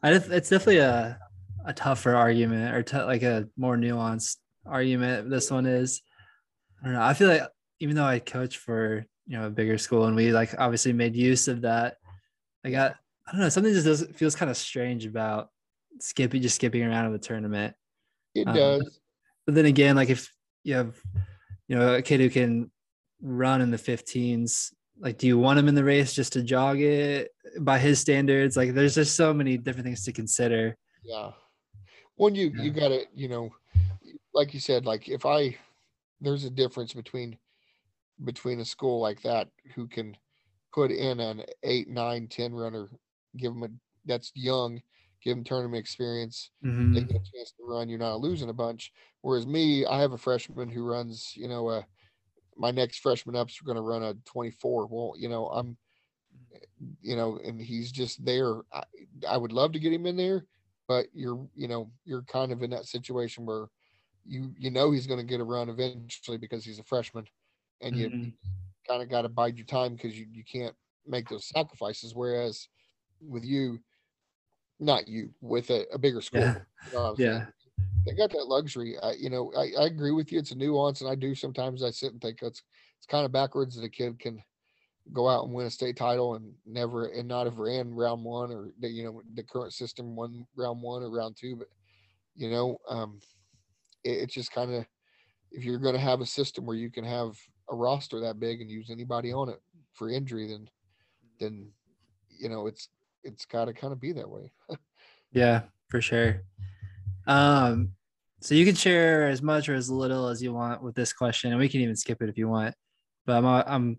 I 0.03 0.13
just, 0.13 0.31
it's 0.31 0.49
definitely 0.49 0.79
a 0.79 1.19
a 1.67 1.73
tougher 1.73 2.15
argument 2.15 2.75
or 2.75 2.83
t- 2.83 2.99
like 2.99 3.23
a 3.23 3.49
more 3.57 3.77
nuanced 3.77 4.37
argument. 4.67 5.31
This 5.31 5.51
one 5.51 5.67
is. 5.67 6.03
I 6.81 6.87
don't 6.87 6.95
know. 6.95 7.03
I 7.03 7.15
feel 7.15 7.29
like 7.29 7.43
even 7.81 7.97
though 7.97 8.05
I 8.05 8.19
coach 8.19 8.59
for 8.59 9.07
you 9.27 9.39
know 9.39 9.47
a 9.47 9.51
bigger 9.51 9.79
school 9.79 10.05
and 10.05 10.15
we 10.15 10.33
like 10.33 10.55
obviously 10.59 10.93
made 10.93 11.17
use 11.17 11.49
of 11.49 11.63
that, 11.63 11.97
I 12.65 12.71
got 12.71 12.97
I 13.27 13.33
don't 13.33 13.41
know 13.41 13.49
something 13.49 13.73
just 13.73 13.87
does 13.87 14.07
feels 14.15 14.37
kind 14.37 14.51
of 14.51 14.57
strange 14.57 15.07
about 15.07 15.49
skipping 16.01 16.43
just 16.43 16.57
skipping 16.57 16.83
around 16.85 17.07
in 17.07 17.13
the 17.13 17.19
tournament. 17.19 17.75
It 18.35 18.47
um, 18.47 18.55
does. 18.55 19.01
But 19.47 19.55
then 19.55 19.67
again, 19.67 19.97
like 19.97 20.11
if 20.11 20.31
you 20.63 20.75
have 20.75 20.97
you 21.69 21.77
know 21.77 21.95
a 21.95 22.03
kid 22.03 22.21
who 22.21 22.31
can 22.31 22.71
run 23.23 23.61
in 23.61 23.71
the 23.71 23.79
15s 23.79 24.73
like 24.99 25.19
do 25.19 25.27
you 25.27 25.39
want 25.39 25.59
him 25.59 25.69
in 25.69 25.75
the 25.75 25.85
race 25.85 26.13
just 26.13 26.33
to 26.35 26.43
jog 26.43 26.81
it? 26.81 27.31
By 27.61 27.79
his 27.79 27.99
standards 27.99 28.57
like 28.57 28.75
there's 28.75 28.95
just 28.95 29.17
so 29.17 29.33
many 29.35 29.57
different 29.57 29.87
things 29.87 30.05
to 30.05 30.13
consider. 30.13 30.77
Yeah. 31.03 31.31
When 32.17 32.35
you 32.35 32.53
yeah. 32.55 32.63
you 32.63 32.71
gotta 32.71 33.03
you 33.15 33.29
know 33.29 33.51
like 34.33 34.53
you 34.53 34.61
said 34.61 34.85
like 34.85 35.09
if 35.09 35.25
i 35.25 35.57
there's 36.21 36.45
a 36.45 36.51
difference 36.51 36.93
between 36.93 37.39
between 38.25 38.61
a 38.61 38.65
school 38.65 39.01
like 39.01 39.23
that 39.23 39.49
who 39.75 39.87
can 39.87 40.17
put 40.73 40.91
in 40.91 41.21
an 41.21 41.43
eight 41.63 41.89
nine 41.89 42.27
ten 42.29 42.53
runner 42.53 42.89
give 43.37 43.53
them 43.53 43.63
a 43.63 43.69
that's 44.07 44.33
young 44.35 44.81
give 45.25 45.37
them 45.37 45.45
tournament 45.45 45.81
experience 45.81 46.51
mm-hmm. 46.65 46.93
they 46.93 47.01
get 47.01 47.17
a 47.17 47.33
chance 47.37 47.53
to 47.57 47.65
run 47.67 47.89
you're 47.89 47.99
not 47.99 48.21
losing 48.21 48.51
a 48.51 48.53
bunch 48.53 48.93
whereas 49.23 49.47
me 49.47 49.87
i 49.87 50.01
have 50.01 50.13
a 50.13 50.19
freshman 50.19 50.69
who 50.69 50.85
runs 50.85 51.33
you 51.35 51.49
know 51.49 51.67
uh 51.69 51.83
my 52.57 52.71
next 52.71 52.99
freshman 52.99 53.35
up's 53.35 53.61
are 53.61 53.65
going 53.65 53.77
to 53.77 53.83
run 53.83 54.03
a 54.03 54.15
24 54.27 54.87
well 54.87 55.15
you 55.17 55.29
know 55.29 55.47
i'm 55.47 55.77
you 57.01 57.17
know 57.17 57.39
and 57.45 57.61
he's 57.61 57.91
just 57.91 58.25
there 58.25 58.61
I, 58.73 58.83
I 59.29 59.37
would 59.37 59.53
love 59.53 59.73
to 59.73 59.79
get 59.79 59.93
him 59.93 60.07
in 60.07 60.17
there 60.17 60.45
but 60.87 61.07
you're 61.15 61.47
you 61.55 61.69
know 61.69 61.91
you're 62.05 62.23
kind 62.23 62.53
of 62.53 62.63
in 62.63 62.71
that 62.71 62.87
situation 62.87 63.47
where 63.47 63.67
you 64.27 64.53
you 64.59 64.71
know 64.71 64.91
he's 64.91 65.07
going 65.07 65.21
to 65.21 65.27
get 65.27 65.41
a 65.41 65.45
run 65.45 65.69
eventually 65.69 66.39
because 66.39 66.65
he's 66.65 66.79
a 66.79 66.85
freshman 66.85 67.25
and 67.81 67.97
you 67.97 68.09
mm-hmm. 68.09 68.29
kind 68.89 69.03
of 69.03 69.09
got 69.09 69.23
to 69.23 69.29
bide 69.29 69.57
your 69.57 69.67
time 69.67 69.95
because 69.95 70.19
you, 70.19 70.27
you 70.31 70.45
can't 70.45 70.75
make 71.07 71.29
those 71.29 71.49
sacrifices 71.49 72.15
whereas 72.15 72.69
with 73.21 73.45
you 73.45 73.79
not 74.81 75.09
you 75.09 75.31
with 75.41 75.71
a, 75.71 75.85
a 75.93 75.99
bigger 75.99 76.21
school 76.21 76.41
yeah, 76.41 76.59
you 76.87 76.93
know 76.93 77.15
yeah. 77.19 77.47
they 78.07 78.13
got 78.13 78.31
that 78.31 78.47
luxury 78.47 78.97
I, 79.03 79.13
you 79.13 79.31
know 79.31 79.53
I, 79.57 79.71
I 79.81 79.87
agree 79.87 80.11
with 80.11 80.33
you 80.33 80.39
it's 80.39 80.51
a 80.51 80.57
nuance 80.57 81.01
and 81.01 81.11
i 81.11 81.15
do 81.15 81.35
sometimes 81.35 81.83
i 81.83 81.91
sit 81.91 82.13
and 82.13 82.21
think 82.21 82.43
it's 82.43 82.63
it's 82.99 83.07
kind 83.07 83.25
of 83.25 83.33
backwards 83.33 83.77
that 83.77 83.85
a 83.85 83.89
kid 83.89 84.19
can 84.19 84.43
go 85.13 85.29
out 85.29 85.45
and 85.45 85.53
win 85.53 85.67
a 85.67 85.71
state 85.71 85.97
title 85.97 86.35
and 86.35 86.53
never 86.67 87.07
and 87.09 87.29
not 87.29 87.47
have 87.47 87.59
ran 87.59 87.95
round 87.95 88.25
one 88.25 88.51
or 88.51 88.71
the, 88.81 88.89
you 88.89 89.05
know 89.05 89.23
the 89.35 89.43
current 89.43 89.73
system 89.73 90.17
won 90.17 90.47
round 90.57 90.81
one 90.81 91.03
or 91.03 91.11
round 91.11 91.37
two 91.39 91.57
but 91.57 91.69
you 92.35 92.51
know 92.51 92.79
um 92.89 93.21
it, 94.03 94.13
it's 94.13 94.35
just 94.35 94.53
kind 94.53 94.73
of 94.73 94.87
if 95.53 95.63
you're 95.63 95.79
going 95.79 95.95
to 95.95 96.01
have 96.01 96.21
a 96.21 96.27
system 96.27 96.65
where 96.67 96.77
you 96.77 96.91
can 96.91 97.05
have 97.05 97.37
a 97.71 97.77
roster 97.77 98.19
that 98.21 98.41
big 98.41 98.61
and 98.61 98.71
use 98.71 98.91
anybody 98.91 99.33
on 99.33 99.49
it 99.49 99.61
for 99.93 100.11
injury 100.11 100.49
then 100.49 100.69
then 101.39 101.69
you 102.39 102.49
know 102.49 102.67
it's 102.67 102.89
it's 103.25 103.45
got 103.47 103.67
to 103.67 103.73
kind 103.73 103.93
of 103.93 104.01
be 104.01 104.13
that 104.13 104.29
way 104.29 104.53
yeah 105.33 105.63
for 105.89 106.01
sure 106.01 106.43
um 107.27 107.91
so 108.41 108.55
you 108.55 108.65
can 108.65 108.75
share 108.75 109.29
as 109.29 109.41
much 109.41 109.69
or 109.69 109.75
as 109.75 109.91
little 109.91 110.29
as 110.29 110.43
you 110.43 110.53
want 110.53 110.83
with 110.83 110.95
this 110.95 111.13
question 111.13 111.51
and 111.51 111.61
we 111.61 111.69
can 111.69 111.81
even 111.81 111.97
skip 111.97 112.21
it 112.23 112.29
if 112.29 112.37
you 112.37 112.49
want 112.49 112.75
but 113.27 113.37
i'm 113.37 113.47
i'm 113.47 113.99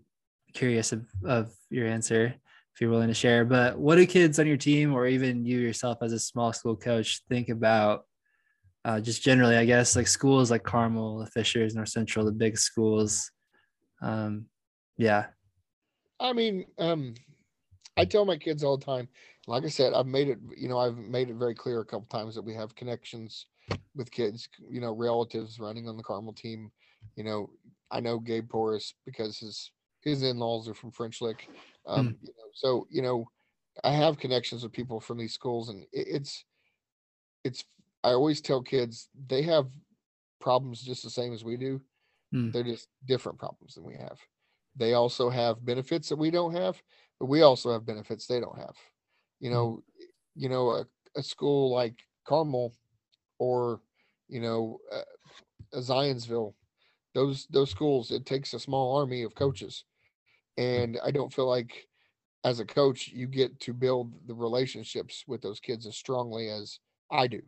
curious 0.54 0.92
of, 0.92 1.04
of 1.24 1.52
your 1.70 1.86
answer 1.86 2.34
if 2.76 2.82
you're 2.82 2.90
willing 2.90 3.08
to 3.08 3.14
share. 3.14 3.46
But 3.46 3.78
what 3.78 3.96
do 3.96 4.06
kids 4.06 4.38
on 4.38 4.46
your 4.46 4.58
team 4.58 4.92
or 4.92 5.06
even 5.06 5.46
you 5.46 5.58
yourself 5.58 5.98
as 6.02 6.12
a 6.12 6.18
small 6.18 6.52
school 6.52 6.76
coach 6.76 7.22
think 7.26 7.48
about 7.48 8.04
uh, 8.84 9.00
just 9.00 9.22
generally, 9.22 9.56
I 9.56 9.64
guess, 9.64 9.96
like 9.96 10.06
schools 10.06 10.50
like 10.50 10.62
Carmel, 10.62 11.18
the 11.18 11.26
Fishers, 11.26 11.74
North 11.74 11.88
Central, 11.88 12.26
the 12.26 12.32
big 12.32 12.58
schools? 12.58 13.30
Um, 14.02 14.44
yeah. 14.98 15.26
I 16.20 16.34
mean, 16.34 16.66
um, 16.78 17.14
I 17.96 18.04
tell 18.04 18.24
my 18.24 18.36
kids 18.36 18.62
all 18.62 18.76
the 18.76 18.84
time, 18.84 19.08
like 19.46 19.64
I 19.64 19.68
said, 19.68 19.94
I've 19.94 20.06
made 20.06 20.28
it, 20.28 20.38
you 20.56 20.68
know, 20.68 20.78
I've 20.78 20.96
made 20.96 21.30
it 21.30 21.36
very 21.36 21.54
clear 21.54 21.80
a 21.80 21.84
couple 21.84 22.06
times 22.10 22.34
that 22.34 22.44
we 22.44 22.54
have 22.54 22.74
connections 22.74 23.46
with 23.94 24.10
kids, 24.10 24.48
you 24.70 24.80
know, 24.80 24.92
relatives 24.92 25.58
running 25.58 25.88
on 25.88 25.96
the 25.96 26.02
Carmel 26.02 26.32
team. 26.32 26.70
You 27.16 27.24
know, 27.24 27.50
I 27.90 28.00
know 28.00 28.18
Gabe 28.18 28.48
Porras 28.48 28.94
because 29.04 29.38
his 29.38 29.70
his 30.02 30.22
in-laws 30.22 30.68
are 30.68 30.74
from 30.74 30.90
French 30.90 31.20
Lick. 31.20 31.48
Um, 31.86 32.08
mm. 32.08 32.16
you 32.22 32.32
know, 32.36 32.50
so 32.54 32.86
you 32.90 33.02
know, 33.02 33.28
I 33.84 33.92
have 33.92 34.18
connections 34.18 34.62
with 34.62 34.72
people 34.72 35.00
from 35.00 35.18
these 35.18 35.34
schools, 35.34 35.68
and 35.68 35.82
it, 35.92 36.06
it's 36.08 36.44
it's. 37.44 37.64
I 38.04 38.10
always 38.10 38.40
tell 38.40 38.62
kids 38.62 39.08
they 39.26 39.42
have 39.42 39.66
problems 40.40 40.82
just 40.82 41.02
the 41.02 41.10
same 41.10 41.32
as 41.32 41.44
we 41.44 41.56
do. 41.56 41.80
Mm. 42.34 42.52
They're 42.52 42.62
just 42.62 42.88
different 43.06 43.38
problems 43.38 43.74
than 43.74 43.84
we 43.84 43.94
have. 43.94 44.18
They 44.76 44.92
also 44.92 45.30
have 45.30 45.64
benefits 45.64 46.08
that 46.10 46.16
we 46.16 46.30
don't 46.30 46.54
have, 46.54 46.80
we 47.20 47.42
also 47.42 47.72
have 47.72 47.86
benefits 47.86 48.26
they 48.26 48.40
don't 48.40 48.58
have. 48.58 48.74
You 49.40 49.50
hmm. 49.50 49.54
know, 49.54 49.66
mm. 49.66 50.04
you 50.34 50.48
know, 50.48 50.70
a, 50.70 50.86
a 51.16 51.22
school 51.22 51.72
like 51.72 51.98
Carmel 52.26 52.72
or 53.38 53.80
you 54.28 54.40
know, 54.40 54.78
uh, 54.92 55.78
Zionsville, 55.78 56.54
those 57.14 57.46
those 57.50 57.70
schools, 57.70 58.10
it 58.10 58.26
takes 58.26 58.54
a 58.54 58.60
small 58.60 58.96
army 58.96 59.22
of 59.22 59.34
coaches 59.34 59.84
and 60.56 60.98
I 61.04 61.10
don't 61.10 61.32
feel 61.32 61.48
like 61.48 61.86
as 62.44 62.60
a 62.60 62.64
coach 62.64 63.08
you 63.08 63.26
get 63.26 63.58
to 63.60 63.72
build 63.72 64.12
the 64.26 64.34
relationships 64.34 65.24
with 65.26 65.42
those 65.42 65.60
kids 65.60 65.86
as 65.86 65.96
strongly 65.96 66.48
as 66.48 66.78
I 67.10 67.26
do. 67.26 67.42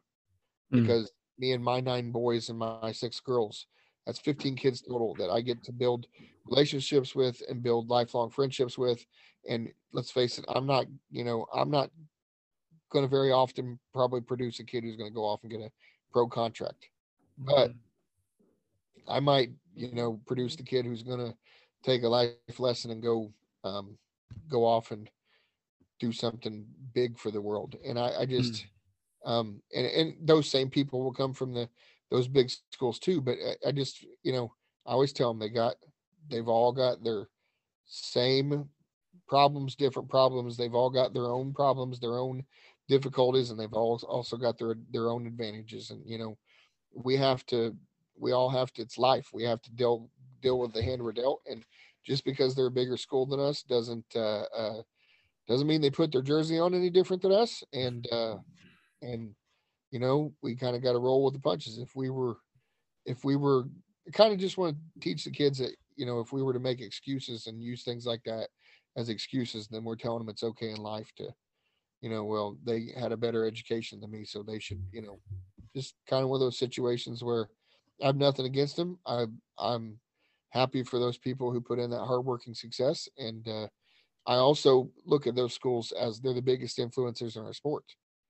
Mm. 0.73 0.83
Because 0.83 1.11
me 1.39 1.53
and 1.53 1.63
my 1.63 1.81
nine 1.81 2.11
boys 2.11 2.49
and 2.49 2.59
my 2.59 2.93
six 2.93 3.21
girls, 3.21 3.67
that's 4.07 4.19
15 4.19 4.57
kids 4.57 4.83
total 4.83 5.15
that 5.19 5.31
I 5.31 5.41
get 5.41 5.63
to 5.65 5.73
build 5.73 6.07
relationships 6.47 7.15
with 7.15 7.43
and 7.49 7.63
build 7.63 7.89
lifelong 7.89 8.31
friendships 8.31 8.77
with. 8.77 9.05
And 9.49 9.73
let's 9.93 10.11
face 10.11 10.39
it, 10.39 10.45
I'm 10.49 10.67
not, 10.67 10.87
you 11.11 11.25
know, 11.25 11.47
I'm 11.55 11.71
not 11.71 11.91
going 12.91 13.05
to 13.05 13.09
very 13.09 13.33
often 13.33 13.79
probably 13.93 14.21
produce 14.21 14.61
a 14.61 14.65
kid 14.65 14.85
who's 14.85 14.97
going 14.97 15.11
to 15.11 15.15
go 15.15 15.25
off 15.25 15.41
and 15.43 15.51
get 15.51 15.61
a 15.61 15.71
pro 16.13 16.27
contract. 16.27 16.89
But 17.39 17.71
mm. 17.71 17.75
I 19.09 19.21
might, 19.21 19.51
you 19.75 19.93
know, 19.93 20.21
produce 20.27 20.57
the 20.57 20.63
kid 20.63 20.85
who's 20.85 21.03
going 21.03 21.21
to 21.21 21.35
take 21.83 22.03
a 22.03 22.09
life 22.09 22.33
lesson 22.59 22.91
and 22.91 23.03
go 23.03 23.33
um, 23.65 23.97
go 24.49 24.65
off 24.65 24.91
and 24.91 25.11
do 25.99 26.13
something 26.13 26.67
big 26.95 27.19
for 27.19 27.31
the 27.31 27.41
world. 27.41 27.77
And 27.87 27.99
I, 27.99 28.21
I 28.21 28.27
just 28.27 28.67
mm. 29.27 29.31
um, 29.31 29.63
and 29.75 29.87
and 29.87 30.15
those 30.23 30.49
same 30.49 30.71
people 30.71 31.03
will 31.03 31.13
come 31.13 31.35
from 31.35 31.55
the 31.55 31.69
those 32.11 32.29
big 32.29 32.51
schools 32.73 32.99
too. 32.99 33.21
But 33.21 33.37
I, 33.45 33.69
I 33.69 33.73
just 33.73 34.05
you 34.23 34.33
know 34.33 34.53
I 34.87 34.93
always 34.93 35.13
tell 35.13 35.29
them 35.33 35.39
they 35.39 35.49
got 35.49 35.77
they've 36.31 36.49
all 36.49 36.73
got 36.73 37.03
their 37.03 37.29
same 37.87 38.69
problems, 39.29 39.77
different 39.77 40.09
problems. 40.09 40.57
They've 40.57 40.75
all 40.75 40.91
got 40.91 41.13
their 41.13 41.27
own 41.27 41.53
problems, 41.53 42.01
their 42.01 42.19
own 42.19 42.45
difficulties, 42.89 43.51
and 43.51 43.59
they've 43.59 43.73
all 43.73 44.01
also 44.09 44.37
got 44.37 44.59
their 44.59 44.77
their 44.91 45.11
own 45.11 45.27
advantages. 45.27 45.91
And 45.91 46.03
you 46.07 46.19
know, 46.19 46.37
we 46.93 47.17
have 47.17 47.45
to, 47.47 47.77
we 48.19 48.33
all 48.33 48.51
have 48.51 48.73
to. 48.75 48.83
It's 48.83 48.99
life. 48.99 49.29
We 49.33 49.45
have 49.45 49.63
to 49.63 49.73
deal 49.73 50.11
deal 50.43 50.59
with 50.59 50.73
the 50.73 50.83
hand 50.83 51.03
we're 51.03 51.13
dealt. 51.13 51.43
And 51.47 51.65
just 52.05 52.25
because 52.25 52.55
they're 52.55 52.67
a 52.67 52.71
bigger 52.71 52.97
school 52.97 53.27
than 53.27 53.41
us 53.41 53.63
doesn't 53.63 54.07
uh, 54.17 54.45
uh, 54.57 54.83
doesn't 55.47 55.67
mean 55.67 55.81
they 55.81 55.91
put 55.91 56.13
their 56.13 56.23
jersey 56.23 56.59
on 56.59 56.75
any 56.75 56.91
different 56.91 57.23
than 57.23 57.33
us. 57.33 57.63
And 57.73 58.09
uh, 58.11 58.37
and 59.03 59.35
you 59.91 59.99
know 59.99 60.33
we 60.43 60.57
kind 60.57 60.77
of 60.77 60.83
got 60.83 60.93
to 60.93 60.99
roll 60.99 61.25
with 61.25 61.35
the 61.35 61.41
punches. 61.41 61.79
If 61.79 61.95
we 61.95 62.11
were 62.11 62.37
if 63.07 63.25
we 63.25 63.37
were 63.37 63.65
kind 64.13 64.33
of 64.33 64.39
just 64.39 64.59
want 64.59 64.77
to 64.77 65.01
teach 65.01 65.25
the 65.25 65.31
kids 65.31 65.59
that 65.59 65.75
you 65.97 66.07
know 66.07 66.21
if 66.21 66.33
we 66.33 66.43
were 66.43 66.53
to 66.53 66.61
make 66.61 66.81
excuses 66.81 67.47
and 67.47 67.63
use 67.63 67.83
things 67.83 68.07
like 68.07 68.23
that 68.25 68.49
as 68.97 69.09
excuses, 69.09 69.69
then 69.69 69.85
we're 69.85 69.97
telling 69.97 70.19
them 70.19 70.29
it's 70.29 70.43
okay 70.43 70.71
in 70.71 70.77
life 70.77 71.13
to 71.17 71.29
you 72.01 72.09
know 72.09 72.25
well 72.25 72.57
they 72.65 72.93
had 72.97 73.11
a 73.11 73.17
better 73.17 73.45
education 73.45 73.99
than 73.99 74.13
me 74.13 74.25
so 74.25 74.41
they 74.41 74.61
should 74.61 74.81
you 74.93 75.03
know 75.03 75.19
just 75.75 75.95
kind 76.09 76.23
of 76.23 76.29
one 76.29 76.37
of 76.37 76.41
those 76.41 76.59
situations 76.59 77.25
where 77.25 77.49
I 78.03 78.07
have 78.07 78.17
nothing 78.17 78.47
against 78.47 78.77
them. 78.77 78.99
I 79.07 79.27
I'm 79.59 79.99
happy 80.51 80.83
for 80.83 80.99
those 80.99 81.19
people 81.19 81.53
who 81.53 81.61
put 81.61 81.79
in 81.79 81.91
that 81.91 82.05
hardworking 82.05 82.55
success. 82.55 83.09
And 83.19 83.47
uh, 83.47 83.67
I 84.27 84.37
also 84.37 84.91
look 85.05 85.27
at 85.27 85.35
those 85.35 85.55
schools 85.55 85.93
as 85.93 86.21
they're 86.21 86.35
the 86.35 86.43
biggest 86.43 86.79
influencers 86.79 87.37
in 87.37 87.45
our 87.45 87.53
sport. 87.53 87.85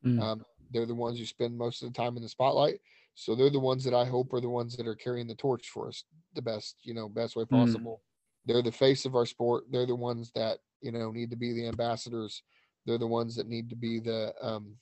Mm. 0.04 0.20
Um, 0.20 0.44
they're 0.70 0.86
the 0.86 0.94
ones 0.94 1.18
who 1.18 1.24
spend 1.24 1.56
most 1.56 1.82
of 1.82 1.92
the 1.92 1.96
time 1.96 2.16
in 2.16 2.22
the 2.22 2.28
spotlight. 2.28 2.80
So 3.14 3.34
they're 3.34 3.50
the 3.50 3.58
ones 3.58 3.84
that 3.84 3.94
I 3.94 4.04
hope 4.04 4.32
are 4.32 4.40
the 4.40 4.48
ones 4.48 4.76
that 4.76 4.86
are 4.86 4.94
carrying 4.94 5.26
the 5.26 5.34
torch 5.34 5.68
for 5.68 5.88
us 5.88 6.04
the 6.34 6.42
best, 6.42 6.76
you 6.82 6.94
know, 6.94 7.08
best 7.08 7.36
way 7.36 7.44
mm. 7.44 7.50
possible. 7.50 8.00
Mm. 8.02 8.07
They're 8.48 8.62
the 8.62 8.72
face 8.72 9.04
of 9.04 9.14
our 9.14 9.26
sport. 9.26 9.64
They're 9.70 9.86
the 9.86 9.94
ones 9.94 10.32
that 10.34 10.58
you 10.80 10.90
know 10.90 11.10
need 11.12 11.30
to 11.30 11.36
be 11.36 11.52
the 11.52 11.68
ambassadors. 11.68 12.42
They're 12.86 12.98
the 12.98 13.06
ones 13.06 13.36
that 13.36 13.46
need 13.46 13.68
to 13.70 13.76
be 13.76 14.00
the 14.00 14.32
um 14.42 14.74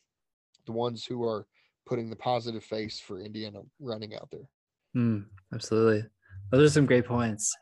the 0.67 0.73
ones 0.73 1.05
who 1.05 1.25
are 1.25 1.47
putting 1.85 2.09
the 2.09 2.17
positive 2.17 2.65
face 2.65 2.99
for 2.99 3.21
indiana 3.21 3.61
running 3.81 4.15
out 4.15 4.29
there. 4.31 4.49
Mm, 4.97 5.27
absolutely. 5.53 6.05
Those 6.51 6.71
are 6.71 6.73
some 6.73 6.87
great 6.87 7.07
points. 7.07 7.55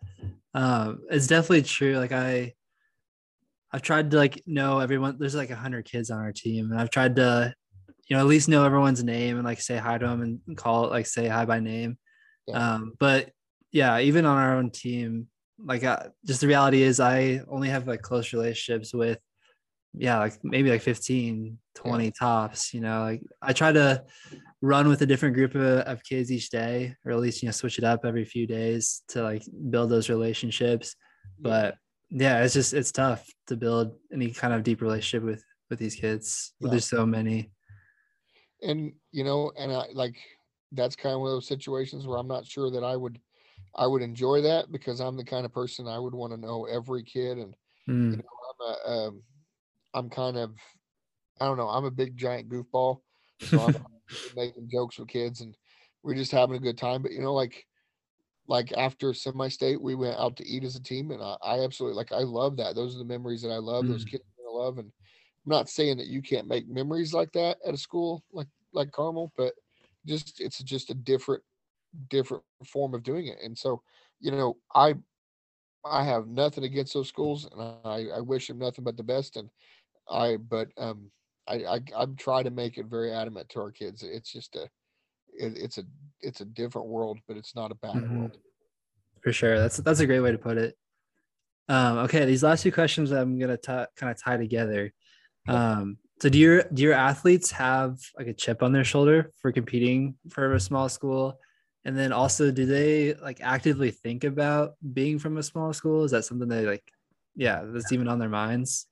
Um 0.54 1.00
it's 1.10 1.26
definitely 1.26 1.62
true 1.62 1.96
like 1.98 2.12
i 2.12 2.54
i've 3.72 3.82
tried 3.82 4.10
to 4.12 4.16
like 4.16 4.40
know 4.46 4.78
everyone 4.78 5.16
there's 5.18 5.34
like 5.34 5.50
a 5.50 5.56
hundred 5.56 5.84
kids 5.84 6.10
on 6.10 6.20
our 6.20 6.30
team 6.30 6.70
and 6.70 6.80
i've 6.80 6.90
tried 6.90 7.16
to 7.16 7.52
you 8.06 8.14
know 8.16 8.20
at 8.20 8.28
least 8.28 8.48
know 8.48 8.64
everyone's 8.64 9.02
name 9.02 9.36
and 9.36 9.44
like 9.44 9.60
say 9.60 9.76
hi 9.76 9.98
to 9.98 10.06
them 10.06 10.22
and 10.46 10.56
call 10.56 10.84
it 10.84 10.90
like 10.92 11.06
say 11.06 11.26
hi 11.26 11.44
by 11.44 11.58
name. 11.58 11.98
Yeah. 12.46 12.74
um 12.74 12.92
but 13.00 13.30
yeah 13.72 13.98
even 13.98 14.26
on 14.26 14.38
our 14.38 14.56
own 14.56 14.70
team 14.70 15.26
like 15.58 15.84
uh, 15.84 16.08
just 16.24 16.40
the 16.40 16.46
reality 16.46 16.82
is 16.82 17.00
i 17.00 17.40
only 17.48 17.68
have 17.68 17.86
like 17.86 18.02
close 18.02 18.32
relationships 18.32 18.92
with 18.92 19.18
yeah 19.96 20.18
like 20.18 20.36
maybe 20.42 20.70
like 20.70 20.82
15 20.82 21.58
20 21.74 22.04
yeah. 22.04 22.10
tops 22.18 22.74
you 22.74 22.80
know 22.80 23.02
like 23.02 23.22
i 23.42 23.52
try 23.52 23.70
to 23.72 24.02
run 24.60 24.88
with 24.88 25.02
a 25.02 25.06
different 25.06 25.34
group 25.34 25.54
of, 25.54 25.62
of 25.62 26.02
kids 26.02 26.32
each 26.32 26.50
day 26.50 26.94
or 27.04 27.12
at 27.12 27.20
least 27.20 27.42
you 27.42 27.46
know 27.46 27.52
switch 27.52 27.78
it 27.78 27.84
up 27.84 28.04
every 28.04 28.24
few 28.24 28.46
days 28.46 29.02
to 29.08 29.22
like 29.22 29.44
build 29.70 29.90
those 29.90 30.08
relationships 30.08 30.96
but 31.38 31.76
yeah 32.10 32.42
it's 32.42 32.54
just 32.54 32.74
it's 32.74 32.92
tough 32.92 33.28
to 33.46 33.56
build 33.56 33.94
any 34.12 34.30
kind 34.30 34.52
of 34.52 34.62
deep 34.62 34.80
relationship 34.80 35.24
with 35.24 35.44
with 35.70 35.78
these 35.78 35.94
kids 35.94 36.54
yeah. 36.60 36.70
there's 36.70 36.88
so 36.88 37.06
many 37.06 37.50
and 38.62 38.92
you 39.12 39.22
know 39.22 39.52
and 39.56 39.72
i 39.72 39.84
like 39.92 40.16
that's 40.72 40.96
kind 40.96 41.14
of 41.14 41.20
one 41.20 41.30
of 41.30 41.36
those 41.36 41.46
situations 41.46 42.06
where 42.06 42.18
i'm 42.18 42.28
not 42.28 42.46
sure 42.46 42.70
that 42.70 42.82
i 42.82 42.96
would 42.96 43.18
I 43.76 43.86
would 43.86 44.02
enjoy 44.02 44.42
that 44.42 44.70
because 44.70 45.00
I'm 45.00 45.16
the 45.16 45.24
kind 45.24 45.44
of 45.44 45.52
person 45.52 45.88
I 45.88 45.98
would 45.98 46.14
want 46.14 46.32
to 46.32 46.40
know 46.40 46.64
every 46.64 47.02
kid, 47.02 47.38
and 47.38 47.54
mm. 47.88 48.10
you 48.12 48.16
know, 48.16 48.22
I'm 48.50 48.66
a, 48.66 48.90
um, 48.90 49.22
I'm 49.94 50.10
kind 50.10 50.36
of, 50.36 50.54
I 51.40 51.46
don't 51.46 51.56
know, 51.56 51.68
I'm 51.68 51.84
a 51.84 51.90
big 51.90 52.16
giant 52.16 52.48
goofball, 52.48 53.00
so 53.40 53.60
I'm 53.60 53.76
making 54.36 54.68
jokes 54.70 54.98
with 54.98 55.08
kids, 55.08 55.40
and 55.40 55.56
we're 56.02 56.14
just 56.14 56.32
having 56.32 56.56
a 56.56 56.60
good 56.60 56.78
time. 56.78 57.02
But 57.02 57.12
you 57.12 57.20
know, 57.20 57.34
like, 57.34 57.66
like 58.46 58.72
after 58.76 59.14
semi-state, 59.14 59.80
we 59.80 59.94
went 59.94 60.18
out 60.18 60.36
to 60.36 60.46
eat 60.46 60.64
as 60.64 60.76
a 60.76 60.82
team, 60.82 61.10
and 61.10 61.22
I, 61.22 61.36
I 61.42 61.64
absolutely 61.64 61.96
like, 61.96 62.12
I 62.12 62.22
love 62.22 62.56
that. 62.58 62.74
Those 62.74 62.94
are 62.94 62.98
the 62.98 63.04
memories 63.04 63.42
that 63.42 63.50
I 63.50 63.58
love. 63.58 63.84
Mm. 63.84 63.88
Those 63.88 64.04
kids 64.04 64.24
I 64.38 64.56
love, 64.56 64.78
and 64.78 64.90
I'm 65.44 65.50
not 65.50 65.68
saying 65.68 65.98
that 65.98 66.06
you 66.06 66.22
can't 66.22 66.48
make 66.48 66.68
memories 66.68 67.12
like 67.12 67.32
that 67.32 67.58
at 67.66 67.74
a 67.74 67.78
school 67.78 68.22
like 68.32 68.48
like 68.72 68.92
Carmel, 68.92 69.32
but 69.36 69.54
just 70.06 70.40
it's 70.40 70.58
just 70.62 70.90
a 70.90 70.94
different 70.94 71.42
different 72.08 72.42
form 72.66 72.94
of 72.94 73.02
doing 73.02 73.26
it. 73.26 73.38
And 73.42 73.56
so, 73.56 73.82
you 74.20 74.30
know, 74.30 74.56
I 74.74 74.94
I 75.84 76.02
have 76.04 76.26
nothing 76.26 76.64
against 76.64 76.94
those 76.94 77.08
schools, 77.08 77.48
and 77.50 77.60
I, 77.84 78.06
I 78.16 78.20
wish 78.20 78.48
them 78.48 78.58
nothing 78.58 78.84
but 78.84 78.96
the 78.96 79.02
best. 79.02 79.36
And 79.36 79.50
I, 80.08 80.36
but 80.36 80.68
um, 80.78 81.10
I, 81.46 81.64
I 81.64 81.80
I'm 81.96 82.16
trying 82.16 82.44
to 82.44 82.50
make 82.50 82.78
it 82.78 82.86
very 82.86 83.12
adamant 83.12 83.48
to 83.50 83.60
our 83.60 83.70
kids. 83.70 84.02
It's 84.02 84.32
just 84.32 84.56
a, 84.56 84.62
it, 85.34 85.56
it's 85.56 85.78
a, 85.78 85.84
it's 86.20 86.40
a 86.40 86.46
different 86.46 86.88
world, 86.88 87.18
but 87.28 87.36
it's 87.36 87.54
not 87.54 87.70
a 87.70 87.74
bad 87.74 87.96
mm-hmm. 87.96 88.18
world. 88.18 88.38
For 89.22 89.32
sure, 89.32 89.58
that's 89.58 89.76
that's 89.78 90.00
a 90.00 90.06
great 90.06 90.20
way 90.20 90.32
to 90.32 90.38
put 90.38 90.56
it. 90.56 90.76
Um, 91.68 91.98
okay, 91.98 92.24
these 92.24 92.42
last 92.42 92.62
two 92.62 92.72
questions 92.72 93.10
I'm 93.10 93.38
gonna 93.38 93.56
t- 93.56 93.86
kind 93.96 94.10
of 94.10 94.22
tie 94.22 94.36
together. 94.36 94.92
Um, 95.46 95.98
so 96.20 96.28
do 96.28 96.38
your 96.38 96.62
do 96.72 96.82
your 96.82 96.94
athletes 96.94 97.50
have 97.50 97.98
like 98.16 98.26
a 98.26 98.32
chip 98.32 98.62
on 98.62 98.72
their 98.72 98.84
shoulder 98.84 99.30
for 99.40 99.52
competing 99.52 100.16
for 100.30 100.54
a 100.54 100.60
small 100.60 100.88
school? 100.88 101.38
And 101.84 101.96
then 101.96 102.12
also, 102.12 102.50
do 102.50 102.64
they 102.64 103.14
like 103.14 103.40
actively 103.42 103.90
think 103.90 104.24
about 104.24 104.74
being 104.94 105.18
from 105.18 105.36
a 105.36 105.42
small 105.42 105.72
school? 105.72 106.04
Is 106.04 106.12
that 106.12 106.24
something 106.24 106.48
they 106.48 106.64
like? 106.64 106.90
Yeah, 107.36 107.62
that's 107.64 107.92
even 107.92 108.08
on 108.08 108.18
their 108.18 108.28
minds. 108.28 108.86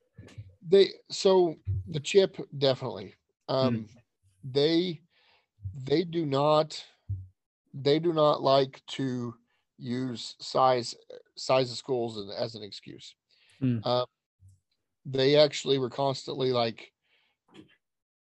They 0.67 0.89
so 1.11 1.57
the 1.89 2.01
chip 2.01 2.37
definitely. 2.59 3.15
Um, 3.49 3.77
mm. 3.77 3.89
They 4.45 5.01
they 5.85 6.05
do 6.05 6.27
not 6.27 6.85
they 7.73 7.99
do 7.99 8.13
not 8.13 8.43
like 8.43 8.83
to 8.87 9.35
use 9.79 10.37
size 10.39 10.95
size 11.37 11.71
of 11.71 11.79
schools 11.79 12.31
as, 12.39 12.55
an 12.55 12.63
excuse. 12.63 13.15
Mm. 13.63 13.85
Um, 13.87 14.07
they 15.07 15.37
actually 15.37 15.79
were 15.79 15.91
constantly 15.91 16.53
like 16.53 16.93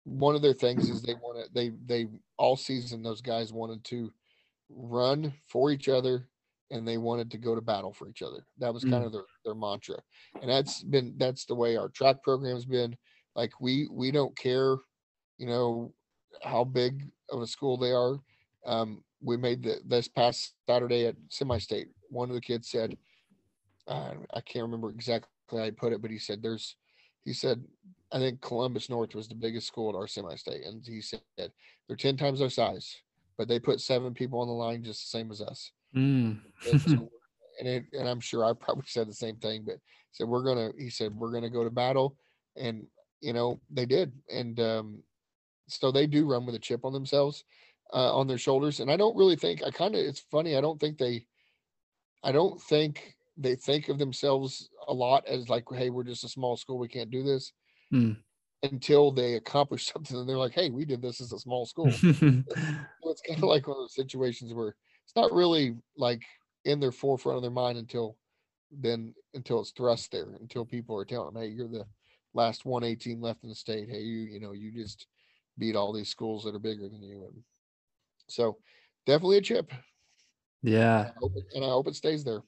one 0.03 0.35
of 0.35 0.41
their 0.41 0.53
things 0.53 0.89
is 0.89 1.01
they 1.01 1.15
wanted 1.15 1.47
they 1.53 1.71
they 1.85 2.07
all 2.37 2.55
season 2.55 3.03
those 3.03 3.21
guys 3.21 3.51
wanted 3.53 3.83
to 3.83 4.11
run 4.75 5.33
for 5.47 5.71
each 5.71 5.89
other 5.89 6.27
and 6.71 6.87
they 6.87 6.97
wanted 6.97 7.29
to 7.31 7.37
go 7.37 7.53
to 7.53 7.61
battle 7.61 7.93
for 7.93 8.07
each 8.07 8.21
other. 8.21 8.45
That 8.57 8.73
was 8.73 8.83
kind 8.83 9.03
mm. 9.03 9.05
of 9.05 9.11
their, 9.11 9.25
their 9.45 9.55
mantra. 9.55 9.97
And 10.41 10.49
that's 10.49 10.81
been 10.83 11.13
that's 11.17 11.45
the 11.45 11.55
way 11.55 11.75
our 11.75 11.89
track 11.89 12.23
program's 12.23 12.65
been. 12.65 12.95
Like 13.35 13.51
we 13.59 13.87
we 13.91 14.11
don't 14.11 14.37
care, 14.37 14.77
you 15.37 15.47
know, 15.47 15.93
how 16.43 16.63
big 16.63 17.09
of 17.29 17.41
a 17.41 17.47
school 17.47 17.77
they 17.77 17.91
are. 17.91 18.17
Um, 18.65 19.03
we 19.21 19.37
made 19.37 19.63
the 19.63 19.81
this 19.85 20.07
past 20.07 20.53
Saturday 20.67 21.05
at 21.05 21.15
semi-state. 21.29 21.89
One 22.09 22.29
of 22.29 22.35
the 22.35 22.41
kids 22.41 22.69
said, 22.69 22.97
uh, 23.87 24.13
I 24.33 24.41
can't 24.41 24.63
remember 24.63 24.89
exactly 24.89 25.29
how 25.49 25.59
I 25.59 25.71
put 25.71 25.93
it, 25.93 26.01
but 26.01 26.11
he 26.11 26.17
said 26.17 26.41
there's 26.41 26.75
he 27.23 27.33
said 27.33 27.63
I 28.13 28.19
think 28.19 28.41
Columbus 28.41 28.89
North 28.89 29.13
was 29.13 29.27
the 29.27 29.35
biggest 29.35 29.67
school 29.67 29.89
at 29.89 29.95
our 29.95 30.07
semi-state, 30.07 30.65
and 30.65 30.85
he 30.85 31.01
said 31.01 31.21
they're 31.37 31.97
ten 31.97 32.17
times 32.17 32.41
our 32.41 32.49
size 32.49 32.95
but 33.41 33.47
they 33.47 33.59
put 33.59 33.81
seven 33.81 34.13
people 34.13 34.39
on 34.39 34.47
the 34.47 34.53
line 34.53 34.83
just 34.83 35.01
the 35.01 35.17
same 35.17 35.31
as 35.31 35.41
us. 35.41 35.71
Mm. 35.95 36.41
and, 36.71 36.79
so, 36.79 36.91
and, 37.59 37.67
it, 37.67 37.85
and 37.91 38.07
I'm 38.07 38.19
sure 38.19 38.45
I 38.45 38.53
probably 38.53 38.83
said 38.85 39.09
the 39.09 39.15
same 39.15 39.37
thing, 39.37 39.63
but 39.65 39.77
said 40.11 40.27
we're 40.27 40.43
gonna. 40.43 40.69
He 40.77 40.91
said 40.91 41.15
we're 41.15 41.31
gonna 41.31 41.49
go 41.49 41.63
to 41.63 41.71
battle, 41.71 42.17
and 42.55 42.85
you 43.19 43.33
know 43.33 43.59
they 43.71 43.87
did, 43.87 44.11
and 44.31 44.59
um, 44.59 45.03
so 45.67 45.91
they 45.91 46.05
do 46.05 46.27
run 46.27 46.45
with 46.45 46.53
a 46.53 46.59
chip 46.59 46.85
on 46.85 46.93
themselves, 46.93 47.43
uh, 47.91 48.15
on 48.15 48.27
their 48.27 48.37
shoulders. 48.37 48.79
And 48.79 48.91
I 48.91 48.95
don't 48.95 49.17
really 49.17 49.37
think 49.37 49.63
I 49.63 49.71
kind 49.71 49.95
of. 49.95 50.01
It's 50.01 50.23
funny. 50.29 50.55
I 50.55 50.61
don't 50.61 50.79
think 50.79 50.99
they. 50.99 51.25
I 52.23 52.31
don't 52.31 52.61
think 52.61 53.15
they 53.37 53.55
think 53.55 53.89
of 53.89 53.97
themselves 53.97 54.69
a 54.87 54.93
lot 54.93 55.25
as 55.25 55.49
like, 55.49 55.63
hey, 55.73 55.89
we're 55.89 56.03
just 56.03 56.25
a 56.25 56.29
small 56.29 56.57
school, 56.57 56.77
we 56.77 56.87
can't 56.87 57.09
do 57.09 57.23
this. 57.23 57.53
Mm 57.91 58.17
until 58.63 59.11
they 59.11 59.35
accomplish 59.35 59.85
something 59.93 60.17
and 60.17 60.27
they're 60.27 60.37
like, 60.37 60.53
hey, 60.53 60.69
we 60.69 60.85
did 60.85 61.01
this 61.01 61.21
as 61.21 61.31
a 61.31 61.39
small 61.39 61.65
school. 61.65 61.91
It's 63.11 63.21
kind 63.21 63.37
of 63.37 63.43
like 63.49 63.67
one 63.67 63.77
of 63.77 63.83
those 63.83 63.95
situations 63.95 64.53
where 64.53 64.75
it's 65.05 65.15
not 65.15 65.31
really 65.31 65.75
like 65.97 66.21
in 66.65 66.79
their 66.79 66.91
forefront 66.91 67.37
of 67.37 67.41
their 67.41 67.51
mind 67.51 67.77
until 67.77 68.17
then 68.71 69.13
until 69.33 69.59
it's 69.59 69.71
thrust 69.71 70.11
there, 70.11 70.37
until 70.39 70.65
people 70.65 70.97
are 70.97 71.05
telling 71.05 71.33
them, 71.33 71.43
hey, 71.43 71.49
you're 71.49 71.67
the 71.67 71.85
last 72.33 72.65
118 72.65 73.19
left 73.19 73.43
in 73.43 73.49
the 73.49 73.55
state. 73.55 73.89
Hey, 73.89 74.01
you, 74.01 74.19
you 74.19 74.39
know, 74.39 74.53
you 74.53 74.71
just 74.71 75.07
beat 75.57 75.75
all 75.75 75.91
these 75.91 76.09
schools 76.09 76.43
that 76.43 76.55
are 76.55 76.59
bigger 76.59 76.87
than 76.87 77.03
you. 77.03 77.25
And 77.25 77.43
so 78.27 78.57
definitely 79.05 79.37
a 79.37 79.41
chip. 79.41 79.71
Yeah. 80.63 80.99
And 81.01 81.07
I 81.09 81.13
hope 81.19 81.33
it, 81.35 81.43
and 81.53 81.65
I 81.65 81.69
hope 81.69 81.87
it 81.87 81.95
stays 81.95 82.23
there. 82.23 82.41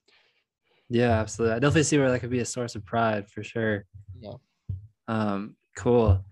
Yeah, 0.89 1.11
absolutely. 1.11 1.55
I 1.55 1.59
definitely 1.59 1.83
see 1.83 1.97
where 1.97 2.11
that 2.11 2.19
could 2.19 2.29
be 2.29 2.39
a 2.39 2.45
source 2.45 2.75
of 2.75 2.85
pride 2.85 3.29
for 3.29 3.43
sure. 3.43 3.85
Yeah. 4.19 4.35
Um, 5.07 5.55
Cool. 5.75 6.23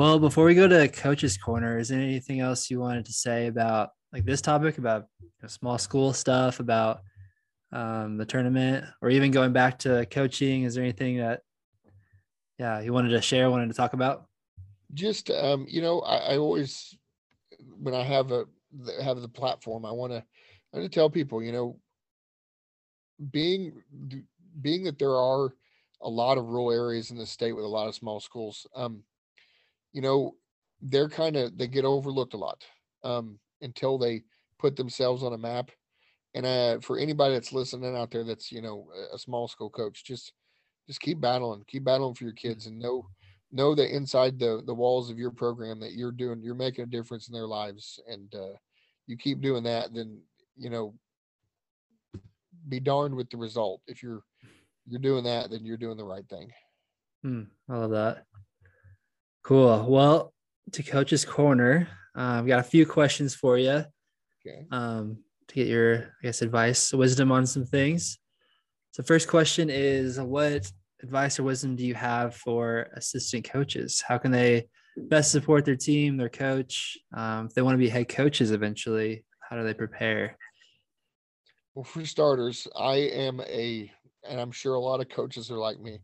Well, 0.00 0.18
before 0.18 0.46
we 0.46 0.54
go 0.54 0.66
to 0.66 0.88
coach's 0.88 1.36
corner, 1.36 1.78
is 1.78 1.90
there 1.90 2.00
anything 2.00 2.40
else 2.40 2.70
you 2.70 2.80
wanted 2.80 3.04
to 3.04 3.12
say 3.12 3.48
about 3.48 3.90
like 4.14 4.24
this 4.24 4.40
topic 4.40 4.78
about 4.78 5.04
you 5.20 5.28
know, 5.42 5.48
small 5.48 5.76
school 5.76 6.14
stuff, 6.14 6.58
about 6.58 7.00
um, 7.70 8.16
the 8.16 8.24
tournament, 8.24 8.86
or 9.02 9.10
even 9.10 9.30
going 9.30 9.52
back 9.52 9.78
to 9.80 10.06
coaching? 10.06 10.62
Is 10.62 10.74
there 10.74 10.82
anything 10.82 11.18
that, 11.18 11.42
yeah, 12.58 12.80
you 12.80 12.94
wanted 12.94 13.10
to 13.10 13.20
share, 13.20 13.50
wanted 13.50 13.68
to 13.68 13.74
talk 13.74 13.92
about? 13.92 14.24
Just, 14.94 15.28
um, 15.28 15.66
you 15.68 15.82
know, 15.82 16.00
I, 16.00 16.32
I 16.32 16.38
always, 16.38 16.96
when 17.78 17.94
I 17.94 18.02
have 18.02 18.32
a 18.32 18.46
have 19.02 19.20
the 19.20 19.28
platform, 19.28 19.84
I 19.84 19.92
want 19.92 20.12
to, 20.12 20.24
I 20.72 20.78
want 20.78 20.90
to 20.90 20.94
tell 20.94 21.10
people, 21.10 21.42
you 21.42 21.52
know, 21.52 21.78
being 23.30 23.82
being 24.62 24.84
that 24.84 24.98
there 24.98 25.14
are 25.14 25.52
a 26.00 26.08
lot 26.08 26.38
of 26.38 26.46
rural 26.46 26.72
areas 26.72 27.10
in 27.10 27.18
the 27.18 27.26
state 27.26 27.52
with 27.52 27.66
a 27.66 27.68
lot 27.68 27.86
of 27.86 27.94
small 27.94 28.18
schools. 28.18 28.66
Um, 28.74 29.02
you 29.92 30.02
know, 30.02 30.36
they're 30.82 31.08
kind 31.08 31.36
of 31.36 31.56
they 31.58 31.66
get 31.66 31.84
overlooked 31.84 32.34
a 32.34 32.38
lot 32.38 32.64
um, 33.04 33.38
until 33.60 33.98
they 33.98 34.22
put 34.58 34.76
themselves 34.76 35.22
on 35.22 35.32
a 35.32 35.38
map. 35.38 35.70
And 36.34 36.46
uh, 36.46 36.80
for 36.80 36.98
anybody 36.98 37.34
that's 37.34 37.52
listening 37.52 37.96
out 37.96 38.10
there, 38.10 38.24
that's 38.24 38.52
you 38.52 38.62
know 38.62 38.86
a 39.12 39.18
small 39.18 39.48
school 39.48 39.70
coach, 39.70 40.04
just 40.04 40.32
just 40.86 41.00
keep 41.00 41.20
battling, 41.20 41.64
keep 41.66 41.84
battling 41.84 42.14
for 42.14 42.24
your 42.24 42.32
kids, 42.32 42.66
and 42.66 42.78
know 42.78 43.08
know 43.52 43.74
that 43.74 43.94
inside 43.94 44.38
the 44.38 44.62
the 44.64 44.74
walls 44.74 45.10
of 45.10 45.18
your 45.18 45.32
program 45.32 45.80
that 45.80 45.92
you're 45.92 46.12
doing, 46.12 46.42
you're 46.42 46.54
making 46.54 46.84
a 46.84 46.88
difference 46.88 47.28
in 47.28 47.34
their 47.34 47.48
lives, 47.48 47.98
and 48.08 48.34
uh, 48.34 48.56
you 49.06 49.16
keep 49.16 49.40
doing 49.40 49.64
that, 49.64 49.92
then 49.92 50.20
you 50.56 50.70
know, 50.70 50.94
be 52.68 52.78
darned 52.78 53.14
with 53.14 53.28
the 53.30 53.36
result 53.36 53.80
if 53.86 54.02
you're 54.02 54.22
you're 54.86 55.00
doing 55.00 55.24
that, 55.24 55.50
then 55.50 55.64
you're 55.64 55.76
doing 55.76 55.96
the 55.96 56.04
right 56.04 56.28
thing. 56.28 56.50
Hmm, 57.22 57.42
I 57.68 57.76
love 57.76 57.90
that. 57.90 58.24
Cool. 59.42 59.86
Well, 59.88 60.32
to 60.72 60.82
Coach's 60.82 61.24
Corner, 61.24 61.88
uh, 62.16 62.38
I've 62.38 62.46
got 62.46 62.60
a 62.60 62.64
few 62.64 62.86
questions 62.86 63.34
for 63.34 63.58
you. 63.58 63.84
Okay. 64.46 64.66
Um, 64.70 65.18
to 65.48 65.54
get 65.54 65.66
your, 65.66 66.14
I 66.22 66.26
guess, 66.26 66.42
advice, 66.42 66.92
wisdom 66.92 67.32
on 67.32 67.46
some 67.46 67.64
things. 67.64 68.18
So, 68.92 69.02
first 69.02 69.28
question 69.28 69.68
is, 69.70 70.20
what 70.20 70.70
advice 71.02 71.38
or 71.38 71.44
wisdom 71.44 71.76
do 71.76 71.84
you 71.84 71.94
have 71.94 72.36
for 72.36 72.88
assistant 72.94 73.44
coaches? 73.50 74.02
How 74.06 74.18
can 74.18 74.30
they 74.30 74.68
best 74.96 75.32
support 75.32 75.64
their 75.64 75.76
team, 75.76 76.16
their 76.16 76.28
coach? 76.28 76.98
Um, 77.14 77.46
if 77.46 77.54
they 77.54 77.62
want 77.62 77.74
to 77.74 77.78
be 77.78 77.88
head 77.88 78.08
coaches 78.08 78.50
eventually, 78.50 79.24
how 79.40 79.56
do 79.56 79.64
they 79.64 79.74
prepare? 79.74 80.36
Well, 81.74 81.84
for 81.84 82.04
starters, 82.04 82.66
I 82.76 82.96
am 82.96 83.40
a, 83.40 83.90
and 84.28 84.40
I'm 84.40 84.52
sure 84.52 84.74
a 84.74 84.80
lot 84.80 85.00
of 85.00 85.08
coaches 85.08 85.50
are 85.50 85.58
like 85.58 85.80
me. 85.80 85.98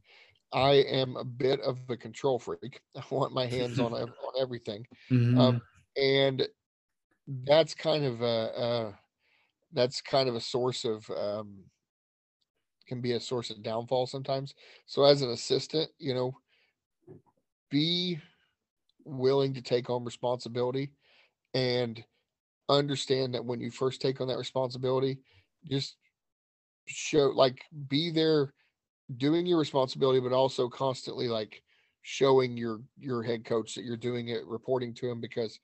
I 0.53 0.75
am 0.75 1.17
a 1.17 1.25
bit 1.25 1.61
of 1.61 1.89
a 1.91 1.97
control 1.97 2.39
freak. 2.39 2.81
I 2.97 3.03
want 3.11 3.33
my 3.35 3.47
hands 3.47 3.79
on 3.79 3.93
on 3.95 4.11
everything, 4.41 4.87
Mhm. 5.11 5.37
um, 5.37 5.63
and 5.97 6.49
that's 7.29 7.75
kind 7.75 8.05
of 8.05 8.23
a, 8.23 8.53
a 8.97 9.01
that's 9.73 10.01
kind 10.03 10.29
of 10.29 10.37
a 10.37 10.41
source 10.41 10.85
of 10.85 11.11
um, 11.11 11.67
can 12.87 13.01
be 13.01 13.13
a 13.13 13.21
source 13.21 13.51
of 13.51 13.63
downfall 13.63 14.07
sometimes. 14.07 14.55
So 14.87 15.05
as 15.05 15.23
an 15.23 15.31
assistant, 15.31 15.91
you 15.99 16.15
know, 16.15 16.39
be 17.71 18.19
willing 19.05 19.55
to 19.55 19.63
take 19.63 19.91
on 19.91 20.05
responsibility 20.05 20.93
and 21.55 22.05
understand 22.69 23.35
that 23.35 23.45
when 23.45 23.61
you 23.61 23.71
first 23.71 24.03
take 24.03 24.21
on 24.21 24.29
that 24.29 24.39
responsibility, 24.39 25.21
just 25.67 25.99
show 26.87 27.29
like 27.31 27.65
be 27.89 28.11
there 28.11 28.55
doing 29.17 29.47
your 29.47 29.59
responsibility, 29.59 30.21
but 30.21 30.33
also 30.33 30.69
constantly 30.69 31.29
like 31.29 31.63
showing 32.03 32.57
your 32.57 32.83
your 32.99 33.23
head 33.23 33.45
coach 33.45 33.75
that 33.75 33.85
you're 33.85 33.97
doing 33.97 34.29
it, 34.29 34.47
reporting 34.47 34.95
to 34.95 35.11
him 35.11 35.21
because 35.21 35.59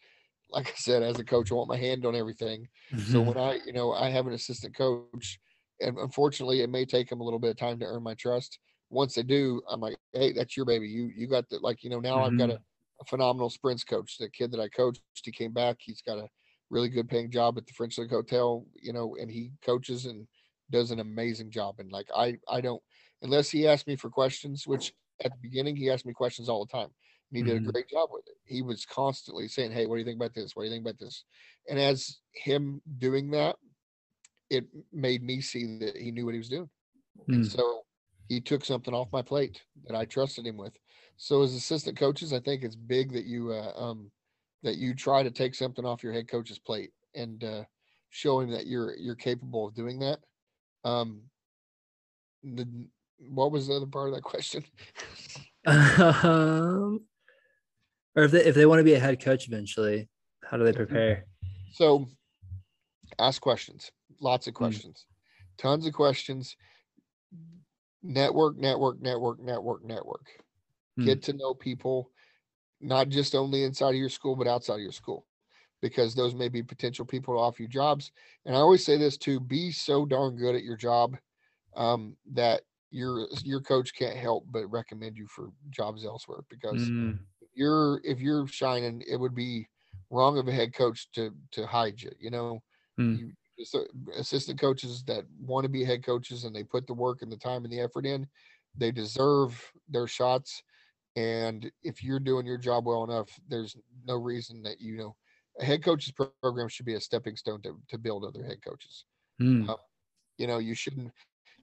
like 0.50 0.68
I 0.68 0.74
said, 0.74 1.02
as 1.02 1.18
a 1.18 1.24
coach, 1.24 1.50
I 1.50 1.54
want 1.54 1.68
my 1.68 1.76
hand 1.78 2.04
on 2.06 2.14
everything. 2.14 2.68
So 3.02 3.22
Mhm. 3.22 3.32
when 3.32 3.38
I, 3.38 3.60
you 3.66 3.72
know, 3.72 3.92
I 3.92 4.10
have 4.10 4.26
an 4.26 4.34
assistant 4.34 4.76
coach, 4.76 5.40
and 5.80 5.98
unfortunately, 5.98 6.60
it 6.60 6.70
may 6.70 6.84
take 6.84 7.08
them 7.08 7.20
a 7.20 7.24
little 7.24 7.38
bit 7.38 7.50
of 7.50 7.56
time 7.56 7.78
to 7.80 7.86
earn 7.86 8.02
my 8.02 8.14
trust. 8.14 8.58
Once 8.90 9.14
they 9.14 9.22
do, 9.22 9.62
I'm 9.68 9.80
like, 9.80 9.98
hey, 10.12 10.32
that's 10.32 10.56
your 10.56 10.66
baby. 10.66 10.88
You 10.88 11.10
you 11.14 11.26
got 11.28 11.48
the 11.48 11.58
like, 11.60 11.82
you 11.82 11.90
know, 11.90 12.00
now 12.00 12.22
I've 12.22 12.36
got 12.36 12.50
Mhm. 12.50 12.52
a, 12.52 12.60
a 13.00 13.04
phenomenal 13.06 13.50
sprints 13.50 13.84
coach. 13.84 14.18
The 14.18 14.30
kid 14.30 14.52
that 14.52 14.60
I 14.60 14.68
coached, 14.68 15.02
he 15.24 15.32
came 15.32 15.52
back. 15.52 15.78
He's 15.80 16.02
got 16.02 16.18
a 16.18 16.28
really 16.70 16.88
good 16.90 17.08
paying 17.08 17.30
job 17.30 17.58
at 17.58 17.66
the 17.66 17.72
French 17.72 17.98
Lick 17.98 18.10
Hotel, 18.10 18.66
you 18.74 18.92
know, 18.92 19.16
and 19.16 19.30
he 19.30 19.52
coaches 19.62 20.06
and 20.06 20.28
does 20.70 20.90
an 20.90 21.00
amazing 21.00 21.50
job. 21.50 21.80
And 21.80 21.90
like 21.90 22.08
I 22.14 22.38
I 22.48 22.60
don't 22.60 22.82
unless 23.22 23.50
he 23.50 23.66
asked 23.66 23.86
me 23.86 23.96
for 23.96 24.10
questions, 24.10 24.66
which 24.66 24.92
at 25.24 25.32
the 25.32 25.38
beginning 25.40 25.76
he 25.76 25.90
asked 25.90 26.06
me 26.06 26.12
questions 26.12 26.48
all 26.48 26.64
the 26.64 26.72
time. 26.72 26.88
And 27.30 27.36
he 27.38 27.42
did 27.42 27.56
a 27.56 27.72
great 27.72 27.88
job 27.88 28.10
with 28.12 28.24
it. 28.26 28.36
He 28.44 28.60
was 28.62 28.84
constantly 28.84 29.48
saying, 29.48 29.72
Hey, 29.72 29.86
what 29.86 29.96
do 29.96 30.00
you 30.00 30.04
think 30.04 30.16
about 30.16 30.34
this? 30.34 30.54
What 30.54 30.64
do 30.64 30.68
you 30.68 30.74
think 30.74 30.84
about 30.84 30.98
this? 30.98 31.24
And 31.68 31.78
as 31.78 32.18
him 32.34 32.82
doing 32.98 33.30
that, 33.30 33.56
it 34.50 34.66
made 34.92 35.22
me 35.22 35.40
see 35.40 35.78
that 35.78 35.96
he 35.96 36.10
knew 36.10 36.26
what 36.26 36.34
he 36.34 36.38
was 36.38 36.50
doing. 36.50 36.68
And 37.28 37.42
Mm. 37.42 37.50
so 37.50 37.82
he 38.28 38.40
took 38.40 38.64
something 38.64 38.94
off 38.94 39.12
my 39.12 39.22
plate 39.22 39.62
that 39.86 39.96
I 39.96 40.04
trusted 40.04 40.46
him 40.46 40.56
with. 40.56 40.76
So 41.16 41.42
as 41.42 41.54
assistant 41.54 41.98
coaches, 41.98 42.32
I 42.32 42.40
think 42.40 42.62
it's 42.62 42.76
big 42.76 43.12
that 43.12 43.24
you 43.24 43.52
uh, 43.52 43.72
um 43.76 44.10
that 44.62 44.76
you 44.76 44.94
try 44.94 45.22
to 45.22 45.30
take 45.30 45.54
something 45.54 45.84
off 45.84 46.02
your 46.02 46.12
head 46.12 46.28
coach's 46.28 46.58
plate 46.58 46.92
and 47.14 47.42
uh, 47.44 47.64
show 48.10 48.40
him 48.40 48.50
that 48.50 48.66
you're 48.66 48.96
you're 48.96 49.14
capable 49.14 49.66
of 49.68 49.74
doing 49.74 49.98
that. 50.00 50.20
Um, 50.84 51.22
the 52.42 52.88
what 53.28 53.52
was 53.52 53.68
the 53.68 53.74
other 53.74 53.86
part 53.86 54.08
of 54.08 54.14
that 54.14 54.22
question? 54.22 54.64
Um, 55.64 57.02
or 58.16 58.24
if 58.24 58.32
they 58.32 58.44
if 58.44 58.56
they 58.56 58.66
want 58.66 58.80
to 58.80 58.84
be 58.84 58.94
a 58.94 58.98
head 58.98 59.22
coach 59.22 59.46
eventually, 59.46 60.08
how 60.44 60.56
do 60.56 60.64
they 60.64 60.72
prepare? 60.72 61.24
So 61.70 62.08
ask 63.20 63.40
questions, 63.40 63.92
lots 64.20 64.48
of 64.48 64.54
Mm. 64.54 64.56
questions, 64.56 65.06
tons 65.58 65.86
of 65.86 65.92
questions. 65.92 66.56
Network, 68.02 68.56
network, 68.56 69.00
network, 69.00 69.38
network, 69.40 69.84
network. 69.84 70.26
Mm. 70.98 71.04
Get 71.04 71.22
to 71.22 71.32
know 71.34 71.54
people, 71.54 72.10
not 72.80 73.08
just 73.08 73.36
only 73.36 73.62
inside 73.62 73.90
of 73.90 73.94
your 73.94 74.08
school, 74.08 74.34
but 74.34 74.48
outside 74.48 74.74
of 74.74 74.80
your 74.80 74.90
school, 74.90 75.24
because 75.80 76.16
those 76.16 76.34
may 76.34 76.48
be 76.48 76.64
potential 76.64 77.04
people 77.04 77.34
to 77.34 77.38
offer 77.38 77.62
you 77.62 77.68
jobs. 77.68 78.10
And 78.44 78.56
I 78.56 78.58
always 78.58 78.84
say 78.84 78.96
this 78.96 79.16
too: 79.16 79.38
be 79.38 79.70
so 79.70 80.04
darn 80.04 80.34
good 80.34 80.56
at 80.56 80.64
your 80.64 80.76
job 80.76 81.16
um, 81.76 82.16
that 82.32 82.62
your 82.92 83.28
your 83.44 83.60
coach 83.62 83.94
can't 83.94 84.16
help 84.16 84.44
but 84.48 84.66
recommend 84.68 85.16
you 85.18 85.26
for 85.28 85.50
jobs 85.70 86.04
elsewhere. 86.04 86.42
Because 86.50 86.92
Mm. 86.92 87.26
you're 87.54 88.00
if 88.04 88.20
you're 88.20 88.46
shining, 88.46 89.02
it 89.06 89.16
would 89.16 89.34
be 89.34 89.68
wrong 90.10 90.38
of 90.38 90.48
a 90.48 90.52
head 90.52 90.74
coach 90.74 91.10
to 91.12 91.34
to 91.52 91.66
hide 91.66 92.00
you. 92.02 92.12
You 92.18 92.30
know, 92.30 92.60
Mm. 92.98 93.18
you 93.18 93.32
uh, 93.74 93.80
assistant 94.16 94.60
coaches 94.60 95.04
that 95.04 95.24
want 95.40 95.64
to 95.64 95.70
be 95.70 95.84
head 95.84 96.04
coaches 96.04 96.44
and 96.44 96.54
they 96.54 96.64
put 96.64 96.86
the 96.86 96.94
work 96.94 97.22
and 97.22 97.30
the 97.32 97.36
time 97.36 97.64
and 97.64 97.72
the 97.72 97.80
effort 97.80 98.06
in, 98.06 98.28
they 98.74 98.90
deserve 98.92 99.72
their 99.88 100.06
shots. 100.08 100.62
And 101.16 101.72
if 101.82 102.02
you're 102.04 102.20
doing 102.20 102.46
your 102.46 102.58
job 102.58 102.86
well 102.86 103.04
enough, 103.04 103.38
there's 103.48 103.76
no 104.04 104.16
reason 104.16 104.62
that 104.64 104.80
you 104.80 104.96
know 104.96 105.16
a 105.60 105.64
head 105.64 105.84
coach's 105.84 106.12
program 106.12 106.68
should 106.68 106.86
be 106.86 106.94
a 106.94 107.00
stepping 107.00 107.36
stone 107.36 107.62
to, 107.62 107.80
to 107.88 107.98
build 107.98 108.24
other 108.24 108.44
head 108.44 108.62
coaches. 108.64 109.04
Mm. 109.40 109.68
Uh, 109.68 109.76
You 110.38 110.46
know, 110.48 110.58
you 110.58 110.74
shouldn't 110.74 111.12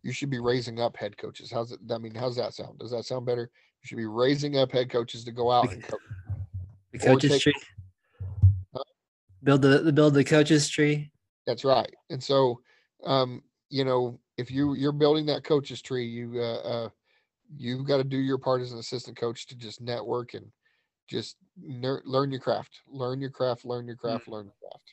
you 0.04 0.12
should 0.12 0.30
be 0.30 0.39
raising 0.39 0.80
up 0.80 0.95
head 0.97 1.18
coaches. 1.18 1.52
How's 1.52 1.72
it? 1.72 1.80
I 1.91 1.97
mean, 1.97 2.16
how's 2.16 2.36
that 2.38 2.54
sound? 2.54 2.80
Does 2.80 2.91
that 2.91 3.06
sound 3.06 3.26
better? 3.26 3.50
You 3.82 3.88
should 3.88 3.97
be 3.97 4.06
raising 4.06 4.58
up 4.58 4.72
head 4.72 4.89
coaches 4.89 5.24
to 5.26 5.32
go 5.32 5.52
out 5.52 5.72
and 5.72 5.84
coach. 5.84 6.00
The 6.91 7.00
coaches 7.00 7.32
take- 7.32 7.41
tree. 7.41 7.54
Huh? 8.76 8.84
Build 9.43 9.62
the 9.62 9.91
build 9.91 10.14
the 10.14 10.24
coaches 10.24 10.70
tree. 10.70 11.12
That's 11.45 11.64
right. 11.64 11.93
And 12.10 12.24
so, 12.24 12.62
um, 13.04 13.43
you 13.70 13.84
know, 13.84 14.20
if 14.38 14.52
you 14.52 14.74
you're 14.76 14.91
building 14.91 15.26
that 15.28 15.43
coaches 15.43 15.82
tree, 15.82 16.06
you 16.06 16.39
uh, 16.39 16.58
uh 16.62 16.89
you've 17.56 17.86
got 17.86 17.97
to 17.97 18.04
do 18.04 18.18
your 18.18 18.38
part 18.38 18.62
as 18.62 18.72
an 18.72 18.80
assistant 18.80 19.18
coach 19.18 19.47
to 19.47 19.56
just 19.56 19.82
network 19.82 20.34
and 20.34 20.45
just 21.08 21.38
ner- 21.60 22.04
learn 22.06 22.32
your 22.32 22.39
craft, 22.39 22.82
learn 22.88 23.20
your 23.20 23.32
craft, 23.32 23.66
learn 23.66 23.88
your 23.88 23.95
craft, 23.95 24.28
learn 24.28 24.45
your 24.45 24.54
craft. 24.62 24.84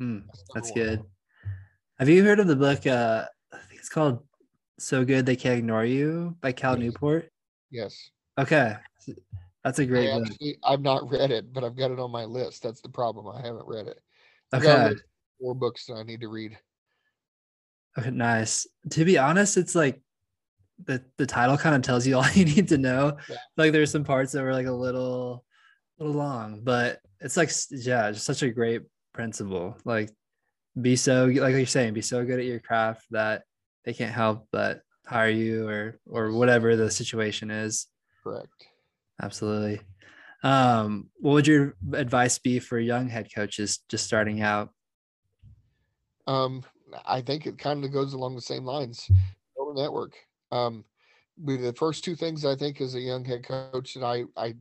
Mm. 0.00 0.22
That's, 0.26 0.44
That's 0.54 0.70
good. 0.70 1.02
Have 1.98 2.08
you 2.08 2.22
heard 2.22 2.38
of 2.38 2.46
the 2.46 2.54
book? 2.54 2.86
Uh, 2.86 3.24
I 3.52 3.56
think 3.68 3.80
it's 3.80 3.88
called 3.88 4.22
"So 4.78 5.04
Good 5.04 5.26
They 5.26 5.36
Can't 5.36 5.58
Ignore 5.58 5.84
You" 5.84 6.36
by 6.40 6.52
Cal 6.52 6.74
Yes. 6.76 6.80
Newport. 6.84 7.30
Yes. 7.70 8.10
Okay, 8.38 8.76
that's 9.64 9.78
a 9.78 9.86
great 9.86 10.10
book. 10.12 10.26
actually, 10.28 10.58
I've 10.64 10.80
not 10.80 11.10
read 11.10 11.30
it, 11.30 11.52
but 11.52 11.64
I've 11.64 11.76
got 11.76 11.90
it 11.90 11.98
on 11.98 12.10
my 12.10 12.24
list. 12.24 12.62
That's 12.62 12.80
the 12.80 12.88
problem. 12.88 13.26
I 13.34 13.40
haven't 13.44 13.66
read 13.66 13.86
it. 13.88 13.98
I've 14.52 14.62
got 14.62 14.92
Okay, 14.92 15.00
four 15.40 15.54
books 15.54 15.86
that 15.86 15.94
I 15.94 16.02
need 16.04 16.20
to 16.20 16.28
read. 16.28 16.56
okay, 17.98 18.10
nice. 18.10 18.66
To 18.90 19.04
be 19.04 19.18
honest, 19.18 19.56
it's 19.56 19.74
like 19.74 20.00
the 20.84 21.04
the 21.16 21.26
title 21.26 21.58
kind 21.58 21.74
of 21.74 21.82
tells 21.82 22.06
you 22.06 22.16
all 22.18 22.30
you 22.30 22.44
need 22.44 22.68
to 22.68 22.78
know. 22.78 23.16
Yeah. 23.28 23.36
Like 23.56 23.72
there's 23.72 23.90
some 23.90 24.04
parts 24.04 24.32
that 24.32 24.42
were 24.42 24.52
like 24.52 24.66
a 24.66 24.72
little, 24.72 25.44
little 25.98 26.14
long, 26.14 26.60
but 26.62 27.00
it's 27.20 27.36
like 27.36 27.50
yeah, 27.70 28.10
just 28.12 28.24
such 28.24 28.42
a 28.42 28.50
great 28.50 28.82
principle. 29.12 29.76
Like 29.84 30.10
be 30.80 30.94
so 30.94 31.26
like 31.26 31.54
you're 31.54 31.66
saying, 31.66 31.94
be 31.94 32.02
so 32.02 32.24
good 32.24 32.38
at 32.38 32.46
your 32.46 32.60
craft 32.60 33.04
that 33.10 33.42
they 33.88 33.94
can't 33.94 34.12
help 34.12 34.46
but 34.52 34.82
hire 35.06 35.30
you 35.30 35.66
or 35.66 35.98
or 36.04 36.30
whatever 36.32 36.76
the 36.76 36.90
situation 36.90 37.50
is. 37.50 37.86
Correct. 38.22 38.66
Absolutely. 39.22 39.80
Um, 40.42 41.08
what 41.16 41.32
would 41.32 41.46
your 41.46 41.74
advice 41.94 42.38
be 42.38 42.58
for 42.58 42.78
young 42.78 43.08
head 43.08 43.28
coaches 43.34 43.78
just 43.88 44.04
starting 44.04 44.42
out? 44.42 44.68
Um, 46.26 46.62
I 47.06 47.22
think 47.22 47.46
it 47.46 47.56
kind 47.56 47.82
of 47.82 47.90
goes 47.90 48.12
along 48.12 48.34
the 48.34 48.42
same 48.42 48.66
lines. 48.66 49.10
Build 49.56 49.74
a 49.74 49.80
network. 49.80 50.12
Um, 50.52 50.84
the 51.42 51.72
first 51.78 52.04
two 52.04 52.14
things 52.14 52.44
I 52.44 52.56
think 52.56 52.82
as 52.82 52.94
a 52.94 53.00
young 53.00 53.24
head 53.24 53.42
coach 53.42 53.94
that 53.94 54.04
I 54.04 54.24
I 54.36 54.52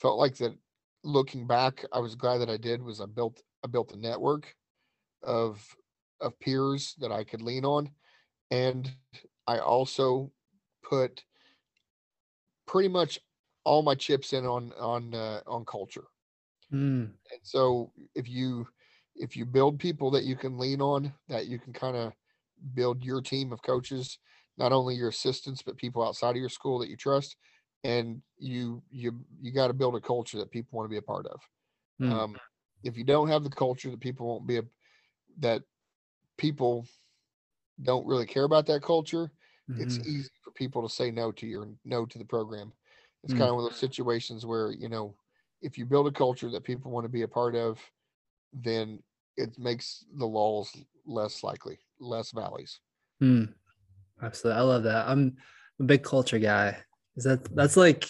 felt 0.00 0.20
like 0.20 0.36
that 0.36 0.56
looking 1.02 1.48
back, 1.48 1.84
I 1.92 1.98
was 1.98 2.14
glad 2.14 2.38
that 2.38 2.48
I 2.48 2.58
did 2.58 2.80
was 2.80 3.00
I 3.00 3.06
built 3.06 3.42
I 3.64 3.66
built 3.66 3.90
a 3.90 3.98
network 3.98 4.54
of 5.24 5.66
of 6.20 6.38
peers 6.38 6.94
that 7.00 7.10
I 7.10 7.24
could 7.24 7.42
lean 7.42 7.64
on. 7.64 7.90
And 8.50 8.96
I 9.46 9.58
also 9.58 10.32
put 10.82 11.24
pretty 12.66 12.88
much 12.88 13.18
all 13.64 13.82
my 13.82 13.94
chips 13.94 14.32
in 14.32 14.46
on 14.46 14.72
on 14.74 15.14
uh, 15.14 15.42
on 15.46 15.64
culture. 15.64 16.04
Mm, 16.72 17.18
And 17.30 17.40
so 17.42 17.92
if 18.14 18.28
you 18.28 18.68
if 19.14 19.36
you 19.36 19.44
build 19.44 19.80
people 19.80 20.10
that 20.12 20.24
you 20.24 20.36
can 20.36 20.58
lean 20.58 20.80
on, 20.80 21.14
that 21.28 21.46
you 21.46 21.58
can 21.58 21.72
kind 21.72 21.96
of 21.96 22.14
build 22.74 23.04
your 23.04 23.20
team 23.20 23.52
of 23.52 23.62
coaches, 23.62 24.18
not 24.56 24.72
only 24.72 24.94
your 24.94 25.08
assistants, 25.08 25.62
but 25.62 25.76
people 25.76 26.02
outside 26.04 26.30
of 26.30 26.36
your 26.36 26.48
school 26.48 26.78
that 26.78 26.88
you 26.88 26.96
trust, 26.96 27.36
and 27.84 28.22
you 28.38 28.82
you 28.90 29.24
you 29.40 29.52
got 29.52 29.68
to 29.68 29.74
build 29.74 29.96
a 29.96 30.00
culture 30.00 30.38
that 30.38 30.50
people 30.50 30.76
want 30.76 30.86
to 30.86 30.90
be 30.92 30.98
a 30.98 31.02
part 31.02 31.26
of. 31.26 31.40
mm, 32.00 32.20
Um, 32.20 32.40
if 32.84 32.96
you 32.98 33.04
don't 33.04 33.28
have 33.28 33.44
the 33.44 33.50
culture 33.50 33.90
that 33.90 34.00
people 34.00 34.26
won't 34.26 34.46
be 34.48 34.58
a 34.58 34.62
that 35.38 35.64
people 36.38 36.86
don't 37.82 38.06
really 38.06 38.26
care 38.26 38.44
about 38.44 38.66
that 38.66 38.82
culture, 38.82 39.30
it's 39.76 39.98
mhm, 39.98 40.06
easy 40.06 40.30
for 40.42 40.50
people 40.52 40.86
to 40.86 40.92
say 40.92 41.10
no 41.10 41.30
to 41.32 41.46
your 41.46 41.68
no 41.84 42.06
to 42.06 42.18
the 42.18 42.24
program. 42.24 42.72
It's 43.24 43.32
Mm. 43.32 43.38
kind 43.38 43.50
of 43.50 43.56
one 43.56 43.64
of 43.64 43.70
those 43.70 43.80
situations 43.80 44.46
where 44.46 44.72
you 44.72 44.88
know 44.88 45.14
if 45.62 45.76
you 45.78 45.84
build 45.86 46.06
a 46.06 46.12
culture 46.12 46.50
that 46.50 46.64
people 46.64 46.90
want 46.90 47.04
to 47.04 47.08
be 47.08 47.22
a 47.22 47.28
part 47.28 47.54
of, 47.54 47.78
then 48.52 49.02
it 49.36 49.58
makes 49.58 50.04
the 50.16 50.26
lulls 50.26 50.76
less 51.06 51.42
likely, 51.42 51.78
less 52.00 52.30
valleys. 52.32 52.80
mm. 53.22 53.52
Absolutely. 54.22 54.60
I 54.60 54.62
love 54.64 54.82
that. 54.84 55.08
I'm 55.08 55.36
a 55.80 55.84
big 55.84 56.02
culture 56.02 56.38
guy. 56.38 56.76
Is 57.16 57.24
that 57.24 57.44
that's 57.54 57.76
like 57.76 58.00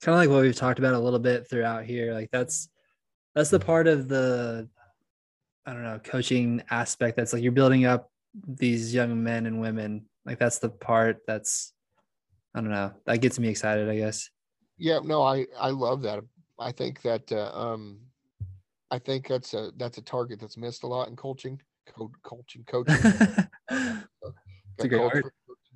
kind 0.00 0.14
of 0.14 0.20
like 0.20 0.28
what 0.28 0.42
we've 0.42 0.54
talked 0.56 0.78
about 0.78 0.94
a 0.94 0.98
little 0.98 1.18
bit 1.18 1.48
throughout 1.48 1.84
here. 1.84 2.12
Like 2.14 2.30
that's 2.30 2.68
that's 3.34 3.50
the 3.50 3.60
part 3.60 3.86
of 3.86 4.08
the 4.08 4.68
I 5.66 5.72
don't 5.72 5.84
know 5.84 6.00
coaching 6.02 6.62
aspect 6.70 7.16
that's 7.16 7.32
like 7.32 7.42
you're 7.42 7.52
building 7.52 7.84
up 7.84 8.10
these 8.34 8.94
young 8.94 9.22
men 9.22 9.46
and 9.46 9.60
women. 9.60 10.06
Like 10.24 10.38
that's 10.38 10.58
the 10.58 10.70
part 10.70 11.18
that's 11.26 11.72
I 12.54 12.60
don't 12.60 12.70
know 12.70 12.92
that 13.06 13.20
gets 13.20 13.38
me 13.38 13.48
excited. 13.48 13.88
I 13.88 13.96
guess. 13.96 14.30
Yeah, 14.78 15.00
no, 15.02 15.22
I 15.22 15.46
I 15.58 15.70
love 15.70 16.02
that. 16.02 16.24
I 16.58 16.72
think 16.72 17.02
that 17.02 17.30
uh, 17.32 17.50
um, 17.54 18.00
I 18.90 18.98
think 18.98 19.28
that's 19.28 19.54
a 19.54 19.72
that's 19.76 19.98
a 19.98 20.02
target 20.02 20.40
that's 20.40 20.56
missed 20.56 20.82
a 20.82 20.86
lot 20.86 21.08
in 21.08 21.16
coaching, 21.16 21.60
co- 21.86 22.12
coaching, 22.22 22.64
coaching. 22.64 23.02
It's 24.78 24.84
a 24.84 24.88
great 24.88 25.02
word. 25.02 25.32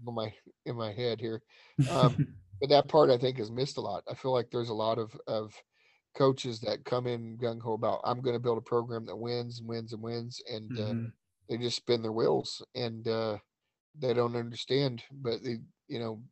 in 0.07 0.15
my 0.15 0.33
in 0.65 0.75
my 0.77 0.93
head 0.93 1.21
here. 1.21 1.43
Um, 1.91 2.17
but 2.61 2.71
that 2.71 2.89
part 2.89 3.11
I 3.11 3.19
think 3.19 3.39
is 3.39 3.51
missed 3.51 3.77
a 3.77 3.81
lot. 3.81 4.03
I 4.11 4.15
feel 4.15 4.33
like 4.33 4.51
there's 4.51 4.71
a 4.71 4.75
lot 4.75 4.99
of 4.99 5.19
of 5.27 5.55
coaches 6.17 6.61
that 6.61 6.85
come 6.85 7.07
in 7.07 7.37
gung 7.37 7.61
ho 7.61 7.75
about 7.75 8.01
I'm 8.05 8.21
going 8.23 8.35
to 8.35 8.41
build 8.41 8.59
a 8.59 8.63
program 8.63 9.05
that 9.07 9.17
wins 9.17 9.61
and 9.61 9.69
wins 9.69 9.93
and 9.93 10.03
wins, 10.03 10.41
and 10.51 10.79
uh, 10.79 10.83
Mhm. 10.83 11.13
They 11.49 11.57
just 11.59 11.77
spin 11.77 12.03
their 12.03 12.13
wheels 12.13 12.63
and 12.75 13.07
uh, 13.09 13.39
they 13.99 14.15
don't 14.15 14.37
understand. 14.37 15.03
But 15.11 15.43
they, 15.45 15.59
you 15.89 15.99
know, 15.99 16.23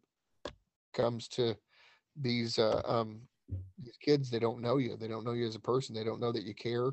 comes 0.93 1.29
to 1.29 1.57
these 2.17 2.59
uh, 2.59 2.83
um, 2.85 3.23
these 3.79 3.97
kids, 3.99 4.31
they 4.31 4.39
don't 4.39 4.63
know 4.63 4.77
you. 4.79 4.97
They 4.97 5.09
don't 5.09 5.25
know 5.25 5.33
you 5.33 5.47
as 5.47 5.57
a 5.57 5.61
person. 5.61 5.95
They 5.95 6.05
don't 6.05 6.21
know 6.21 6.33
that 6.33 6.45
you 6.45 6.55
care. 6.55 6.91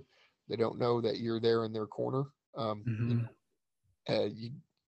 They 0.50 0.56
don't 0.56 0.80
know 0.80 1.02
that 1.02 1.20
you're 1.20 1.40
there 1.40 1.66
in 1.66 1.74
their 1.74 1.88
corner. 1.88 2.26
Um, 2.56 2.88
you 3.06 3.16
Mhm. 3.16 3.30
uh, 4.10 4.26
you 4.26 4.52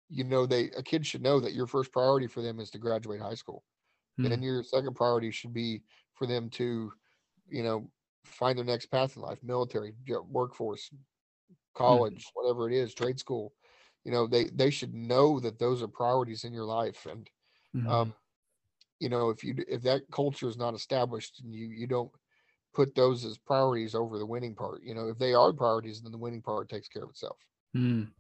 you 0.09 0.25
know 0.25 0.47
they 0.47 0.71
a 0.77 0.83
kid 0.83 1.07
should 1.07 1.23
know 1.23 1.41
that 1.41 1.55
your 1.55 1.67
first 1.67 1.93
priority 1.93 2.27
for 2.27 2.43
them 2.43 2.61
is 2.61 2.71
to 2.71 2.79
graduate 2.79 3.21
high 3.21 3.35
school 3.35 3.65
then 4.19 4.41
Mm. 4.41 4.43
your 4.43 4.63
second 4.63 4.95
priority 4.95 5.31
should 5.31 5.53
be 5.53 5.83
for 6.15 6.27
them 6.27 6.49
to 6.51 6.93
you 7.49 7.63
know 7.63 7.91
find 8.25 8.59
their 8.59 8.65
next 8.65 8.87
path 8.87 9.17
in 9.17 9.23
life 9.23 9.39
military 9.43 9.95
workforce 10.29 10.91
college 11.79 12.27
whatever 12.35 12.69
it 12.71 12.75
is 12.75 12.95
trade 12.95 13.19
school 13.19 13.55
you 14.05 14.13
know 14.13 14.27
they 14.27 14.45
they 14.47 14.71
should 14.71 14.95
know 14.95 15.41
that 15.41 15.59
those 15.59 15.83
are 15.83 15.89
priorities 15.89 16.45
in 16.45 16.53
your 16.53 16.65
life 16.67 17.07
and 17.07 17.31
Mhm. 17.75 17.89
um 17.89 18.15
you 19.01 19.09
know 19.09 19.31
if 19.31 19.45
you 19.45 19.55
if 19.69 19.83
that 19.83 20.03
culture 20.13 20.49
is 20.49 20.57
not 20.59 20.75
established 20.75 21.41
and 21.41 21.55
you 21.55 21.67
you 21.69 21.87
don't 21.87 22.13
put 22.75 22.95
those 22.95 23.25
as 23.25 23.39
priorities 23.39 23.95
over 23.95 24.19
the 24.19 24.27
winning 24.27 24.55
part 24.55 24.83
you 24.83 24.95
know 24.95 25.09
if 25.09 25.19
they 25.19 25.35
are 25.35 25.53
priorities 25.53 26.03
then 26.03 26.13
the 26.13 26.19
winning 26.19 26.43
part 26.43 26.69
takes 26.69 26.89
care 26.89 27.05
of 27.05 27.11
itself 27.11 27.39
Mm. 27.75 28.13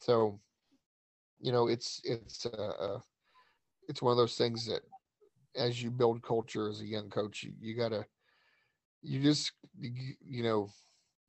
so 0.00 0.40
you 1.40 1.52
know 1.52 1.68
it's 1.68 2.00
it's 2.04 2.46
uh, 2.46 2.72
uh 2.80 3.00
it's 3.88 4.02
one 4.02 4.12
of 4.12 4.16
those 4.18 4.36
things 4.36 4.66
that 4.66 4.82
as 5.56 5.82
you 5.82 5.90
build 5.90 6.22
culture 6.22 6.68
as 6.68 6.80
a 6.80 6.86
young 6.86 7.10
coach 7.10 7.42
you, 7.42 7.52
you 7.60 7.74
gotta 7.76 8.06
you 9.02 9.22
just 9.22 9.52
you, 9.78 10.14
you 10.20 10.42
know 10.42 10.70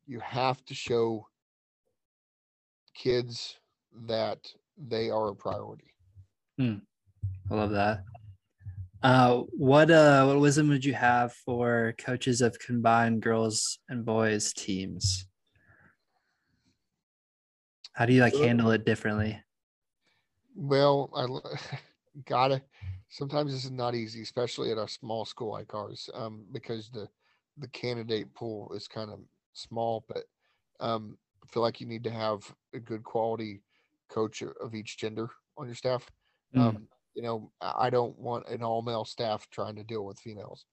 you 0.05 0.19
have 0.19 0.63
to 0.65 0.73
show 0.75 1.27
kids 2.97 3.59
that 4.07 4.39
they 4.77 5.09
are 5.09 5.29
a 5.29 5.35
priority 5.35 5.93
I 7.49 7.55
love 7.55 7.71
that. 7.71 8.03
Uh, 9.03 9.43
what 9.51 9.91
uh, 9.91 10.25
what 10.25 10.39
wisdom 10.39 10.69
would 10.69 10.83
you 10.83 10.93
have 10.93 11.33
for 11.33 11.93
coaches 11.99 12.41
of 12.41 12.57
combined 12.59 13.21
girls 13.21 13.79
and 13.89 14.03
boys 14.03 14.53
teams? 14.53 15.27
How 17.93 18.05
do 18.05 18.13
you 18.13 18.21
like 18.21 18.35
handle 18.35 18.71
it 18.71 18.85
differently? 18.85 19.41
well 20.55 21.11
I 21.15 21.77
gotta 22.25 22.61
sometimes 23.09 23.53
this 23.53 23.65
is 23.65 23.71
not 23.71 23.95
easy 23.95 24.23
especially 24.23 24.71
at 24.71 24.77
a 24.77 24.87
small 24.87 25.23
school 25.23 25.51
like 25.51 25.73
ours 25.73 26.09
um 26.13 26.45
because 26.51 26.89
the 26.89 27.07
the 27.57 27.67
candidate 27.69 28.33
pool 28.33 28.71
is 28.73 28.87
kind 28.87 29.11
of 29.11 29.19
small 29.53 30.03
but 30.07 30.23
um 30.79 31.17
feel 31.47 31.63
like 31.63 31.81
you 31.81 31.87
need 31.87 32.03
to 32.03 32.11
have 32.11 32.53
a 32.73 32.79
good 32.79 33.03
quality 33.03 33.63
coach 34.09 34.41
of 34.41 34.75
each 34.75 34.97
gender 34.97 35.29
on 35.57 35.65
your 35.67 35.75
staff 35.75 36.09
Mm. 36.55 36.61
um 36.61 36.87
you 37.13 37.21
know 37.21 37.51
i 37.61 37.89
don't 37.89 38.17
want 38.17 38.47
an 38.47 38.63
all 38.63 38.81
male 38.81 39.05
staff 39.05 39.49
trying 39.49 39.75
to 39.75 39.83
deal 39.83 40.05
with 40.05 40.19
females 40.19 40.65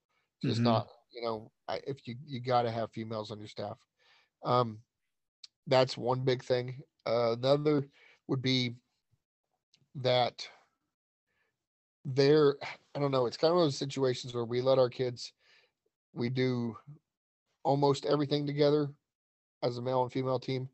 just 0.47 0.61
Mhm. 0.61 0.65
not 0.65 0.89
you 1.13 1.23
know 1.23 1.53
I, 1.69 1.81
if 1.87 2.07
you 2.07 2.17
you 2.25 2.41
got 2.41 2.63
to 2.63 2.71
have 2.71 2.93
females 2.93 3.31
on 3.31 3.39
your 3.39 3.49
staff 3.49 3.79
um 4.45 4.83
that's 5.67 5.97
one 5.97 6.25
big 6.25 6.43
thing 6.45 6.83
uh, 7.07 7.33
another 7.39 7.89
would 8.29 8.43
be 8.43 8.77
that 9.97 10.49
there 12.05 12.57
i 12.95 12.99
don't 12.99 13.11
know 13.11 13.27
it's 13.27 13.37
kind 13.37 13.53
of 13.53 13.59
those 13.59 13.77
situations 13.79 14.35
where 14.35 14.45
we 14.45 14.61
let 14.61 14.79
our 14.79 14.91
kids 14.91 15.33
we 16.13 16.29
do 16.31 16.77
almost 17.65 18.07
everything 18.07 18.47
together 18.47 18.91
as 19.65 19.79
a 19.79 19.83
male 19.83 20.05
and 20.05 20.13
female 20.13 20.41
team 20.41 20.71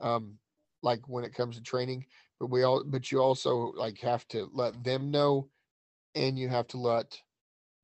um 0.00 0.38
like 0.82 1.08
when 1.08 1.24
it 1.24 1.34
comes 1.34 1.56
to 1.56 1.62
training 1.62 2.06
but 2.40 2.48
we 2.48 2.64
all 2.64 2.84
but 2.84 3.12
you 3.12 3.22
also 3.22 3.72
like 3.74 3.98
have 4.00 4.28
to 4.28 4.50
let 4.52 4.84
them 4.84 5.10
know 5.12 5.50
and 6.14 6.38
you 6.38 6.48
have 6.48 6.66
to 6.68 6.78
let 6.78 7.22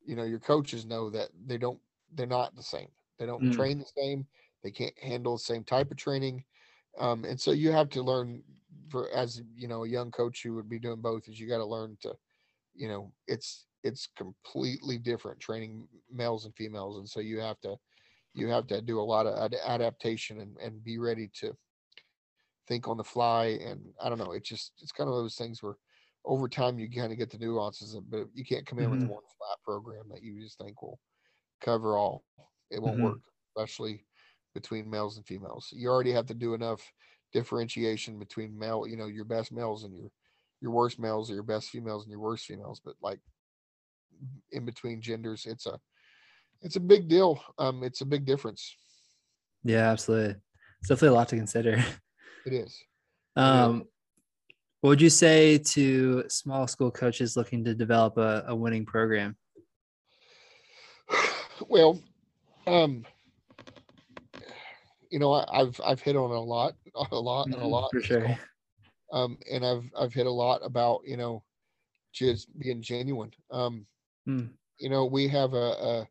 you 0.04 0.16
know 0.16 0.24
your 0.24 0.40
coaches 0.40 0.86
know 0.86 1.10
that 1.10 1.30
they 1.46 1.58
don't 1.58 1.80
they're 2.12 2.26
not 2.26 2.56
the 2.56 2.62
same. 2.62 2.90
They 3.18 3.26
don't 3.26 3.50
Mm. 3.50 3.50
train 3.50 3.78
the 3.78 3.86
same. 3.96 4.26
They 4.62 4.70
can't 4.70 4.98
handle 4.98 5.34
the 5.34 5.40
same 5.40 5.64
type 5.64 5.90
of 5.90 5.98
training. 5.98 6.44
Um 6.98 7.24
and 7.24 7.40
so 7.40 7.52
you 7.52 7.72
have 7.72 7.90
to 7.90 8.02
learn 8.02 8.44
for 8.90 9.10
as 9.10 9.42
you 9.56 9.68
know 9.68 9.84
a 9.84 9.88
young 9.88 10.10
coach 10.12 10.42
who 10.42 10.54
would 10.54 10.68
be 10.68 10.78
doing 10.78 11.02
both 11.02 11.28
is 11.28 11.40
you 11.40 11.48
got 11.48 11.58
to 11.58 11.66
learn 11.66 11.98
to 12.02 12.16
you 12.74 12.88
know 12.88 13.12
it's 13.26 13.66
it's 13.84 14.06
completely 14.06 14.98
different 14.98 15.40
training 15.40 15.88
males 16.10 16.44
and 16.46 16.56
females 16.56 16.98
and 16.98 17.08
so 17.08 17.20
you 17.20 17.40
have 17.40 17.60
to 17.60 17.78
you 18.38 18.48
have 18.48 18.66
to 18.68 18.82
do 18.82 19.00
a 19.00 19.02
lot 19.02 19.26
of 19.26 19.36
ad- 19.38 19.60
adaptation 19.66 20.40
and, 20.40 20.56
and 20.58 20.84
be 20.84 20.98
ready 20.98 21.28
to 21.34 21.56
think 22.66 22.86
on 22.86 22.96
the 22.96 23.04
fly 23.04 23.46
and 23.46 23.94
i 24.00 24.08
don't 24.08 24.18
know 24.18 24.32
it's 24.32 24.48
just 24.48 24.72
it's 24.82 24.92
kind 24.92 25.08
of 25.08 25.14
those 25.16 25.36
things 25.36 25.62
where 25.62 25.76
over 26.24 26.48
time 26.48 26.78
you 26.78 26.90
kind 26.90 27.12
of 27.12 27.18
get 27.18 27.30
the 27.30 27.38
nuances 27.38 27.96
but 28.08 28.26
you 28.34 28.44
can't 28.44 28.66
come 28.66 28.78
in 28.78 28.90
with 28.90 29.02
Mhm. 29.02 29.06
one 29.06 29.22
flat 29.38 29.58
program 29.64 30.08
that 30.08 30.22
you 30.22 30.40
just 30.42 30.58
think 30.58 30.82
will 30.82 31.00
cover 31.60 31.96
all 31.96 32.24
it 32.70 32.82
won't 32.82 32.98
Mhm. 32.98 33.00
work 33.00 33.20
especially 33.56 34.06
between 34.54 34.90
males 34.90 35.16
and 35.18 35.26
females 35.26 35.70
you 35.72 35.88
already 35.88 36.12
have 36.12 36.26
to 36.26 36.34
do 36.34 36.54
enough 36.54 36.92
differentiation 37.32 38.18
between 38.18 38.58
male 38.58 38.86
you 38.86 38.96
know 38.96 39.06
your 39.06 39.24
best 39.26 39.52
males 39.52 39.84
and 39.84 39.96
your 39.96 40.10
your 40.60 40.72
worst 40.72 40.98
males 40.98 41.30
or 41.30 41.34
your 41.34 41.42
best 41.44 41.70
females 41.70 42.04
and 42.04 42.10
your 42.10 42.20
worst 42.20 42.46
females 42.46 42.80
but 42.84 42.96
like 43.02 43.20
in 44.50 44.64
between 44.64 45.00
genders 45.00 45.46
it's 45.46 45.66
a 45.66 45.78
it's 46.62 46.76
a 46.76 46.80
big 46.80 47.08
deal 47.08 47.40
um 47.58 47.82
it's 47.84 48.00
a 48.00 48.06
big 48.06 48.24
difference 48.24 48.74
Yeah, 49.64 49.90
absolutely. 49.90 50.36
It's 50.80 50.88
definitely 50.88 51.08
a 51.08 51.18
lot 51.18 51.28
to 51.30 51.36
consider. 51.36 51.84
it 52.46 52.52
is. 52.52 52.82
Um, 53.36 53.84
what 54.80 54.90
would 54.90 55.00
you 55.02 55.10
say 55.10 55.58
to 55.58 56.24
small 56.28 56.66
school 56.66 56.90
coaches 56.90 57.36
looking 57.36 57.64
to 57.64 57.74
develop 57.74 58.16
a, 58.16 58.44
a 58.48 58.54
winning 58.54 58.84
program? 58.86 59.36
well 61.68 62.00
um 62.66 63.04
you 65.10 65.18
know 65.18 65.32
I, 65.32 65.60
i've 65.60 65.80
i've 65.84 66.00
hit 66.00 66.16
on 66.16 66.30
a 66.30 66.40
lot 66.40 66.74
a 67.12 67.16
lot 67.18 67.46
and 67.46 67.54
a 67.54 67.58
Mhm, 67.58 67.70
lot 67.70 67.90
for 67.92 68.02
sure. 68.02 68.38
um 69.12 69.38
and 69.50 69.64
i've 69.64 69.90
i've 69.98 70.12
hit 70.14 70.26
a 70.26 70.30
lot 70.30 70.60
about 70.64 71.00
you 71.04 71.16
know 71.16 71.42
just 72.12 72.48
being 72.58 72.82
genuine 72.82 73.32
um 73.50 73.86
Mm. 74.28 74.50
you 74.78 74.90
know 74.90 75.06
we 75.06 75.26
have 75.28 75.54
a, 75.54 75.56
a 75.92 76.08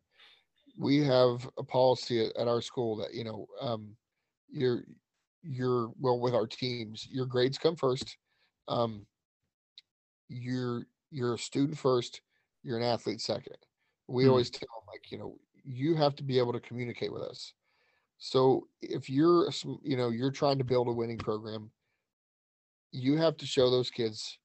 we 0.78 1.04
have 1.04 1.50
a 1.58 1.64
policy 1.64 2.26
at, 2.26 2.36
at 2.38 2.48
our 2.48 2.62
school 2.62 2.98
that 2.98 3.14
you 3.14 3.24
know 3.24 3.48
um 3.62 3.98
your 4.50 4.84
your 5.44 5.92
well 6.00 6.20
with 6.20 6.36
our 6.36 6.48
teams 6.48 7.08
your 7.12 7.26
grades 7.26 7.58
come 7.58 7.76
first 7.76 8.18
um 8.68 9.08
you're 10.30 10.88
you're 11.12 11.36
a 11.36 11.40
student 11.40 11.78
first 11.78 12.22
you're 12.64 12.78
an 12.78 12.84
athlete 12.84 13.22
second. 13.22 13.58
We 14.08 14.28
Hmm. 14.28 14.28
always 14.28 14.50
tell 14.50 14.68
them 14.74 14.88
like 14.92 15.12
you 15.12 15.18
know 15.18 15.40
you 15.64 15.96
have 15.96 16.16
to 16.16 16.24
be 16.24 16.38
able 16.40 16.54
to 16.54 16.60
communicate 16.60 17.14
with 17.14 17.22
us. 17.24 17.54
So 18.18 18.68
if 18.82 19.10
you're 19.10 19.50
you 19.84 19.98
know 19.98 20.10
you're 20.10 20.32
trying 20.32 20.60
to 20.60 20.64
build 20.66 20.88
a 20.88 20.94
winning 20.94 21.20
program 21.20 21.72
you 22.92 23.18
have 23.18 23.38
to 23.38 23.46
show 23.46 23.70
those 23.70 23.90
kids 23.90 24.40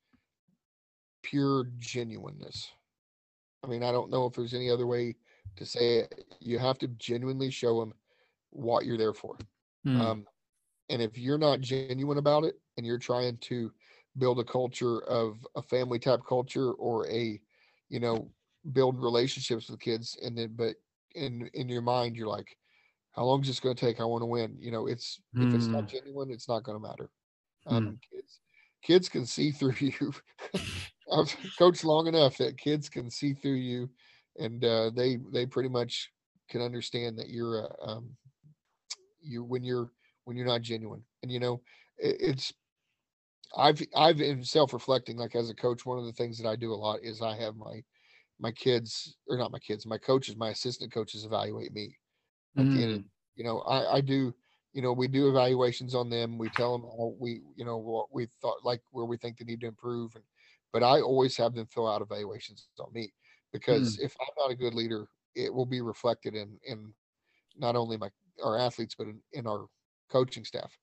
pure 1.23 1.67
genuineness. 1.79 2.73
I 3.63 3.69
mean 3.69 3.83
i 3.83 3.93
don't 3.93 4.11
know 4.11 4.27
if 4.27 4.35
there's 4.35 4.55
any 4.55 4.71
other 4.71 4.87
way 4.87 5.17
to 5.57 5.67
say 5.67 5.99
it 6.01 6.25
you 6.41 6.59
have 6.59 6.79
to 6.79 6.89
genuinely 6.89 7.51
show 7.51 7.81
them 7.81 7.93
what 8.51 8.85
you're 8.85 8.99
there 8.99 9.15
for. 9.15 9.39
Mm. 9.85 10.13
um, 10.13 10.27
and 10.89 11.03
if 11.03 11.19
you're 11.19 11.39
not 11.39 11.61
genuine 11.61 12.19
about 12.19 12.45
it 12.45 12.55
and 12.77 12.87
you're 12.87 12.99
trying 12.99 13.37
to 13.39 13.73
build 14.17 14.39
a 14.41 14.45
culture 14.45 15.01
of 15.05 15.47
a 15.57 15.63
family 15.63 15.99
type 15.99 16.21
culture 16.29 16.73
or 16.73 17.09
a 17.09 17.41
you 17.89 18.01
know 18.01 18.31
build 18.73 19.01
relationships 19.03 19.69
with 19.69 19.81
kids 19.81 20.17
and 20.23 20.37
then 20.39 20.53
but 20.57 20.77
in 21.15 21.49
in 21.55 21.69
your 21.69 21.83
mind 21.83 22.17
you're 22.17 22.29
like 22.29 22.57
how 23.13 23.25
long 23.25 23.41
is 23.43 23.49
this 23.49 23.61
going 23.61 23.75
to 23.77 23.87
take? 23.87 24.01
I 24.01 24.05
want 24.05 24.23
to 24.23 24.27
win. 24.27 24.57
You 24.61 24.71
know 24.73 24.87
it's 24.87 25.21
if 25.41 25.55
it's 25.55 25.71
not 25.73 25.85
Mm. 25.85 25.87
genuine 25.87 26.31
it's 26.31 26.49
not 26.49 26.63
going 26.65 26.81
to 26.81 26.87
matter 26.89 27.11
um 27.67 27.97
kids 28.11 28.41
kids 28.83 29.09
can 29.09 29.27
see 29.27 29.51
through 29.51 29.75
you. 29.79 30.13
I've 31.13 31.35
coached 31.59 31.85
long 31.85 32.07
enough 32.07 32.39
that 32.39 32.59
kids 32.59 32.89
can 32.89 33.11
see 33.11 33.35
through 33.35 33.55
you, 33.55 33.91
and 34.39 34.65
uh, 34.65 34.91
they 34.91 35.17
they 35.33 35.47
pretty 35.47 35.69
much 35.69 36.13
can 36.49 36.61
understand 36.63 37.19
that 37.19 37.29
you're 37.31 37.65
uh, 37.65 37.91
um, 37.91 38.17
you 39.21 39.45
when 39.45 39.63
you're 39.65 39.91
when 40.25 40.37
you're 40.37 40.47
not 40.47 40.63
genuine. 40.63 41.05
And 41.23 41.31
you 41.33 41.41
know, 41.41 41.63
it, 41.99 42.17
it's 42.21 42.53
I've 43.57 43.83
I've 43.95 44.21
in 44.21 44.45
self 44.45 44.73
reflecting 44.73 45.17
like 45.17 45.35
as 45.35 45.51
a 45.51 45.55
coach, 45.55 45.85
one 45.85 45.99
of 45.99 46.07
the 46.07 46.13
things 46.13 46.39
that 46.39 46.49
I 46.49 46.57
do 46.57 46.73
a 46.73 46.77
lot 46.77 47.01
is 47.03 47.21
I 47.21 47.37
have 47.37 47.57
my 47.57 47.83
my 48.41 48.53
kids 48.53 49.17
or 49.29 49.39
not 49.39 49.53
my 49.53 49.59
kids, 49.61 49.87
my 49.87 49.99
coaches, 49.99 50.37
my 50.37 50.51
assistant 50.51 50.93
coaches 50.93 51.25
evaluate 51.25 51.73
me. 51.73 51.99
At 52.59 52.71
the 52.71 52.85
of, 52.85 52.91
Mm, 52.95 53.11
you 53.37 53.45
know, 53.45 53.61
I 53.63 53.97
I 53.97 54.01
do 54.03 54.35
you 54.73 54.83
know 54.83 54.93
we 54.93 55.09
do 55.09 55.29
evaluations 55.29 55.95
on 55.95 56.11
them. 56.11 56.39
We 56.39 56.51
tell 56.51 56.79
them 56.79 56.89
how 56.89 57.17
we 57.21 57.43
you 57.57 57.65
know 57.65 57.79
what 57.79 58.13
we 58.15 58.29
thought 58.43 58.65
like 58.65 58.83
where 58.91 59.07
we 59.07 59.19
think 59.19 59.39
they 59.39 59.45
need 59.45 59.61
to 59.63 59.69
improve 59.69 60.17
and 60.17 60.25
but 60.73 60.83
I 60.83 61.01
always 61.03 61.37
have 61.39 61.55
them 61.55 61.67
fill 61.67 61.89
out 61.89 62.03
evaluations 62.03 62.69
on 62.81 62.93
me 62.93 63.13
because 63.53 63.97
mm, 63.97 64.05
if 64.05 64.17
I'm 64.21 64.35
not 64.39 64.51
a 64.51 64.57
good 64.57 64.75
leader, 64.75 65.07
it 65.35 65.53
will 65.53 65.67
be 65.67 65.81
reflected 65.81 66.35
in 66.35 66.59
in 66.65 66.93
not 67.57 67.77
only 67.77 67.97
my 67.97 68.11
our 68.45 68.59
athletes 68.59 68.95
but 68.97 69.09
in, 69.09 69.21
in 69.33 69.47
our 69.47 69.67
coaching 70.11 70.45
staff. 70.45 70.77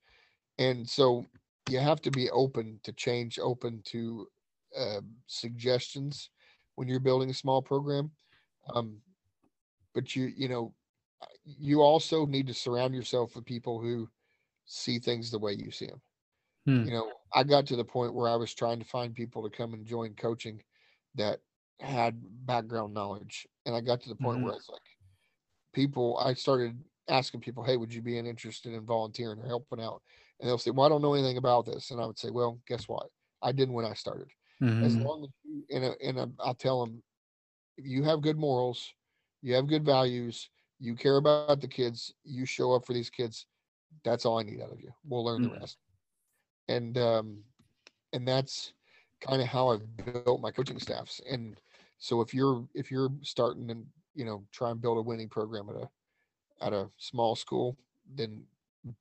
And 0.57 0.87
so 0.87 1.25
you 1.69 1.79
have 1.79 2.01
to 2.01 2.11
be 2.11 2.29
open 2.31 2.79
to 2.83 2.93
change, 2.93 3.39
open 3.39 3.81
to 3.85 4.27
uh, 4.77 5.01
suggestions 5.27 6.29
when 6.75 6.87
you're 6.87 6.99
building 6.99 7.29
a 7.29 7.33
small 7.33 7.61
program. 7.61 8.11
Um, 8.73 9.01
but 9.93 10.15
you 10.15 10.31
you 10.35 10.47
know 10.49 10.73
uh, 11.21 11.25
you 11.45 11.81
also 11.81 12.25
need 12.25 12.47
to 12.47 12.53
surround 12.53 12.93
yourself 12.93 13.35
with 13.35 13.45
people 13.45 13.79
who 13.81 14.09
see 14.65 14.99
things 14.99 15.31
the 15.31 15.39
way 15.39 15.53
you 15.53 15.71
see 15.71 15.87
them 15.87 16.01
mm, 16.67 16.85
you 16.85 16.91
know, 16.91 17.11
I 17.33 17.43
got 17.43 17.65
to 17.67 17.75
the 17.75 17.83
point 17.83 18.13
where 18.13 18.29
I 18.29 18.35
was 18.35 18.53
trying 18.53 18.79
to 18.79 18.85
find 18.85 19.13
people 19.15 19.43
to 19.43 19.55
come 19.55 19.73
and 19.73 19.85
join 19.85 20.13
coaching 20.15 20.61
that 21.15 21.39
had 21.79 22.45
background 22.45 22.93
knowledge. 22.93 23.47
And 23.65 23.75
I 23.75 23.81
got 23.81 24.01
to 24.01 24.09
the 24.09 24.15
point 24.15 24.41
mhm, 24.41 24.49
where 24.49 24.55
it's 24.55 24.69
like 24.69 24.81
people, 25.73 26.17
I 26.17 26.33
started 26.33 26.83
asking 27.09 27.41
people, 27.41 27.63
Hey, 27.63 27.77
would 27.77 27.93
you 27.93 28.01
be 28.01 28.17
interested 28.17 28.73
in 28.73 28.85
volunteering 28.85 29.39
or 29.39 29.47
helping 29.47 29.81
out? 29.81 30.01
And 30.39 30.49
they'll 30.49 30.57
say, 30.57 30.71
Well, 30.71 30.85
I 30.85 30.89
don't 30.89 31.01
know 31.01 31.13
anything 31.13 31.37
about 31.37 31.65
this. 31.65 31.91
And 31.91 32.01
I 32.01 32.05
would 32.05 32.19
say, 32.19 32.29
Well, 32.31 32.61
guess 32.67 32.87
what? 32.87 33.09
I 33.41 33.51
didn't 33.51 33.73
when 33.75 33.85
I 33.85 33.93
started. 33.93 34.29
As 34.81 34.97
mhm. 34.97 35.09
long 35.09 35.23
as 35.25 35.29
you, 35.43 35.65
and, 35.75 35.85
uh, 35.85 35.95
and 36.03 36.19
um, 36.19 36.35
I'll 36.39 36.55
tell 36.55 36.85
them, 36.85 37.03
if 37.77 37.85
you 37.85 38.03
have 38.03 38.21
good 38.21 38.37
morals, 38.37 38.93
you 39.41 39.55
have 39.55 39.67
good 39.67 39.85
values, 39.85 40.49
you 40.79 40.95
care 40.95 41.17
about 41.17 41.45
the 41.61 41.67
kids, 41.67 41.97
you 42.07 42.45
show 42.45 42.57
up 42.57 42.85
for 42.85 42.93
these 42.93 43.09
kids, 43.09 43.47
that's 44.03 44.25
all 44.25 44.39
I 44.39 44.43
need 44.43 44.61
out 44.61 44.71
of 44.71 44.79
you. 44.81 44.91
We'll 45.03 45.23
learn 45.23 45.41
the 45.41 45.49
Mm. 45.49 45.59
rest. 45.59 45.77
And, 46.67 46.97
um, 46.97 47.43
and 48.13 48.27
that's 48.27 48.73
kind 49.21 49.41
of 49.41 49.47
how 49.47 49.69
I've 49.69 49.97
built 49.97 50.41
my 50.41 50.51
coaching 50.51 50.79
staffs. 50.79 51.21
And 51.29 51.59
so 51.99 52.21
if 52.21 52.33
you're 52.33 52.65
if 52.73 52.89
you're 52.89 53.11
starting 53.21 53.69
and 53.69 53.85
you 54.15 54.25
know 54.25 54.43
try 54.51 54.71
and 54.71 54.81
build 54.81 54.97
a 54.97 55.01
winning 55.01 55.29
program 55.29 55.69
at 55.69 55.75
a 55.75 55.89
at 56.61 56.73
a 56.73 56.89
small 56.97 57.35
school, 57.35 57.77
then 58.15 58.41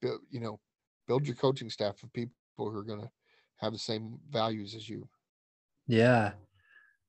build 0.00 0.20
you 0.30 0.40
know 0.40 0.60
build 1.06 1.26
your 1.26 1.36
coaching 1.36 1.70
staff 1.70 2.02
of 2.02 2.12
people 2.12 2.34
who 2.56 2.76
are 2.76 2.82
going 2.82 3.00
to 3.00 3.10
have 3.56 3.72
the 3.72 3.78
same 3.78 4.18
values 4.30 4.74
as 4.74 4.88
you. 4.88 5.08
Yeah. 5.86 6.32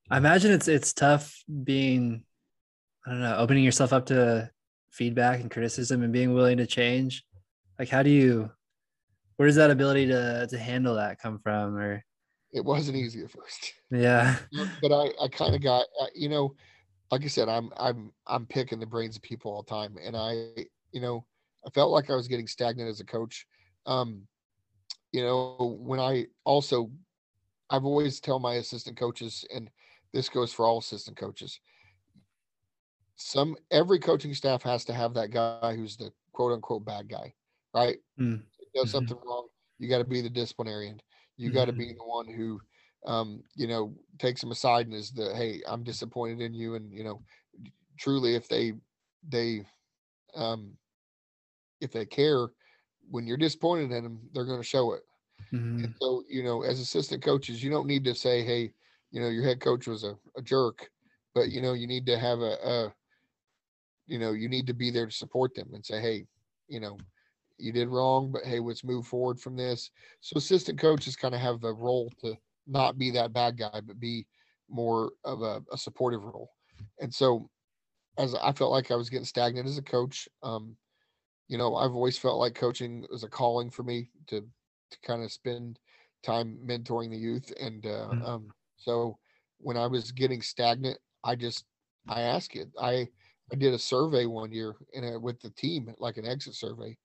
I 0.10 0.18
imagine 0.18 0.52
it's 0.52 0.68
it's 0.68 0.94
tough 0.94 1.44
being, 1.64 2.24
I 3.06 3.12
don't 3.12 3.20
know, 3.20 3.38
opening 3.38 3.64
yourself 3.64 3.92
up 3.92 4.08
to 4.08 4.50
feedback 4.92 5.40
and 5.40 5.52
criticism 5.52 6.02
and 6.02 6.14
being 6.14 6.34
willing 6.34 6.58
to 6.58 6.66
change. 6.66 7.24
Like 7.78 7.90
how 7.90 8.04
do 8.04 8.10
you 8.10 8.50
where 9.36 9.48
does 9.48 9.56
that 9.56 9.72
ability 9.72 10.08
to 10.08 10.48
to 10.50 10.58
handle 10.58 10.96
that 10.96 11.20
come 11.20 11.40
from? 11.40 11.78
Or 11.78 12.04
It 12.54 12.66
wasn't 12.66 12.98
easy 12.98 13.24
at 13.24 13.32
first, 13.32 13.74
yeah. 13.92 14.40
but 14.82 14.92
I 14.94 15.14
I 15.24 15.28
kind 15.30 15.56
of 15.56 15.62
got 15.62 15.88
uh, 16.02 16.08
you 16.16 16.30
know 16.30 16.56
like 17.12 17.24
I 17.24 17.28
said 17.28 17.50
I'm 17.50 17.72
I'm 17.78 18.14
I'm 18.28 18.48
picking 18.48 18.80
the 18.80 18.88
brains 18.88 19.18
of 19.18 19.24
people 19.24 19.52
all 19.54 19.64
the 19.64 19.70
time, 19.72 19.98
and 20.02 20.18
I 20.18 20.66
you 20.94 21.02
know 21.02 21.26
I 21.68 21.70
felt 21.72 21.92
like 21.92 22.10
I 22.10 22.16
was 22.16 22.28
getting 22.30 22.48
stagnant 22.48 22.90
as 22.90 23.02
a 23.02 23.06
coach. 23.06 23.48
Um, 23.86 24.28
you 25.14 25.24
know 25.24 25.78
when 25.82 26.00
I 26.00 26.28
also 26.46 26.92
I've 27.70 27.86
always 27.86 28.20
tell 28.22 28.40
my 28.40 28.56
assistant 28.56 28.98
coaches, 28.98 29.46
and 29.54 29.72
this 30.14 30.30
goes 30.30 30.54
for 30.54 30.66
all 30.68 30.80
assistant 30.80 31.18
coaches. 31.18 31.60
Some 33.16 33.58
every 33.70 34.00
coaching 34.00 34.34
staff 34.34 34.64
has 34.64 34.86
to 34.86 34.94
have 34.94 35.14
that 35.16 35.32
guy 35.32 35.76
who's 35.76 35.98
the 35.98 36.14
quote 36.32 36.54
unquote 36.54 36.86
bad 36.86 37.10
guy, 37.10 37.36
right? 37.74 37.98
Mm, 38.18 38.44
Does 38.76 38.92
mhm, 38.92 38.92
something 38.92 39.18
wrong, 39.26 39.50
you 39.80 39.90
got 39.90 40.00
to 40.00 40.06
be 40.06 40.22
the 40.22 40.30
disciplinarian. 40.32 41.02
You 41.40 41.52
got 41.52 41.66
to 41.66 41.74
be 41.74 41.94
the 41.94 42.04
one 42.06 42.28
who, 42.28 42.62
um, 43.06 43.44
you 43.56 43.68
know, 43.68 43.96
takes 44.20 44.42
them 44.42 44.52
aside 44.52 44.88
and 44.88 44.96
is 44.96 45.12
the 45.12 45.36
hey, 45.36 45.62
I'm 45.68 45.84
disappointed 45.84 46.42
in 46.42 46.54
you, 46.54 46.76
and 46.76 46.94
you 46.94 47.04
know, 47.04 47.24
truly, 48.00 48.36
if 48.36 48.48
they 48.50 48.74
they 49.24 49.66
um, 50.36 50.78
if 51.82 51.92
they 51.92 52.06
care, 52.06 52.48
when 53.10 53.26
you're 53.28 53.38
disappointed 53.38 53.92
in 53.92 54.04
them, 54.04 54.30
they're 54.34 54.46
going 54.46 54.60
to 54.60 54.68
show 54.68 54.94
it. 54.94 55.04
And 55.82 55.92
mhm, 55.92 56.00
so, 56.02 56.24
you 56.30 56.44
know, 56.44 56.64
as 56.64 56.80
assistant 56.80 57.24
coaches, 57.24 57.64
you 57.64 57.70
don't 57.72 57.88
need 57.88 58.06
to 58.06 58.16
say, 58.16 58.44
hey, 58.44 58.74
you 59.12 59.22
know, 59.22 59.30
your 59.30 59.44
head 59.44 59.62
coach 59.62 59.88
was 59.88 60.04
a, 60.04 60.18
a 60.38 60.42
jerk, 60.42 60.92
but 61.36 61.50
you 61.50 61.62
know, 61.62 61.74
you 61.74 61.88
need 61.88 62.06
to 62.08 62.20
have 62.20 62.40
a, 62.40 62.58
a, 62.64 62.96
you 64.08 64.20
know, 64.20 64.32
you 64.32 64.50
need 64.50 64.68
to 64.68 64.74
be 64.74 64.92
there 64.92 65.06
to 65.06 65.12
support 65.12 65.54
them 65.56 65.74
and 65.74 65.86
say, 65.86 66.02
hey, 66.02 66.28
you 66.68 66.80
know, 66.80 67.06
you 67.60 67.72
did 67.72 67.90
wrong, 67.90 68.32
but 68.32 68.44
hey, 68.44 68.60
let's 68.60 68.84
move 68.84 69.08
forward 69.08 69.40
from 69.40 69.56
this. 69.56 69.92
So 70.22 70.38
assistant 70.38 70.80
coaches 70.80 71.16
kind 71.16 71.36
of 71.36 71.42
have 71.42 71.64
a 71.64 71.74
role 71.74 72.12
to 72.22 72.36
not 72.68 72.98
be 72.98 73.12
that 73.12 73.34
bad 73.34 73.58
guy, 73.58 73.82
but 73.82 74.00
be 74.00 74.28
more 74.70 75.12
of 75.24 75.42
a, 75.42 75.62
a 75.72 75.78
supportive 75.78 76.24
role. 76.24 76.52
And 77.00 77.14
so 77.14 77.50
as 78.18 78.36
I 78.36 78.52
felt 78.52 78.72
like 78.72 78.92
I 78.92 78.96
was 78.96 79.10
getting 79.10 79.26
stagnant 79.26 79.68
as 79.68 79.78
a 79.78 79.84
coach, 79.84 80.28
um, 80.44 80.76
you 81.48 81.58
know, 81.58 81.76
I've 81.76 81.94
always 81.94 82.18
felt 82.18 82.40
like 82.40 82.54
coaching 82.54 83.06
was 83.10 83.24
a 83.24 83.30
calling 83.30 83.70
for 83.70 83.84
me 83.84 84.10
to 84.28 84.42
to 84.42 84.98
kind 85.04 85.24
of 85.24 85.32
spend 85.32 85.80
time 86.24 86.58
mentoring 86.66 87.10
the 87.10 87.18
youth. 87.18 87.52
And 87.60 87.86
uh, 87.86 88.10
mm, 88.12 88.28
um, 88.28 88.50
so 88.78 89.18
when 89.60 89.78
I 89.78 89.88
was 89.88 90.12
getting 90.12 90.42
stagnant, 90.42 90.98
I 91.24 91.36
just 91.36 91.66
I 92.08 92.22
asked 92.22 92.56
it. 92.56 92.70
I 92.80 93.08
I 93.52 93.56
did 93.56 93.74
a 93.74 93.80
survey 93.80 94.26
one 94.26 94.52
year 94.52 94.76
in 94.94 95.04
a, 95.04 95.20
with 95.20 95.40
the 95.42 95.50
team, 95.52 95.94
like 95.98 96.18
an 96.18 96.26
exit 96.26 96.56
survey, 96.56 96.98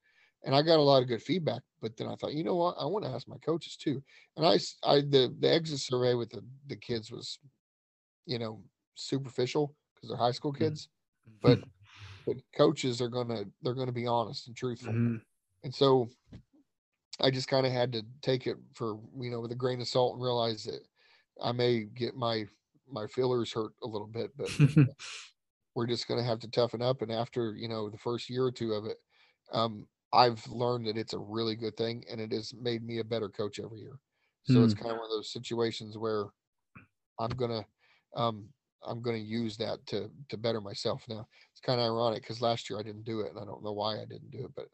and 0.44 0.54
I 0.54 0.62
got 0.62 0.78
a 0.78 0.82
lot 0.82 1.02
of 1.02 1.08
good 1.08 1.22
feedback. 1.22 1.62
But 1.80 1.96
then 1.96 2.08
I 2.08 2.16
thought, 2.16 2.34
you 2.34 2.44
know 2.44 2.56
what, 2.56 2.76
I 2.78 2.86
want 2.86 3.04
to 3.06 3.10
ask 3.12 3.28
my 3.28 3.38
coaches 3.38 3.76
too. 3.76 4.02
And 4.36 4.46
I, 4.46 4.58
I 4.84 5.00
the 5.02 5.34
the 5.38 5.50
exit 5.52 5.80
survey 5.80 6.14
with 6.14 6.30
the 6.30 6.44
the 6.66 6.76
kids 6.76 7.10
was 7.12 7.38
you 8.26 8.38
know 8.38 8.64
superficial 8.94 9.76
because 9.94 10.08
they're 10.08 10.18
high 10.18 10.32
school 10.32 10.52
mm, 10.58 10.78
kids, 10.78 10.88
but 11.42 11.60
mhm, 11.60 11.70
but 12.26 12.38
coaches 12.56 13.00
are 13.00 13.08
gonna 13.08 13.46
they're 13.62 13.74
gonna 13.74 13.92
be 13.92 14.06
honest 14.06 14.48
and 14.48 14.56
truthful. 14.56 15.00
mhm, 15.00 15.20
And 15.64 15.74
so 15.74 16.10
I 17.20 17.30
just 17.30 17.48
kind 17.48 17.66
of 17.66 17.72
had 17.72 17.92
to 17.92 18.02
take 18.22 18.46
it 18.46 18.56
for 18.74 18.98
you 19.20 19.30
know 19.30 19.40
with 19.40 19.52
a 19.52 19.56
grain 19.56 19.80
of 19.80 19.88
salt 19.88 20.14
and 20.14 20.22
realize 20.22 20.64
that 20.64 20.86
I 21.40 21.52
may 21.52 21.84
get 21.84 22.16
my 22.16 22.46
my 22.88 23.06
feelers 23.06 23.52
hurt 23.52 23.72
a 23.82 23.86
little 23.86 24.06
bit, 24.08 24.36
but 24.36 24.52
we're 25.74 25.86
just 25.86 26.06
going 26.08 26.18
to 26.20 26.24
have 26.26 26.38
to 26.40 26.48
toughen 26.50 26.82
up. 26.82 27.02
And 27.02 27.10
after 27.12 27.54
you 27.54 27.68
know 27.68 27.90
the 27.90 27.98
first 27.98 28.30
year 28.30 28.44
or 28.44 28.52
two 28.52 28.72
of 28.72 28.86
it, 28.86 28.98
um, 29.52 29.88
I've 30.14 30.46
learned 30.48 30.86
that 30.88 30.98
it's 30.98 31.14
a 31.14 31.18
really 31.20 31.56
good 31.56 31.76
thing, 31.76 32.04
and 32.10 32.20
it 32.20 32.32
has 32.32 32.54
made 32.54 32.84
me 32.84 33.00
a 33.00 33.04
better 33.04 33.28
coach 33.30 33.60
every 33.60 33.80
year. 33.80 33.98
So 34.44 34.64
it's 34.64 34.74
mm, 34.74 34.74
kind 34.74 34.92
of 34.92 34.98
one 34.98 35.06
of 35.06 35.10
those 35.12 35.32
situations 35.32 35.98
where 35.98 36.26
I'm 37.18 37.36
gonna 37.36 37.66
um, 38.16 38.52
I'm 38.84 39.02
gonna 39.02 39.18
use 39.18 39.56
that 39.58 39.86
to 39.88 40.10
to 40.28 40.36
better 40.36 40.60
myself. 40.60 41.06
Now 41.08 41.28
it's 41.52 41.60
kind 41.60 41.80
of 41.80 41.86
ironic 41.86 42.22
because 42.22 42.40
last 42.42 42.68
year 42.70 42.78
I 42.78 42.82
didn't 42.82 43.04
do 43.04 43.20
it, 43.20 43.30
and 43.30 43.38
I 43.38 43.44
don't 43.44 43.64
know 43.64 43.72
why 43.72 43.96
I 44.00 44.04
didn't 44.06 44.30
do 44.30 44.44
it, 44.46 44.54
but 44.54 44.68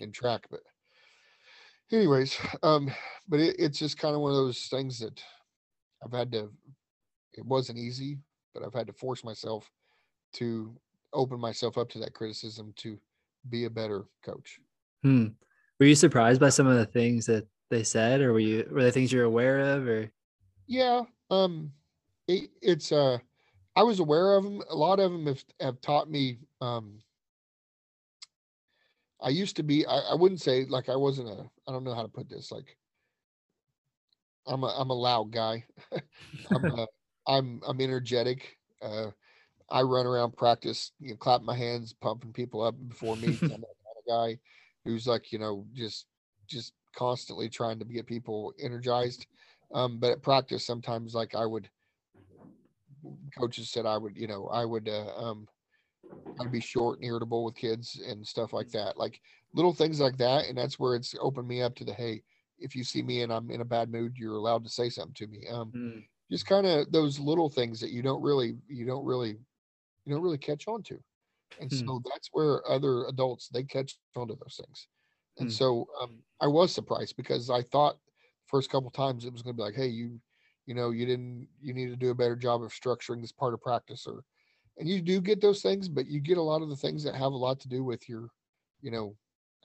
in 0.00 0.12
track, 0.12 0.46
but 0.50 0.60
anyways, 1.92 2.38
um, 2.62 2.90
but 3.28 3.40
it, 3.40 3.56
it's 3.58 3.78
just 3.78 3.98
kind 3.98 4.14
of 4.14 4.20
one 4.20 4.32
of 4.32 4.36
those 4.38 4.66
things 4.66 4.98
that 5.00 5.22
I've 6.04 6.12
had 6.12 6.32
to. 6.32 6.52
It 7.34 7.46
wasn't 7.46 7.78
easy, 7.78 8.20
but 8.54 8.64
I've 8.64 8.74
had 8.74 8.88
to 8.88 8.94
force 8.94 9.24
myself 9.24 9.70
to 10.34 10.80
open 11.12 11.40
myself 11.40 11.78
up 11.78 11.88
to 11.90 11.98
that 12.00 12.14
criticism 12.14 12.74
to 12.78 13.00
be 13.48 13.64
a 13.64 13.70
better 13.70 14.06
coach. 14.24 14.60
Hmm. 15.06 15.26
Were 15.78 15.86
you 15.86 15.94
surprised 15.94 16.40
by 16.40 16.48
some 16.48 16.66
of 16.66 16.76
the 16.76 16.84
things 16.84 17.26
that 17.26 17.46
they 17.70 17.84
said, 17.84 18.20
or 18.20 18.32
were 18.32 18.40
you 18.40 18.68
were 18.72 18.82
they 18.82 18.90
things 18.90 19.12
you're 19.12 19.22
aware 19.22 19.60
of, 19.60 19.86
or 19.86 20.10
Yeah, 20.66 21.02
um, 21.30 21.70
it, 22.26 22.50
it's 22.60 22.90
uh, 22.90 23.18
I 23.76 23.84
was 23.84 24.00
aware 24.00 24.34
of 24.34 24.42
them. 24.42 24.64
A 24.68 24.74
lot 24.74 24.98
of 24.98 25.12
them 25.12 25.26
have 25.26 25.44
have 25.60 25.80
taught 25.80 26.10
me. 26.10 26.38
Um, 26.60 26.98
I 29.20 29.28
used 29.28 29.54
to 29.56 29.62
be. 29.62 29.86
I, 29.86 29.96
I 30.10 30.14
wouldn't 30.14 30.40
say 30.40 30.64
like 30.64 30.88
I 30.88 30.96
wasn't 30.96 31.28
a. 31.28 31.48
I 31.68 31.72
don't 31.72 31.84
know 31.84 31.94
how 31.94 32.02
to 32.02 32.08
put 32.08 32.28
this. 32.28 32.50
Like 32.50 32.76
I'm 34.44 34.64
a 34.64 34.74
I'm 34.76 34.90
a 34.90 34.94
loud 34.94 35.30
guy. 35.30 35.66
I'm 36.50 36.64
a, 36.64 36.86
I'm 37.28 37.60
I'm 37.64 37.80
energetic. 37.80 38.58
Uh, 38.82 39.12
I 39.70 39.82
run 39.82 40.06
around 40.06 40.36
practice, 40.36 40.90
you 40.98 41.10
know, 41.10 41.16
clapping 41.16 41.46
my 41.46 41.56
hands, 41.56 41.92
pumping 41.92 42.32
people 42.32 42.60
up 42.60 42.74
before 42.88 43.14
me. 43.14 43.28
I'm 43.42 43.48
that 43.48 43.48
kind 43.48 43.60
of 43.60 44.08
guy 44.08 44.40
who's 44.86 45.08
like, 45.08 45.32
you 45.32 45.40
know, 45.40 45.68
just 45.74 46.08
just 46.46 46.74
constantly 46.94 47.50
trying 47.50 47.80
to 47.80 47.86
get 47.86 48.06
people 48.06 48.54
energized. 48.60 49.28
Um, 49.74 50.00
but 50.00 50.12
at 50.12 50.22
practice, 50.22 50.66
sometimes 50.66 51.14
like 51.14 51.34
I 51.36 51.46
would, 51.46 51.70
coaches 53.38 53.70
said 53.70 53.86
I 53.86 53.98
would, 53.98 54.16
you 54.16 54.26
know, 54.26 54.46
I 54.48 54.64
would, 54.64 54.88
uh, 54.88 55.14
um, 55.16 55.48
I'd 56.40 56.50
be 56.52 56.60
short 56.60 56.98
and 56.98 57.06
irritable 57.06 57.44
with 57.44 57.56
kids 57.56 58.00
and 58.00 58.26
stuff 58.26 58.52
like 58.52 58.70
that. 58.72 58.98
Like 58.98 59.22
little 59.54 59.74
things 59.74 60.00
like 60.00 60.18
that. 60.18 60.46
And 60.46 60.58
that's 60.58 60.78
where 60.78 60.96
it's 60.96 61.14
opened 61.20 61.48
me 61.48 61.62
up 61.62 61.76
to 61.76 61.84
the, 61.84 61.94
Hey, 61.94 62.24
if 62.58 62.76
you 62.76 62.84
see 62.84 63.02
me 63.02 63.22
and 63.22 63.32
I'm 63.32 63.50
in 63.50 63.62
a 63.62 63.66
bad 63.66 63.90
mood, 63.90 64.18
you're 64.18 64.36
allowed 64.36 64.64
to 64.64 64.70
say 64.70 64.90
something 64.90 65.14
to 65.14 65.26
me. 65.28 65.46
Um, 65.48 65.74
Mm. 65.74 66.08
just 66.30 66.46
kind 66.46 66.66
of 66.66 66.92
those 66.92 67.20
little 67.20 67.50
things 67.50 67.80
that 67.80 67.90
you 67.90 68.02
don't 68.02 68.22
really, 68.22 68.58
you 68.68 68.86
don't 68.86 69.04
really, 69.06 69.30
you 70.04 70.14
don't 70.14 70.22
really 70.22 70.38
catch 70.38 70.68
on 70.68 70.82
to. 70.84 71.02
And 71.60 71.70
Hmm. 71.70 71.86
so 71.86 72.02
that's 72.12 72.28
where 72.32 72.66
other 72.70 73.06
adults, 73.06 73.48
they 73.48 73.64
catch 73.64 73.98
on 74.16 74.28
to 74.28 74.34
those 74.34 74.60
things. 74.64 74.88
And 75.38 75.50
Hmm. 75.50 75.52
so 75.52 75.86
um, 76.00 76.22
I 76.40 76.46
was 76.46 76.72
surprised 76.74 77.16
because 77.16 77.50
I 77.50 77.62
thought 77.62 77.98
first 78.46 78.70
couple 78.70 78.90
times 78.90 79.24
it 79.24 79.32
was 79.32 79.42
going 79.42 79.54
to 79.54 79.58
be 79.58 79.62
like, 79.64 79.74
Hey, 79.74 79.88
you, 79.88 80.20
you 80.66 80.74
know, 80.74 80.90
you 80.90 81.06
didn't, 81.06 81.48
you 81.60 81.74
need 81.74 81.88
to 81.88 81.96
do 81.96 82.10
a 82.10 82.14
better 82.14 82.36
job 82.36 82.62
of 82.62 82.72
structuring 82.72 83.20
this 83.20 83.32
part 83.32 83.54
of 83.54 83.60
practice 83.60 84.06
or, 84.06 84.24
and 84.78 84.88
you 84.88 85.00
do 85.02 85.20
get 85.20 85.40
those 85.40 85.62
things, 85.62 85.88
but 85.88 86.06
you 86.06 86.20
get 86.20 86.38
a 86.38 86.42
lot 86.42 86.62
of 86.62 86.68
the 86.68 86.76
things 86.76 87.02
that 87.04 87.14
have 87.14 87.32
a 87.32 87.36
lot 87.36 87.60
to 87.60 87.68
do 87.68 87.82
with 87.84 88.08
your, 88.08 88.28
you 88.82 88.90
know, 88.90 89.16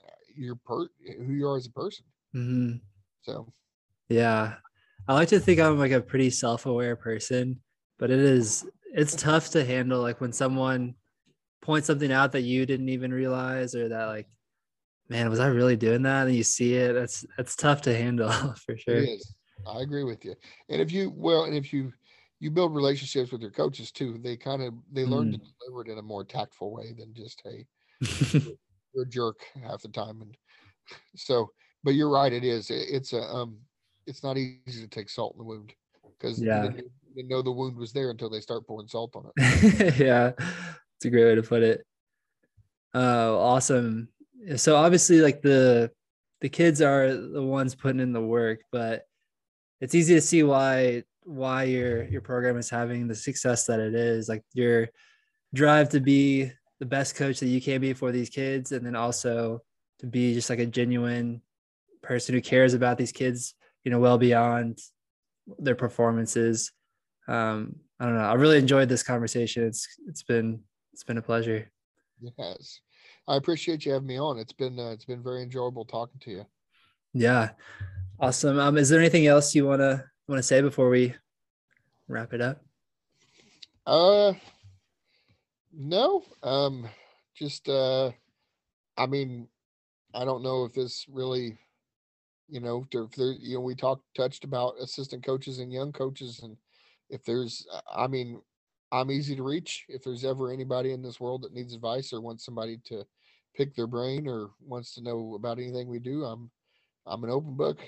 uh, 0.06 0.10
your 0.34 0.56
per 0.56 0.88
who 1.18 1.32
you 1.34 1.46
are 1.48 1.56
as 1.56 1.66
a 1.66 1.72
person. 1.72 2.06
Mhm. 2.34 2.82
So 3.22 3.54
Yeah. 4.08 4.58
I 5.08 5.14
like 5.14 5.28
to 5.28 5.40
think 5.40 5.60
I'm 5.60 5.78
like 5.78 5.92
a 5.92 6.00
pretty 6.00 6.30
self-aware 6.30 6.96
person, 6.96 7.62
but 7.98 8.10
it 8.10 8.20
is 8.20 8.68
it's 8.94 9.16
tough 9.16 9.50
to 9.50 9.64
handle 9.64 10.00
like 10.02 10.20
when 10.20 10.32
someone 10.32 10.94
points 11.62 11.86
something 11.86 12.12
out 12.12 12.32
that 12.32 12.42
you 12.42 12.66
didn't 12.66 12.90
even 12.90 13.12
realize 13.12 13.74
or 13.74 13.88
that 13.88 14.06
like 14.06 14.28
man, 15.08 15.28
was 15.28 15.40
I 15.40 15.48
really 15.48 15.76
doing 15.76 16.02
that? 16.02 16.26
And 16.26 16.34
you 16.36 16.42
see 16.42 16.74
it. 16.74 16.92
That's 16.94 17.24
that's 17.36 17.56
tough 17.56 17.82
to 17.82 17.94
handle 17.96 18.30
for 18.66 18.76
sure. 18.76 19.04
I 19.66 19.80
agree 19.80 20.04
with 20.04 20.24
you. 20.24 20.34
And 20.68 20.80
if 20.82 20.90
you 20.92 21.10
well, 21.14 21.44
and 21.44 21.54
if 21.54 21.72
you 21.72 21.92
you 22.40 22.50
build 22.50 22.74
relationships 22.74 23.30
with 23.30 23.40
your 23.40 23.50
coaches 23.52 23.92
too, 23.92 24.18
they 24.18 24.36
kind 24.36 24.62
of 24.62 24.74
they 24.90 25.04
learn 25.04 25.30
to 25.32 25.38
deliver 25.38 25.82
it 25.82 25.92
in 25.92 25.98
a 25.98 26.02
more 26.02 26.24
tactful 26.24 26.72
way 26.72 26.92
than 26.92 27.14
just 27.14 27.40
hey, 27.44 27.66
you're 28.94 29.04
a 29.04 29.08
jerk 29.08 29.40
half 29.62 29.82
the 29.82 29.88
time. 29.88 30.20
And 30.22 30.36
so, 31.14 31.50
but 31.84 31.94
you're 31.94 32.10
right. 32.10 32.32
It 32.32 32.44
is. 32.44 32.70
It- 32.70 32.88
It's 32.90 33.12
a 33.12 33.22
um, 33.22 33.58
it's 34.06 34.24
not 34.24 34.36
easy 34.36 34.82
to 34.82 34.88
take 34.88 35.08
salt 35.08 35.34
in 35.34 35.38
the 35.38 35.44
wound 35.44 35.72
because 36.18 36.40
Yeah. 36.42 36.64
you 36.64 36.70
didn't, 36.70 36.92
you 37.06 37.14
didn't 37.14 37.28
know 37.28 37.42
the 37.42 37.52
wound 37.52 37.76
was 37.76 37.92
there 37.92 38.10
until 38.10 38.28
they 38.30 38.40
start 38.40 38.66
pouring 38.66 38.88
salt 38.88 39.14
on 39.14 39.30
it. 39.36 39.96
yeah, 40.00 40.32
it's 41.02 41.06
a 41.06 41.10
great 41.10 41.24
way 41.24 41.34
to 41.34 41.42
put 41.42 41.64
it. 41.64 41.84
Oh, 42.94 43.36
awesome. 43.36 44.08
So 44.54 44.76
obviously, 44.76 45.20
like 45.20 45.42
the 45.42 45.90
the 46.40 46.48
kids 46.48 46.80
are 46.80 47.12
the 47.12 47.42
ones 47.42 47.74
putting 47.74 48.00
in 48.00 48.12
the 48.12 48.20
work, 48.20 48.60
but 48.70 49.02
it's 49.80 49.96
easy 49.96 50.14
to 50.14 50.20
see 50.20 50.44
why 50.44 51.02
why 51.24 51.64
your 51.64 52.04
your 52.04 52.20
program 52.20 52.56
is 52.56 52.70
having 52.70 53.08
the 53.08 53.16
success 53.16 53.66
that 53.66 53.80
it 53.80 53.96
is. 53.96 54.28
Like 54.28 54.44
your 54.54 54.90
drive 55.52 55.88
to 55.88 55.98
be 55.98 56.52
the 56.78 56.86
best 56.86 57.16
coach 57.16 57.40
that 57.40 57.48
you 57.48 57.60
can 57.60 57.80
be 57.80 57.94
for 57.94 58.12
these 58.12 58.30
kids, 58.30 58.70
and 58.70 58.86
then 58.86 58.94
also 58.94 59.60
to 59.98 60.06
be 60.06 60.34
just 60.34 60.50
like 60.50 60.60
a 60.60 60.66
genuine 60.66 61.42
person 62.00 62.32
who 62.32 62.40
cares 62.40 62.74
about 62.74 62.96
these 62.96 63.12
kids, 63.12 63.54
you 63.82 63.90
know, 63.90 63.98
well 63.98 64.18
beyond 64.18 64.78
their 65.58 65.74
performances. 65.74 66.70
Um, 67.26 67.74
I 67.98 68.04
don't 68.04 68.14
know. 68.14 68.20
I 68.20 68.34
really 68.34 68.58
enjoyed 68.58 68.88
this 68.88 69.02
conversation. 69.02 69.64
It's 69.64 69.88
it's 70.06 70.22
been 70.22 70.60
it's 70.92 71.04
been 71.04 71.18
a 71.18 71.22
pleasure. 71.22 71.70
Yes, 72.20 72.80
I 73.26 73.36
appreciate 73.36 73.84
you 73.84 73.92
having 73.92 74.08
me 74.08 74.18
on. 74.18 74.38
It's 74.38 74.52
been 74.52 74.78
uh, 74.78 74.90
it's 74.90 75.04
been 75.04 75.22
very 75.22 75.42
enjoyable 75.42 75.84
talking 75.84 76.20
to 76.20 76.30
you. 76.30 76.46
Yeah, 77.12 77.50
awesome. 78.20 78.58
Um, 78.58 78.76
is 78.78 78.88
there 78.88 79.00
anything 79.00 79.26
else 79.26 79.54
you 79.54 79.66
wanna 79.66 80.04
wanna 80.28 80.42
say 80.42 80.60
before 80.60 80.88
we 80.88 81.14
wrap 82.08 82.32
it 82.32 82.40
up? 82.40 82.64
Uh, 83.86 84.34
no. 85.72 86.22
Um, 86.42 86.88
just 87.34 87.68
uh, 87.68 88.12
I 88.96 89.06
mean, 89.06 89.48
I 90.14 90.24
don't 90.24 90.42
know 90.42 90.64
if 90.64 90.74
this 90.74 91.06
really, 91.08 91.58
you 92.48 92.60
know, 92.60 92.86
if 92.92 93.10
there, 93.12 93.32
you 93.32 93.54
know, 93.54 93.60
we 93.60 93.74
talked 93.74 94.04
touched 94.14 94.44
about 94.44 94.74
assistant 94.80 95.24
coaches 95.24 95.58
and 95.58 95.72
young 95.72 95.92
coaches, 95.92 96.40
and 96.42 96.56
if 97.10 97.24
there's, 97.24 97.66
I 97.92 98.06
mean, 98.06 98.40
I'm 98.92 99.10
easy 99.10 99.34
to 99.34 99.42
reach. 99.42 99.86
If 99.88 100.04
there's 100.04 100.24
ever 100.24 100.52
anybody 100.52 100.92
in 100.92 101.02
this 101.02 101.18
world 101.18 101.42
that 101.42 101.54
needs 101.54 101.72
advice 101.72 102.12
or 102.12 102.20
wants 102.20 102.44
somebody 102.44 102.78
to 102.84 103.04
pick 103.56 103.74
their 103.74 103.86
brain 103.86 104.28
or 104.28 104.50
wants 104.60 104.94
to 104.94 105.02
know 105.02 105.34
about 105.34 105.58
anything 105.58 105.88
we 105.88 105.98
do, 105.98 106.24
I'm 106.24 106.50
I'm 107.06 107.24
an 107.24 107.30
open 107.30 107.56
book. 107.56 107.80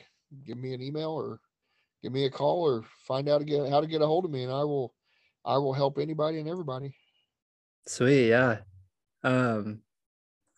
Give 0.46 0.56
me 0.56 0.72
an 0.72 0.80
email 0.80 1.10
or 1.10 1.40
give 2.02 2.10
me 2.10 2.24
a 2.24 2.30
call 2.30 2.62
or 2.62 2.84
find 3.06 3.28
out 3.28 3.42
again 3.42 3.70
how 3.70 3.82
to 3.82 3.86
get 3.86 4.00
a 4.00 4.06
hold 4.06 4.24
of 4.24 4.30
me, 4.30 4.44
and 4.44 4.52
I 4.52 4.64
will 4.64 4.94
I 5.44 5.58
will 5.58 5.74
help 5.74 5.98
anybody 5.98 6.38
and 6.40 6.48
everybody. 6.48 6.96
Sweet, 7.86 8.28
yeah. 8.28 8.60
Um, 9.22 9.80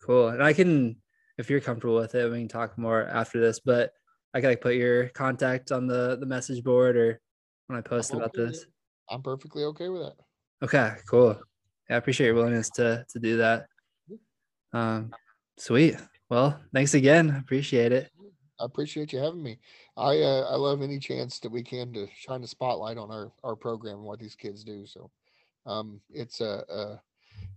cool. 0.01 0.29
And 0.29 0.41
I 0.41 0.53
can, 0.53 0.95
if 1.37 1.49
you're 1.49 1.59
comfortable 1.59 1.95
with 1.95 2.15
it, 2.15 2.31
we 2.31 2.39
can 2.39 2.47
talk 2.47 2.77
more 2.77 3.05
after 3.05 3.41
this. 3.41 3.59
But 3.59 3.91
I 4.33 4.39
can 4.39 4.51
like 4.51 4.61
put 4.61 4.75
your 4.75 5.09
contact 5.09 5.73
on 5.73 5.87
the 5.87 6.17
the 6.17 6.25
message 6.25 6.63
board 6.63 6.95
or 6.95 7.19
when 7.67 7.77
I 7.77 7.81
post 7.81 8.11
I'm 8.11 8.19
about 8.19 8.29
okay 8.29 8.45
this. 8.45 8.65
I'm 9.09 9.21
perfectly 9.21 9.63
okay 9.65 9.89
with 9.89 10.03
that. 10.03 10.15
Okay, 10.63 10.93
cool. 11.09 11.39
Yeah, 11.89 11.95
I 11.95 11.97
appreciate 11.99 12.27
your 12.27 12.35
willingness 12.35 12.69
to 12.71 13.05
to 13.09 13.19
do 13.19 13.37
that. 13.37 13.67
Um, 14.73 15.11
sweet. 15.57 15.97
Well, 16.29 16.59
thanks 16.73 16.93
again. 16.93 17.29
Appreciate 17.29 17.91
it. 17.91 18.11
I 18.59 18.65
appreciate 18.65 19.13
you 19.13 19.19
having 19.19 19.43
me. 19.43 19.59
I 19.95 20.17
uh, 20.19 20.47
I 20.49 20.55
love 20.55 20.81
any 20.81 20.99
chance 20.99 21.39
that 21.39 21.51
we 21.51 21.63
can 21.63 21.93
to 21.93 22.07
shine 22.15 22.43
a 22.43 22.47
spotlight 22.47 22.97
on 22.97 23.11
our 23.11 23.31
our 23.43 23.55
program 23.55 23.97
and 23.97 24.03
what 24.03 24.19
these 24.19 24.35
kids 24.35 24.63
do. 24.63 24.85
So, 24.85 25.11
um, 25.65 26.01
it's 26.09 26.41
a, 26.41 26.63
a 26.69 27.01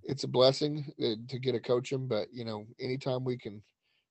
it's 0.02 0.24
a 0.24 0.28
blessing 0.28 0.93
uh, 1.02 1.16
to 1.28 1.39
get 1.39 1.52
to 1.52 1.60
coach 1.60 1.90
them, 1.90 2.06
but 2.06 2.28
you 2.32 2.44
know, 2.44 2.66
anytime 2.78 3.24
we 3.24 3.39
can 3.39 3.62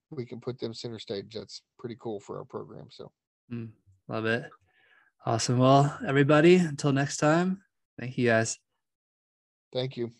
we 0.09 0.25
can 0.25 0.41
put 0.41 0.59
them 0.59 0.73
center 0.73 0.99
stage, 0.99 1.33
that's 1.35 1.61
pretty 1.77 1.95
cool 1.99 2.19
for 2.19 2.39
our 2.39 2.45
program. 2.45 2.87
So, 2.89 3.11
Mm, 3.51 3.69
love 4.07 4.25
it. 4.25 4.45
Awesome. 5.25 5.57
Well, 5.57 5.97
everybody, 6.07 6.55
until 6.55 6.91
next 6.91 7.17
time, 7.17 7.61
thank 7.99 8.17
you 8.17 8.27
guys. 8.27 8.57
Thank 9.71 9.97
you. 9.97 10.11